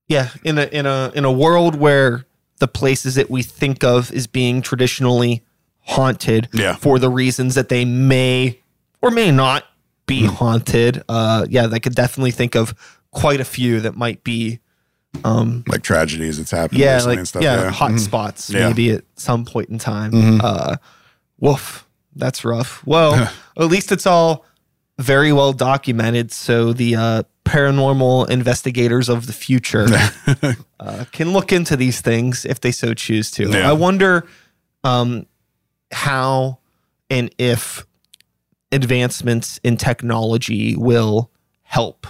yeah, 0.07 0.29
in 0.43 0.57
a 0.57 0.63
in 0.65 0.85
a 0.85 1.11
in 1.15 1.25
a 1.25 1.31
world 1.31 1.75
where 1.75 2.25
the 2.59 2.67
places 2.67 3.15
that 3.15 3.29
we 3.29 3.41
think 3.43 3.83
of 3.83 4.11
as 4.11 4.27
being 4.27 4.61
traditionally 4.61 5.43
haunted 5.81 6.47
Yeah. 6.53 6.75
for 6.75 6.99
the 6.99 7.09
reasons 7.09 7.55
that 7.55 7.69
they 7.69 7.85
may 7.85 8.59
or 9.01 9.09
may 9.11 9.31
not 9.31 9.65
be 10.05 10.21
Hmm. 10.25 10.33
haunted, 10.35 11.03
uh 11.09 11.45
yeah, 11.49 11.67
I 11.71 11.79
could 11.79 11.95
definitely 11.95 12.31
think 12.31 12.55
of 12.55 12.73
quite 13.11 13.39
a 13.39 13.45
few 13.45 13.79
that 13.79 13.95
might 13.95 14.23
be 14.23 14.59
um 15.23 15.63
Like 15.67 15.81
tragedies 15.83 16.37
that's 16.37 16.51
happened. 16.51 16.79
yeah, 16.79 16.95
recently 16.95 17.11
like 17.13 17.17
and 17.19 17.27
stuff. 17.27 17.43
yeah, 17.43 17.69
hot 17.71 17.91
Mhm. 17.91 17.99
spots 17.99 18.49
Yeah. 18.49 18.67
maybe 18.67 18.91
at 18.91 19.03
some 19.15 19.45
point 19.45 19.69
in 19.69 19.79
time. 19.79 20.11
Mhm. 20.11 20.41
Uh 20.43 20.75
woof, 21.39 21.85
that's 22.15 22.43
rough. 22.45 22.81
Well, 22.85 23.31
at 23.57 23.65
least 23.67 23.91
it's 23.91 24.05
all 24.05 24.45
very 25.01 25.33
well 25.33 25.53
documented 25.53 26.31
so 26.31 26.73
the 26.73 26.95
uh 26.95 27.23
paranormal 27.45 28.29
investigators 28.29 29.09
of 29.09 29.25
the 29.27 29.33
future 29.33 29.87
uh, 30.79 31.05
can 31.11 31.33
look 31.33 31.51
into 31.51 31.75
these 31.75 31.99
things 31.99 32.45
if 32.45 32.61
they 32.61 32.71
so 32.71 32.93
choose 32.93 33.31
to. 33.31 33.49
Yeah. 33.49 33.67
I 33.67 33.73
wonder 33.73 34.27
um, 34.83 35.25
how 35.91 36.59
and 37.09 37.33
if 37.39 37.85
advancements 38.71 39.59
in 39.63 39.75
technology 39.77 40.75
will 40.75 41.29
help 41.63 42.07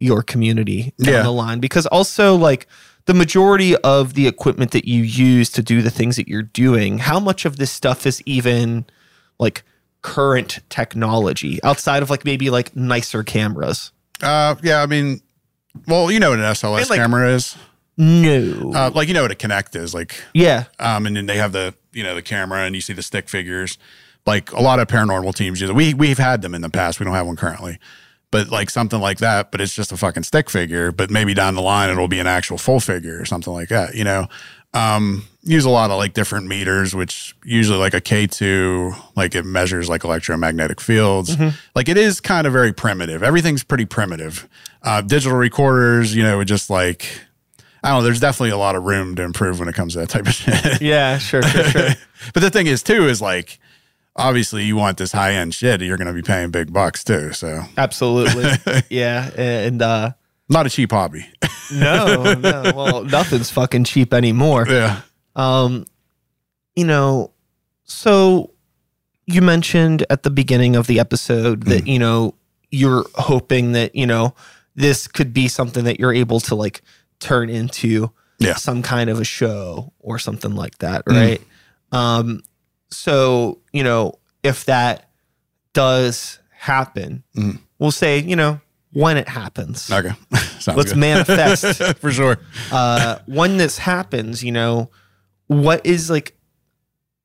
your 0.00 0.22
community 0.22 0.94
down 0.98 1.14
Yeah. 1.14 1.22
the 1.22 1.30
line 1.30 1.60
because 1.60 1.86
also 1.86 2.34
like 2.34 2.66
the 3.04 3.14
majority 3.14 3.76
of 3.76 4.14
the 4.14 4.26
equipment 4.26 4.70
that 4.72 4.86
you 4.88 5.02
use 5.02 5.50
to 5.50 5.62
do 5.62 5.82
the 5.82 5.90
things 5.90 6.16
that 6.16 6.28
you're 6.28 6.42
doing 6.42 6.98
how 6.98 7.20
much 7.20 7.44
of 7.44 7.56
this 7.58 7.70
stuff 7.70 8.06
is 8.06 8.22
even 8.24 8.86
like 9.38 9.62
current 10.02 10.58
technology 10.70 11.62
outside 11.62 12.02
of 12.02 12.10
like 12.10 12.24
maybe 12.24 12.50
like 12.50 12.74
nicer 12.76 13.22
cameras 13.22 13.92
Uh, 14.22 14.54
yeah, 14.62 14.82
I 14.82 14.86
mean, 14.86 15.20
well, 15.86 16.10
you 16.10 16.20
know 16.20 16.30
what 16.30 16.38
an 16.38 16.44
SLS 16.44 16.90
like- 16.90 16.98
camera 16.98 17.30
is. 17.30 17.56
no 17.96 18.72
Uh, 18.74 18.90
like 18.94 19.08
you 19.08 19.14
know 19.14 19.22
what 19.22 19.30
a 19.32 19.34
Kinect 19.36 19.76
is. 19.76 19.94
Like 19.94 20.14
yeah 20.32 20.64
um, 20.78 21.06
and 21.06 21.16
then 21.16 21.26
they 21.26 21.36
have 21.36 21.52
the 21.52 21.74
you 21.92 22.02
know 22.02 22.14
the 22.14 22.22
camera 22.22 22.60
and 22.64 22.74
you 22.74 22.80
see 22.80 22.92
the 22.92 23.02
stick 23.02 23.28
figures. 23.28 23.78
Like 24.26 24.52
a 24.52 24.60
lot 24.62 24.78
of 24.80 24.88
paranormal 24.88 25.34
teams 25.34 25.60
use 25.60 25.70
it. 25.70 25.76
We 25.76 25.94
we've 25.94 26.18
had 26.18 26.42
them 26.42 26.54
in 26.54 26.60
the 26.62 26.70
past. 26.70 27.00
We 27.00 27.04
don't 27.04 27.14
have 27.14 27.26
one 27.26 27.36
currently, 27.36 27.78
but 28.30 28.48
like 28.50 28.68
something 28.70 29.00
like 29.00 29.18
that, 29.18 29.50
but 29.50 29.60
it's 29.60 29.74
just 29.74 29.92
a 29.92 29.96
fucking 29.96 30.22
stick 30.24 30.50
figure. 30.50 30.92
But 30.92 31.10
maybe 31.10 31.34
down 31.34 31.54
the 31.54 31.62
line 31.62 31.88
it'll 31.90 32.06
be 32.08 32.20
an 32.20 32.26
actual 32.26 32.58
full 32.58 32.80
figure 32.80 33.20
or 33.20 33.24
something 33.24 33.52
like 33.52 33.68
that. 33.70 33.94
You 33.94 34.04
know, 34.04 34.28
um, 34.72 35.24
use 35.42 35.64
a 35.64 35.70
lot 35.70 35.90
of 35.90 35.98
like 35.98 36.14
different 36.14 36.46
meters, 36.46 36.94
which 36.94 37.34
usually 37.44 37.78
like 37.78 37.94
a 37.94 38.00
K2, 38.00 39.16
like 39.16 39.34
it 39.34 39.44
measures 39.44 39.88
like 39.88 40.04
electromagnetic 40.04 40.80
fields. 40.80 41.36
Like 41.74 41.88
it 41.88 41.96
is 41.96 42.20
kind 42.20 42.46
of 42.46 42.52
very 42.52 42.72
primitive. 42.72 43.22
Everything's 43.22 43.64
pretty 43.64 43.86
primitive. 43.86 44.48
Uh, 44.82 45.00
digital 45.00 45.36
recorders, 45.36 46.14
you 46.14 46.22
know, 46.22 46.42
just 46.44 46.70
like, 46.70 47.06
I 47.82 47.88
don't 47.90 47.98
know, 47.98 48.04
there's 48.04 48.20
definitely 48.20 48.50
a 48.50 48.58
lot 48.58 48.76
of 48.76 48.84
room 48.84 49.16
to 49.16 49.22
improve 49.22 49.58
when 49.58 49.68
it 49.68 49.74
comes 49.74 49.94
to 49.94 50.00
that 50.00 50.08
type 50.10 50.26
of 50.26 50.34
shit. 50.34 50.80
Yeah, 50.80 51.18
sure, 51.18 51.42
sure, 51.42 51.64
sure. 51.64 51.88
but 52.34 52.40
the 52.40 52.50
thing 52.50 52.66
is, 52.66 52.82
too, 52.82 53.08
is 53.08 53.20
like, 53.20 53.58
obviously 54.16 54.64
you 54.64 54.76
want 54.76 54.98
this 54.98 55.12
high 55.12 55.32
end 55.32 55.54
shit, 55.54 55.80
you're 55.80 55.96
going 55.96 56.08
to 56.08 56.14
be 56.14 56.22
paying 56.22 56.50
big 56.50 56.72
bucks 56.72 57.02
too. 57.04 57.32
So, 57.32 57.62
Absolutely. 57.76 58.50
yeah. 58.90 59.30
And 59.36 59.82
uh 59.82 60.12
not 60.50 60.66
a 60.66 60.70
cheap 60.70 60.90
hobby. 60.92 61.26
no, 61.72 62.34
no. 62.34 62.72
Well, 62.74 63.04
nothing's 63.18 63.50
fucking 63.50 63.84
cheap 63.84 64.12
anymore. 64.12 64.66
yeah. 64.68 65.00
Um, 65.36 65.86
you 66.76 66.84
know, 66.84 67.30
so 67.84 68.50
you 69.26 69.40
mentioned 69.42 70.04
at 70.10 70.22
the 70.24 70.30
beginning 70.30 70.76
of 70.76 70.86
the 70.86 70.98
episode 71.00 71.62
that, 71.64 71.86
you 71.86 71.98
know, 71.98 72.34
you're 72.70 73.04
hoping 73.14 73.72
that, 73.72 73.94
you 73.94 74.06
know, 74.06 74.34
this 74.74 75.06
could 75.08 75.32
be 75.32 75.46
something 75.48 75.84
that 75.84 75.98
you're 76.00 76.12
able 76.12 76.40
to 76.40 76.54
like 76.54 76.82
turn 77.20 77.48
into 77.50 78.10
Yeah. 78.38 78.54
some 78.54 78.82
kind 78.82 79.08
of 79.10 79.20
a 79.20 79.24
show 79.24 79.92
or 80.00 80.18
something 80.18 80.54
like 80.54 80.78
that, 80.78 81.02
right? 81.06 81.40
Um, 81.92 82.42
so, 82.90 83.58
you 83.72 83.84
know, 83.84 84.14
if 84.42 84.64
that 84.66 85.10
does 85.74 86.38
happen, 86.52 87.22
Mhm. 87.36 87.58
we'll 87.78 87.90
say, 87.92 88.18
you 88.20 88.36
know, 88.36 88.60
when 88.92 89.16
it 89.16 89.28
happens. 89.28 89.90
Okay. 89.90 90.12
Sounds 90.58 90.76
Let's 90.76 90.92
good. 90.92 90.98
manifest 90.98 91.82
For 91.98 92.10
sure. 92.10 92.38
uh, 92.72 93.18
when 93.26 93.56
this 93.56 93.78
happens, 93.78 94.42
you 94.44 94.52
know, 94.52 94.90
what 95.46 95.84
is 95.86 96.10
like 96.10 96.36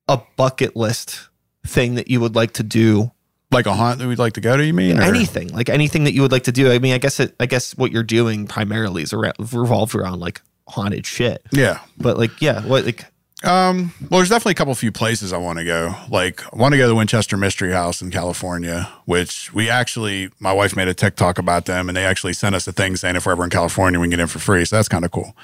a 0.07 0.19
bucket 0.37 0.75
list 0.75 1.29
thing 1.65 1.95
that 1.95 2.07
you 2.09 2.19
would 2.19 2.35
like 2.35 2.53
to 2.53 2.63
do? 2.63 3.11
Like 3.51 3.65
a 3.67 3.73
haunt 3.73 3.99
that 3.99 4.07
we'd 4.07 4.19
like 4.19 4.33
to 4.33 4.41
go 4.41 4.57
to, 4.57 4.65
you 4.65 4.73
mean? 4.73 4.99
or- 4.99 5.03
Anything, 5.03 5.49
like 5.49 5.69
anything 5.69 6.03
that 6.05 6.13
you 6.13 6.21
would 6.21 6.31
like 6.31 6.43
to 6.43 6.51
do. 6.51 6.71
I 6.71 6.79
mean, 6.79 6.93
I 6.93 6.97
guess 6.97 7.19
it, 7.19 7.35
I 7.39 7.45
guess 7.45 7.75
what 7.77 7.91
you're 7.91 8.03
doing 8.03 8.47
primarily 8.47 9.03
is 9.03 9.13
around, 9.13 9.35
revolved 9.39 9.95
around 9.95 10.19
like 10.19 10.41
haunted 10.67 11.05
shit. 11.05 11.45
Yeah. 11.51 11.79
But 11.97 12.17
like, 12.17 12.41
yeah, 12.41 12.61
what 12.65 12.85
like, 12.85 13.05
Um, 13.45 13.93
well, 14.09 14.19
there's 14.19 14.29
definitely 14.29 14.53
a 14.53 14.55
couple 14.55 14.71
of 14.71 14.79
few 14.79 14.91
places 14.91 15.31
I 15.31 15.37
want 15.37 15.59
to 15.59 15.65
go. 15.65 15.93
Like, 16.09 16.43
I 16.51 16.57
want 16.57 16.73
to 16.73 16.77
go 16.77 16.85
to 16.85 16.87
the 16.87 16.95
Winchester 16.95 17.37
Mystery 17.37 17.71
House 17.71 18.01
in 18.01 18.09
California, 18.09 18.91
which 19.05 19.53
we 19.53 19.69
actually, 19.69 20.31
my 20.39 20.51
wife 20.51 20.75
made 20.75 20.87
a 20.87 20.95
TikTok 20.95 21.37
about 21.37 21.65
them, 21.65 21.87
and 21.87 21.95
they 21.95 22.05
actually 22.05 22.33
sent 22.33 22.55
us 22.55 22.67
a 22.67 22.71
thing 22.71 22.95
saying 22.95 23.15
if 23.15 23.25
we're 23.25 23.33
ever 23.33 23.43
in 23.43 23.51
California, 23.51 23.99
we 23.99 24.05
can 24.05 24.11
get 24.11 24.19
in 24.19 24.27
for 24.27 24.39
free. 24.39 24.65
So 24.65 24.75
that's 24.75 24.89
kind 24.89 25.05
of 25.05 25.11
cool. 25.11 25.35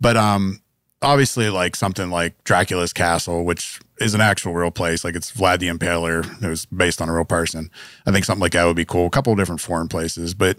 But 0.00 0.16
um, 0.16 0.62
obviously, 1.02 1.50
like 1.50 1.76
something 1.76 2.10
like 2.10 2.42
Dracula's 2.44 2.94
Castle, 2.94 3.44
which 3.44 3.78
is 4.00 4.14
an 4.14 4.20
actual 4.22 4.54
real 4.54 4.70
place, 4.70 5.04
like 5.04 5.14
it's 5.14 5.30
Vlad 5.30 5.58
the 5.58 5.68
Impaler. 5.68 6.42
It 6.42 6.48
was 6.48 6.64
based 6.66 7.02
on 7.02 7.08
a 7.08 7.14
real 7.14 7.24
person. 7.24 7.70
I 8.06 8.10
think 8.10 8.24
something 8.24 8.40
like 8.40 8.52
that 8.52 8.64
would 8.64 8.76
be 8.76 8.86
cool. 8.86 9.06
A 9.06 9.10
couple 9.10 9.32
of 9.32 9.38
different 9.38 9.60
foreign 9.60 9.88
places, 9.88 10.32
but 10.34 10.58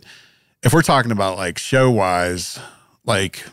if 0.64 0.74
we're 0.74 0.82
talking 0.82 1.12
about 1.12 1.38
like 1.38 1.58
show 1.58 1.90
wise, 1.92 2.60
like 3.06 3.44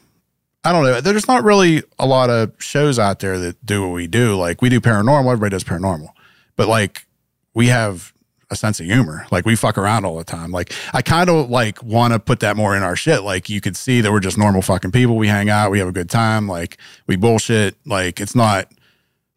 I 0.64 0.72
don't 0.72 0.84
know. 0.84 1.00
There's 1.00 1.26
not 1.26 1.42
really 1.42 1.82
a 1.98 2.06
lot 2.06 2.30
of 2.30 2.52
shows 2.58 2.98
out 2.98 3.18
there 3.18 3.38
that 3.38 3.64
do 3.66 3.82
what 3.82 3.94
we 3.94 4.06
do. 4.06 4.36
Like 4.36 4.62
we 4.62 4.68
do 4.68 4.80
paranormal, 4.80 5.32
everybody 5.32 5.50
does 5.50 5.64
paranormal. 5.64 6.08
But 6.56 6.68
like 6.68 7.06
we 7.54 7.66
have 7.68 8.12
a 8.50 8.56
sense 8.56 8.78
of 8.78 8.86
humor. 8.86 9.26
Like 9.32 9.44
we 9.44 9.56
fuck 9.56 9.76
around 9.76 10.04
all 10.04 10.16
the 10.16 10.24
time. 10.24 10.52
Like 10.52 10.72
I 10.92 11.02
kind 11.02 11.28
of 11.28 11.50
like 11.50 11.82
want 11.82 12.12
to 12.12 12.20
put 12.20 12.40
that 12.40 12.56
more 12.56 12.76
in 12.76 12.82
our 12.82 12.94
shit. 12.94 13.22
Like 13.22 13.48
you 13.48 13.60
could 13.60 13.76
see 13.76 14.00
that 14.02 14.12
we're 14.12 14.20
just 14.20 14.38
normal 14.38 14.62
fucking 14.62 14.92
people. 14.92 15.16
We 15.16 15.26
hang 15.28 15.50
out, 15.50 15.70
we 15.70 15.80
have 15.80 15.88
a 15.88 15.92
good 15.92 16.10
time, 16.10 16.46
like 16.46 16.76
we 17.06 17.16
bullshit. 17.16 17.74
Like 17.84 18.20
it's 18.20 18.36
not 18.36 18.70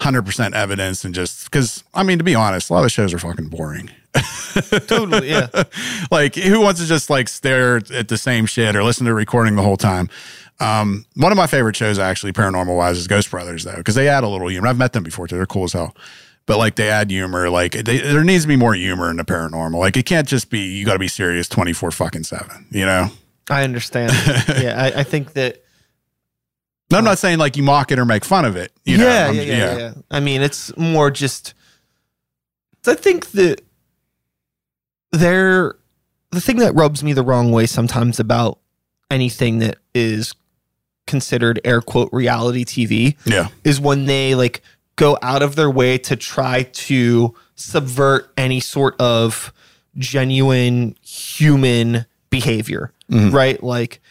100% 0.01 0.53
evidence 0.53 1.05
and 1.05 1.15
just 1.15 1.49
cuz 1.51 1.84
I 1.93 2.03
mean 2.03 2.19
to 2.19 2.23
be 2.23 2.36
honest, 2.36 2.69
a 2.69 2.73
lot 2.73 2.84
of 2.84 2.91
shows 2.91 3.13
are 3.13 3.19
fucking 3.19 3.47
boring. 3.47 3.89
totally, 4.88 5.30
yeah. 5.30 5.47
like 6.11 6.36
who 6.36 6.61
wants 6.61 6.80
to 6.82 6.88
just 6.88 7.09
like 7.09 7.28
stare 7.28 7.78
at 7.93 8.07
the 8.07 8.18
same 8.18 8.45
shit 8.45 8.76
or 8.76 8.84
listen 8.84 9.05
to 9.05 9.11
a 9.11 9.16
recording 9.16 9.55
the 9.55 9.61
whole 9.61 9.78
time 9.78 10.09
um, 10.59 11.05
one 11.16 11.32
of 11.34 11.38
my 11.38 11.47
favorite 11.47 11.76
shows 11.76 11.99
actually 11.99 12.32
paranormal 12.32 12.78
wise 12.78 12.97
is 12.97 13.07
ghost 13.07 13.30
brothers 13.30 13.63
though 13.66 13.76
because 13.76 13.95
they 13.95 14.07
add 14.07 14.24
a 14.24 14.28
little 14.30 14.47
humor 14.47 14.68
i've 14.68 14.78
met 14.78 14.93
them 14.93 15.03
before 15.03 15.28
too 15.28 15.36
they're 15.36 15.45
cool 15.45 15.66
as 15.66 15.74
hell 15.74 15.93
but 16.45 16.57
like 16.57 16.76
they 16.76 16.89
add 16.89 17.09
humor 17.09 17.49
like 17.49 17.74
they, 17.74 17.97
there 17.99 18.24
needs 18.24 18.43
to 18.45 18.47
be 18.47 18.55
more 18.55 18.74
humor 18.74 19.09
in 19.09 19.18
the 19.18 19.26
paranormal 19.26 19.78
like 19.80 19.97
it 19.97 20.05
can't 20.05 20.28
just 20.28 20.49
be 20.49 20.59
you 20.59 20.86
got 20.86 20.93
to 20.93 20.99
be 20.99 21.07
serious 21.09 21.49
24 21.49 21.91
fucking 21.91 22.24
7 22.24 22.68
you 22.72 22.86
know 22.86 23.07
I 23.49 23.63
understand. 23.63 24.11
yeah, 24.59 24.74
I, 24.95 25.01
I 25.01 25.03
think 25.03 25.34
that. 25.34 25.61
and 26.89 26.97
i'm 26.97 27.03
not 27.03 27.18
saying 27.20 27.38
like 27.38 27.57
you 27.57 27.63
mock 27.63 27.91
it 27.91 27.99
or 27.99 28.05
make 28.05 28.24
fun 28.26 28.45
of 28.45 28.55
it 28.55 28.72
you 28.86 28.97
know 28.97 29.07
yeah, 29.07 29.26
I'm- 29.26 29.36
yeah, 29.36 29.41
yeah, 29.41 29.55
yeah, 29.57 29.78
yeah. 29.78 29.93
I 30.09 30.20
mean, 30.22 30.41
it's 30.41 30.76
more 30.78 31.11
just. 31.11 31.53
I 32.88 32.93
think 32.93 33.32
that 33.32 33.61
there, 35.12 35.76
the 36.32 36.41
thing 36.41 36.58
that 36.58 36.74
rubs 36.76 37.03
me 37.03 37.14
the 37.14 37.24
wrong 37.24 37.51
way 37.51 37.66
sometimes 37.66 38.20
about 38.20 38.60
anything 39.12 39.60
that 39.60 39.78
is 39.93 40.34
considered 41.08 41.60
air 41.64 41.82
quote 41.82 42.10
reality 42.12 42.66
TV 42.66 43.16
yeah 43.26 43.49
is 43.64 43.80
when 43.80 44.06
they 44.06 44.34
like 44.34 44.62
go 44.95 45.18
out 45.22 45.43
of 45.43 45.56
their 45.56 45.70
way 45.70 45.97
to 45.99 46.16
try 46.16 46.64
to 46.64 47.34
subvert 47.53 48.32
any 48.38 48.60
sort 48.60 48.99
of 48.99 49.53
genuine 49.97 50.95
human 51.03 52.06
behavior, 52.32 52.91
Mhm. 53.12 53.32
right? 53.32 53.62
Like 53.62 54.01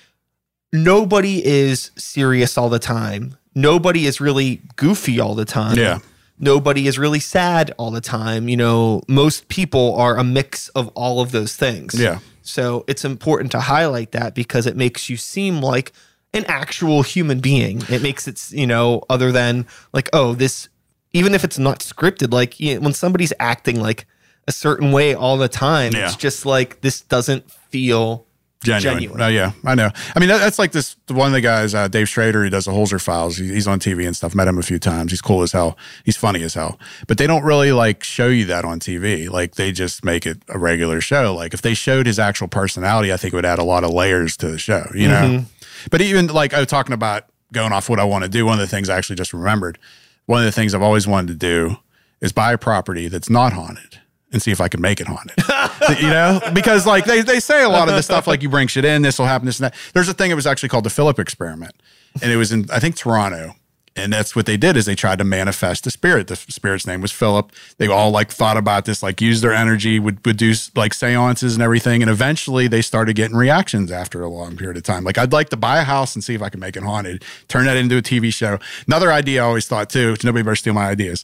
nobody 0.73 1.45
is 1.45 1.91
serious 1.97 2.57
all 2.57 2.69
the 2.69 2.79
time. 2.79 3.37
Nobody 3.55 4.07
is 4.07 4.21
really 4.21 4.61
goofy 4.77 5.19
all 5.21 5.35
the 5.35 5.45
time. 5.45 5.77
yeah 5.77 5.99
Nobody 6.45 6.87
is 6.87 6.99
really 6.99 7.21
sad 7.21 7.73
all 7.79 7.91
the 7.91 8.01
time. 8.19 8.49
You 8.49 8.57
know, 8.57 9.01
most 9.09 9.49
people 9.49 9.95
are 9.97 10.17
a 10.19 10.25
mix 10.25 10.69
of 10.71 10.89
all 10.95 11.21
of 11.21 11.31
those 11.33 11.57
things. 11.57 11.95
yeah 11.99 12.19
So 12.43 12.85
it's 12.87 13.05
important 13.05 13.51
to 13.53 13.61
highlight 13.61 14.11
that 14.13 14.35
because 14.35 14.67
it 14.71 14.77
makes 14.77 15.09
you 15.11 15.17
seem 15.17 15.61
like 15.61 15.93
an 16.33 16.45
actual 16.47 17.03
human 17.03 17.41
being. 17.41 17.83
It 17.89 18.03
makes 18.03 18.27
it, 18.29 18.51
you 18.53 18.67
know, 18.67 19.03
other 19.09 19.31
than 19.33 19.67
like, 19.93 20.09
oh, 20.13 20.35
this, 20.35 20.69
even 21.13 21.33
if 21.35 21.45
it's 21.45 21.59
not 21.59 21.79
scripted, 21.81 22.33
like 22.33 22.61
you 22.61 22.75
know, 22.75 22.81
when 22.81 22.93
somebody's 22.93 23.33
acting 23.39 23.81
like 23.81 24.07
a 24.47 24.53
certain 24.53 24.93
way 24.93 25.15
all 25.15 25.37
the 25.39 25.49
time, 25.49 25.93
Yeah. 25.93 26.05
it's 26.07 26.17
just 26.17 26.45
like 26.45 26.81
this 26.83 27.01
doesn't 27.01 27.51
feel 27.71 28.27
Genuine. 28.65 28.99
Genuine. 28.99 29.21
Oh 29.21 29.29
yeah, 29.29 29.53
I 29.65 29.75
know. 29.75 29.91
I 30.15 30.21
mean, 30.21 30.29
that, 30.29 30.39
that's 30.39 30.59
like 30.59 30.73
this. 30.73 30.97
One 31.09 31.29
of 31.29 31.33
the 31.33 31.41
guys, 31.41 31.75
uh, 31.75 31.89
Dave 31.89 32.09
Schrader, 32.09 32.43
he 32.43 32.51
does 32.51 32.65
the 32.65 32.73
Holzer 32.73 33.01
Files. 33.01 33.37
He, 33.37 33.49
he's 33.49 33.69
on 33.69 33.79
TV 33.79 34.07
and 34.07 34.17
stuff. 34.17 34.35
Met 34.35 34.49
him 34.49 34.59
a 34.59 34.63
few 34.63 34.79
times. 34.79 35.13
He's 35.13 35.21
cool 35.21 35.43
as 35.43 35.53
hell. 35.53 35.77
He's 36.05 36.17
funny 36.17 36.43
as 36.43 36.55
hell. 36.55 36.79
But 37.07 37.19
they 37.19 37.27
don't 37.27 37.45
really 37.45 37.73
like 37.73 38.03
show 38.03 38.29
you 38.29 38.45
that 38.47 38.65
on 38.65 38.81
TV. 38.81 39.29
Like 39.29 39.55
they 39.55 39.71
just 39.71 40.05
make 40.05 40.27
it 40.27 40.39
a 40.49 40.59
regular 40.59 41.01
show. 41.01 41.35
Like 41.35 41.55
if 41.55 41.63
they 41.63 41.75
showed 41.75 42.07
his 42.07 42.19
actual 42.19 42.49
personality, 42.49 43.13
I 43.13 43.17
think 43.17 43.35
it 43.35 43.37
would 43.37 43.47
add 43.47 43.59
a 43.59 43.65
lot 43.65 43.85
of 43.85 43.91
layers 43.91 44.37
to 44.39 44.51
the 44.51 44.59
show. 44.59 44.87
You 44.95 45.09
know. 45.09 45.45
But 45.91 46.01
even 46.01 46.29
like 46.29 46.55
I 46.55 46.59
was 46.61 46.69
talking 46.69 46.95
about 46.95 47.27
going 47.53 47.73
off 47.73 47.89
what 47.89 48.01
I 48.01 48.05
want 48.05 48.25
to 48.25 48.31
do. 48.31 48.45
One 48.45 48.55
of 48.55 48.61
the 48.61 48.67
things 48.67 48.89
I 48.89 48.97
actually 48.99 49.17
just 49.17 49.33
remembered. 49.33 49.79
One 50.27 50.41
of 50.41 50.47
the 50.47 50.53
things 50.53 50.75
I've 50.75 50.83
always 50.83 51.07
wanted 51.07 51.29
to 51.29 51.35
do 51.35 51.77
is 52.21 52.33
buy 52.33 52.53
a 52.53 52.59
property 52.59 53.09
that's 53.09 53.29
not 53.29 53.53
haunted 53.53 54.01
and 54.35 54.43
see 54.43 54.51
if 54.51 54.61
I 54.61 54.69
can 54.69 54.83
make 54.83 55.01
it 55.01 55.07
haunted. 55.07 55.39
you 56.03 56.09
know, 56.09 56.41
because 56.53 56.87
like 56.87 57.07
they, 57.07 57.23
they 57.23 57.41
say 57.41 57.63
a 57.63 57.69
lot 57.69 57.89
of 57.89 57.95
the 57.95 58.03
stuff 58.03 58.27
like 58.27 58.43
you 58.43 58.51
bring 58.51 58.67
shit 58.69 58.85
in, 58.85 59.01
this 59.01 59.19
will 59.19 59.27
happen, 59.27 59.47
this 59.47 59.61
and 59.61 59.67
that. 59.67 59.75
There's 59.95 60.09
a 60.09 60.15
thing 60.15 60.29
that 60.31 60.37
was 60.37 60.47
actually 60.47 60.69
called 60.69 60.85
the 60.85 60.91
Philip 60.91 61.19
experiment, 61.19 61.75
and 62.21 62.31
it 62.31 62.37
was 62.37 62.53
in 62.53 62.67
I 62.71 62.81
think 62.81 62.97
Toronto. 62.97 63.55
And 63.97 64.13
that's 64.13 64.35
what 64.35 64.47
they 64.47 64.57
did 64.57 64.77
is 64.77 64.87
they 64.87 64.97
tried 64.97 65.19
to 65.19 65.25
manifest 65.25 65.85
the 65.85 65.91
spirit. 65.93 66.27
The 66.27 66.35
spirit's 66.35 66.85
name 66.85 67.01
was 67.01 67.13
Philip. 67.13 67.53
They 67.79 67.87
all 67.87 68.11
like 68.11 68.29
thought 68.29 68.57
about 68.57 68.87
this, 68.87 69.05
like 69.05 69.21
use 69.21 69.41
their 69.41 69.55
energy, 69.55 70.01
would, 70.01 70.27
would 70.27 70.37
do 70.37 70.53
like 70.75 70.93
seances 70.93 71.55
and 71.55 71.63
everything. 71.63 72.03
And 72.03 72.11
eventually 72.11 72.67
they 72.67 72.83
started 72.83 73.15
getting 73.15 73.37
reactions 73.37 73.93
after 73.93 74.25
a 74.25 74.29
long 74.29 74.57
period 74.57 74.77
of 74.77 74.83
time. 74.83 75.05
Like 75.05 75.17
I'd 75.17 75.33
like 75.33 75.51
to 75.51 75.57
buy 75.57 75.79
a 75.79 75.85
house 75.85 76.17
and 76.17 76.25
see 76.25 76.35
if 76.35 76.43
I 76.43 76.49
can 76.49 76.59
make 76.59 76.77
it 76.77 76.83
haunted, 76.83 77.25
turn 77.47 77.67
that 77.67 77.77
into 77.77 77.97
a 77.97 78.03
TV 78.03 78.35
show. 78.35 78.59
Another 78.89 79.13
idea 79.13 79.45
I 79.45 79.47
always 79.47 79.69
thought 79.69 79.91
too, 79.91 80.17
nobody 80.25 80.43
better 80.43 80.57
steal 80.57 80.75
my 80.75 80.89
ideas. 80.89 81.23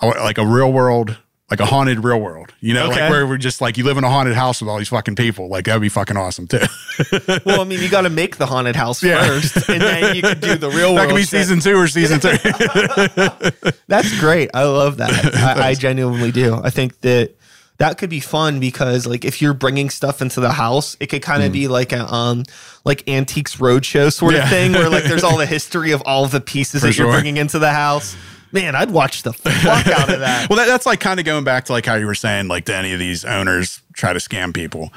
I 0.00 0.06
like 0.06 0.38
a 0.38 0.46
real 0.46 0.72
world, 0.72 1.18
like 1.50 1.60
a 1.60 1.66
haunted 1.66 2.04
real 2.04 2.20
world, 2.20 2.52
you 2.60 2.74
know, 2.74 2.90
Okay. 2.90 3.00
like 3.02 3.10
where 3.10 3.26
we're 3.26 3.38
just 3.38 3.60
like 3.62 3.78
you 3.78 3.84
live 3.84 3.96
in 3.96 4.04
a 4.04 4.10
haunted 4.10 4.34
house 4.34 4.60
with 4.60 4.68
all 4.68 4.76
these 4.76 4.88
fucking 4.90 5.16
people. 5.16 5.48
Like 5.48 5.64
that'd 5.64 5.80
be 5.80 5.88
fucking 5.88 6.16
awesome 6.16 6.46
too. 6.46 6.60
well, 7.46 7.62
I 7.62 7.64
mean, 7.64 7.80
you 7.80 7.88
got 7.88 8.02
to 8.02 8.10
make 8.10 8.36
the 8.36 8.44
haunted 8.46 8.76
house 8.76 9.02
Yeah. 9.02 9.26
first, 9.26 9.68
and 9.68 9.80
then 9.80 10.14
you 10.14 10.20
can 10.22 10.38
do 10.40 10.56
the 10.56 10.68
real 10.68 10.94
that 10.94 11.00
world. 11.00 11.08
could 11.10 11.16
be 11.16 11.22
shit. 11.22 11.30
season 11.48 11.60
two 11.60 11.76
or 11.76 11.88
season 11.88 12.20
three. 12.20 12.36
That's 13.88 14.18
great. 14.20 14.50
I 14.54 14.64
love 14.64 14.98
that. 14.98 15.34
I, 15.34 15.68
I 15.68 15.74
genuinely 15.74 16.32
do. 16.32 16.54
I 16.62 16.70
think 16.70 17.00
that 17.00 17.34
that 17.78 17.96
could 17.96 18.10
be 18.10 18.20
fun 18.20 18.58
because, 18.60 19.06
like, 19.06 19.24
if 19.24 19.40
you're 19.40 19.54
bringing 19.54 19.88
stuff 19.88 20.20
into 20.20 20.40
the 20.40 20.50
house, 20.50 20.96
it 21.00 21.06
could 21.06 21.22
kind 21.22 21.42
of 21.44 21.52
be 21.52 21.68
like 21.68 21.92
a 21.92 22.12
um, 22.12 22.44
like 22.84 23.08
antiques 23.08 23.56
roadshow 23.56 24.12
sort. 24.12 24.34
Yeah. 24.34 24.42
of 24.44 24.48
thing, 24.50 24.72
where 24.72 24.90
like 24.90 25.04
there's 25.04 25.24
all 25.24 25.36
the 25.38 25.46
history 25.46 25.92
of 25.92 26.02
all 26.02 26.26
the 26.26 26.40
pieces 26.40 26.82
that 26.82 26.92
sure. 26.92 27.06
you're 27.06 27.14
bringing 27.14 27.36
into 27.36 27.58
the 27.58 27.72
house. 27.72 28.16
Man, 28.52 28.74
I'd 28.74 28.90
watch 28.90 29.22
the 29.22 29.32
fuck 29.34 29.86
out 29.86 30.12
of 30.12 30.20
that. 30.20 30.48
Well, 30.48 30.56
that, 30.56 30.66
that's 30.66 30.86
like 30.86 31.00
kind 31.00 31.20
of 31.20 31.26
going 31.26 31.44
back 31.44 31.66
to 31.66 31.72
like 31.72 31.86
how 31.86 31.94
you 31.96 32.06
were 32.06 32.14
saying, 32.14 32.48
like, 32.48 32.64
do 32.64 32.72
any 32.72 32.92
of 32.92 32.98
these 32.98 33.24
owners 33.24 33.82
try 33.94 34.12
to 34.12 34.18
scam 34.18 34.54
people? 34.54 34.90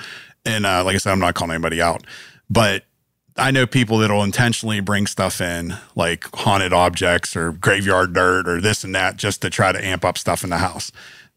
and 0.45 0.65
uh, 0.65 0.83
like 0.83 0.95
I 0.95 0.97
said, 0.97 1.11
I'm 1.11 1.19
not 1.19 1.35
calling 1.35 1.53
anybody 1.53 1.81
out, 1.81 2.03
but 2.49 2.83
I 3.37 3.51
know 3.51 3.65
people 3.65 3.99
that'll 3.99 4.23
intentionally 4.23 4.79
bring 4.79 5.07
stuff 5.07 5.39
in, 5.39 5.75
like 5.95 6.25
haunted 6.35 6.73
objects 6.73 7.35
or 7.35 7.51
graveyard 7.51 8.13
dirt 8.13 8.47
or 8.47 8.59
this 8.59 8.83
and 8.83 8.93
that, 8.95 9.17
just 9.17 9.41
to 9.43 9.49
try 9.49 9.71
to 9.71 9.83
amp 9.83 10.03
up 10.03 10.17
stuff 10.17 10.43
in 10.43 10.49
the 10.49 10.57
house. 10.57 10.91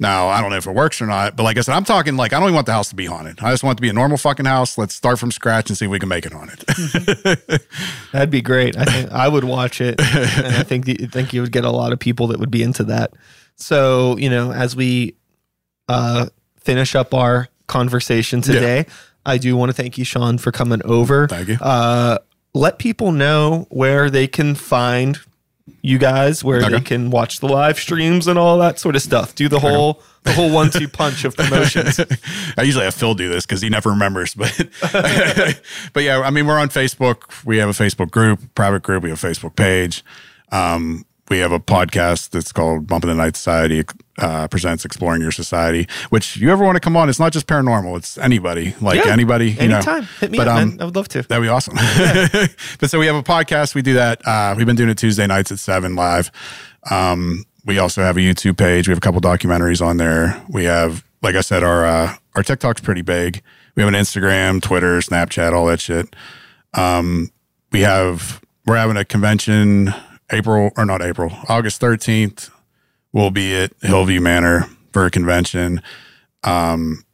Now, 0.05 0.29
I 0.29 0.43
don't 0.43 0.51
know 0.51 0.57
if 0.57 0.67
it 0.67 0.75
works 0.75 1.01
or 1.01 1.07
not, 1.07 1.35
but 1.35 1.45
like 1.45 1.57
I 1.57 1.63
said, 1.63 1.75
I'm 1.75 1.85
talking 1.85 2.17
like 2.17 2.35
I 2.35 2.39
don't 2.39 2.49
even 2.49 2.55
want 2.55 2.67
the 2.67 2.73
house 2.73 2.91
to 2.91 2.95
be 2.95 3.07
haunted. 3.07 3.41
I 3.41 3.51
just 3.53 3.65
want 3.65 3.77
it 3.77 3.79
to 3.79 3.83
be 3.83 3.89
a 3.89 3.95
normal 3.95 4.19
fucking 4.19 4.45
house. 4.45 4.77
Let's 4.77 4.95
start 4.95 5.19
from 5.19 5.33
scratch 5.33 5.71
and 5.71 5.79
see 5.79 5.87
if 5.87 5.91
we 5.91 5.99
can 5.99 6.11
make 6.11 6.27
it 6.27 6.33
haunted. 6.33 6.61
That'd 8.13 8.29
be 8.29 8.43
great. 8.43 8.77
I 8.77 8.85
think 8.85 9.11
I 9.11 9.29
would 9.29 9.45
watch 9.45 9.81
it, 9.81 9.99
and 9.99 10.57
I 10.57 10.63
think 10.63 10.89
I 10.89 11.07
think 11.07 11.33
you 11.33 11.41
would 11.41 11.53
get 11.53 11.65
a 11.65 11.71
lot 11.71 11.93
of 11.93 11.99
people 11.99 12.27
that 12.29 12.39
would 12.39 12.51
be 12.51 12.63
into 12.63 12.85
that. 12.85 13.15
So 13.57 14.19
you 14.19 14.29
know, 14.29 14.53
as 14.53 14.77
we 14.77 15.15
uh, 15.89 16.27
finish 16.61 16.95
up 16.95 17.15
our 17.15 17.49
conversation 17.67 18.43
today, 18.43 18.85
I 19.25 19.39
do 19.39 19.57
want 19.57 19.71
to 19.71 19.75
thank 19.75 19.97
you, 19.97 20.05
Sean, 20.05 20.37
for 20.37 20.53
coming 20.53 20.83
over. 20.85 21.29
Thank 21.29 21.49
you. 21.49 21.57
Uh, 21.61 22.19
let 22.53 22.79
people 22.79 23.11
know 23.11 23.67
where 23.71 24.11
they 24.11 24.27
can 24.27 24.55
find 24.55 25.19
you 25.81 25.99
guys, 25.99 26.45
where 26.45 26.69
they 26.69 26.81
can 26.81 27.11
watch 27.11 27.41
the 27.41 27.49
live 27.49 27.79
streams 27.79 28.27
and 28.27 28.39
all 28.39 28.59
that 28.59 28.79
sort 28.79 28.97
of 28.97 29.03
stuff. 29.03 29.35
Do 29.35 29.49
the 29.49 29.61
whole 29.61 30.03
the 30.23 30.33
whole 30.33 30.51
one 30.51 30.71
two 30.71 30.89
punch 30.89 31.25
of 31.25 31.37
promotions. 31.39 31.99
I 32.57 32.63
usually 32.63 32.85
have 32.85 32.95
Phil 32.95 33.15
do 33.15 33.29
this 33.29 33.47
because 33.47 33.63
he 33.63 33.71
never 33.71 33.91
remembers. 33.91 34.35
But 34.35 34.69
but 35.93 36.03
yeah, 36.03 36.21
I 36.21 36.31
mean, 36.31 36.47
we're 36.47 36.59
on 36.59 36.69
Facebook. 36.69 37.45
We 37.45 37.59
have 37.59 37.69
a 37.69 37.73
Facebook 37.73 38.11
group, 38.11 38.41
private 38.55 38.83
group. 38.83 39.03
We 39.03 39.11
have 39.11 39.23
a 39.23 39.27
Facebook 39.27 39.57
page. 39.57 40.05
Um, 40.53 41.07
we 41.31 41.39
have 41.39 41.53
a 41.53 41.59
podcast 41.61 42.31
that's 42.31 42.53
called 42.53 42.87
Bump 42.87 43.05
in 43.05 43.09
the 43.09 43.15
Night 43.15 43.35
Society 43.37 43.83
uh, 44.19 44.47
presents 44.49 44.85
Exploring 44.85 45.23
Your 45.23 45.33
Society. 45.33 45.89
Which 46.11 46.37
you 46.37 46.51
ever 46.53 46.65
want 46.65 46.77
to 46.77 46.81
come 46.81 46.97
on? 46.97 47.09
It's 47.09 47.19
not 47.19 47.33
just 47.33 47.47
paranormal. 47.47 47.97
It's 47.97 48.19
anybody, 48.19 48.75
like 48.81 49.03
Yeah. 49.05 49.11
anybody. 49.13 49.53
You 49.53 49.61
Anytime, 49.61 50.03
know. 50.03 50.09
hit 50.21 50.31
me 50.31 50.39
But, 50.39 50.49
up, 50.49 50.57
um, 50.59 50.69
man. 50.71 50.81
I 50.81 50.85
would 50.85 50.97
love 50.97 51.09
to. 51.09 51.23
That'd 51.23 51.43
be 51.43 51.49
awesome. 51.49 51.75
but 52.79 52.91
so 52.91 52.99
we 52.99 53.07
have 53.07 53.17
a 53.17 53.23
podcast. 53.23 53.75
We 53.75 53.83
do 53.83 53.95
that. 53.95 54.27
Uh, 54.27 54.55
we've 54.57 54.67
been 54.67 54.77
doing 54.77 54.91
it 54.91 54.99
Tuesday 54.99 55.27
nights 55.27 55.51
at 55.51 55.59
seven 55.59 55.95
live. 55.97 56.31
Um, 56.91 57.45
we 57.65 57.79
also 57.79 58.03
have 58.03 58.17
a 58.19 58.21
YouTube 58.21 58.59
page. 58.59 58.87
We 58.87 58.93
have 58.93 58.99
a 58.99 59.01
couple 59.01 59.21
documentaries 59.23 59.85
on 59.85 59.97
there. 59.97 60.41
We 60.51 60.65
have, 60.65 61.03
like 61.23 61.35
I 61.35 61.41
said, 61.41 61.63
our 61.65 61.87
uh, 61.87 62.15
our 62.37 62.43
TikTok's 62.43 62.83
pretty 62.83 63.03
big. 63.03 63.43
We 63.75 63.83
have 63.83 63.93
an 63.93 63.99
Instagram, 63.99 64.61
Twitter, 64.61 64.99
Snapchat, 64.99 65.53
all 65.55 65.67
that 65.67 65.81
shit. 65.81 66.15
Um, 66.75 67.31
we 67.73 67.81
have 67.81 68.43
we're 68.67 68.77
having 68.77 68.99
a 68.99 69.05
convention 69.05 69.95
April 70.35 70.71
or 70.77 70.85
not 70.85 71.03
April, 71.03 71.33
August 71.49 71.81
thirteenth. 71.81 72.51
We'll 73.13 73.31
be 73.31 73.55
at 73.55 73.73
Hillview 73.81 74.21
Manor 74.21 74.69
for 74.93 75.07
a 75.07 75.11
convention. 75.11 75.81
Um, 76.43 77.05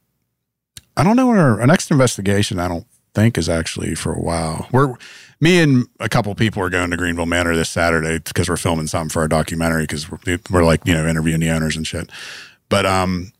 I 0.97 1.05
don't 1.05 1.16
know 1.16 1.29
when 1.29 1.39
our, 1.39 1.61
our 1.61 1.66
next 1.66 1.91
investigation. 1.91 2.59
I 2.59 2.68
don't 2.68 2.87
think 3.14 3.39
is 3.39 3.49
actually 3.49 3.95
for 3.95 4.12
a 4.12 4.21
while. 4.21 4.68
We're 4.73 4.95
me 5.41 5.61
and 5.61 5.87
a 5.99 6.09
couple 6.09 6.35
people 6.35 6.62
are 6.62 6.71
going 6.71 6.91
to 6.91 6.97
Greenville 6.97 7.27
Manor 7.27 7.57
this 7.57 7.71
Saturday 7.71 8.18
because 8.18 8.49
we're 8.49 8.57
filming 8.57 8.87
something 8.87 9.11
for 9.11 9.21
our 9.21 9.29
documentary 9.29 9.85
because 9.85 10.11
we're, 10.11 10.39
we're 10.51 10.64
like 10.64 10.87
you 10.87 10.95
know 10.95 11.07
interviewing 11.07 11.41
the 11.41 11.51
owners 11.51 11.77
and 11.77 11.87
shit. 11.87 12.11
But 12.68 12.87
um, 12.87 13.33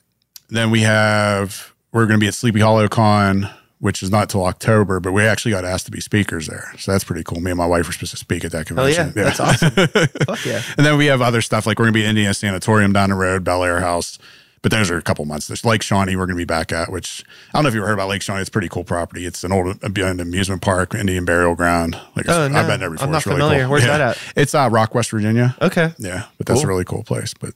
then 0.49 0.70
we 0.70 0.81
have 0.81 1.72
we're 1.93 2.07
going 2.07 2.18
to 2.18 2.22
be 2.22 2.28
at 2.28 2.35
Sleepy 2.35 2.61
Hollow 2.61 2.89
Con, 2.89 3.49
which 3.81 4.03
is 4.03 4.11
not 4.11 4.28
till 4.31 4.45
October, 4.45 5.01
but 5.01 5.12
we 5.12 5.24
actually 5.24 5.51
got 5.53 5.64
asked 5.64 5.87
to 5.87 5.91
be 5.91 6.01
speakers 6.01 6.47
there, 6.47 6.72
so 6.78 6.93
that's 6.93 7.05
pretty 7.05 7.24
cool. 7.24 7.41
Me 7.41 7.51
and 7.51 7.59
my 7.59 7.66
wife 7.66 7.87
were 7.87 7.93
supposed 7.93 8.12
to 8.12 8.16
speak 8.16 8.45
at 8.45 8.53
that 8.53 8.66
convention. 8.66 9.03
Oh 9.03 9.05
yeah, 9.07 9.12
convention. 9.12 9.72
that's 9.72 9.97
awesome. 9.97 10.07
Fuck 10.26 10.45
yeah. 10.47 10.62
And 10.76 10.87
then 10.87 10.97
we 10.99 11.07
have 11.07 11.20
other 11.22 11.41
stuff 11.41 11.66
like 11.66 11.78
we're 11.78 11.87
going 11.87 11.95
to 11.95 11.99
be 12.01 12.05
at 12.05 12.11
Indiana 12.11 12.35
Sanatorium 12.35 12.93
down 12.93 13.11
the 13.11 13.16
road, 13.16 13.43
Bellaire 13.45 13.81
House. 13.81 14.18
But 14.62 14.72
those 14.72 14.91
are 14.91 14.99
a 14.99 15.03
couple 15.03 15.24
months. 15.24 15.47
There's 15.47 15.64
Lake 15.64 15.81
Shawnee 15.81 16.16
we're 16.16 16.26
going 16.26 16.37
to 16.37 16.41
be 16.43 16.45
back 16.45 16.70
at, 16.70 16.93
which 16.93 17.24
I 17.49 17.57
don't 17.57 17.62
know 17.62 17.68
if 17.70 17.74
you 17.74 17.81
ever 17.81 17.87
heard 17.87 17.95
about 17.95 18.11
Lake 18.11 18.20
Shawnee. 18.20 18.41
It's 18.43 18.51
a 18.51 18.53
pretty 18.53 18.68
cool 18.68 18.85
property. 18.85 19.24
It's 19.24 19.43
an 19.43 19.53
old 19.53 19.83
abandoned 19.83 20.20
amusement 20.20 20.61
park, 20.61 20.95
Indian 20.95 21.24
burial 21.24 21.55
ground. 21.55 21.99
Like 22.14 22.28
Oh, 22.28 22.47
no. 22.47 22.59
I've 22.59 22.66
been 22.66 22.78
there 22.78 22.91
before. 22.91 23.07
I'm 23.07 23.11
not 23.11 23.18
it's 23.20 23.26
really 23.26 23.41
familiar. 23.41 23.62
cool. 23.62 23.70
Where's 23.70 23.85
Yeah. 23.87 23.97
that 23.97 24.18
at? 24.18 24.33
It's 24.37 24.55
uh, 24.55 24.68
Rock, 24.70 24.95
West 24.95 25.11
Virginia. 25.12 25.57
Okay. 25.62 25.95
Yeah, 25.97 26.26
but 26.37 26.47
that's 26.47 26.61
Cool. 26.61 26.66
a 26.66 26.68
really 26.68 26.85
cool 26.85 27.03
place. 27.05 27.33
But 27.33 27.55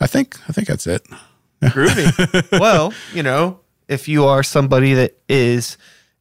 I 0.00 0.06
think 0.06 0.38
I 0.48 0.52
think 0.52 0.66
that's 0.66 0.86
it. 0.86 1.06
Groovy. 1.62 2.58
well, 2.58 2.94
you 3.12 3.22
know, 3.22 3.60
if 3.88 4.08
you 4.08 4.24
are 4.24 4.42
somebody 4.42 4.94
that 4.94 5.16
is 5.28 5.76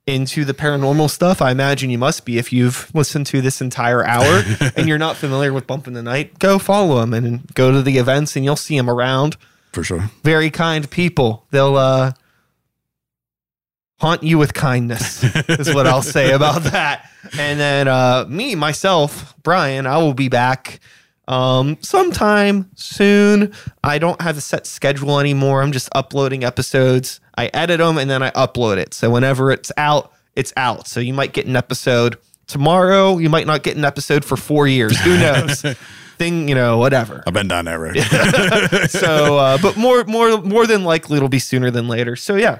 into 0.07 0.45
the 0.45 0.53
paranormal 0.53 1.09
stuff, 1.09 1.41
I 1.41 1.51
imagine 1.51 1.89
you 1.89 1.97
must 1.97 2.25
be 2.25 2.37
if 2.37 2.53
you've 2.53 2.93
listened 2.93 3.25
to 3.27 3.41
this 3.41 3.59
entire 3.61 4.05
hour 4.05 4.43
and 4.75 4.87
you're 4.87 4.99
not 4.99 5.15
familiar 5.15 5.51
with 5.51 5.65
Bump 5.65 5.87
in 5.87 5.93
the 5.93 6.03
Night, 6.03 6.37
go 6.39 6.59
follow 6.59 6.99
them 6.99 7.13
and 7.13 7.53
go 7.55 7.71
to 7.71 7.81
the 7.81 7.97
events 7.97 8.35
and 8.35 8.45
you'll 8.45 8.55
see 8.55 8.77
them 8.77 8.89
around. 8.89 9.35
For 9.73 9.83
sure. 9.83 10.09
Very 10.23 10.49
kind 10.51 10.89
people. 10.89 11.45
They'll 11.51 11.75
uh 11.75 12.13
haunt 13.99 14.23
you 14.23 14.37
with 14.37 14.53
kindness 14.53 15.23
is 15.49 15.73
what 15.73 15.87
I'll 15.87 16.01
say 16.01 16.31
about 16.33 16.63
that. 16.63 17.09
And 17.37 17.59
then 17.59 17.87
uh 17.87 18.25
me 18.29 18.53
myself, 18.55 19.33
Brian, 19.41 19.87
I 19.87 19.97
will 19.97 20.13
be 20.13 20.29
back 20.29 20.79
um 21.27 21.77
sometime 21.81 22.69
soon. 22.75 23.53
I 23.83 23.97
don't 23.97 24.21
have 24.21 24.37
a 24.37 24.41
set 24.41 24.67
schedule 24.67 25.19
anymore. 25.19 25.63
I'm 25.63 25.71
just 25.71 25.89
uploading 25.95 26.43
episodes. 26.43 27.19
I 27.37 27.47
edit 27.53 27.79
them 27.79 27.97
and 27.97 28.09
then 28.09 28.23
I 28.23 28.31
upload 28.31 28.77
it. 28.77 28.93
So 28.93 29.09
whenever 29.09 29.51
it's 29.51 29.71
out, 29.77 30.11
it's 30.35 30.53
out. 30.57 30.87
So 30.87 30.99
you 30.99 31.13
might 31.13 31.33
get 31.33 31.45
an 31.47 31.55
episode 31.55 32.17
tomorrow, 32.47 33.17
you 33.17 33.29
might 33.29 33.47
not 33.47 33.63
get 33.63 33.75
an 33.77 33.83
episode 33.85 34.23
for 34.23 34.37
4 34.37 34.67
years. 34.67 34.99
Who 35.01 35.17
knows? 35.17 35.61
Thing, 36.17 36.47
you 36.47 36.55
know, 36.55 36.77
whatever 36.77 37.23
I've 37.27 37.33
been 37.33 37.49
down 37.49 37.65
that 37.65 37.73
road. 37.77 38.89
so 38.89 39.37
uh, 39.37 39.57
but 39.61 39.75
more 39.75 40.05
more 40.05 40.41
more 40.41 40.65
than 40.65 40.85
likely 40.85 41.17
it'll 41.17 41.27
be 41.27 41.39
sooner 41.39 41.69
than 41.71 41.89
later 41.89 42.15
so 42.15 42.35
yeah 42.35 42.59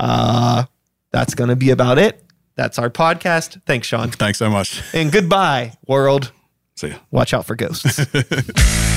uh 0.00 0.64
that's 1.12 1.32
gonna 1.34 1.54
be 1.54 1.70
about 1.70 1.98
it 1.98 2.24
that's 2.56 2.80
our 2.80 2.90
podcast 2.90 3.62
thanks 3.64 3.86
sean 3.86 4.10
Thanks 4.10 4.38
so 4.40 4.50
much. 4.50 4.82
and 4.92 5.12
goodbye 5.12 5.74
world 5.86 6.32
See 6.74 6.88
ya. 6.88 6.96
watch 7.12 7.32
out 7.32 7.46
for 7.46 7.54
ghosts 7.54 8.00